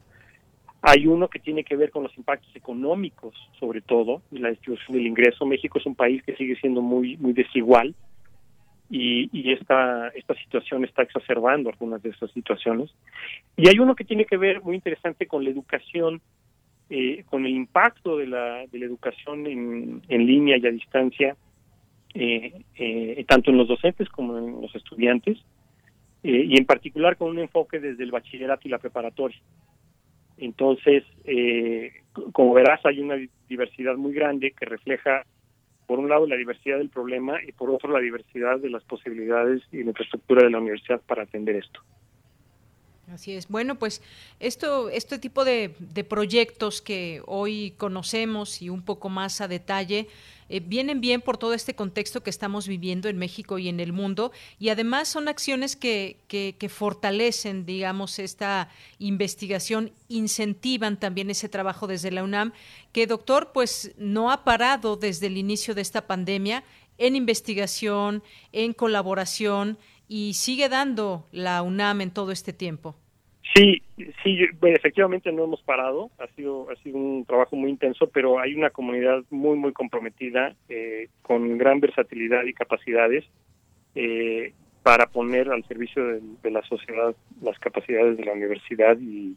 Hay 0.82 1.06
uno 1.06 1.28
que 1.28 1.40
tiene 1.40 1.64
que 1.64 1.76
ver 1.76 1.90
con 1.90 2.04
los 2.04 2.16
impactos 2.16 2.54
económicos, 2.54 3.34
sobre 3.58 3.80
todo, 3.80 4.22
y 4.30 4.38
la 4.38 4.50
distribución 4.50 4.96
del 4.96 5.06
ingreso. 5.06 5.44
México 5.44 5.78
es 5.78 5.86
un 5.86 5.94
país 5.94 6.22
que 6.22 6.36
sigue 6.36 6.56
siendo 6.56 6.80
muy, 6.80 7.16
muy 7.16 7.32
desigual 7.32 7.94
y, 8.90 9.52
esta, 9.52 10.08
esta 10.08 10.34
situación 10.34 10.84
está 10.84 11.02
exacerbando 11.02 11.70
algunas 11.70 12.02
de 12.02 12.10
esas 12.10 12.30
situaciones. 12.32 12.90
Y 13.56 13.68
hay 13.68 13.78
uno 13.78 13.94
que 13.94 14.04
tiene 14.04 14.24
que 14.24 14.36
ver 14.36 14.62
muy 14.62 14.74
interesante 14.74 15.26
con 15.26 15.44
la 15.44 15.50
educación, 15.50 16.20
eh, 16.90 17.24
con 17.30 17.46
el 17.46 17.52
impacto 17.52 18.16
de 18.16 18.26
la, 18.26 18.66
de 18.66 18.78
la 18.80 18.86
educación 18.86 19.46
en, 19.46 20.02
en 20.08 20.26
línea 20.26 20.58
y 20.58 20.66
a 20.66 20.72
distancia, 20.72 21.36
eh, 22.14 22.62
eh, 22.74 23.24
tanto 23.28 23.52
en 23.52 23.58
los 23.58 23.68
docentes 23.68 24.08
como 24.08 24.36
en 24.36 24.60
los 24.60 24.74
estudiantes, 24.74 25.38
y 26.22 26.58
en 26.58 26.66
particular 26.66 27.16
con 27.16 27.30
un 27.30 27.38
enfoque 27.38 27.80
desde 27.80 28.04
el 28.04 28.10
bachillerato 28.10 28.68
y 28.68 28.70
la 28.70 28.78
preparatoria. 28.78 29.38
Entonces, 30.36 31.02
como 32.32 32.52
verás, 32.52 32.84
hay 32.84 33.00
una 33.00 33.16
diversidad 33.48 33.96
muy 33.96 34.12
grande 34.12 34.50
que 34.50 34.66
refleja 34.66 35.24
por 35.86 35.98
un 35.98 36.10
lado 36.10 36.26
la 36.26 36.36
diversidad 36.36 36.76
del 36.76 36.90
problema 36.90 37.42
y 37.42 37.52
por 37.52 37.70
otro 37.70 37.90
la 37.90 38.00
diversidad 38.00 38.58
de 38.58 38.68
las 38.68 38.84
posibilidades 38.84 39.62
y 39.72 39.82
la 39.82 39.90
infraestructura 39.90 40.42
de 40.42 40.50
la 40.50 40.58
universidad 40.58 41.00
para 41.06 41.22
atender 41.22 41.56
esto. 41.56 41.80
Así 43.12 43.32
es. 43.32 43.48
Bueno, 43.48 43.74
pues 43.76 44.02
esto, 44.38 44.88
este 44.88 45.18
tipo 45.18 45.44
de, 45.44 45.74
proyectos 46.08 46.80
que 46.80 47.22
hoy 47.26 47.74
conocemos 47.76 48.62
y 48.62 48.68
un 48.68 48.82
poco 48.82 49.08
más 49.08 49.40
a 49.40 49.48
detalle 49.48 50.08
eh, 50.48 50.60
vienen 50.60 51.00
bien 51.00 51.20
por 51.20 51.36
todo 51.36 51.52
este 51.54 51.74
contexto 51.74 52.22
que 52.22 52.30
estamos 52.30 52.68
viviendo 52.68 53.08
en 53.08 53.18
México 53.18 53.58
y 53.58 53.68
en 53.68 53.80
el 53.80 53.92
mundo 53.92 54.30
y 54.60 54.68
además 54.68 55.08
son 55.08 55.26
acciones 55.26 55.74
que, 55.74 56.18
que, 56.28 56.54
que 56.56 56.68
fortalecen, 56.68 57.66
digamos, 57.66 58.18
esta 58.20 58.68
investigación, 59.00 59.92
incentivan 60.08 60.98
también 60.98 61.30
ese 61.30 61.48
trabajo 61.48 61.88
desde 61.88 62.12
la 62.12 62.22
UNAM, 62.22 62.52
que 62.92 63.08
doctor, 63.08 63.50
pues 63.52 63.92
no 63.96 64.30
ha 64.30 64.44
parado 64.44 64.96
desde 64.96 65.26
el 65.26 65.36
inicio 65.36 65.74
de 65.74 65.82
esta 65.82 66.06
pandemia 66.06 66.62
en 66.98 67.16
investigación, 67.16 68.22
en 68.52 68.72
colaboración 68.72 69.78
y 70.10 70.34
sigue 70.34 70.68
dando 70.68 71.28
la 71.30 71.62
UNAM 71.62 72.00
en 72.00 72.10
todo 72.10 72.32
este 72.32 72.52
tiempo. 72.52 72.96
Sí, 73.54 73.80
sí, 74.24 74.38
efectivamente 74.62 75.30
no 75.30 75.44
hemos 75.44 75.62
parado, 75.62 76.10
ha 76.18 76.26
sido 76.34 76.68
ha 76.68 76.74
sido 76.82 76.98
un 76.98 77.24
trabajo 77.24 77.54
muy 77.54 77.70
intenso, 77.70 78.08
pero 78.08 78.40
hay 78.40 78.54
una 78.54 78.70
comunidad 78.70 79.22
muy 79.30 79.56
muy 79.56 79.72
comprometida 79.72 80.54
eh, 80.68 81.08
con 81.22 81.58
gran 81.58 81.78
versatilidad 81.78 82.44
y 82.44 82.52
capacidades 82.52 83.24
eh, 83.94 84.52
para 84.82 85.06
poner 85.06 85.48
al 85.48 85.64
servicio 85.66 86.04
de, 86.04 86.50
la 86.50 86.62
sociedad 86.62 87.14
las 87.40 87.58
capacidades 87.60 88.16
de 88.16 88.24
la 88.24 88.32
universidad 88.32 88.98
y, 89.00 89.36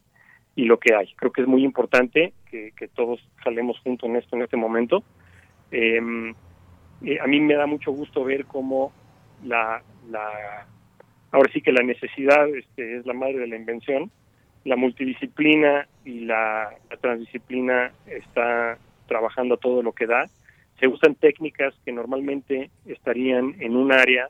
y 0.56 0.66
lo 0.66 0.80
que 0.80 0.96
hay. 0.96 1.14
Creo 1.18 1.32
que 1.32 1.42
es 1.42 1.48
muy 1.48 1.64
importante 1.64 2.34
que, 2.50 2.72
todos 2.96 3.20
salemos 3.44 3.80
juntos 3.80 4.10
en 4.10 4.16
esto 4.16 4.36
en 4.36 4.42
este 4.42 4.58
momento. 4.58 5.04
Em, 5.72 6.34
eh, 7.04 7.20
a 7.20 7.28
mí 7.28 7.40
me 7.40 7.56
da 7.56 7.68
mucho 7.68 7.92
gusto 7.92 8.24
ver 8.24 8.46
cómo 8.46 8.92
la, 9.44 9.82
la 10.10 10.68
ahora 11.34 11.52
sí 11.52 11.62
que 11.62 11.74
la 11.74 11.84
necesidad 11.84 12.48
este, 12.50 12.98
es 12.98 13.06
la 13.06 13.14
madre 13.14 13.40
de 13.40 13.48
la 13.48 13.58
invención, 13.58 14.10
la 14.64 14.76
multidisciplina 14.78 15.88
y 16.06 16.22
la, 16.22 16.70
transdisciplina 17.02 17.92
está 18.06 18.78
trabajando 19.08 19.58
todo 19.58 19.82
lo 19.82 19.92
que 19.92 20.06
da. 20.06 20.30
Se 20.80 20.88
usan 20.88 21.16
técnicas 21.16 21.74
que 21.84 21.92
normalmente 21.92 22.70
estarían 22.86 23.56
en 23.60 23.76
un 23.76 23.92
área 23.92 24.30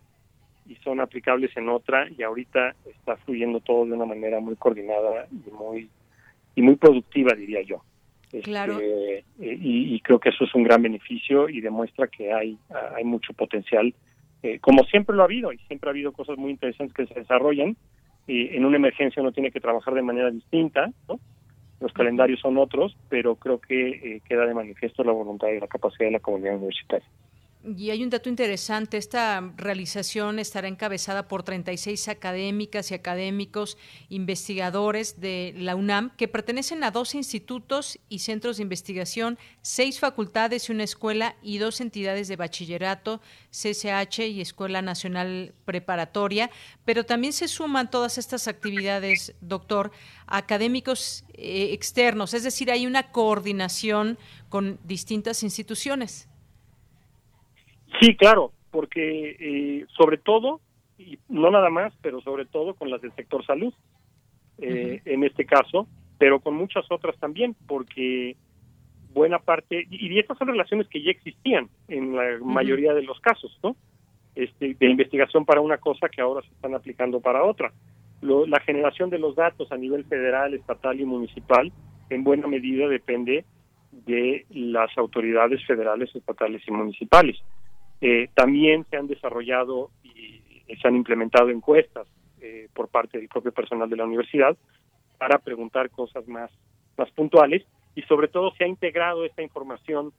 y 0.68 0.76
son 0.78 1.02
aplicables 1.02 1.56
en 1.58 1.70
otra 1.70 2.08
y 2.10 2.24
ahorita 2.24 2.74
está 2.86 3.18
fluyendo 3.18 3.60
todo 3.60 3.86
de 3.86 3.94
una 3.94 4.06
manera 4.06 4.40
muy 4.40 4.56
coordinada 4.56 5.28
y 5.30 5.52
muy 5.52 5.90
y 6.56 6.62
muy 6.62 6.76
productiva 6.76 7.34
diría 7.34 7.62
yo. 7.64 7.84
Claro. 8.44 8.80
Este, 8.80 9.24
y, 9.40 9.94
y, 9.94 10.00
creo 10.00 10.20
que 10.20 10.30
eso 10.30 10.46
es 10.46 10.56
un 10.56 10.64
gran 10.64 10.82
beneficio 10.82 11.50
y 11.50 11.62
demuestra 11.62 12.08
que 12.08 12.32
hay 12.34 12.58
hay 12.96 13.04
mucho 13.04 13.34
potencial 13.34 13.94
eh, 14.44 14.60
como 14.60 14.84
siempre 14.84 15.16
lo 15.16 15.24
ha 15.24 15.26
habido, 15.26 15.52
y 15.52 15.58
siempre 15.60 15.90
ha 15.90 15.92
habido 15.92 16.12
cosas 16.12 16.38
muy 16.38 16.52
interesantes 16.52 16.94
que 16.96 17.08
se 17.08 17.20
desarrollan, 17.20 17.76
y 18.28 18.56
en 18.56 18.66
una 18.66 18.78
emergencia 18.78 19.22
uno 19.22 19.32
tiene 19.32 19.52
que 19.52 19.60
trabajar 19.60 19.94
de 19.94 20.02
manera 20.02 20.30
distinta, 20.32 20.92
los 21.80 21.92
calendarios 21.92 22.40
son 22.40 22.58
otros, 22.58 22.96
pero 23.10 23.36
creo 23.36 23.60
que 23.60 23.90
eh, 23.90 24.22
queda 24.28 24.46
de 24.46 24.54
manifiesto 24.54 25.04
la 25.04 25.12
voluntad 25.12 25.50
y 25.50 25.60
la 25.60 25.68
capacidad 25.68 26.06
de 26.06 26.12
la 26.12 26.20
comunidad 26.20 26.56
universitaria. 26.56 27.06
Y 27.66 27.92
hay 27.92 28.04
un 28.04 28.10
dato 28.10 28.28
interesante, 28.28 28.98
esta 28.98 29.54
realización 29.56 30.38
estará 30.38 30.68
encabezada 30.68 31.30
por 31.30 31.44
36 31.44 32.10
académicas 32.10 32.92
y 32.92 32.94
académicos 32.94 33.78
investigadores 34.10 35.22
de 35.22 35.54
la 35.56 35.78
UNAM 35.78 36.14
que 36.18 36.28
pertenecen 36.28 36.84
a 36.84 36.92
dos 36.92 37.16
institutos 37.16 38.00
y 38.10 38.20
centros 38.20 38.58
de 38.58 38.64
investigación, 38.64 39.40
seis 39.62 40.02
facultades 40.02 40.68
y 40.68 40.74
una 40.74 40.84
escuela 40.84 41.38
y 41.42 41.58
dos 41.58 41.80
entidades 41.80 42.28
de 42.28 42.36
bachillerato, 42.36 43.22
CCH 43.52 44.20
y 44.28 44.42
Escuela 44.42 44.82
Nacional 44.82 45.56
Preparatoria, 45.64 46.52
pero 46.84 47.06
también 47.06 47.32
se 47.32 47.48
suman 47.48 47.90
todas 47.90 48.18
estas 48.18 48.50
actividades, 48.50 49.36
doctor, 49.40 49.92
académicos 50.28 51.24
eh, 51.34 51.70
externos, 51.72 52.34
es 52.34 52.44
decir, 52.44 52.72
hay 52.72 52.86
una 52.86 53.14
coordinación 53.14 54.20
con 54.50 54.82
distintas 54.84 55.44
instituciones. 55.44 56.28
Sí, 58.00 58.16
claro, 58.16 58.52
porque 58.72 59.36
eh, 59.40 59.86
sobre 59.98 60.18
todo, 60.18 60.60
y 60.98 61.18
no 61.30 61.52
nada 61.52 61.70
más, 61.70 61.94
pero 62.02 62.22
sobre 62.22 62.46
todo 62.46 62.74
con 62.74 62.90
las 62.90 63.02
del 63.02 63.14
sector 63.14 63.46
salud, 63.46 63.74
eh, 64.60 65.02
en 65.06 65.24
este 65.24 65.46
caso, 65.46 65.88
pero 66.18 66.40
con 66.40 66.56
muchas 66.56 66.86
otras 66.90 67.18
también, 67.18 67.56
porque 67.68 68.36
buena 69.14 69.40
parte, 69.40 69.88
y, 69.90 70.18
estas 70.18 70.38
son 70.38 70.48
relaciones 70.48 70.88
que 70.88 71.02
ya 71.02 71.12
existían 71.12 71.70
en 71.88 72.16
la 72.16 72.40
mayoría 72.42 72.94
de 72.94 73.04
los 73.04 73.20
casos, 73.20 73.58
¿no? 73.64 73.76
Este, 74.36 74.74
de 74.74 74.90
investigación 74.90 75.46
para 75.46 75.62
una 75.62 75.78
cosa 75.78 76.10
que 76.10 76.22
ahora 76.22 76.42
se 76.42 76.54
están 76.54 76.74
aplicando 76.74 77.20
para 77.20 77.44
otra. 77.44 77.72
la 78.22 78.60
generación 78.62 79.10
de 79.10 79.20
los 79.20 79.36
datos 79.36 79.72
a 79.72 79.78
nivel 79.78 80.06
federal, 80.06 80.54
estatal 80.54 81.00
y 81.00 81.06
municipal, 81.06 81.72
en 82.10 82.24
buena 82.24 82.48
medida 82.48 82.88
depende 82.88 83.46
de 83.92 84.46
las 84.50 84.98
autoridades 84.98 85.64
federales, 85.66 86.16
estatales 86.16 86.64
y 86.68 86.72
municipales. 86.72 87.38
Eh, 88.06 88.30
también 88.34 88.86
se 88.90 88.98
han 88.98 89.08
desarrollado 89.08 89.90
y, 90.04 90.42
se 90.82 90.88
han 90.88 90.96
implementado 90.96 91.50
encuestas 91.50 92.06
eh, 92.42 92.68
por 92.74 92.90
parte 92.90 93.18
del 93.18 93.30
propio 93.30 93.54
personal 93.54 93.90
de 93.90 93.96
la 93.96 94.04
universidad 94.04 94.58
para 95.18 95.38
preguntar 95.38 95.90
cosas 95.90 96.28
más, 96.28 96.52
más 96.98 97.10
puntuales 97.12 97.64
y 97.96 98.02
sobre 98.02 98.28
todo 98.28 98.52
se 98.56 98.66
ha 98.66 98.68
integrado 98.68 99.24
esta 99.24 99.42
información 99.42 100.12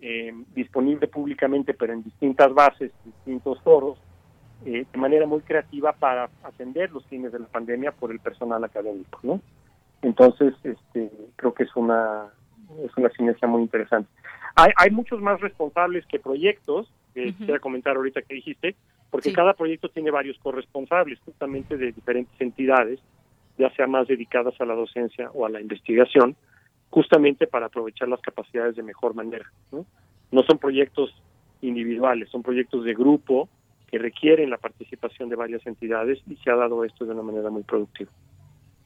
eh, 0.00 0.32
disponible 0.54 1.08
públicamente 1.08 1.74
pero 1.74 1.92
en 1.92 2.02
distintas 2.04 2.54
bases, 2.54 2.90
distintos 3.04 3.60
foros, 3.62 3.98
de 4.64 4.86
manera 4.94 5.26
muy 5.26 5.40
creativa 5.40 5.92
para 5.92 6.30
atender 6.42 6.90
los 6.90 7.04
fines 7.06 7.32
de 7.32 7.40
la 7.40 7.48
pandemia 7.48 7.92
por 7.92 8.12
el 8.12 8.20
personal 8.20 8.62
académico, 8.64 9.18
¿no? 9.22 9.40
Entonces, 10.02 10.54
este, 10.62 11.10
creo 11.36 11.52
que 11.52 11.64
es 11.64 11.76
una 11.76 12.30
es 12.84 12.96
una 12.96 13.10
sinergia 13.10 13.48
muy 13.48 13.62
interesante. 13.62 14.10
Hay, 14.56 14.70
hay 14.76 14.90
muchos 14.90 15.20
más 15.20 15.40
responsables 15.40 16.06
que 16.06 16.18
proyectos, 16.18 16.92
que 17.14 17.32
quisiera 17.32 17.58
comentar 17.58 17.96
ahorita 17.96 18.22
que 18.22 18.34
dijiste, 18.34 18.76
porque 19.10 19.32
cada 19.32 19.54
proyecto 19.54 19.88
tiene 19.88 20.10
varios 20.10 20.38
corresponsables, 20.38 21.18
justamente 21.20 21.76
de 21.76 21.92
diferentes 21.92 22.40
entidades, 22.40 23.00
ya 23.58 23.70
sea 23.74 23.86
más 23.86 24.06
dedicadas 24.06 24.54
a 24.60 24.64
la 24.64 24.74
docencia 24.74 25.30
o 25.32 25.46
a 25.46 25.50
la 25.50 25.60
investigación, 25.60 26.36
justamente 26.90 27.46
para 27.46 27.66
aprovechar 27.66 28.08
las 28.08 28.20
capacidades 28.20 28.76
de 28.76 28.82
mejor 28.82 29.14
manera. 29.14 29.50
¿no? 29.72 29.84
no 30.30 30.42
son 30.42 30.58
proyectos 30.58 31.14
individuales, 31.60 32.28
son 32.30 32.42
proyectos 32.42 32.84
de 32.84 32.94
grupo 32.94 33.48
que 33.90 33.98
requieren 33.98 34.50
la 34.50 34.58
participación 34.58 35.28
de 35.28 35.36
varias 35.36 35.66
entidades 35.66 36.20
y 36.28 36.36
se 36.36 36.50
ha 36.50 36.54
dado 36.54 36.84
esto 36.84 37.04
de 37.04 37.12
una 37.12 37.22
manera 37.22 37.50
muy 37.50 37.62
productiva. 37.62 38.10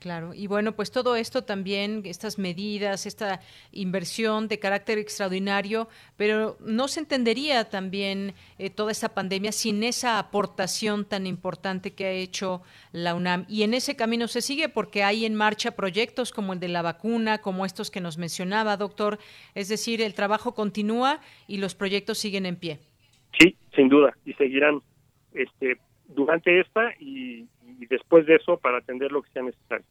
Claro, 0.04 0.34
y 0.34 0.48
bueno, 0.48 0.72
pues 0.72 0.92
todo 0.92 1.16
esto 1.16 1.44
también, 1.44 2.02
estas 2.04 2.38
medidas, 2.38 3.06
esta 3.06 3.40
inversión 3.72 4.48
de 4.48 4.58
carácter 4.58 4.98
extraordinario, 4.98 5.88
pero 6.18 6.58
no 6.60 6.88
se 6.88 7.00
entendería 7.00 7.70
también 7.70 8.34
eh, 8.58 8.68
toda 8.68 8.92
esta 8.92 9.14
pandemia 9.14 9.50
sin 9.50 9.82
esa 9.82 10.18
aportación 10.18 11.06
tan 11.06 11.26
importante 11.26 11.94
que 11.94 12.04
ha 12.04 12.10
hecho 12.10 12.60
la 12.92 13.14
UNAM. 13.14 13.46
Y 13.48 13.62
en 13.62 13.72
ese 13.72 13.96
camino 13.96 14.28
se 14.28 14.42
sigue 14.42 14.68
porque 14.68 15.02
hay 15.04 15.24
en 15.24 15.34
marcha 15.36 15.70
proyectos 15.70 16.32
como 16.32 16.52
el 16.52 16.60
de 16.60 16.68
la 16.68 16.82
vacuna, 16.82 17.38
como 17.38 17.64
estos 17.64 17.90
que 17.90 18.02
nos 18.02 18.18
mencionaba, 18.18 18.76
doctor. 18.76 19.18
Es 19.54 19.70
decir, 19.70 20.02
el 20.02 20.12
trabajo 20.12 20.54
continúa 20.54 21.20
y 21.48 21.56
los 21.56 21.74
proyectos 21.74 22.18
siguen 22.18 22.44
en 22.44 22.56
pie. 22.56 22.78
Sí, 23.40 23.56
sin 23.74 23.88
duda, 23.88 24.14
y 24.26 24.34
seguirán 24.34 24.82
este, 25.32 25.78
durante 26.08 26.60
esta 26.60 26.92
y 27.00 27.46
y 27.78 27.86
después 27.86 28.26
de 28.26 28.36
eso 28.36 28.58
para 28.58 28.78
atender 28.78 29.12
lo 29.12 29.22
que 29.22 29.30
sea 29.30 29.42
necesario. 29.42 29.86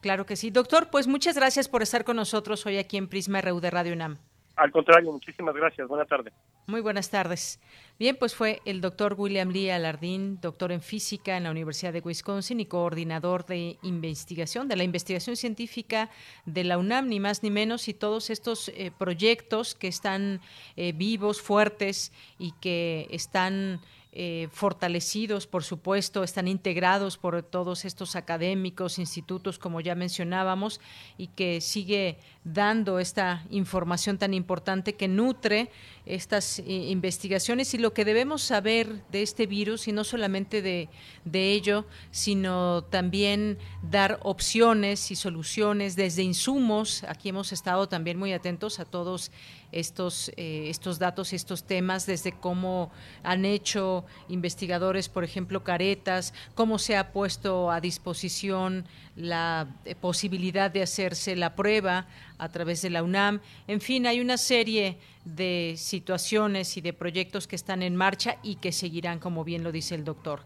Claro 0.00 0.26
que 0.26 0.36
sí. 0.36 0.50
Doctor, 0.50 0.88
pues 0.90 1.06
muchas 1.06 1.36
gracias 1.36 1.68
por 1.68 1.82
estar 1.82 2.04
con 2.04 2.16
nosotros 2.16 2.64
hoy 2.66 2.78
aquí 2.78 2.96
en 2.96 3.08
Prisma 3.08 3.40
RU 3.40 3.60
de 3.60 3.70
Radio 3.70 3.92
UNAM. 3.92 4.18
Al 4.56 4.70
contrario, 4.70 5.12
muchísimas 5.12 5.54
gracias. 5.54 5.86
Buenas 5.86 6.08
tardes. 6.08 6.32
Muy 6.66 6.80
buenas 6.80 7.10
tardes. 7.10 7.60
Bien, 7.98 8.16
pues 8.16 8.34
fue 8.34 8.62
el 8.64 8.80
doctor 8.80 9.14
William 9.18 9.50
Lee 9.50 9.68
Alardín, 9.68 10.40
doctor 10.40 10.72
en 10.72 10.80
física 10.80 11.36
en 11.36 11.44
la 11.44 11.50
Universidad 11.50 11.92
de 11.92 12.00
Wisconsin 12.00 12.60
y 12.60 12.66
coordinador 12.66 13.44
de 13.44 13.76
investigación, 13.82 14.66
de 14.66 14.76
la 14.76 14.84
investigación 14.84 15.36
científica 15.36 16.08
de 16.46 16.64
la 16.64 16.78
UNAM, 16.78 17.08
ni 17.08 17.20
más 17.20 17.42
ni 17.42 17.50
menos, 17.50 17.86
y 17.88 17.94
todos 17.94 18.30
estos 18.30 18.70
eh, 18.70 18.90
proyectos 18.96 19.74
que 19.74 19.88
están 19.88 20.40
eh, 20.76 20.92
vivos, 20.92 21.42
fuertes 21.42 22.10
y 22.38 22.52
que 22.60 23.08
están 23.10 23.80
eh, 24.18 24.48
fortalecidos, 24.50 25.46
por 25.46 25.62
supuesto, 25.62 26.24
están 26.24 26.48
integrados 26.48 27.18
por 27.18 27.42
todos 27.42 27.84
estos 27.84 28.16
académicos, 28.16 28.98
institutos, 28.98 29.58
como 29.58 29.82
ya 29.82 29.94
mencionábamos, 29.94 30.80
y 31.18 31.26
que 31.26 31.60
sigue 31.60 32.18
dando 32.46 33.00
esta 33.00 33.44
información 33.50 34.18
tan 34.18 34.32
importante 34.32 34.94
que 34.94 35.08
nutre 35.08 35.68
estas 36.06 36.60
eh, 36.60 36.64
investigaciones 36.66 37.74
y 37.74 37.78
lo 37.78 37.92
que 37.92 38.04
debemos 38.04 38.40
saber 38.42 39.02
de 39.10 39.22
este 39.22 39.46
virus 39.46 39.88
y 39.88 39.92
no 39.92 40.04
solamente 40.04 40.62
de, 40.62 40.88
de 41.24 41.52
ello, 41.52 41.86
sino 42.12 42.84
también 42.84 43.58
dar 43.82 44.20
opciones 44.22 45.10
y 45.10 45.16
soluciones 45.16 45.96
desde 45.96 46.22
insumos. 46.22 47.02
Aquí 47.08 47.30
hemos 47.30 47.52
estado 47.52 47.88
también 47.88 48.16
muy 48.16 48.32
atentos 48.32 48.78
a 48.78 48.84
todos 48.84 49.32
estos, 49.72 50.30
eh, 50.36 50.66
estos 50.68 51.00
datos 51.00 51.32
y 51.32 51.36
estos 51.36 51.64
temas, 51.64 52.06
desde 52.06 52.30
cómo 52.30 52.92
han 53.24 53.44
hecho 53.44 54.04
investigadores, 54.28 55.08
por 55.08 55.24
ejemplo, 55.24 55.64
caretas, 55.64 56.32
cómo 56.54 56.78
se 56.78 56.96
ha 56.96 57.12
puesto 57.12 57.72
a 57.72 57.80
disposición 57.80 58.86
la 59.16 59.66
eh, 59.84 59.94
posibilidad 59.94 60.70
de 60.70 60.82
hacerse 60.82 61.34
la 61.34 61.56
prueba 61.56 62.06
a 62.38 62.48
través 62.50 62.82
de 62.82 62.90
la 62.90 63.02
UNAM. 63.02 63.40
En 63.66 63.80
fin, 63.80 64.06
hay 64.06 64.20
una 64.20 64.36
serie 64.36 64.98
de 65.24 65.74
situaciones 65.76 66.76
y 66.76 66.80
de 66.80 66.92
proyectos 66.92 67.46
que 67.46 67.56
están 67.56 67.82
en 67.82 67.96
marcha 67.96 68.36
y 68.42 68.56
que 68.56 68.72
seguirán, 68.72 69.18
como 69.18 69.42
bien 69.42 69.64
lo 69.64 69.72
dice 69.72 69.94
el 69.94 70.04
doctor. 70.04 70.40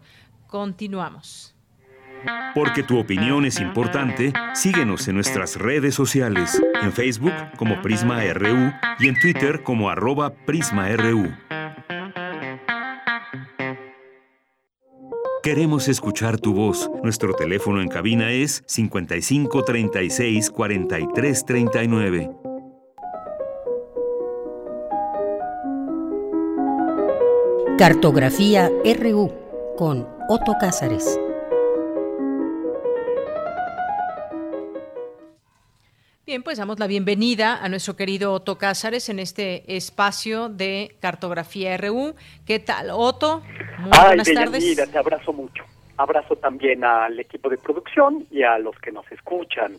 Continuamos. 0.47 1.53
Porque 2.53 2.83
tu 2.83 2.99
opinión 2.99 3.45
es 3.45 3.59
importante, 3.59 4.31
síguenos 4.53 5.07
en 5.07 5.15
nuestras 5.15 5.55
redes 5.55 5.95
sociales, 5.95 6.61
en 6.81 6.93
Facebook 6.93 7.33
como 7.57 7.81
Prisma 7.81 8.21
RU 8.33 8.71
y 8.99 9.07
en 9.07 9.19
Twitter 9.19 9.63
como 9.63 9.89
arroba 9.89 10.33
PrismaRU. 10.45 11.31
Queremos 15.43 15.87
escuchar 15.87 16.39
tu 16.39 16.53
voz. 16.53 16.91
Nuestro 17.01 17.33
teléfono 17.33 17.81
en 17.81 17.87
cabina 17.87 18.29
es 18.31 18.61
55 18.67 19.63
36 19.63 20.51
43 20.51 21.45
39. 21.45 22.31
Cartografía 27.75 28.69
RU 28.99 29.31
con 29.77 30.07
Otto 30.29 30.53
Cázares. 30.59 31.19
Bien, 36.31 36.43
pues 36.43 36.59
damos 36.59 36.79
la 36.79 36.87
bienvenida 36.87 37.61
a 37.61 37.67
nuestro 37.67 37.97
querido 37.97 38.31
Otto 38.31 38.57
Cázares 38.57 39.09
en 39.09 39.19
este 39.19 39.75
espacio 39.75 40.47
de 40.47 40.95
Cartografía 41.01 41.75
RU. 41.75 42.15
¿Qué 42.47 42.59
tal, 42.59 42.89
Otto? 42.89 43.41
Muy 43.79 43.89
buenas 43.89 44.31
tardes. 44.33 44.63
Mira, 44.63 44.87
te 44.87 44.97
abrazo 44.97 45.33
mucho. 45.33 45.65
Abrazo 45.97 46.37
también 46.37 46.85
al 46.85 47.19
equipo 47.19 47.49
de 47.49 47.57
producción 47.57 48.25
y 48.31 48.43
a 48.43 48.57
los 48.59 48.79
que 48.79 48.93
nos 48.93 49.11
escuchan. 49.11 49.73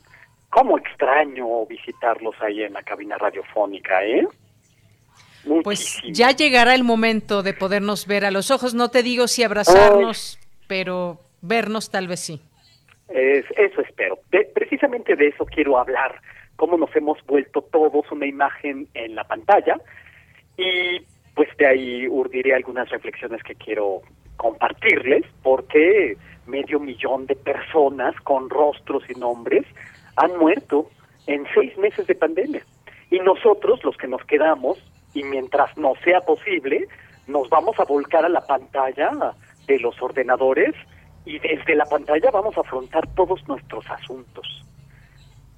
Cómo 0.50 0.76
extraño 0.76 1.64
visitarlos 1.64 2.34
ahí 2.42 2.64
en 2.64 2.74
la 2.74 2.82
cabina 2.82 3.16
radiofónica, 3.16 4.04
¿eh? 4.04 4.28
Pues 5.64 6.02
ya 6.10 6.32
llegará 6.32 6.74
el 6.74 6.84
momento 6.84 7.42
de 7.42 7.54
podernos 7.54 8.06
ver 8.06 8.26
a 8.26 8.30
los 8.30 8.50
ojos. 8.50 8.74
No 8.74 8.90
te 8.90 9.02
digo 9.02 9.26
si 9.26 9.42
abrazarnos, 9.42 10.38
pero 10.66 11.18
vernos 11.40 11.90
tal 11.90 12.08
vez 12.08 12.20
sí. 12.20 12.42
eso 13.08 13.80
espero. 13.80 14.18
precisamente 14.52 15.16
de 15.16 15.28
eso 15.28 15.46
quiero 15.46 15.78
hablar. 15.78 16.20
Cómo 16.62 16.76
nos 16.76 16.94
hemos 16.94 17.18
vuelto 17.26 17.60
todos 17.60 18.04
una 18.12 18.24
imagen 18.24 18.86
en 18.94 19.16
la 19.16 19.24
pantalla. 19.24 19.80
Y 20.56 21.00
pues 21.34 21.48
de 21.58 21.66
ahí 21.66 22.06
urdiré 22.06 22.54
algunas 22.54 22.88
reflexiones 22.88 23.42
que 23.42 23.56
quiero 23.56 24.02
compartirles, 24.36 25.24
porque 25.42 26.16
medio 26.46 26.78
millón 26.78 27.26
de 27.26 27.34
personas 27.34 28.14
con 28.20 28.48
rostros 28.48 29.02
y 29.10 29.18
nombres 29.18 29.66
han 30.14 30.38
muerto 30.38 30.88
en 31.26 31.44
seis 31.52 31.76
meses 31.78 32.06
de 32.06 32.14
pandemia. 32.14 32.64
Y 33.10 33.18
nosotros, 33.18 33.82
los 33.82 33.96
que 33.96 34.06
nos 34.06 34.24
quedamos, 34.26 34.78
y 35.14 35.24
mientras 35.24 35.76
no 35.76 35.94
sea 36.04 36.20
posible, 36.20 36.86
nos 37.26 37.50
vamos 37.50 37.76
a 37.80 37.84
volcar 37.86 38.24
a 38.24 38.28
la 38.28 38.46
pantalla 38.46 39.10
de 39.66 39.80
los 39.80 40.00
ordenadores 40.00 40.76
y 41.24 41.40
desde 41.40 41.74
la 41.74 41.86
pantalla 41.86 42.30
vamos 42.30 42.56
a 42.56 42.60
afrontar 42.60 43.12
todos 43.16 43.48
nuestros 43.48 43.84
asuntos. 43.90 44.62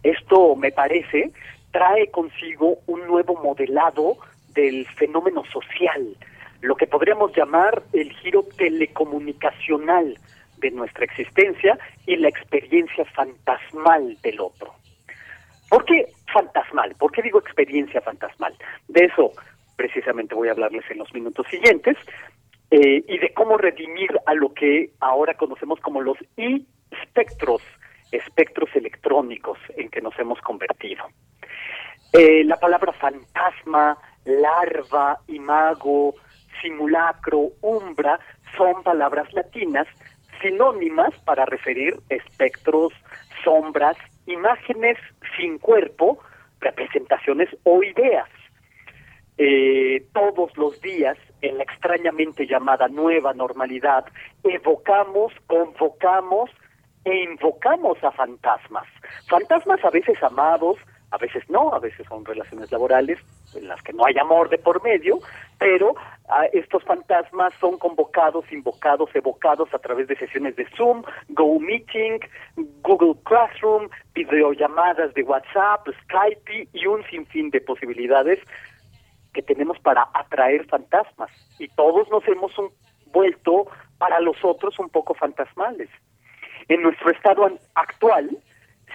Esto, 0.04 0.54
me 0.54 0.70
parece, 0.70 1.32
trae 1.72 2.10
consigo 2.10 2.78
un 2.86 3.06
nuevo 3.06 3.34
modelado 3.42 4.18
del 4.54 4.86
fenómeno 4.86 5.42
social, 5.46 6.16
lo 6.60 6.76
que 6.76 6.86
podríamos 6.86 7.36
llamar 7.36 7.82
el 7.92 8.12
giro 8.12 8.44
telecomunicacional 8.56 10.16
de 10.58 10.70
nuestra 10.70 11.04
existencia 11.04 11.78
y 12.06 12.16
la 12.16 12.28
experiencia 12.28 13.04
fantasmal 13.06 14.16
del 14.22 14.40
otro. 14.40 14.74
¿Por 15.68 15.84
qué 15.84 16.06
fantasmal? 16.32 16.94
¿Por 16.96 17.10
qué 17.10 17.22
digo 17.22 17.38
experiencia 17.38 18.00
fantasmal? 18.00 18.54
De 18.88 19.06
eso 19.06 19.32
precisamente 19.76 20.34
voy 20.34 20.48
a 20.48 20.52
hablarles 20.52 20.84
en 20.90 20.98
los 20.98 21.12
minutos 21.12 21.46
siguientes 21.50 21.96
eh, 22.70 23.04
y 23.06 23.18
de 23.18 23.32
cómo 23.34 23.56
redimir 23.56 24.10
a 24.26 24.34
lo 24.34 24.52
que 24.52 24.90
ahora 25.00 25.34
conocemos 25.34 25.80
como 25.80 26.00
los 26.00 26.16
espectros, 26.36 27.62
espectros 28.14 28.70
electrónicos 28.74 29.58
en 29.76 29.88
que 29.88 30.00
nos 30.00 30.18
hemos 30.18 30.40
convertido. 30.40 31.04
Eh, 32.12 32.44
la 32.44 32.56
palabra 32.56 32.92
fantasma, 32.92 33.98
larva, 34.24 35.18
imago, 35.28 36.14
simulacro, 36.62 37.50
umbra 37.60 38.18
son 38.56 38.82
palabras 38.82 39.32
latinas 39.32 39.88
sinónimas 40.40 41.12
para 41.24 41.44
referir 41.44 41.96
espectros, 42.08 42.92
sombras, 43.42 43.96
imágenes 44.26 44.98
sin 45.36 45.58
cuerpo, 45.58 46.18
representaciones 46.60 47.48
o 47.64 47.82
ideas. 47.82 48.28
Eh, 49.36 50.06
todos 50.12 50.56
los 50.56 50.80
días, 50.80 51.18
en 51.42 51.58
la 51.58 51.64
extrañamente 51.64 52.46
llamada 52.46 52.86
nueva 52.88 53.34
normalidad, 53.34 54.04
evocamos, 54.44 55.32
convocamos 55.46 56.50
e 57.04 57.24
invocamos 57.24 58.02
a 58.02 58.10
fantasmas. 58.12 58.86
Fantasmas 59.28 59.84
a 59.84 59.90
veces 59.90 60.22
amados, 60.22 60.78
a 61.10 61.18
veces 61.18 61.48
no, 61.48 61.72
a 61.72 61.78
veces 61.78 62.06
son 62.08 62.24
relaciones 62.24 62.72
laborales 62.72 63.18
en 63.54 63.68
las 63.68 63.80
que 63.82 63.92
no 63.92 64.04
hay 64.04 64.18
amor 64.18 64.48
de 64.48 64.58
por 64.58 64.82
medio, 64.82 65.18
pero 65.58 65.94
ah, 66.28 66.46
estos 66.52 66.82
fantasmas 66.84 67.54
son 67.60 67.78
convocados, 67.78 68.50
invocados, 68.50 69.14
evocados 69.14 69.72
a 69.72 69.78
través 69.78 70.08
de 70.08 70.16
sesiones 70.16 70.56
de 70.56 70.66
Zoom, 70.76 71.02
Go 71.28 71.60
Meeting, 71.60 72.18
Google 72.82 73.14
Classroom, 73.24 73.88
videollamadas 74.14 75.14
de 75.14 75.22
WhatsApp, 75.22 75.86
Skype 76.02 76.68
y 76.72 76.86
un 76.86 77.04
sinfín 77.04 77.50
de 77.50 77.60
posibilidades 77.60 78.40
que 79.32 79.42
tenemos 79.42 79.78
para 79.80 80.08
atraer 80.14 80.66
fantasmas. 80.66 81.30
Y 81.58 81.68
todos 81.68 82.08
nos 82.10 82.26
hemos 82.26 82.52
vuelto 83.12 83.66
para 83.98 84.18
los 84.20 84.36
otros 84.42 84.78
un 84.78 84.88
poco 84.88 85.14
fantasmales. 85.14 85.90
En 86.68 86.82
nuestro 86.82 87.10
estado 87.10 87.48
actual, 87.74 88.30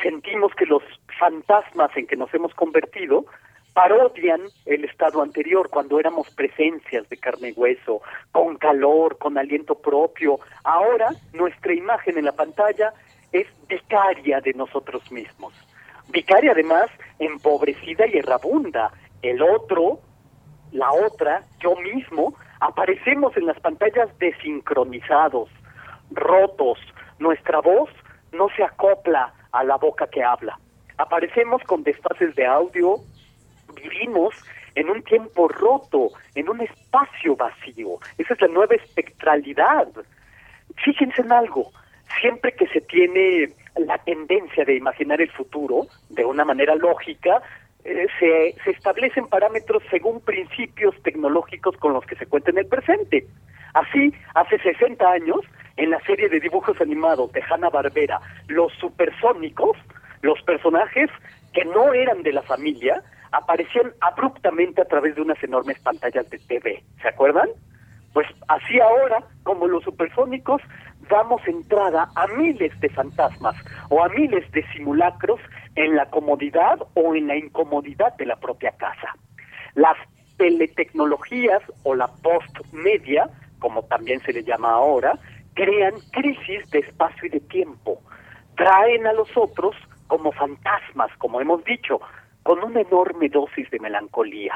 sentimos 0.01 0.53
que 0.55 0.65
los 0.65 0.83
fantasmas 1.19 1.95
en 1.95 2.07
que 2.07 2.15
nos 2.15 2.33
hemos 2.33 2.53
convertido 2.53 3.25
parodian 3.73 4.41
el 4.65 4.85
estado 4.85 5.21
anterior, 5.21 5.69
cuando 5.69 5.99
éramos 5.99 6.29
presencias 6.31 7.07
de 7.09 7.17
carne 7.17 7.49
y 7.49 7.53
hueso, 7.53 8.01
con 8.31 8.57
calor, 8.57 9.17
con 9.17 9.37
aliento 9.37 9.75
propio. 9.75 10.39
Ahora 10.63 11.09
nuestra 11.33 11.73
imagen 11.73 12.17
en 12.17 12.25
la 12.25 12.31
pantalla 12.31 12.93
es 13.31 13.47
vicaria 13.67 14.41
de 14.41 14.53
nosotros 14.53 15.09
mismos. 15.11 15.53
Vicaria 16.09 16.51
además 16.51 16.89
empobrecida 17.19 18.07
y 18.07 18.17
errabunda. 18.17 18.91
El 19.21 19.41
otro, 19.41 19.99
la 20.71 20.91
otra, 20.91 21.43
yo 21.59 21.75
mismo, 21.75 22.35
aparecemos 22.59 23.35
en 23.37 23.45
las 23.45 23.59
pantallas 23.59 24.09
desincronizados, 24.17 25.49
rotos. 26.11 26.79
Nuestra 27.19 27.59
voz 27.59 27.89
no 28.31 28.47
se 28.55 28.63
acopla 28.63 29.33
a 29.51 29.63
la 29.63 29.77
boca 29.77 30.07
que 30.07 30.23
habla. 30.23 30.57
Aparecemos 30.97 31.61
con 31.63 31.83
desfases 31.83 32.35
de 32.35 32.45
audio, 32.45 32.95
vivimos 33.75 34.33
en 34.75 34.89
un 34.89 35.03
tiempo 35.03 35.47
roto, 35.47 36.09
en 36.35 36.49
un 36.49 36.61
espacio 36.61 37.35
vacío. 37.35 37.99
Esa 38.17 38.33
es 38.33 38.41
la 38.41 38.47
nueva 38.47 38.75
espectralidad. 38.75 39.87
Fíjense 40.83 41.21
en 41.21 41.31
algo, 41.31 41.71
siempre 42.21 42.53
que 42.53 42.67
se 42.67 42.81
tiene 42.81 43.49
la 43.75 43.97
tendencia 43.99 44.65
de 44.65 44.75
imaginar 44.75 45.21
el 45.21 45.31
futuro 45.31 45.87
de 46.09 46.25
una 46.25 46.45
manera 46.45 46.75
lógica, 46.75 47.41
eh, 47.83 48.07
se, 48.19 48.55
se 48.63 48.71
establecen 48.71 49.27
parámetros 49.27 49.83
según 49.89 50.21
principios 50.21 50.95
tecnológicos 51.01 51.77
con 51.77 51.93
los 51.93 52.05
que 52.05 52.15
se 52.15 52.25
cuenta 52.25 52.51
en 52.51 52.59
el 52.59 52.67
presente. 52.67 53.25
Así, 53.73 54.13
hace 54.35 54.59
60 54.59 55.09
años, 55.09 55.39
en 55.77 55.91
la 55.91 55.99
serie 56.01 56.29
de 56.29 56.39
dibujos 56.39 56.79
animados 56.81 57.31
de 57.31 57.41
Hanna-Barbera, 57.41 58.19
los 58.47 58.73
supersónicos, 58.73 59.77
los 60.21 60.41
personajes 60.43 61.09
que 61.53 61.65
no 61.65 61.93
eran 61.93 62.23
de 62.23 62.33
la 62.33 62.41
familia, 62.41 63.01
aparecían 63.31 63.93
abruptamente 64.01 64.81
a 64.81 64.85
través 64.85 65.15
de 65.15 65.21
unas 65.21 65.41
enormes 65.43 65.79
pantallas 65.79 66.29
de 66.29 66.39
TV. 66.39 66.83
¿Se 67.01 67.07
acuerdan? 67.07 67.49
Pues 68.13 68.27
así 68.47 68.79
ahora, 68.79 69.23
como 69.43 69.67
los 69.67 69.83
supersónicos, 69.83 70.61
damos 71.09 71.45
entrada 71.47 72.09
a 72.15 72.27
miles 72.27 72.77
de 72.79 72.89
fantasmas 72.89 73.55
o 73.89 74.03
a 74.03 74.09
miles 74.09 74.49
de 74.51 74.65
simulacros 74.73 75.39
en 75.75 75.95
la 75.95 76.09
comodidad 76.09 76.79
o 76.93 77.15
en 77.15 77.27
la 77.27 77.35
incomodidad 77.35 78.15
de 78.17 78.25
la 78.25 78.35
propia 78.35 78.71
casa. 78.71 79.15
Las 79.75 79.97
teletecnologías 80.37 81.61
o 81.83 81.95
la 81.95 82.07
postmedia, 82.07 83.29
como 83.59 83.83
también 83.83 84.19
se 84.21 84.33
le 84.33 84.43
llama 84.43 84.71
ahora, 84.71 85.17
crean 85.53 85.93
crisis 86.11 86.69
de 86.71 86.79
espacio 86.79 87.27
y 87.27 87.29
de 87.29 87.39
tiempo. 87.41 88.01
Traen 88.55 89.05
a 89.07 89.13
los 89.13 89.29
otros 89.35 89.75
como 90.07 90.31
fantasmas, 90.31 91.11
como 91.17 91.39
hemos 91.41 91.63
dicho, 91.63 92.01
con 92.43 92.63
una 92.63 92.81
enorme 92.81 93.29
dosis 93.29 93.69
de 93.69 93.79
melancolía. 93.79 94.53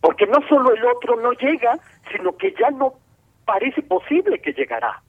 Porque 0.00 0.26
no 0.26 0.38
solo 0.48 0.74
el 0.74 0.84
otro 0.84 1.16
no 1.16 1.32
llega, 1.32 1.78
sino 2.12 2.36
que 2.36 2.54
ya 2.58 2.70
no 2.70 2.94
parece 3.44 3.82
posible 3.82 4.40
que 4.40 4.52
llegará. 4.52 5.02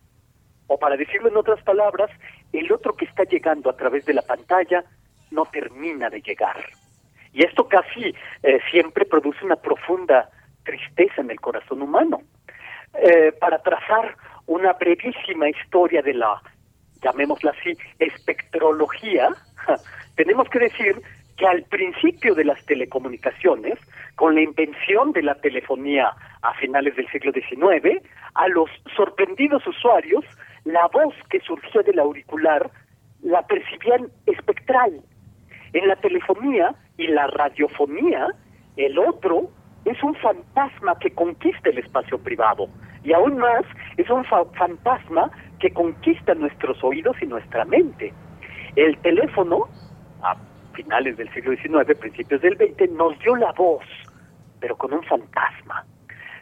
O 0.68 0.78
para 0.78 0.98
decirlo 0.98 1.30
en 1.30 1.38
otras 1.38 1.62
palabras, 1.64 2.10
el 2.54 2.72
otro 2.72 2.96
que 2.96 3.06
está 3.06 3.24
llegando 3.24 3.70
a 3.70 3.78
través 3.78 4.06
de 4.06 4.14
la 4.14 4.22
pantalla 4.22 4.84
no 5.32 5.46
termina 5.46 6.10
de 6.10 6.22
llegar. 6.22 6.58
Y 7.34 7.44
esto 7.44 7.68
casi 7.68 8.16
eh, 8.44 8.60
siempre 8.72 9.06
produce 9.06 9.46
una 9.46 9.58
profunda 9.58 10.30
tristeza 10.64 11.22
en 11.22 11.32
el 11.32 11.40
corazón 11.40 11.82
humano. 11.82 12.22
Eh, 13.10 13.32
para 13.40 13.58
trazar 13.60 14.18
una 14.48 14.74
brevísima 14.74 15.48
historia 15.48 16.02
de 16.02 16.14
la, 16.14 16.42
llamémosla 17.02 17.52
así, 17.52 17.72
espectrología, 18.00 19.30
tenemos 20.18 20.50
que 20.50 20.60
decir 20.60 21.02
que 21.38 21.48
al 21.48 21.64
principio 21.64 22.36
de 22.36 22.44
las 22.44 22.66
telecomunicaciones, 22.66 23.80
con 24.16 24.36
la 24.36 24.42
invención 24.42 25.14
de 25.14 25.24
la 25.24 25.36
telefonía 25.36 26.12
a 26.42 26.54
finales 26.56 26.98
del 26.98 27.08
siglo 27.08 27.32
XIX, 27.32 28.04
a 28.34 28.50
los 28.50 28.70
sorprendidos 28.94 29.66
usuarios, 29.66 30.26
la 30.66 30.86
voz 30.88 31.14
que 31.30 31.40
surgía 31.40 31.84
del 31.84 32.00
auricular 32.00 32.70
la 33.22 33.42
percibían 33.48 34.12
espectral. 34.26 35.00
En 35.72 35.88
la 35.88 35.96
telefonía 35.96 36.76
y 36.98 37.08
la 37.08 37.28
radiofonía, 37.28 38.28
el 38.76 39.00
otro 39.00 39.50
es 39.86 40.04
un 40.04 40.14
fantasma 40.16 41.00
que 41.00 41.12
conquista 41.12 41.70
el 41.70 41.78
espacio 41.78 42.18
privado. 42.18 42.68
Y 43.04 43.14
aún 43.14 43.38
más, 43.38 43.64
es 43.98 44.10
un 44.10 44.24
fantasma 44.26 45.32
que 45.60 45.72
conquista 45.72 46.34
nuestros 46.34 46.84
oídos 46.84 47.16
y 47.22 47.26
nuestra 47.26 47.66
mente. 47.66 48.14
El 48.76 48.98
teléfono, 49.00 49.68
a 50.22 50.36
finales 50.74 51.18
del 51.18 51.34
siglo 51.34 51.56
XIX, 51.56 51.98
principios 52.00 52.42
del 52.42 52.58
XX, 52.58 52.92
nos 52.92 53.18
dio 53.20 53.36
la 53.36 53.52
voz, 53.54 53.84
pero 54.60 54.76
con 54.76 54.94
un 54.94 55.04
fantasma. 55.04 55.86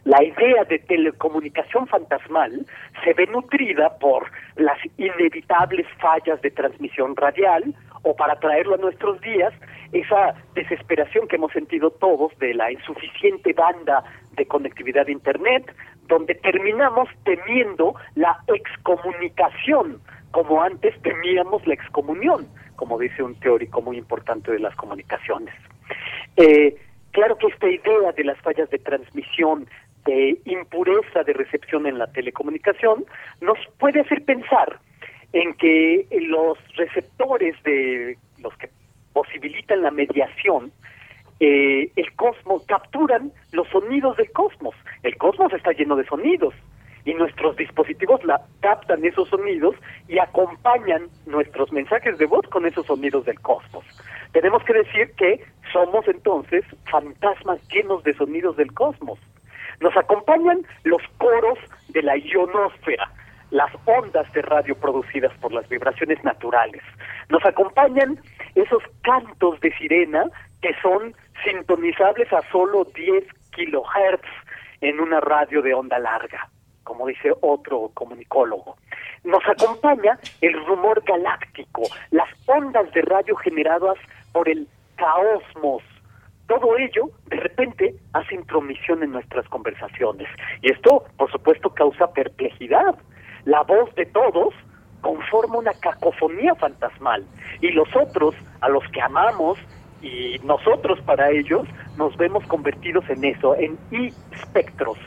La 0.06 0.24
idea 0.24 0.64
de 0.66 0.78
telecomunicación 0.80 1.88
fantasmal 1.88 2.66
se 3.04 3.14
ve 3.14 3.26
nutrida 3.26 3.98
por 3.98 4.30
las 4.56 4.78
inevitables 4.98 5.88
fallas 6.00 6.40
de 6.42 6.52
transmisión 6.52 7.16
radial 7.16 7.74
o 8.04 8.16
para 8.16 8.36
traerlo 8.40 8.76
a 8.76 8.78
nuestros 8.78 9.20
días, 9.22 9.52
esa 9.92 10.36
desesperación 10.54 11.28
que 11.28 11.38
hemos 11.38 11.52
sentido 11.54 11.90
todos 11.90 12.38
de 12.38 12.54
la 12.54 12.72
insuficiente 12.72 13.54
banda 13.54 14.04
de 14.34 14.46
conectividad 14.46 15.08
de 15.08 15.14
Internet, 15.14 15.76
donde 16.08 16.36
terminamos 16.36 17.10
temiendo 17.24 17.96
la 18.16 18.40
excomunicación, 18.48 20.02
como 20.32 20.62
antes 20.62 21.00
temíamos 21.02 21.66
la 21.66 21.74
excomunión 21.74 22.48
como 22.76 23.00
dice 23.00 23.24
un 23.24 23.36
teórico 23.36 23.82
muy 23.82 23.98
importante 23.98 24.52
de 24.52 24.60
las 24.60 24.76
comunicaciones. 24.76 25.54
Eh, 26.38 26.76
claro 27.12 27.38
que 27.38 27.48
esta 27.48 27.68
idea 27.68 28.12
de 28.16 28.24
las 28.24 28.40
fallas 28.40 28.70
de 28.70 28.80
transmisión, 28.80 29.68
de 30.06 30.38
impureza 30.46 31.24
de 31.24 31.34
recepción 31.34 31.88
en 31.88 31.98
la 31.98 32.08
telecomunicación, 32.08 33.06
nos 33.42 33.58
puede 33.80 34.02
hacer 34.02 34.24
pensar 34.24 34.80
en 35.34 35.54
que 35.56 36.08
los 36.30 36.58
receptores 36.76 37.62
de 37.64 38.18
los 38.40 38.56
que 38.58 38.70
posibilitan 39.14 39.82
la 39.82 39.92
mediación, 39.92 40.72
eh, 41.40 41.92
el 41.96 42.16
cosmos 42.16 42.64
capturan 42.66 43.32
los 43.52 43.68
sonidos 43.70 44.18
del 44.18 44.32
cosmos. 44.32 44.76
El 45.04 45.18
cosmos 45.18 45.52
está 45.54 45.72
lleno 45.72 45.96
de 45.96 46.06
sonidos 46.06 46.54
y 47.06 47.14
nuestros 47.14 47.56
dispositivos 47.56 48.24
la 48.24 48.42
captan 48.62 49.06
esos 49.06 49.30
sonidos 49.30 49.76
y 50.08 50.18
acompañan 50.18 51.08
nuestros 51.26 51.72
mensajes 51.72 52.18
de 52.18 52.26
voz 52.26 52.48
con 52.50 52.66
esos 52.66 52.86
sonidos 52.88 53.26
del 53.26 53.40
cosmos. 53.40 53.86
Tenemos 54.32 54.64
que 54.64 54.74
decir 54.74 55.12
que 55.16 55.44
somos 55.72 56.08
entonces 56.08 56.66
fantasmas 56.90 57.60
llenos 57.70 58.04
de 58.04 58.14
sonidos 58.14 58.58
del 58.58 58.74
cosmos. 58.74 59.20
Nos 59.82 59.96
acompañan 59.96 60.62
los 60.84 61.02
coros 61.18 61.60
de 61.90 62.02
la 62.02 62.18
ionosfera, 62.18 63.12
las 63.52 63.72
ondas 63.86 64.32
de 64.34 64.42
radio 64.42 64.76
producidas 64.76 65.32
por 65.40 65.54
las 65.54 65.68
vibraciones 65.70 66.24
naturales. 66.24 66.82
Nos 67.30 67.46
acompañan 67.46 68.20
esos 68.56 68.82
cantos 69.04 69.60
de 69.60 69.72
sirena 69.78 70.26
que 70.62 70.74
son 70.82 71.14
sintonizables 71.44 72.32
a 72.34 72.42
solo 72.52 72.86
10 72.86 73.24
kilohertz 73.52 74.28
en 74.82 75.00
una 75.00 75.20
radio 75.20 75.62
de 75.62 75.74
onda 75.74 76.00
larga 76.00 76.50
como 76.86 77.08
dice 77.08 77.34
otro 77.42 77.92
comunicólogo. 77.94 78.78
Nos 79.26 79.44
acompaña 79.50 80.18
el 80.40 80.54
rumor 80.66 81.04
galáctico, 81.04 81.82
las 82.12 82.30
ondas 82.46 82.90
de 82.94 83.02
radio 83.02 83.36
generadas 83.36 83.98
por 84.32 84.48
el 84.48 84.66
caosmos. 84.96 85.84
Todo 86.48 86.78
ello, 86.78 87.10
de 87.26 87.38
repente, 87.38 87.96
hace 88.14 88.36
intromisión 88.36 89.04
en 89.04 89.12
nuestras 89.12 89.48
conversaciones. 89.50 90.28
Y 90.62 90.72
esto, 90.72 91.04
por 91.18 91.30
supuesto, 91.32 91.72
causa 91.72 92.14
perplejidad. 92.14 92.96
La 93.46 93.64
voz 93.64 93.94
de 93.96 94.06
todos 94.06 94.54
conforma 95.02 95.58
una 95.58 95.74
cacofonía 95.74 96.54
fantasmal. 96.56 97.26
Y 97.62 97.72
los 97.72 97.90
otros, 97.96 98.36
a 98.62 98.70
los 98.70 98.84
que 98.92 99.02
amamos, 99.02 99.58
y 100.06 100.40
nosotros 100.44 101.00
para 101.02 101.32
ellos, 101.32 101.68
nos 101.98 102.16
vemos 102.18 102.46
convertidos 102.46 103.04
en 103.10 103.26
eso, 103.26 103.56
en 103.56 103.78
espectros 104.32 105.00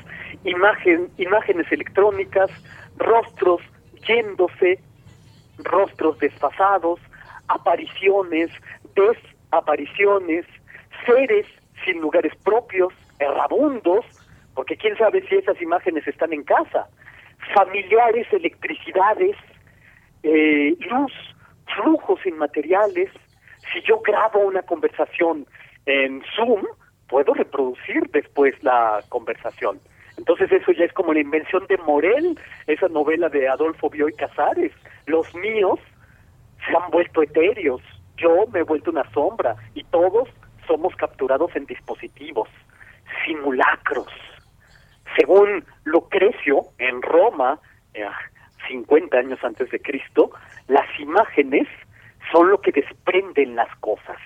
imagen, 0.44 1.08
imágenes 1.18 1.70
electrónicas, 1.70 2.50
rostros 2.96 3.60
yéndose, 4.06 4.80
rostros 5.58 6.18
desfasados, 6.18 6.98
apariciones, 7.46 8.50
desapariciones, 8.94 10.44
seres 11.06 11.46
sin 11.84 12.00
lugares 12.00 12.32
propios, 12.44 12.92
errabundos, 13.20 14.04
porque 14.54 14.76
quién 14.76 14.96
sabe 14.96 15.24
si 15.28 15.36
esas 15.36 15.60
imágenes 15.62 16.06
están 16.08 16.32
en 16.32 16.42
casa, 16.42 16.88
familiares, 17.54 18.26
electricidades, 18.32 19.36
eh, 20.24 20.76
luz, 20.90 21.12
flujos 21.76 22.24
inmateriales. 22.26 23.10
Si 23.72 23.80
yo 23.82 24.00
grabo 24.00 24.40
una 24.40 24.62
conversación 24.62 25.46
en 25.86 26.22
Zoom, 26.34 26.64
puedo 27.08 27.34
reproducir 27.34 28.10
después 28.12 28.54
la 28.62 29.00
conversación. 29.08 29.80
Entonces 30.16 30.50
eso 30.50 30.72
ya 30.72 30.84
es 30.84 30.92
como 30.92 31.12
la 31.12 31.20
invención 31.20 31.66
de 31.68 31.78
Morel, 31.78 32.38
esa 32.66 32.88
novela 32.88 33.28
de 33.28 33.48
Adolfo 33.48 33.88
Bioy 33.88 34.12
Casares. 34.14 34.72
Los 35.06 35.32
míos 35.34 35.78
se 36.66 36.76
han 36.76 36.90
vuelto 36.90 37.22
etéreos 37.22 37.82
yo 38.18 38.46
me 38.52 38.60
he 38.60 38.62
vuelto 38.62 38.90
una 38.90 39.08
sombra 39.12 39.56
y 39.74 39.84
todos 39.84 40.28
somos 40.66 40.94
capturados 40.96 41.54
en 41.54 41.66
dispositivos, 41.66 42.48
simulacros. 43.24 44.08
Según 45.16 45.64
Lucrecio, 45.84 46.62
en 46.78 47.00
Roma, 47.00 47.58
50 48.68 49.16
eh, 49.16 49.20
años 49.20 49.38
antes 49.42 49.70
de 49.70 49.80
Cristo, 49.80 50.30
las 50.66 50.86
imágenes 50.98 51.66
son 52.32 52.50
lo 52.50 52.60
que 52.60 52.72
desprenden 52.72 53.56
las 53.56 53.74
cosas. 53.76 54.18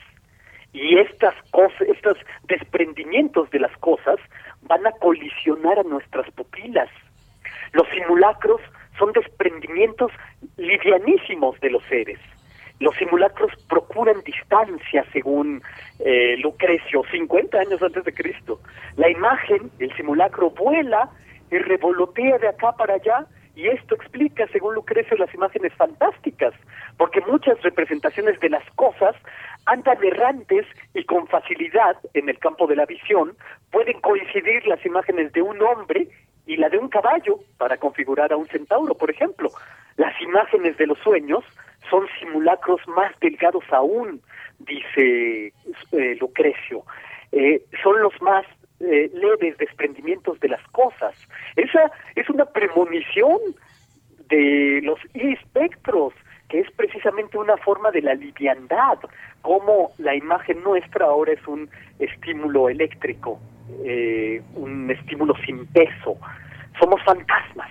Y 0.73 0.99
estas 0.99 1.35
cosas, 1.51 1.83
estos 1.83 2.17
desprendimientos 2.45 3.51
de 3.51 3.61
las 3.61 3.77
cosas 3.79 4.17
van 4.63 4.87
a 4.87 4.93
colisionar 4.93 5.79
a 5.79 5.83
nuestras 5.83 6.31
pupilas. 6.33 6.89
Los 7.73 7.87
simulacros 7.89 8.61
son 8.99 9.13
desprendimientos 9.13 10.11
livianísimos 10.57 11.59
de 11.61 11.71
los 11.71 11.83
seres. 11.85 12.19
Los 12.81 12.97
simulacros 12.97 13.53
procuran 13.69 14.23
distancia, 14.25 15.05
según 15.13 15.63
eh, 16.01 16.37
Lucrecio, 16.39 17.05
50 17.11 17.59
años 17.59 17.83
antes 17.83 18.05
de 18.05 18.13
Cristo. 18.13 18.61
La 18.97 19.09
imagen, 19.09 19.71
el 19.79 19.95
simulacro, 19.95 20.51
vuela 20.51 21.09
y 21.51 21.59
revolotea 21.59 22.39
de 22.39 22.49
acá 22.49 22.73
para 22.73 22.95
allá, 22.95 23.27
y 23.55 23.69
esto 23.69 23.95
explica, 23.95 24.47
según 24.49 24.75
Lucrecio, 24.75 25.17
las 25.17 25.33
imágenes 25.35 25.73
fantásticas, 25.75 26.55
porque 26.97 27.21
muchas 27.21 27.61
representaciones 27.63 28.41
de 28.41 28.49
las 28.49 28.65
cosas 28.77 29.15
andan 29.67 30.03
errantes 30.03 30.67
y 30.95 31.05
con 31.05 31.27
facilidad 31.27 31.97
en 32.15 32.29
el 32.29 32.39
campo 32.39 32.67
de 32.67 32.77
la 32.77 32.87
visión 32.87 33.37
pueden 33.71 34.01
coincidir 34.01 34.67
las 34.67 34.85
imágenes 34.87 35.33
de 35.33 35.43
un 35.43 35.61
hombre 35.63 36.09
y 36.47 36.57
la 36.57 36.69
de 36.69 36.79
un 36.79 36.89
caballo 36.89 37.39
para 37.59 37.77
configurar 37.77 38.33
a 38.33 38.37
un 38.37 38.47
centauro, 38.47 38.95
por 38.95 39.11
ejemplo. 39.11 39.51
Las 39.97 40.19
imágenes 40.21 40.77
de 40.79 40.87
los 40.87 40.99
sueños 40.99 41.45
son 41.91 42.07
simulacros 42.19 42.81
más 42.89 43.13
delgados 43.21 43.65
aún, 43.71 44.21
dice 44.59 45.53
eh, 45.93 46.17
Lucrecio. 46.21 46.85
Eh, 47.33 47.63
son 47.83 48.01
los 48.03 48.21
más 48.23 48.45
eh, 48.83 49.11
leves 49.15 49.57
desprendimientos 49.59 50.39
de 50.41 50.49
las 50.49 50.63
cosas. 50.69 51.15
Esa 51.57 51.91
es 52.15 52.29
una 52.29 52.45
premonición 52.47 53.39
de 54.29 54.81
los 54.83 54.99
espectros, 55.15 56.15
que 56.49 56.61
es 56.61 56.71
precisamente 56.73 57.39
una 57.39 57.57
forma 57.59 57.91
de 57.91 58.03
la 58.03 58.15
liviandad, 58.15 58.99
como 59.41 59.93
la 59.99 60.15
imagen 60.15 60.63
nuestra 60.63 61.07
ahora 61.07 61.33
es 61.33 61.47
un 61.47 61.69
estímulo 61.99 62.69
eléctrico, 62.69 63.41
un 64.55 64.91
estímulo 64.91 65.35
sin 65.45 65.67
peso. 65.67 66.17
Somos 66.79 67.03
fantasmas. 67.05 67.71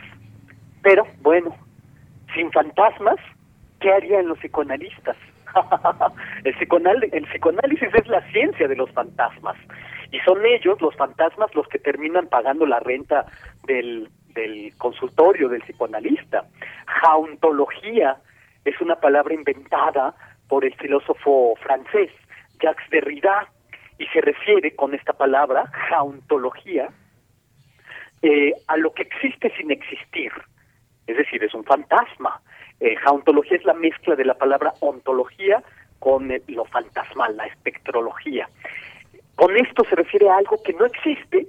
Pero 0.82 1.06
bueno, 1.22 1.56
sin 2.34 2.52
fantasmas 2.52 3.20
¿qué 3.82 3.92
harían 3.92 4.28
los 4.28 4.38
psicoanalistas? 4.40 5.18
el, 6.44 6.53
psicoanálisis 6.53 7.90
es 7.94 8.07
la 8.07 8.22
ciencia 8.32 8.68
de 8.68 8.76
los 8.76 8.91
fantasmas 8.91 9.57
y 10.11 10.19
son 10.19 10.45
ellos, 10.45 10.82
los 10.82 10.95
fantasmas, 10.95 11.53
los 11.56 11.68
que 11.68 11.80
terminan 11.80 12.28
pagando 12.28 12.65
la 12.65 12.80
renta 12.80 13.26
del, 13.65 14.10
del 14.34 14.73
consultorio 14.78 15.48
del 15.48 15.61
psicoanalista. 15.61 16.45
Jauntología 16.86 18.18
es 18.65 18.80
una 18.82 18.95
palabra 18.95 19.34
inventada 19.34 20.14
por 20.48 20.65
el 20.65 20.73
filósofo 20.76 21.56
francés 21.61 22.11
Jacques 22.61 22.90
Derrida 22.90 23.48
y 23.98 24.06
se 24.07 24.22
refiere 24.22 24.76
con 24.76 24.94
esta 24.94 25.14
palabra, 25.14 25.68
jauntología, 25.90 26.90
eh, 28.22 28.53
a 28.68 28.78
lo 28.78 28.94
que 28.94 29.03
existe 29.03 29.52
sin 29.57 29.72
existir. 29.72 30.32
Es 31.07 31.18
decir, 31.18 31.44
es 31.44 31.53
un 31.53 31.64
fantasma. 31.64 32.41
Eh, 32.82 32.95
jauntología 32.95 33.58
es 33.58 33.64
la 33.64 33.76
mezcla 33.76 34.16
de 34.16 34.26
la 34.26 34.34
palabra 34.34 34.74
ontología 34.80 35.62
con 35.99 36.32
eh, 36.32 36.41
lo 36.48 36.66
fantasmal, 36.66 37.38
la 37.38 37.45
espectrología. 37.45 38.49
Con 39.36 39.56
esto 39.56 39.84
se 39.88 39.95
refiere 39.95 40.28
a 40.28 40.38
algo 40.38 40.62
que 40.64 40.74
no 40.74 40.86
existe, 40.86 41.48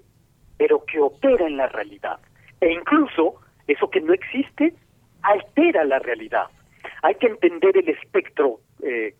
pero 0.58 0.84
que 0.84 1.00
opera 1.00 1.46
en 1.46 1.56
la 1.56 1.68
realidad. 1.68 2.18
E 2.60 2.70
incluso 2.70 3.36
eso 3.66 3.88
que 3.88 4.02
no 4.02 4.12
existe 4.12 4.74
altera 5.22 5.84
la 5.84 6.00
realidad. 6.00 6.48
Hay 7.02 7.14
que 7.14 7.28
entender 7.28 7.78
el 7.78 7.88
espectro, 7.88 8.60
eh, 8.82 9.14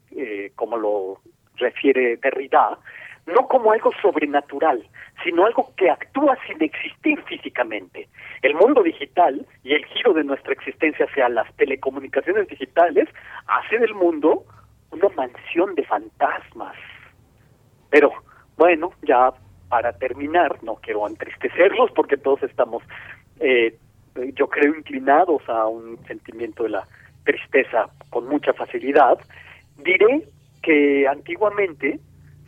como 0.55 0.77
lo 0.77 1.19
refiere 1.57 2.19
Derrida, 2.19 2.79
no 3.27 3.47
como 3.47 3.73
algo 3.73 3.91
sobrenatural, 4.01 4.83
sino 5.23 5.45
algo 5.45 5.73
que 5.77 5.91
actúa 5.91 6.37
sin 6.47 6.63
existir 6.63 7.23
físicamente. 7.23 8.09
El 8.43 8.55
mundo 8.55 8.83
digital 8.83 9.47
y 9.63 9.75
el 9.75 9.85
giro 9.87 10.13
de 10.13 10.25
nuestra 10.25 10.53
existencia 10.53 11.07
hacia 11.07 11.29
las 11.29 11.53
telecomunicaciones 11.57 12.49
digitales 12.49 13.09
hace 13.47 13.79
del 13.79 13.95
mundo 13.95 14.45
una 14.91 15.09
mansión 15.11 15.75
de 15.75 15.85
fantasmas. 15.85 16.77
Pero 17.91 18.13
bueno, 18.57 18.93
ya 19.03 19.33
para 19.69 19.93
terminar, 19.93 20.63
no 20.63 20.75
quiero 20.77 21.07
entristecerlos 21.07 21.91
porque 21.93 22.17
todos 22.17 22.43
estamos, 22.43 22.83
eh, 23.41 23.77
yo 24.35 24.49
creo, 24.49 24.75
inclinados 24.75 25.49
a 25.49 25.67
un 25.67 25.99
sentimiento 26.07 26.65
de 26.65 26.71
la 26.71 26.87
tristeza 27.25 27.89
con 28.11 28.27
mucha 28.29 28.53
facilidad. 28.53 29.19
Diré 29.79 30.29
que 30.63 31.07
antiguamente 31.09 32.01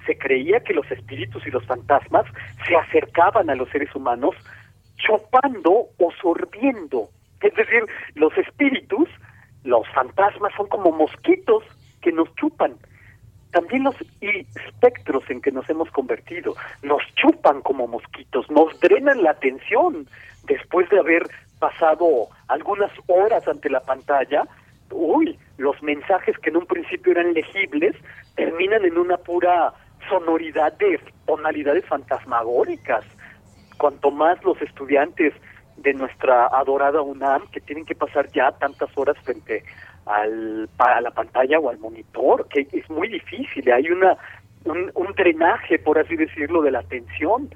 se 0.07 0.17
creía 0.17 0.61
que 0.61 0.75
los 0.75 0.91
espíritus 0.91 1.47
y 1.47 1.51
los 1.51 1.65
fantasmas 1.67 2.27
se 2.67 2.77
acercaban 2.77 3.51
a 3.51 3.55
los 3.55 3.69
seres 3.71 3.95
humanos 3.95 4.35
chupando 4.97 5.89
o 5.99 6.13
sorbiendo. 6.21 7.09
Es 7.41 7.55
decir, 7.55 7.85
los 8.15 8.37
espíritus, 8.39 9.09
los 9.65 9.87
fantasmas 9.89 10.53
son 10.57 10.67
como 10.69 10.93
mosquitos 10.93 11.65
que 12.01 12.13
nos 12.13 12.35
chupan. 12.37 12.75
También 13.53 13.85
los 13.85 13.95
espectros 14.21 15.23
en 15.31 15.41
que 15.41 15.53
nos 15.53 15.69
hemos 15.71 15.91
convertido 15.91 16.55
nos 16.83 17.03
chupan 17.15 17.61
como 17.63 17.87
mosquitos, 17.87 18.51
nos 18.51 18.79
drenan 18.81 19.23
la 19.23 19.31
atención 19.31 20.09
después 20.47 20.89
de 20.91 20.99
haber 20.99 21.23
pasado 21.59 22.29
algunas 22.49 22.91
horas 23.07 23.47
ante 23.47 23.71
la 23.71 23.81
pantalla. 23.81 24.43
Uy, 24.91 25.39
los 25.57 25.81
mensajes 25.83 26.37
que 26.39 26.51
en 26.51 26.57
un 26.57 26.67
principio 26.67 27.13
eran 27.13 27.33
legibles 27.33 27.95
terminan 28.35 28.85
en 28.85 28.99
una 28.99 29.17
pura 29.19 29.73
sonoridad 30.09 30.73
de 30.75 31.01
tonalidades 31.27 31.85
fantasmagóricas. 31.87 33.05
Cuanto 33.79 34.11
más 34.11 34.43
los 34.45 34.61
estudiantes 34.63 35.33
de 35.77 35.95
nuestra 35.95 36.47
adorada 36.47 37.03
UNAM, 37.03 37.49
que 37.51 37.61
tienen 37.61 37.85
que 37.85 37.95
pasar 37.95 38.31
ya 38.33 38.53
tantas 38.53 38.91
horas 38.97 39.17
frente 39.25 39.65
al, 40.07 40.69
a 40.79 41.01
la 41.01 41.11
pantalla 41.11 41.59
o 41.59 41.69
al 41.69 41.79
monitor, 41.79 42.47
que 42.49 42.67
es 42.73 42.89
muy 42.89 43.09
difícil, 43.09 43.71
hay 43.73 43.91
una 43.91 44.17
un, 44.65 45.13
drenaje, 45.17 45.79
por 45.79 45.99
así 45.99 46.17
decirlo, 46.17 46.63
de 46.63 46.71
la 46.71 46.81
atención. 46.81 47.49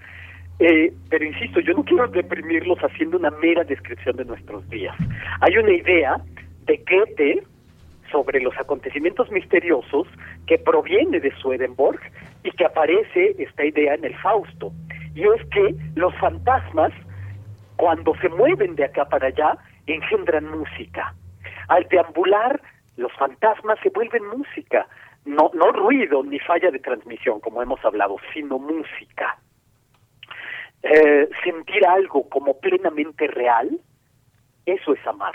Eh, 0.59 0.93
pero 1.09 1.25
insisto, 1.25 1.61
yo 1.61 1.73
no 1.75 1.85
quiero 1.85 2.09
deprimirlos 2.09 2.79
haciendo 2.81 3.17
una 3.17 3.31
mera 3.31 3.65
descripción 3.65 4.17
de 4.17 4.25
nuestros 4.25 4.69
días. 4.69 4.95
Hay 5.41 5.57
una 5.57 5.73
idea 5.73 6.17
de 6.67 6.85
Goethe 6.89 7.45
sobre 8.11 8.41
los 8.41 8.57
acontecimientos 8.59 9.31
misteriosos 9.31 10.07
que 10.47 10.59
proviene 10.59 11.21
de 11.21 11.35
Swedenborg 11.37 12.01
y 12.45 12.51
que 12.53 12.65
aparece 12.65 13.35
esta 13.39 13.65
idea 13.65 13.95
en 13.95 14.05
el 14.05 14.17
Fausto. 14.17 14.73
Y 15.15 15.23
es 15.23 15.45
que 15.51 15.75
los 15.95 16.15
fantasmas, 16.17 16.93
cuando 17.77 18.15
se 18.17 18.29
mueven 18.29 18.77
de 18.77 18.85
acá 18.85 19.05
para 19.07 19.29
allá, 19.29 19.59
engendran 19.87 20.51
música. 20.51 21.15
Al 21.69 21.87
deambular, 21.89 22.61
los 22.97 23.13
fantasmas 23.15 23.79
se 23.83 23.91
vuelven 23.91 24.27
música. 24.27 24.87
No, 25.25 25.51
no 25.55 25.73
ruido 25.73 26.23
ni 26.23 26.39
falla 26.39 26.71
de 26.71 26.79
transmisión, 26.79 27.41
como 27.41 27.63
hemos 27.63 27.85
hablado, 27.85 28.17
sino 28.33 28.59
música. 28.59 29.39
Eh, 30.83 31.29
sentir 31.43 31.85
algo 31.87 32.29
como 32.29 32.59
plenamente 32.61 33.27
real, 33.27 33.81
eso 34.65 34.95
es 34.95 35.07
amar, 35.07 35.35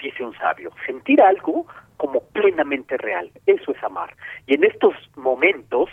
dice 0.00 0.24
un 0.24 0.36
sabio. 0.36 0.70
Sentir 0.86 1.20
algo 1.22 1.66
como 1.96 2.20
plenamente 2.32 2.96
real. 2.96 3.30
Eso 3.46 3.72
es 3.72 3.82
amar. 3.82 4.14
Y 4.46 4.54
en 4.54 4.64
estos 4.64 4.94
momentos, 5.16 5.90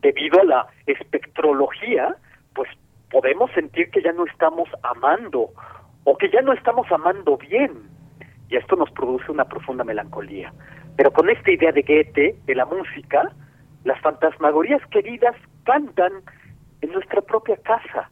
debido 0.00 0.40
a 0.40 0.44
la 0.44 0.66
espectrología, 0.86 2.14
pues 2.54 2.68
podemos 3.10 3.50
sentir 3.52 3.90
que 3.90 4.02
ya 4.02 4.12
no 4.12 4.24
estamos 4.26 4.68
amando 4.82 5.50
o 6.04 6.16
que 6.16 6.30
ya 6.30 6.40
no 6.42 6.52
estamos 6.52 6.90
amando 6.92 7.36
bien. 7.36 7.72
Y 8.48 8.56
esto 8.56 8.76
nos 8.76 8.90
produce 8.92 9.30
una 9.30 9.44
profunda 9.44 9.84
melancolía. 9.84 10.52
Pero 10.96 11.12
con 11.12 11.28
esta 11.28 11.50
idea 11.50 11.72
de 11.72 11.82
Goethe, 11.82 12.36
de 12.44 12.54
la 12.54 12.64
música, 12.64 13.30
las 13.84 14.00
fantasmagorías 14.00 14.84
queridas 14.90 15.36
cantan 15.64 16.12
en 16.80 16.92
nuestra 16.92 17.20
propia 17.20 17.56
casa. 17.56 18.10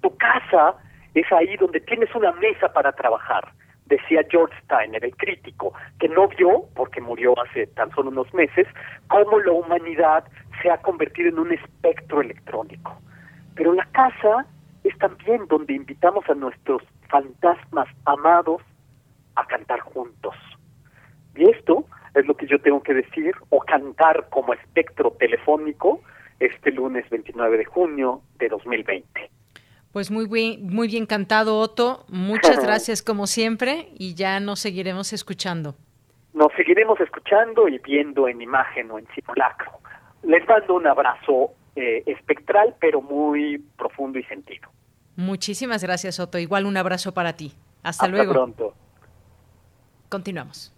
Tu 0.00 0.16
casa 0.16 0.74
es 1.14 1.30
ahí 1.32 1.56
donde 1.56 1.80
tienes 1.80 2.14
una 2.14 2.32
mesa 2.32 2.72
para 2.72 2.92
trabajar 2.92 3.52
decía 3.88 4.22
George 4.30 4.54
Steiner, 4.64 5.04
el 5.04 5.16
crítico, 5.16 5.72
que 5.98 6.08
no 6.08 6.28
vio, 6.28 6.64
porque 6.74 7.00
murió 7.00 7.34
hace 7.40 7.66
tan 7.68 7.90
solo 7.92 8.10
unos 8.10 8.32
meses, 8.34 8.66
cómo 9.08 9.40
la 9.40 9.52
humanidad 9.52 10.24
se 10.62 10.70
ha 10.70 10.78
convertido 10.78 11.30
en 11.30 11.38
un 11.38 11.52
espectro 11.52 12.20
electrónico. 12.20 13.00
Pero 13.54 13.72
la 13.74 13.86
casa 13.86 14.46
es 14.84 14.96
también 14.98 15.46
donde 15.48 15.74
invitamos 15.74 16.28
a 16.28 16.34
nuestros 16.34 16.82
fantasmas 17.08 17.88
amados 18.04 18.62
a 19.34 19.46
cantar 19.46 19.80
juntos. 19.80 20.34
Y 21.34 21.48
esto 21.48 21.84
es 22.14 22.26
lo 22.26 22.36
que 22.36 22.46
yo 22.46 22.60
tengo 22.60 22.82
que 22.82 22.94
decir, 22.94 23.34
o 23.50 23.60
cantar 23.60 24.28
como 24.30 24.52
espectro 24.54 25.12
telefónico 25.12 26.00
este 26.40 26.70
lunes 26.70 27.08
29 27.10 27.58
de 27.58 27.64
junio 27.64 28.22
de 28.38 28.48
2020. 28.48 29.30
Pues 29.92 30.10
muy 30.10 30.26
bien, 30.26 30.66
muy 30.66 30.88
bien 30.88 31.06
cantado, 31.06 31.58
Otto. 31.58 32.04
Muchas 32.08 32.58
gracias 32.62 33.02
como 33.02 33.26
siempre 33.26 33.88
y 33.98 34.14
ya 34.14 34.40
nos 34.40 34.60
seguiremos 34.60 35.12
escuchando. 35.12 35.74
Nos 36.34 36.52
seguiremos 36.56 37.00
escuchando 37.00 37.68
y 37.68 37.78
viendo 37.78 38.28
en 38.28 38.42
imagen 38.42 38.90
o 38.90 38.98
en 38.98 39.06
simulacro. 39.14 39.72
Les 40.22 40.46
mando 40.46 40.74
un 40.74 40.86
abrazo 40.86 41.52
eh, 41.74 42.02
espectral, 42.06 42.74
pero 42.80 43.00
muy 43.00 43.58
profundo 43.76 44.18
y 44.18 44.24
sentido. 44.24 44.68
Muchísimas 45.16 45.82
gracias, 45.82 46.20
Otto. 46.20 46.38
Igual 46.38 46.66
un 46.66 46.76
abrazo 46.76 47.12
para 47.12 47.32
ti. 47.32 47.54
Hasta, 47.82 48.04
Hasta 48.04 48.08
luego. 48.08 48.32
pronto. 48.32 48.74
Continuamos. 50.08 50.77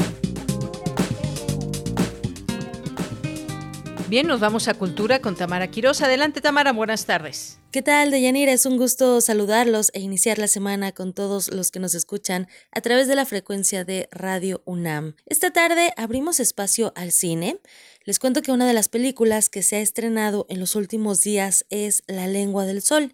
Bien, 4.11 4.27
nos 4.27 4.41
vamos 4.41 4.67
a 4.67 4.73
Cultura 4.73 5.21
con 5.21 5.37
Tamara 5.37 5.71
Quiroz. 5.71 6.01
Adelante, 6.01 6.41
Tamara, 6.41 6.73
buenas 6.73 7.05
tardes. 7.05 7.61
¿Qué 7.71 7.81
tal, 7.81 8.11
Deyanira? 8.11 8.51
Es 8.51 8.65
un 8.65 8.75
gusto 8.75 9.21
saludarlos 9.21 9.89
e 9.93 10.01
iniciar 10.01 10.37
la 10.37 10.49
semana 10.49 10.91
con 10.91 11.13
todos 11.13 11.49
los 11.49 11.71
que 11.71 11.79
nos 11.79 11.95
escuchan 11.95 12.49
a 12.73 12.81
través 12.81 13.07
de 13.07 13.15
la 13.15 13.25
frecuencia 13.25 13.85
de 13.85 14.09
Radio 14.11 14.63
UNAM. 14.65 15.15
Esta 15.27 15.51
tarde 15.51 15.93
abrimos 15.95 16.41
espacio 16.41 16.91
al 16.97 17.13
cine. 17.13 17.61
Les 18.03 18.17
cuento 18.17 18.41
que 18.41 18.51
una 18.51 18.67
de 18.67 18.73
las 18.73 18.89
películas 18.89 19.47
que 19.47 19.61
se 19.61 19.75
ha 19.75 19.79
estrenado 19.79 20.47
en 20.49 20.59
los 20.59 20.75
últimos 20.75 21.21
días 21.21 21.67
es 21.69 22.03
La 22.07 22.25
lengua 22.25 22.65
del 22.65 22.81
sol. 22.81 23.11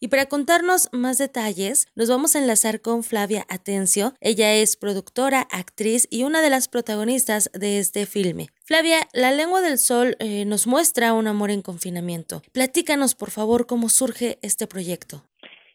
Y 0.00 0.08
para 0.08 0.30
contarnos 0.30 0.88
más 0.92 1.18
detalles, 1.18 1.92
nos 1.94 2.08
vamos 2.08 2.34
a 2.34 2.38
enlazar 2.38 2.80
con 2.80 3.02
Flavia 3.02 3.44
Atencio. 3.50 4.14
Ella 4.22 4.54
es 4.54 4.78
productora, 4.78 5.46
actriz 5.52 6.08
y 6.10 6.22
una 6.24 6.40
de 6.40 6.48
las 6.48 6.68
protagonistas 6.68 7.50
de 7.52 7.78
este 7.78 8.06
filme. 8.06 8.46
Flavia, 8.64 9.00
La 9.12 9.30
lengua 9.30 9.60
del 9.60 9.76
sol 9.76 10.16
eh, 10.20 10.46
nos 10.46 10.66
muestra 10.66 11.12
un 11.12 11.26
amor 11.26 11.50
en 11.50 11.60
confinamiento. 11.60 12.40
Platícanos, 12.54 13.14
por 13.14 13.30
favor, 13.30 13.66
cómo 13.66 13.90
surge 13.90 14.38
este 14.40 14.66
proyecto. 14.66 15.22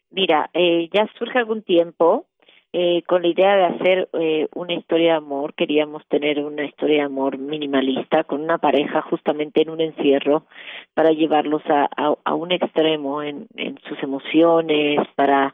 Mira, 0.10 0.50
eh, 0.56 0.90
ya 0.92 1.08
surge 1.20 1.38
algún 1.38 1.62
tiempo 1.62 2.26
eh, 2.78 3.04
con 3.08 3.22
la 3.22 3.30
idea 3.30 3.56
de 3.56 3.64
hacer 3.64 4.10
eh, 4.20 4.50
una 4.54 4.74
historia 4.74 5.12
de 5.12 5.18
amor. 5.20 5.54
Queríamos 5.54 6.06
tener 6.08 6.44
una 6.44 6.66
historia 6.66 6.98
de 6.98 7.04
amor 7.04 7.38
minimalista 7.38 8.26
con 8.26 8.42
una 8.42 8.58
pareja 8.58 9.02
justamente 9.04 9.62
en 9.62 9.70
un 9.70 9.80
encierro 9.80 10.44
para 10.94 11.12
llevarlos 11.12 11.62
a, 11.70 12.34
un 12.34 12.52
extremo 12.52 13.24
en, 13.24 13.48
en 13.56 13.80
sus 13.88 13.98
emociones, 14.04 15.00
para, 15.16 15.54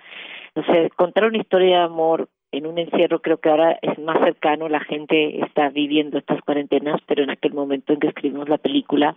no 0.55 0.65
sé, 0.65 0.89
contar 0.95 1.25
una 1.25 1.37
historia 1.37 1.77
de 1.77 1.83
amor 1.83 2.27
en 2.51 2.65
un 2.65 2.79
encierro 2.79 3.21
creo 3.21 3.37
que 3.37 3.49
ahora 3.49 3.77
es 3.83 3.99
más 3.99 4.19
cercano, 4.23 4.67
la 4.67 4.79
gente 4.79 5.43
está 5.43 5.69
viviendo 5.69 6.17
estas 6.17 6.41
cuarentenas, 6.41 6.99
pero 7.05 7.21
en 7.21 7.29
aquel 7.29 7.53
momento 7.53 7.93
en 7.93 7.99
que 7.99 8.07
escribimos 8.07 8.49
la 8.49 8.57
película 8.57 9.15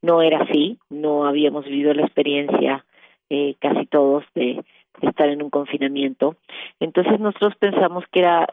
no 0.00 0.22
era 0.22 0.38
así, 0.44 0.78
no 0.88 1.26
habíamos 1.26 1.66
vivido 1.66 1.92
la 1.92 2.04
experiencia 2.04 2.86
eh, 3.28 3.54
casi 3.60 3.84
todos 3.84 4.24
de 4.34 4.64
estar 5.02 5.28
en 5.28 5.42
un 5.42 5.50
confinamiento. 5.50 6.36
Entonces 6.80 7.20
nosotros 7.20 7.54
pensamos 7.56 8.04
que 8.10 8.20
era 8.20 8.46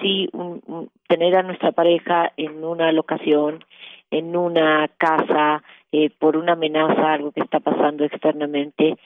sí 0.00 0.28
un, 0.32 0.90
tener 1.08 1.36
a 1.36 1.42
nuestra 1.42 1.72
pareja 1.72 2.32
en 2.36 2.64
una 2.64 2.92
locación, 2.92 3.64
en 4.10 4.36
una 4.36 4.88
casa, 4.96 5.62
eh, 5.92 6.10
por 6.18 6.36
una 6.36 6.52
amenaza, 6.52 7.12
algo 7.12 7.32
que 7.32 7.40
está 7.40 7.60
pasando 7.60 8.04
externamente, 8.04 8.96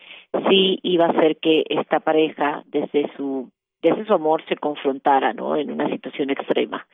sí 0.48 0.78
iba 0.82 1.06
a 1.06 1.10
hacer 1.10 1.36
que 1.36 1.64
esta 1.68 2.00
pareja 2.00 2.62
desde 2.66 3.10
su 3.16 3.50
desde 3.82 4.06
su 4.06 4.14
amor 4.14 4.44
se 4.48 4.56
confrontara, 4.56 5.32
¿no? 5.34 5.56
En 5.56 5.72
una 5.72 5.88
situación 5.88 6.30
extrema. 6.30 6.86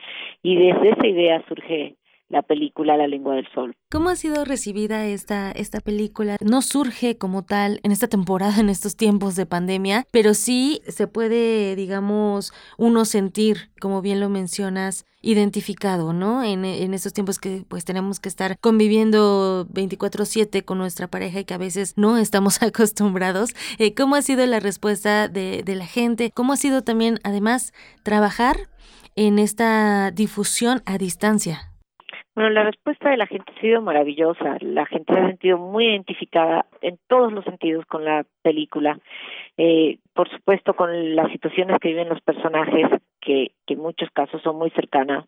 Y 0.43 0.57
desde 0.57 0.89
esa 0.89 1.07
idea 1.07 1.45
surge 1.47 1.97
la 2.29 2.43
película 2.43 2.97
La 2.97 3.07
lengua 3.07 3.35
del 3.35 3.49
sol. 3.55 3.75
¿Cómo 3.91 4.11
ha 4.11 4.17
sido 4.17 4.45
recibida 4.45 5.07
esta, 5.07 5.51
esta 5.51 5.81
película? 5.81 6.37
No 6.41 6.63
surge 6.63 7.17
como 7.17 7.45
tal 7.45 7.81
en 7.83 7.93
esta 7.93 8.09
temporada, 8.09 8.57
en 8.61 8.69
estos 8.69 8.97
tiempos 8.97 9.37
de 9.37 9.47
pandemia, 9.47 10.07
pero 10.11 10.35
sí 10.35 10.81
se 10.87 11.07
puede, 11.07 11.77
digamos, 11.77 12.53
uno 12.77 13.05
sentir, 13.05 13.71
como 13.81 14.03
bien 14.03 14.21
lo 14.21 14.29
mencionas, 14.29 15.07
identificado, 15.21 16.13
¿no? 16.13 16.45
En, 16.45 16.65
en 16.65 16.95
estos 16.95 17.13
tiempos 17.13 17.39
que 17.39 17.65
pues 17.67 17.85
tenemos 17.85 18.21
que 18.21 18.29
estar 18.29 18.57
conviviendo 18.61 19.67
24/7 19.73 20.65
con 20.65 20.79
nuestra 20.79 21.09
pareja 21.09 21.41
y 21.41 21.45
que 21.45 21.55
a 21.55 21.59
veces 21.59 21.95
no 21.97 22.19
estamos 22.19 22.63
acostumbrados. 22.63 23.51
Eh, 23.79 23.95
¿Cómo 23.95 24.15
ha 24.15 24.23
sido 24.23 24.47
la 24.47 24.61
respuesta 24.61 25.29
de, 25.29 25.63
de 25.65 25.75
la 25.75 25.87
gente? 25.87 26.31
¿Cómo 26.31 26.53
ha 26.53 26.57
sido 26.57 26.83
también, 26.83 27.19
además, 27.25 27.73
trabajar 28.05 28.69
en 29.17 29.41
esta 29.41 30.13
difusión 30.13 30.83
a 30.87 30.99
distancia? 30.99 31.68
Bueno, 32.39 32.51
la 32.51 32.63
respuesta 32.63 33.11
de 33.11 33.17
la 33.17 33.27
gente 33.27 33.51
ha 33.51 33.61
sido 33.61 33.83
maravillosa. 33.83 34.59
La 34.61 34.87
gente 34.87 35.13
se 35.13 35.19
ha 35.19 35.27
sentido 35.27 35.59
muy 35.59 35.89
identificada 35.89 36.67
en 36.83 36.97
todos 37.09 37.33
los 37.33 37.45
sentidos 37.45 37.85
con 37.87 38.05
la 38.05 38.25
película. 38.43 38.97
Eh, 39.57 39.99
por 40.15 40.31
supuesto, 40.31 40.75
con 40.75 41.17
las 41.17 41.33
situaciones 41.33 41.81
que 41.81 41.89
viven 41.89 42.09
los 42.09 42.21
personajes, 42.21 42.87
que, 43.21 43.51
que 43.67 43.75
en 43.75 43.81
muchos 43.81 44.09
casos 44.13 44.41
son 44.43 44.55
muy 44.55 44.71
cercanas 44.71 45.25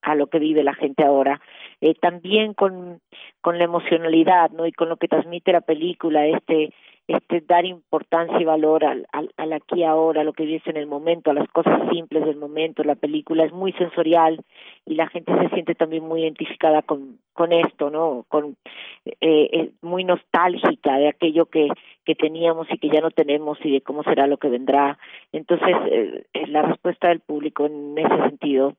a 0.00 0.14
lo 0.14 0.28
que 0.28 0.38
vive 0.38 0.64
la 0.64 0.72
gente 0.72 1.04
ahora. 1.04 1.38
Eh, 1.82 1.92
también 2.00 2.54
con, 2.54 3.02
con 3.42 3.58
la 3.58 3.64
emocionalidad, 3.64 4.50
¿no? 4.50 4.64
Y 4.64 4.72
con 4.72 4.88
lo 4.88 4.96
que 4.96 5.08
transmite 5.08 5.52
la 5.52 5.60
película, 5.60 6.24
este 6.24 6.72
este 7.08 7.40
dar 7.40 7.64
importancia 7.64 8.38
y 8.38 8.44
valor 8.44 8.84
al, 8.84 9.06
al, 9.12 9.32
al 9.38 9.52
aquí 9.54 9.82
ahora, 9.82 10.20
a 10.20 10.24
lo 10.24 10.34
que 10.34 10.44
vives 10.44 10.66
en 10.66 10.76
el 10.76 10.86
momento, 10.86 11.30
a 11.30 11.34
las 11.34 11.48
cosas 11.48 11.80
simples 11.90 12.24
del 12.26 12.36
momento. 12.36 12.84
La 12.84 12.96
película 12.96 13.44
es 13.44 13.52
muy 13.52 13.72
sensorial 13.72 14.44
y 14.84 14.94
la 14.94 15.08
gente 15.08 15.32
se 15.38 15.48
siente 15.48 15.74
también 15.74 16.04
muy 16.04 16.22
identificada 16.22 16.82
con, 16.82 17.18
con 17.32 17.52
esto, 17.52 17.88
¿no? 17.88 18.26
Con 18.28 18.56
eh, 19.22 19.70
muy 19.80 20.04
nostálgica 20.04 20.98
de 20.98 21.08
aquello 21.08 21.46
que, 21.46 21.68
que 22.04 22.14
teníamos 22.14 22.66
y 22.70 22.78
que 22.78 22.90
ya 22.90 23.00
no 23.00 23.10
tenemos 23.10 23.58
y 23.64 23.72
de 23.72 23.80
cómo 23.80 24.02
será 24.02 24.26
lo 24.26 24.36
que 24.36 24.50
vendrá. 24.50 24.98
Entonces, 25.32 25.74
eh, 25.90 26.24
la 26.48 26.62
respuesta 26.62 27.08
del 27.08 27.20
público 27.20 27.64
en 27.64 27.96
ese 27.96 28.16
sentido 28.28 28.74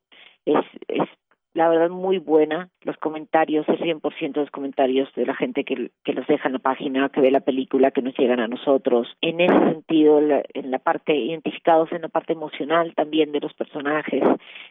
es, 0.45 0.64
es 0.88 1.07
la 1.53 1.67
verdad 1.69 1.89
muy 1.89 2.19
buena. 2.19 2.69
Los 2.84 2.97
comentarios, 2.97 3.67
el 3.67 3.80
100% 3.80 4.34
de 4.34 4.41
los 4.41 4.51
comentarios 4.51 5.13
de 5.15 5.26
la 5.26 5.35
gente 5.35 5.63
que, 5.63 5.91
que 6.03 6.13
los 6.13 6.27
deja 6.27 6.47
en 6.47 6.53
la 6.53 6.59
página, 6.59 7.09
que 7.09 7.21
ve 7.21 7.31
la 7.31 7.39
película, 7.39 7.91
que 7.91 8.01
nos 8.01 8.17
llegan 8.17 8.39
a 8.39 8.47
nosotros. 8.47 9.07
En 9.21 9.41
ese 9.41 9.57
sentido, 9.57 10.21
la, 10.21 10.43
en 10.53 10.71
la 10.71 10.80
parte, 10.80 11.15
identificados 11.15 11.91
en 11.91 12.03
la 12.03 12.09
parte 12.09 12.34
emocional 12.34 12.93
también 12.95 13.31
de 13.31 13.39
los 13.39 13.53
personajes, 13.53 14.23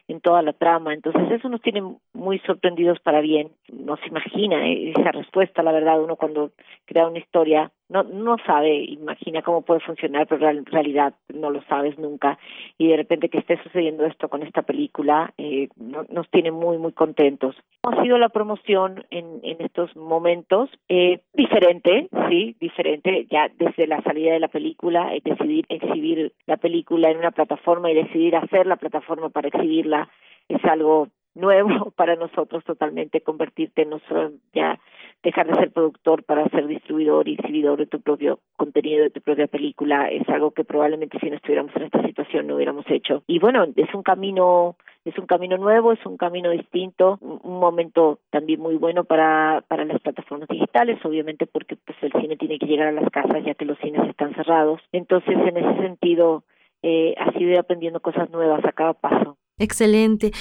en 0.06 0.20
toda 0.20 0.42
la 0.42 0.52
trama. 0.52 0.94
Entonces 0.94 1.30
eso 1.30 1.48
nos 1.48 1.60
tiene 1.62 1.82
muy 2.12 2.38
sorprendidos 2.40 3.00
para 3.00 3.20
bien. 3.20 3.50
No 3.72 3.96
se 3.96 4.06
imagina 4.06 4.66
esa 4.68 5.12
respuesta, 5.12 5.62
la 5.62 5.72
verdad, 5.72 6.00
uno 6.00 6.16
cuando 6.16 6.52
crea 6.86 7.08
una 7.08 7.18
historia 7.18 7.70
no 7.88 8.02
no 8.02 8.36
sabe, 8.44 8.84
imagina 8.84 9.42
cómo 9.42 9.62
puede 9.62 9.80
funcionar, 9.80 10.26
pero 10.26 10.48
en 10.48 10.66
realidad 10.66 11.14
no 11.32 11.50
lo 11.50 11.62
sabes 11.62 11.98
nunca. 11.98 12.38
Y 12.76 12.88
de 12.88 12.96
repente 12.96 13.28
que 13.28 13.38
esté 13.38 13.62
sucediendo 13.62 14.04
esto 14.04 14.28
con 14.28 14.42
esta 14.42 14.62
película 14.62 15.32
eh, 15.38 15.68
no, 15.76 16.04
nos 16.10 16.28
tiene 16.30 16.50
muy, 16.50 16.78
muy 16.78 16.92
contentos. 16.92 17.56
Ha 17.82 18.02
sido 18.02 18.18
la 18.18 18.28
promoción 18.28 19.04
en, 19.10 19.40
en 19.42 19.60
estos 19.60 19.94
momentos 19.96 20.70
eh, 20.88 21.20
diferente, 21.34 22.08
sí, 22.28 22.56
diferente, 22.60 23.26
ya 23.30 23.48
desde 23.58 23.86
la 23.86 24.02
salida 24.02 24.32
de 24.32 24.40
la 24.40 24.48
película, 24.48 25.14
eh, 25.14 25.20
decidir 25.24 25.64
exhibir 25.68 26.32
la 26.46 26.56
película 26.56 27.10
en 27.10 27.18
una 27.18 27.30
plataforma 27.30 27.90
y 27.90 27.94
decidir 27.94 28.36
hacer 28.36 28.66
la 28.66 28.76
plataforma 28.76 29.30
para 29.30 29.48
exhibirla 29.48 30.08
es 30.48 30.64
algo 30.64 31.08
nuevo 31.38 31.90
para 31.96 32.16
nosotros 32.16 32.64
totalmente 32.64 33.20
convertirte 33.20 33.82
en 33.82 33.90
nosotros 33.90 34.32
ya 34.52 34.78
dejar 35.22 35.46
de 35.48 35.54
ser 35.54 35.72
productor 35.72 36.22
para 36.24 36.48
ser 36.48 36.66
distribuidor 36.66 37.26
y 37.28 37.34
exhibidor 37.34 37.78
de 37.78 37.86
tu 37.86 38.00
propio 38.00 38.38
contenido 38.56 39.02
de 39.02 39.10
tu 39.10 39.20
propia 39.20 39.46
película 39.46 40.08
es 40.10 40.28
algo 40.28 40.52
que 40.52 40.64
probablemente 40.64 41.18
si 41.18 41.28
no 41.28 41.36
estuviéramos 41.36 41.74
en 41.76 41.84
esta 41.84 42.02
situación 42.02 42.46
no 42.46 42.56
hubiéramos 42.56 42.84
hecho. 42.88 43.22
Y 43.26 43.38
bueno 43.38 43.66
es 43.74 43.92
un 43.94 44.02
camino 44.02 44.76
es 45.04 45.16
un 45.18 45.26
camino 45.26 45.56
nuevo 45.56 45.92
es 45.92 46.04
un 46.06 46.16
camino 46.16 46.50
distinto 46.50 47.18
un 47.20 47.58
momento 47.58 48.20
también 48.30 48.60
muy 48.60 48.76
bueno 48.76 49.04
para 49.04 49.64
para 49.66 49.84
las 49.84 50.00
plataformas 50.00 50.48
digitales 50.48 51.04
obviamente 51.04 51.46
porque 51.46 51.76
pues 51.76 51.98
el 52.02 52.12
cine 52.20 52.36
tiene 52.36 52.58
que 52.58 52.66
llegar 52.66 52.88
a 52.88 52.92
las 52.92 53.10
casas 53.10 53.44
ya 53.44 53.54
que 53.54 53.64
los 53.64 53.78
cines 53.78 54.08
están 54.08 54.34
cerrados. 54.34 54.80
Entonces 54.92 55.36
en 55.36 55.56
ese 55.56 55.82
sentido 55.82 56.44
eh, 56.82 57.14
ha 57.18 57.32
sido 57.32 57.58
aprendiendo 57.58 58.00
cosas 58.00 58.30
nuevas 58.30 58.64
a 58.64 58.72
cada 58.72 58.92
paso 58.92 59.36
Excelente. 59.58 60.32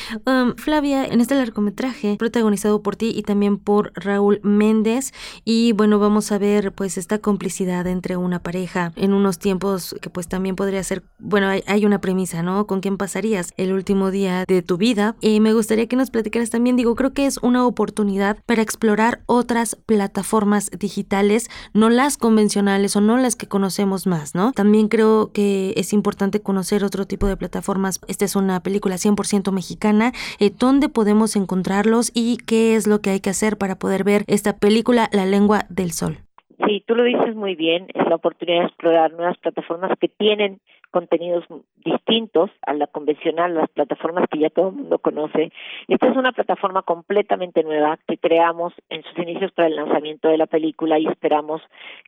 Flavia, 0.57 1.05
en 1.05 1.21
este 1.21 1.35
largometraje, 1.35 2.15
protagonizado 2.17 2.81
por 2.81 2.95
ti 2.95 3.13
y 3.15 3.23
también 3.23 3.57
por 3.57 3.91
Raúl 3.95 4.39
Méndez, 4.43 5.13
y 5.43 5.71
bueno, 5.73 5.99
vamos 5.99 6.31
a 6.31 6.37
ver 6.37 6.71
pues 6.71 6.97
esta 6.97 7.19
complicidad 7.19 7.87
entre 7.87 8.17
una 8.17 8.39
pareja 8.39 8.93
en 8.95 9.13
unos 9.13 9.39
tiempos 9.39 9.95
que 10.01 10.09
pues 10.09 10.27
también 10.27 10.55
podría 10.55 10.83
ser, 10.83 11.03
bueno, 11.19 11.47
hay, 11.47 11.85
una 11.85 12.01
premisa, 12.01 12.43
¿no? 12.43 12.67
¿Con 12.67 12.81
quién 12.81 12.97
pasarías 12.97 13.53
el 13.55 13.71
último 13.71 14.11
día 14.11 14.43
de 14.45 14.61
tu 14.61 14.77
vida? 14.77 15.15
Y 15.21 15.39
me 15.39 15.53
gustaría 15.53 15.87
que 15.87 15.95
nos 15.95 16.11
platicaras 16.11 16.49
también, 16.49 16.75
digo, 16.75 16.95
creo 16.95 17.13
que 17.13 17.25
es 17.25 17.37
una 17.37 17.65
oportunidad 17.65 18.37
para 18.45 18.61
explorar 18.61 19.21
otras 19.25 19.75
plataformas 19.75 20.69
digitales, 20.77 21.49
no 21.73 21.89
las 21.89 22.17
convencionales 22.17 22.95
o 22.95 23.01
no 23.01 23.17
las 23.17 23.35
que 23.35 23.47
conocemos 23.47 24.05
más, 24.05 24.35
¿no? 24.35 24.51
También 24.51 24.89
creo 24.89 25.31
que 25.31 25.73
es 25.77 25.93
importante 25.93 26.41
conocer 26.41 26.83
otro 26.83 27.07
tipo 27.07 27.27
de 27.27 27.37
plataformas. 27.37 27.99
Esta 28.07 28.25
es 28.25 28.35
una 28.35 28.61
película 28.61 28.97
100% 29.07 29.51
mexicana, 29.51 30.11
eh, 30.39 30.51
dónde 30.57 30.89
podemos 30.89 31.35
encontrarlos 31.35 32.11
y 32.13 32.37
qué 32.37 32.75
es 32.75 32.87
lo 32.87 32.99
que 32.99 33.11
hay 33.11 33.19
que 33.19 33.29
hacer 33.29 33.57
para 33.57 33.75
poder 33.75 34.03
ver 34.03 34.23
esta 34.27 34.57
película 34.57 35.09
La 35.11 35.25
lengua 35.25 35.65
del 35.69 35.91
sol. 35.91 36.17
Sí, 36.65 36.83
tú 36.87 36.95
lo 36.95 37.03
dices 37.03 37.35
muy 37.35 37.55
bien, 37.55 37.87
es 37.93 38.07
la 38.07 38.15
oportunidad 38.15 38.61
de 38.61 38.65
explorar 38.67 39.13
nuevas 39.13 39.37
plataformas 39.37 39.91
que 39.99 40.07
tienen 40.07 40.59
contenidos 40.91 41.45
distintos 41.77 42.51
a 42.65 42.73
la 42.73 42.87
convencional, 42.87 43.55
las 43.55 43.69
plataformas 43.69 44.25
que 44.29 44.39
ya 44.39 44.49
todo 44.49 44.69
el 44.69 44.75
mundo 44.75 44.99
conoce. 44.99 45.51
Esta 45.87 46.07
es 46.07 46.17
una 46.17 46.31
plataforma 46.31 46.81
completamente 46.81 47.63
nueva 47.63 47.97
que 48.07 48.17
creamos 48.17 48.73
en 48.89 49.03
sus 49.03 49.17
inicios 49.19 49.51
para 49.51 49.67
el 49.67 49.75
lanzamiento 49.75 50.27
de 50.29 50.37
la 50.37 50.47
película 50.47 50.99
y 50.99 51.07
esperamos 51.07 51.61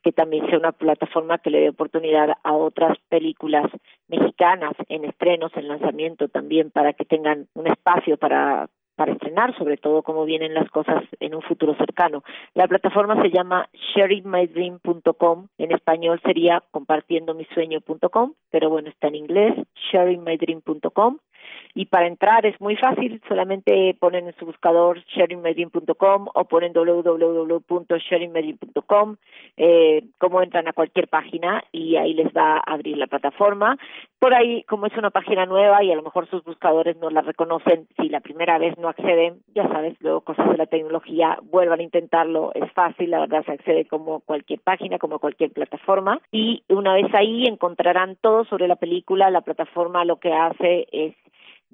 que 0.03 0.11
también 0.11 0.47
sea 0.47 0.59
una 0.59 0.71
plataforma 0.71 1.37
que 1.37 1.49
le 1.49 1.61
dé 1.61 1.69
oportunidad 1.69 2.37
a 2.43 2.53
otras 2.53 2.97
películas 3.09 3.65
mexicanas 4.07 4.73
en 4.87 5.05
estrenos, 5.05 5.51
en 5.55 5.67
lanzamiento 5.67 6.27
también, 6.27 6.71
para 6.71 6.93
que 6.93 7.05
tengan 7.05 7.47
un 7.53 7.67
espacio 7.67 8.17
para 8.17 8.69
para 8.99 9.13
estrenar, 9.13 9.57
sobre 9.57 9.77
todo 9.77 10.03
cómo 10.03 10.25
vienen 10.25 10.53
las 10.53 10.69
cosas 10.71 11.05
en 11.21 11.33
un 11.33 11.41
futuro 11.41 11.73
cercano. 11.75 12.21
La 12.53 12.67
plataforma 12.67 13.15
se 13.21 13.29
llama 13.29 13.69
sharingmydream.com, 13.95 15.47
en 15.57 15.71
español 15.71 16.19
sería 16.25 16.61
compartiendomisueño.com, 16.71 18.33
pero 18.51 18.69
bueno, 18.69 18.89
está 18.89 19.07
en 19.07 19.15
inglés, 19.15 19.55
sharingmydream.com 19.89 21.19
y 21.73 21.85
para 21.85 22.05
entrar 22.07 22.45
es 22.45 22.59
muy 22.59 22.75
fácil, 22.75 23.21
solamente 23.27 23.95
ponen 23.99 24.27
en 24.27 24.35
su 24.35 24.45
buscador 24.45 24.99
sharingmedin.com 25.05 26.27
o 26.33 26.45
ponen 26.45 26.73
www.sharingmedin.com, 26.73 29.15
eh, 29.57 30.03
como 30.17 30.41
entran 30.41 30.67
a 30.67 30.73
cualquier 30.73 31.07
página 31.07 31.63
y 31.71 31.95
ahí 31.95 32.13
les 32.13 32.33
va 32.33 32.57
a 32.57 32.73
abrir 32.73 32.97
la 32.97 33.07
plataforma. 33.07 33.77
Por 34.19 34.33
ahí, 34.33 34.63
como 34.63 34.87
es 34.87 34.97
una 34.97 35.11
página 35.11 35.45
nueva 35.45 35.81
y 35.83 35.91
a 35.91 35.95
lo 35.95 36.03
mejor 36.03 36.27
sus 36.29 36.43
buscadores 36.43 36.97
no 36.97 37.09
la 37.09 37.21
reconocen, 37.21 37.87
si 37.97 38.09
la 38.09 38.19
primera 38.19 38.57
vez 38.57 38.77
no 38.77 38.89
acceden, 38.89 39.39
ya 39.55 39.65
sabes, 39.69 39.95
luego 40.01 40.19
cosas 40.21 40.49
de 40.49 40.57
la 40.57 40.65
tecnología, 40.65 41.37
vuelvan 41.43 41.79
a 41.79 41.83
intentarlo, 41.83 42.51
es 42.55 42.69
fácil, 42.73 43.11
la 43.11 43.19
verdad 43.19 43.45
se 43.45 43.53
accede 43.53 43.85
como 43.85 44.19
cualquier 44.21 44.59
página, 44.59 44.97
como 44.97 45.19
cualquier 45.19 45.51
plataforma 45.51 46.19
y 46.31 46.63
una 46.69 46.93
vez 46.93 47.13
ahí 47.13 47.45
encontrarán 47.45 48.15
todo 48.15 48.45
sobre 48.45 48.67
la 48.67 48.75
película, 48.75 49.29
la 49.29 49.41
plataforma 49.41 50.05
lo 50.05 50.15
que 50.17 50.33
hace 50.33 50.87
es 50.91 51.13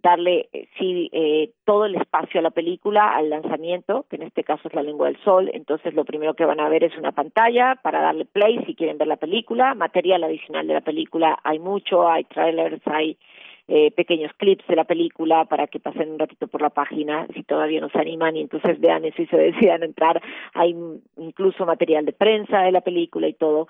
darle 0.05 0.49
eh, 0.53 0.67
sí 0.77 1.09
eh, 1.11 1.49
todo 1.65 1.85
el 1.85 1.95
espacio 1.95 2.39
a 2.39 2.43
la 2.43 2.51
película 2.51 3.15
al 3.15 3.31
lanzamiento 3.31 4.05
que 4.07 4.17
en 4.17 4.21
este 4.21 4.43
caso 4.43 4.67
es 4.67 4.75
la 4.75 4.83
lengua 4.83 5.07
del 5.07 5.17
sol. 5.23 5.49
Entonces 5.51 5.95
lo 5.95 6.05
primero 6.05 6.35
que 6.35 6.45
van 6.45 6.59
a 6.59 6.69
ver 6.69 6.83
es 6.83 6.95
una 6.95 7.11
pantalla 7.11 7.75
para 7.81 8.01
darle 8.01 8.25
play 8.25 8.63
si 8.65 8.75
quieren 8.75 8.99
ver 8.99 9.07
la 9.07 9.17
película. 9.17 9.73
Material 9.73 10.23
adicional 10.23 10.67
de 10.67 10.75
la 10.75 10.81
película 10.81 11.39
hay 11.43 11.57
mucho 11.57 12.07
hay 12.07 12.23
trailers 12.25 12.85
hay 12.85 13.17
eh, 13.67 13.89
pequeños 13.91 14.31
clips 14.37 14.67
de 14.67 14.75
la 14.75 14.83
película 14.83 15.45
para 15.45 15.65
que 15.65 15.79
pasen 15.79 16.11
un 16.11 16.19
ratito 16.19 16.47
por 16.47 16.61
la 16.61 16.69
página 16.69 17.25
si 17.33 17.41
todavía 17.41 17.81
no 17.81 17.89
se 17.89 17.99
animan 17.99 18.37
y 18.37 18.41
entonces 18.41 18.79
vean 18.79 19.05
eso 19.05 19.23
y 19.23 19.27
se 19.27 19.37
decidan 19.51 19.81
entrar. 19.81 20.21
Hay 20.53 20.75
incluso 21.17 21.65
material 21.65 22.05
de 22.05 22.13
prensa 22.13 22.61
de 22.61 22.71
la 22.71 22.81
película 22.81 23.27
y 23.27 23.33
todo. 23.33 23.67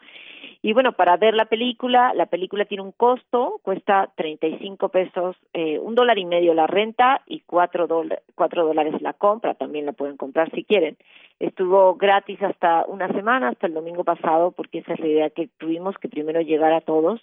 Y 0.62 0.74
bueno, 0.74 0.94
para 0.94 1.16
ver 1.16 1.34
la 1.36 1.46
película, 1.46 2.14
la 2.14 2.26
película 2.26 2.66
tiene 2.66 2.84
un 2.84 2.92
costo, 2.92 3.60
cuesta 3.62 4.12
35 4.16 4.90
pesos, 4.90 5.36
eh, 5.54 5.80
un 5.80 5.96
dólar 5.96 6.18
y 6.18 6.26
medio 6.26 6.54
la 6.54 6.68
renta 6.68 7.22
y 7.28 7.42
cuatro, 7.42 7.88
cuatro 8.34 8.66
dólares 8.66 9.02
la 9.02 9.14
compra, 9.14 9.54
también 9.54 9.86
la 9.86 9.94
pueden 9.94 10.18
comprar 10.18 10.52
si 10.52 10.64
quieren. 10.64 10.98
Estuvo 11.40 11.96
gratis 11.96 12.42
hasta 12.42 12.84
una 12.88 13.08
semana, 13.10 13.50
hasta 13.50 13.68
el 13.68 13.74
domingo 13.74 14.04
pasado, 14.04 14.52
porque 14.52 14.80
esa 14.80 14.94
es 14.94 15.00
la 15.00 15.08
idea 15.08 15.30
que 15.30 15.50
tuvimos, 15.58 15.98
que 16.00 16.10
primero 16.10 16.42
llegar 16.42 16.74
a 16.74 16.82
todos 16.82 17.22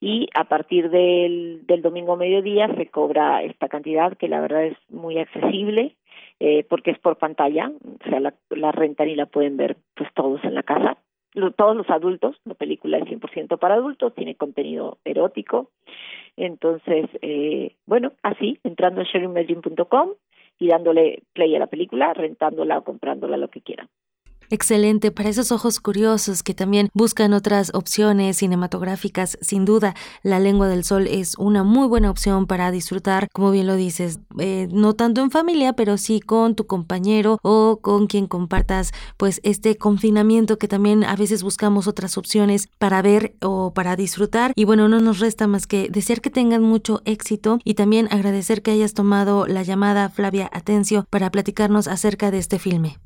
y 0.00 0.28
a 0.34 0.44
partir 0.44 0.90
del, 0.90 1.66
del 1.66 1.82
domingo 1.82 2.16
mediodía 2.16 2.74
se 2.74 2.86
cobra 2.86 3.42
esta 3.42 3.68
cantidad 3.68 4.16
que 4.16 4.28
la 4.28 4.40
verdad 4.40 4.64
es 4.64 4.76
muy 4.88 5.18
accesible 5.18 5.96
eh, 6.40 6.64
porque 6.68 6.90
es 6.90 6.98
por 6.98 7.18
pantalla, 7.18 7.70
o 7.70 8.08
sea, 8.08 8.18
la, 8.20 8.34
la 8.48 8.72
rentan 8.72 9.10
y 9.10 9.14
la 9.14 9.26
pueden 9.26 9.56
ver 9.56 9.76
pues 9.94 10.08
todos 10.14 10.42
en 10.44 10.54
la 10.54 10.62
casa 10.62 10.96
todos 11.56 11.76
los 11.76 11.88
adultos, 11.90 12.36
la 12.44 12.54
película 12.54 12.98
es 12.98 13.04
100% 13.04 13.58
para 13.58 13.74
adultos, 13.74 14.14
tiene 14.14 14.34
contenido 14.34 14.98
erótico. 15.04 15.70
Entonces, 16.36 17.06
eh, 17.22 17.76
bueno, 17.86 18.12
así, 18.22 18.58
entrando 18.64 19.00
a 19.00 19.04
sharingmagine.com 19.04 20.10
y 20.58 20.68
dándole 20.68 21.22
play 21.32 21.54
a 21.54 21.60
la 21.60 21.66
película, 21.66 22.12
rentándola 22.14 22.78
o 22.78 22.84
comprándola, 22.84 23.36
lo 23.36 23.48
que 23.48 23.60
quieran. 23.60 23.88
Excelente, 24.52 25.12
para 25.12 25.28
esos 25.28 25.52
ojos 25.52 25.78
curiosos 25.78 26.42
que 26.42 26.54
también 26.54 26.88
buscan 26.92 27.34
otras 27.34 27.70
opciones 27.72 28.38
cinematográficas, 28.38 29.38
sin 29.40 29.64
duda, 29.64 29.94
La 30.24 30.40
lengua 30.40 30.66
del 30.66 30.82
sol 30.82 31.06
es 31.06 31.36
una 31.38 31.62
muy 31.62 31.86
buena 31.86 32.10
opción 32.10 32.48
para 32.48 32.72
disfrutar, 32.72 33.28
como 33.32 33.52
bien 33.52 33.68
lo 33.68 33.76
dices, 33.76 34.18
eh, 34.40 34.66
no 34.72 34.94
tanto 34.94 35.20
en 35.20 35.30
familia, 35.30 35.74
pero 35.74 35.96
sí 35.98 36.20
con 36.20 36.56
tu 36.56 36.66
compañero 36.66 37.38
o 37.42 37.78
con 37.80 38.08
quien 38.08 38.26
compartas 38.26 38.90
pues 39.16 39.40
este 39.44 39.76
confinamiento 39.76 40.58
que 40.58 40.66
también 40.66 41.04
a 41.04 41.14
veces 41.14 41.44
buscamos 41.44 41.86
otras 41.86 42.18
opciones 42.18 42.68
para 42.78 43.02
ver 43.02 43.36
o 43.42 43.72
para 43.72 43.94
disfrutar. 43.94 44.52
Y 44.56 44.64
bueno, 44.64 44.88
no 44.88 44.98
nos 44.98 45.20
resta 45.20 45.46
más 45.46 45.68
que 45.68 45.88
desear 45.90 46.20
que 46.20 46.30
tengan 46.30 46.62
mucho 46.64 47.02
éxito 47.04 47.60
y 47.62 47.74
también 47.74 48.08
agradecer 48.10 48.62
que 48.62 48.72
hayas 48.72 48.94
tomado 48.94 49.46
la 49.46 49.62
llamada 49.62 50.08
Flavia 50.08 50.50
Atencio 50.52 51.06
para 51.08 51.30
platicarnos 51.30 51.86
acerca 51.86 52.32
de 52.32 52.38
este 52.38 52.58
filme. 52.58 52.98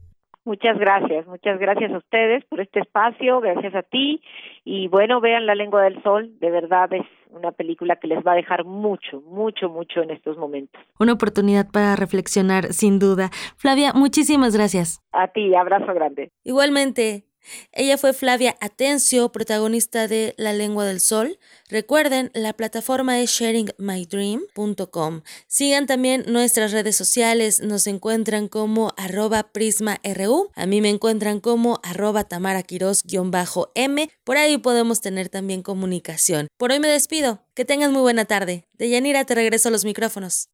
Muchas 0.45 0.79
gracias, 0.79 1.27
muchas 1.27 1.59
gracias 1.59 1.91
a 1.93 1.99
ustedes 1.99 2.45
por 2.45 2.61
este 2.61 2.81
espacio, 2.81 3.41
gracias 3.41 3.75
a 3.75 3.83
ti 3.83 4.21
y 4.65 4.89
bueno, 4.89 5.21
vean 5.21 5.47
La 5.47 5.55
lengua 5.55 5.83
del 5.83 6.03
sol, 6.03 6.39
de 6.39 6.51
verdad 6.51 6.93
es 6.93 7.07
una 7.31 7.53
película 7.53 7.97
que 7.97 8.09
les 8.09 8.25
va 8.25 8.33
a 8.33 8.37
dejar 8.37 8.65
mucho, 8.65 9.23
mucho, 9.23 9.69
mucho 9.69 10.03
en 10.03 10.11
estos 10.11 10.37
momentos. 10.37 10.81
Una 10.99 11.15
oportunidad 11.15 11.71
para 11.71 11.97
reflexionar, 11.97 12.73
sin 12.73 12.99
duda. 12.99 13.31
Flavia, 13.57 13.93
muchísimas 13.95 14.55
gracias. 14.55 15.01
A 15.13 15.29
ti, 15.29 15.55
abrazo 15.55 15.93
grande. 15.95 16.31
Igualmente. 16.45 17.25
Ella 17.73 17.99
fue 17.99 18.13
Flavia 18.13 18.57
Atencio, 18.61 19.31
protagonista 19.33 20.09
de 20.09 20.35
La 20.37 20.53
Lengua 20.53 20.85
del 20.85 21.01
Sol. 21.01 21.39
Recuerden, 21.69 22.31
la 22.35 22.53
plataforma 22.53 23.21
es 23.21 23.31
sharingmydream.com. 23.31 25.23
Sigan 25.47 25.87
también 25.87 26.25
nuestras 26.27 26.73
redes 26.73 26.97
sociales, 26.97 27.61
nos 27.61 27.87
encuentran 27.87 28.49
como 28.49 28.93
arroba 28.97 29.45
prisma.ru. 29.53 30.51
A 30.55 30.67
mí 30.67 30.81
me 30.81 30.91
encuentran 30.91 31.41
como 31.41 31.81
arroba 31.83 32.25
tamaraquiros-m. 32.25 34.11
Por 34.25 34.37
ahí 34.37 34.59
podemos 34.59 35.01
tener 35.01 35.29
también 35.29 35.63
comunicación. 35.63 36.49
Por 36.57 36.73
hoy 36.73 36.81
me 36.81 36.89
despido. 36.89 37.45
Que 37.55 37.65
tengan 37.65 37.93
muy 37.93 38.03
buena 38.03 38.25
tarde. 38.25 38.67
De 38.73 38.89
Yanira 38.89 39.25
te 39.25 39.35
regreso 39.35 39.69
a 39.69 39.73
los 39.73 39.85
micrófonos. 39.85 40.49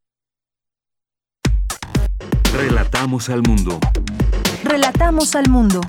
Relatamos 2.53 3.31
al 3.31 3.43
mundo. 3.43 3.79
Relatamos 4.65 5.35
al 5.35 5.49
mundo. 5.49 5.81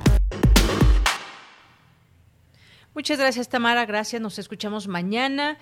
Muchas 2.94 3.18
gracias, 3.18 3.48
Tamara. 3.48 3.86
Gracias. 3.86 4.22
Nos 4.22 4.38
escuchamos 4.38 4.88
mañana. 4.88 5.58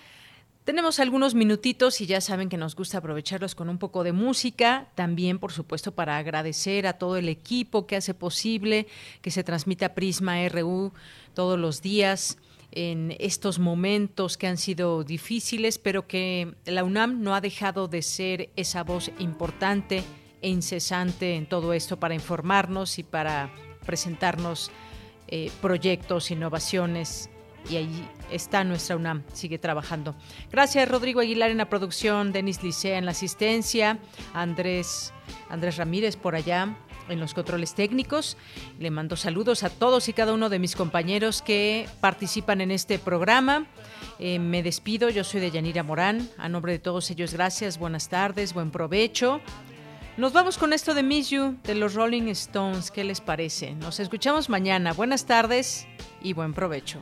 Tenemos 0.64 1.00
algunos 1.00 1.36
minutitos 1.36 2.02
y 2.02 2.06
ya 2.06 2.22
saben 2.22 2.50
que 2.50 2.58
nos 2.58 2.76
gusta 2.76 2.98
aprovecharlos 2.98 3.54
con 3.54 3.70
un 3.70 3.78
poco 3.78 4.04
de 4.04 4.14
música. 4.14 4.88
También, 4.96 5.38
por 5.40 5.52
supuesto, 5.52 5.92
para 5.94 6.18
agradecer 6.18 6.88
a 6.88 6.94
todo 6.94 7.18
el 7.18 7.30
equipo 7.30 7.86
que 7.88 7.96
hace 7.96 8.14
posible 8.14 8.88
que 9.22 9.32
se 9.32 9.44
transmita 9.44 9.94
Prisma 9.94 10.48
RU 10.50 10.92
todos 11.34 11.58
los 11.60 11.82
días 11.82 12.38
en 12.72 13.16
estos 13.20 13.60
momentos 13.60 14.38
que 14.38 14.48
han 14.48 14.58
sido 14.58 15.04
difíciles, 15.04 15.78
pero 15.78 16.08
que 16.08 16.56
la 16.66 16.84
UNAM 16.84 17.22
no 17.22 17.36
ha 17.36 17.42
dejado 17.42 17.88
de 17.88 18.02
ser 18.02 18.50
esa 18.56 18.84
voz 18.84 19.12
importante 19.20 20.04
e 20.42 20.50
incesante 20.50 21.36
en 21.36 21.48
todo 21.48 21.74
esto 21.74 22.00
para 22.00 22.16
informarnos 22.16 23.00
y 23.00 23.04
para 23.04 23.52
presentarnos 23.86 24.72
eh, 25.32 25.52
proyectos, 25.62 26.32
innovaciones 26.32 27.30
y 27.70 27.76
ahí 27.76 28.10
está 28.32 28.64
nuestra 28.64 28.96
UNAM, 28.96 29.24
sigue 29.34 29.58
trabajando. 29.58 30.16
Gracias 30.52 30.88
Rodrigo 30.88 31.20
Aguilar 31.20 31.52
en 31.52 31.58
la 31.58 31.70
producción, 31.70 32.32
Denis 32.32 32.64
Licea 32.64 32.98
en 32.98 33.06
la 33.06 33.12
asistencia, 33.12 34.00
Andrés, 34.34 35.14
Andrés 35.50 35.78
Ramírez 35.78 36.16
por 36.16 36.36
allá, 36.36 36.76
en 37.10 37.20
los 37.20 37.34
controles 37.34 37.74
técnicos. 37.74 38.38
Le 38.80 38.92
mando 38.92 39.16
saludos 39.16 39.64
a 39.64 39.70
todos 39.70 40.08
y 40.10 40.14
cada 40.14 40.34
uno 40.34 40.50
de 40.50 40.60
mis 40.60 40.76
compañeros 40.76 41.42
que 41.42 41.88
participan 42.00 42.62
en 42.62 42.72
este 42.72 43.00
programa. 43.00 43.66
Eh, 44.20 44.40
me 44.40 44.64
despido, 44.64 45.10
yo 45.10 45.24
soy 45.24 45.42
de 45.42 45.52
Yanira 45.52 45.84
Morán. 45.84 46.30
A 46.38 46.50
nombre 46.50 46.72
de 46.72 46.80
todos 46.80 47.10
ellos, 47.12 47.34
gracias, 47.34 47.78
buenas 47.78 48.10
tardes, 48.10 48.54
buen 48.54 48.72
provecho. 48.72 49.42
Nos 50.20 50.34
vamos 50.34 50.58
con 50.58 50.74
esto 50.74 50.94
de 50.94 51.02
Miss 51.02 51.30
You 51.30 51.56
de 51.64 51.76
los 51.76 51.94
Rolling 51.94 52.24
Stones. 52.24 52.92
¿Qué 52.92 53.06
les 53.06 53.22
parece? 53.22 53.74
Nos 53.76 54.02
escuchamos 54.02 54.50
mañana. 54.50 54.92
Buenas 54.92 55.26
tardes 55.26 55.88
y 56.22 56.34
buen 56.34 56.54
provecho. 56.54 57.02